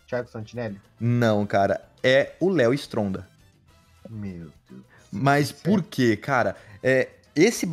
Thiago 0.08 0.30
Santinelli? 0.30 0.80
Não, 1.00 1.46
cara, 1.46 1.82
é 2.04 2.34
o 2.40 2.50
Léo 2.50 2.74
Stronda. 2.74 3.28
Meu 4.10 4.52
Deus. 4.70 4.84
Mas 5.12 5.52
por 5.52 5.82
quê, 5.84 6.16
cara? 6.16 6.56
É, 6.84 7.10
esse 7.36 7.72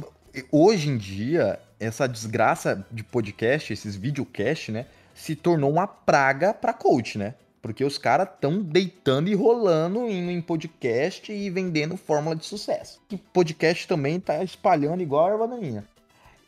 hoje 0.50 0.88
em 0.88 0.96
dia 0.96 1.60
essa 1.78 2.06
desgraça 2.06 2.86
de 2.90 3.04
podcast, 3.04 3.72
esses 3.72 3.96
videocast, 3.96 4.70
né, 4.72 4.86
se 5.14 5.34
tornou 5.34 5.70
uma 5.70 5.86
praga 5.86 6.52
pra 6.52 6.72
coach, 6.72 7.18
né? 7.18 7.34
Porque 7.66 7.84
os 7.84 7.98
caras 7.98 8.28
tão 8.40 8.62
deitando 8.62 9.28
e 9.28 9.34
rolando 9.34 10.08
indo 10.08 10.30
em 10.30 10.40
podcast 10.40 11.32
e 11.32 11.50
vendendo 11.50 11.96
fórmula 11.96 12.36
de 12.36 12.46
sucesso. 12.46 13.00
E 13.10 13.16
podcast 13.16 13.88
também 13.88 14.20
tá 14.20 14.44
espalhando 14.44 15.02
igual 15.02 15.26
a 15.26 15.30
erva 15.32 15.48
daninha. 15.48 15.84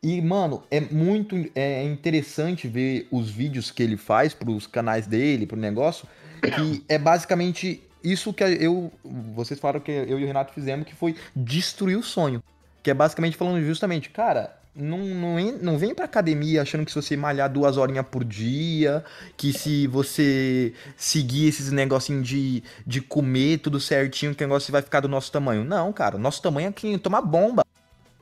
E, 0.01 0.23
mano, 0.23 0.63
é 0.71 0.81
muito 0.81 1.35
é 1.57 1.83
interessante 1.83 2.69
ver 2.69 3.09
os 3.11 3.29
vídeos 3.29 3.73
que 3.73 3.83
ele 3.83 3.97
faz 3.97 4.33
pros 4.33 4.65
canais 4.65 5.09
dele, 5.09 5.45
pro 5.45 5.57
negócio, 5.57 6.07
que 6.41 6.85
é 6.89 6.97
basicamente 6.97 7.83
isso 8.03 8.33
que 8.33 8.45
eu. 8.45 8.93
Vocês 9.35 9.59
falaram 9.59 9.81
que 9.81 9.91
eu 9.91 10.21
e 10.21 10.23
o 10.23 10.27
Renato 10.27 10.55
fizemos, 10.55 10.87
que 10.87 10.95
foi 10.95 11.17
destruir 11.35 11.99
o 11.99 12.03
sonho. 12.03 12.41
Que 12.81 12.93
é 12.93 12.95
basicamente 12.95 13.37
falando 13.37 13.61
justamente, 13.67 14.09
cara, 14.09 14.57
não, 14.79 14.99
não, 14.99 15.37
não 15.61 15.79
vem 15.79 15.95
pra 15.95 16.05
academia 16.05 16.63
achando 16.63 16.85
que 16.85 16.93
se 16.93 17.03
você 17.03 17.17
malhar 17.17 17.53
duas 17.53 17.77
horinhas 17.77 18.07
por 18.07 18.25
dia, 18.25 19.05
que 19.37 19.53
se 19.53 19.87
você 19.89 20.73
seguir 20.97 21.49
esses 21.49 21.73
negocinhos 21.73 22.27
de, 22.27 22.63
de 22.87 23.01
comer 23.01 23.59
tudo 23.59 23.81
certinho, 23.81 24.35
que 24.35 24.45
o 24.45 24.47
negócio 24.47 24.71
vai 24.71 24.81
ficar 24.81 25.01
do 25.01 25.09
nosso 25.09 25.33
tamanho. 25.33 25.65
Não, 25.65 25.93
cara, 25.93 26.17
o 26.17 26.21
nosso 26.21 26.41
tamanho 26.41 26.69
é 26.69 26.73
que 26.73 26.97
tomar 26.99 27.21
bomba. 27.23 27.65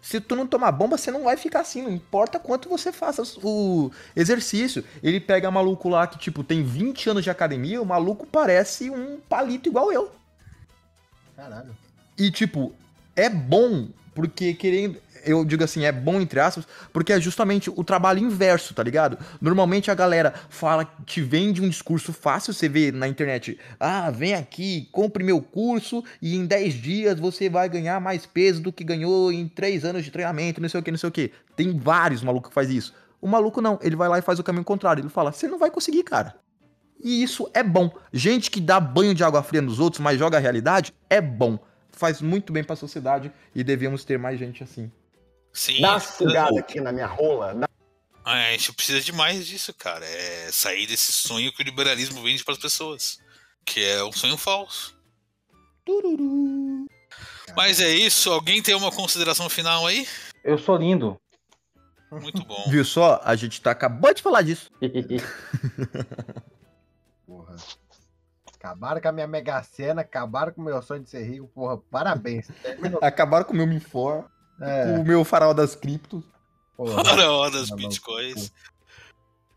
Se 0.00 0.20
tu 0.20 0.36
não 0.36 0.46
tomar 0.46 0.72
bomba, 0.72 0.96
você 0.96 1.10
não 1.10 1.24
vai 1.24 1.36
ficar 1.36 1.60
assim, 1.60 1.82
não 1.82 1.90
importa 1.90 2.38
quanto 2.38 2.68
você 2.68 2.92
faça 2.92 3.22
o 3.42 3.90
exercício. 4.14 4.84
Ele 5.02 5.20
pega 5.20 5.50
maluco 5.50 5.88
lá 5.88 6.06
que, 6.06 6.16
tipo, 6.16 6.44
tem 6.44 6.62
20 6.62 7.10
anos 7.10 7.24
de 7.24 7.30
academia, 7.30 7.82
o 7.82 7.86
maluco 7.86 8.24
parece 8.24 8.88
um 8.88 9.18
palito 9.28 9.68
igual 9.68 9.92
eu. 9.92 10.12
Caralho. 11.36 11.76
E, 12.16 12.30
tipo, 12.30 12.72
é 13.16 13.28
bom, 13.28 13.88
porque 14.14 14.54
querendo. 14.54 14.98
Eu 15.26 15.44
digo 15.44 15.64
assim, 15.64 15.84
é 15.84 15.92
bom 15.92 16.20
entre 16.20 16.40
aspas, 16.40 16.66
porque 16.92 17.12
é 17.12 17.20
justamente 17.20 17.68
o 17.68 17.82
trabalho 17.84 18.20
inverso, 18.20 18.72
tá 18.72 18.82
ligado? 18.82 19.18
Normalmente 19.40 19.90
a 19.90 19.94
galera 19.94 20.32
fala, 20.48 20.88
te 21.04 21.20
vende 21.20 21.60
um 21.60 21.68
discurso 21.68 22.12
fácil, 22.12 22.52
você 22.52 22.68
vê 22.68 22.92
na 22.92 23.08
internet, 23.08 23.58
ah, 23.80 24.10
vem 24.10 24.34
aqui, 24.34 24.88
compre 24.92 25.24
meu 25.24 25.42
curso 25.42 26.02
e 26.22 26.36
em 26.36 26.46
10 26.46 26.74
dias 26.74 27.20
você 27.20 27.48
vai 27.48 27.68
ganhar 27.68 28.00
mais 28.00 28.24
peso 28.24 28.62
do 28.62 28.72
que 28.72 28.84
ganhou 28.84 29.32
em 29.32 29.48
3 29.48 29.84
anos 29.84 30.04
de 30.04 30.10
treinamento, 30.10 30.60
não 30.60 30.68
sei 30.68 30.80
o 30.80 30.82
que, 30.82 30.90
não 30.90 30.98
sei 30.98 31.08
o 31.08 31.12
que. 31.12 31.32
Tem 31.54 31.76
vários 31.76 32.22
malucos 32.22 32.48
que 32.48 32.54
faz 32.54 32.70
isso. 32.70 32.94
O 33.20 33.26
maluco 33.26 33.60
não, 33.60 33.78
ele 33.82 33.96
vai 33.96 34.08
lá 34.08 34.18
e 34.18 34.22
faz 34.22 34.38
o 34.38 34.44
caminho 34.44 34.64
contrário. 34.64 35.00
Ele 35.00 35.08
fala, 35.08 35.32
você 35.32 35.48
não 35.48 35.58
vai 35.58 35.70
conseguir, 35.70 36.04
cara. 36.04 36.34
E 37.02 37.22
isso 37.22 37.50
é 37.52 37.62
bom. 37.62 37.90
Gente 38.12 38.50
que 38.50 38.60
dá 38.60 38.80
banho 38.80 39.14
de 39.14 39.24
água 39.24 39.42
fria 39.42 39.62
nos 39.62 39.80
outros, 39.80 40.00
mas 40.00 40.18
joga 40.18 40.38
a 40.38 40.40
realidade, 40.40 40.94
é 41.08 41.20
bom. 41.20 41.58
Faz 41.90 42.20
muito 42.20 42.52
bem 42.52 42.62
pra 42.62 42.76
sociedade 42.76 43.32
e 43.54 43.64
devemos 43.64 44.04
ter 44.04 44.18
mais 44.18 44.38
gente 44.38 44.62
assim. 44.62 44.90
Sim. 45.56 45.80
Dá 45.80 45.92
uma 45.92 46.00
sugada 46.00 46.60
aqui 46.60 46.78
na 46.82 46.92
minha 46.92 47.06
rola. 47.06 47.54
Dá... 47.54 47.66
A 48.22 48.52
gente 48.52 48.74
precisa 48.74 49.00
de 49.00 49.10
mais 49.10 49.46
disso, 49.46 49.72
cara. 49.72 50.04
É 50.04 50.52
sair 50.52 50.86
desse 50.86 51.14
sonho 51.14 51.50
que 51.50 51.62
o 51.62 51.64
liberalismo 51.64 52.22
vende 52.22 52.44
para 52.44 52.52
as 52.52 52.60
pessoas. 52.60 53.18
Que 53.64 53.82
é 53.82 54.04
um 54.04 54.12
sonho 54.12 54.36
falso. 54.36 54.94
Tururu. 55.82 56.84
Mas 57.56 57.80
é 57.80 57.88
isso. 57.88 58.30
Alguém 58.30 58.62
tem 58.62 58.74
uma 58.74 58.92
consideração 58.92 59.48
final 59.48 59.86
aí? 59.86 60.06
Eu 60.44 60.58
sou 60.58 60.76
lindo. 60.76 61.18
Muito 62.12 62.44
bom. 62.44 62.64
Viu 62.68 62.84
só? 62.84 63.18
A 63.24 63.34
gente 63.34 63.62
tá 63.62 63.70
acabando 63.70 64.16
de 64.16 64.22
falar 64.22 64.42
disso. 64.42 64.70
Porra. 67.26 67.56
Acabaram 68.54 69.00
com 69.00 69.08
a 69.08 69.12
minha 69.12 69.26
mega 69.26 69.62
cena, 69.62 70.02
acabaram 70.02 70.52
com 70.52 70.60
o 70.60 70.64
meu 70.64 70.82
sonho 70.82 71.02
de 71.02 71.08
ser 71.08 71.22
rico, 71.22 71.48
porra. 71.48 71.78
Parabéns. 71.78 72.48
Acabaram 73.00 73.44
com 73.44 73.52
o 73.52 73.56
meu 73.56 73.66
Minfor, 73.66 74.28
É, 74.60 74.98
o 74.98 75.04
meu 75.04 75.24
farol 75.24 75.52
das 75.54 75.74
criptos. 75.74 76.22
das 77.52 77.68
Tá 77.68 77.76
bom. 77.76 77.76
bitcoins. 77.76 78.52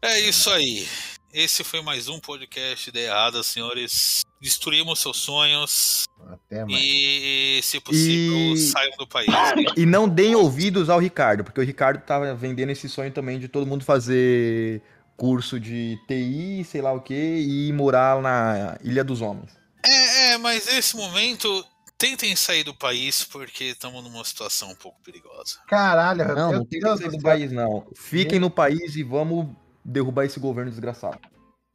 É 0.02 0.20
isso 0.22 0.50
aí. 0.50 0.88
Esse 1.34 1.64
foi 1.64 1.82
mais 1.82 2.08
um 2.08 2.20
podcast 2.20 2.92
de 2.92 3.00
errada, 3.00 3.44
senhores. 3.44 4.22
Destruímos 4.42 5.00
seus 5.00 5.18
sonhos 5.18 6.06
Até 6.28 6.64
mais. 6.66 6.82
e, 6.82 7.60
se 7.62 7.80
possível, 7.82 8.54
E- 8.54 8.58
saiam 8.58 8.96
do 8.98 9.06
país. 9.06 9.28
E 9.76 9.86
não 9.86 10.08
deem 10.08 10.34
ouvidos 10.36 10.90
ao 10.90 10.98
Ricardo, 11.00 11.44
porque 11.44 11.60
o 11.60 11.64
Ricardo 11.64 12.02
tava 12.06 12.34
vendendo 12.34 12.70
esse 12.72 12.88
sonho 12.88 13.12
também 13.12 13.38
de 13.38 13.48
todo 13.50 13.68
mundo 13.68 13.84
fazer 13.84 14.82
curso 15.18 15.60
de 15.60 15.98
TI, 16.08 16.64
sei 16.64 16.82
lá 16.82 16.94
o 16.94 17.02
que, 17.02 17.14
e 17.14 17.74
morar 17.74 18.22
na 18.22 18.78
Ilha 18.82 19.04
dos 19.04 19.20
Homens. 19.22 19.52
É, 19.86 20.32
é, 20.32 20.38
mas 20.38 20.66
nesse 20.68 20.96
momento, 20.96 21.66
tentem 22.00 22.34
sair 22.36 22.64
do 22.64 22.74
país 22.74 23.26
porque 23.26 23.66
estamos 23.66 24.02
numa 24.02 24.24
situação 24.24 24.72
um 24.72 24.76
pouco 24.76 25.00
perigosa. 25.04 25.60
Caralho, 25.68 26.34
Não, 26.34 26.52
não 26.54 26.66
tem 26.66 26.80
que 26.80 26.86
Deus 26.86 27.00
sair 27.00 27.12
do 27.12 27.22
país, 27.22 27.52
não. 27.52 27.86
Fiquem 27.94 28.40
no 28.40 28.50
país 28.50 28.96
e 28.96 29.04
vamos 29.04 29.48
derrubar 29.84 30.26
esse 30.26 30.40
governo 30.40 30.72
desgraçado. 30.72 31.20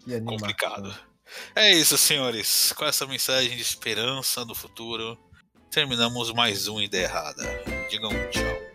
que 0.03 0.15
animação. 0.15 0.39
Complicado. 0.39 0.95
É 1.55 1.73
isso, 1.73 1.97
senhores. 1.99 2.73
Com 2.73 2.85
essa 2.85 3.07
mensagem 3.07 3.55
de 3.55 3.63
esperança 3.63 4.45
no 4.45 4.55
futuro, 4.55 5.19
terminamos 5.71 6.33
mais 6.33 6.69
um 6.69 6.81
Ideia 6.81 7.05
Errada. 7.05 7.43
Digam 7.91 8.11
tchau. 8.31 8.74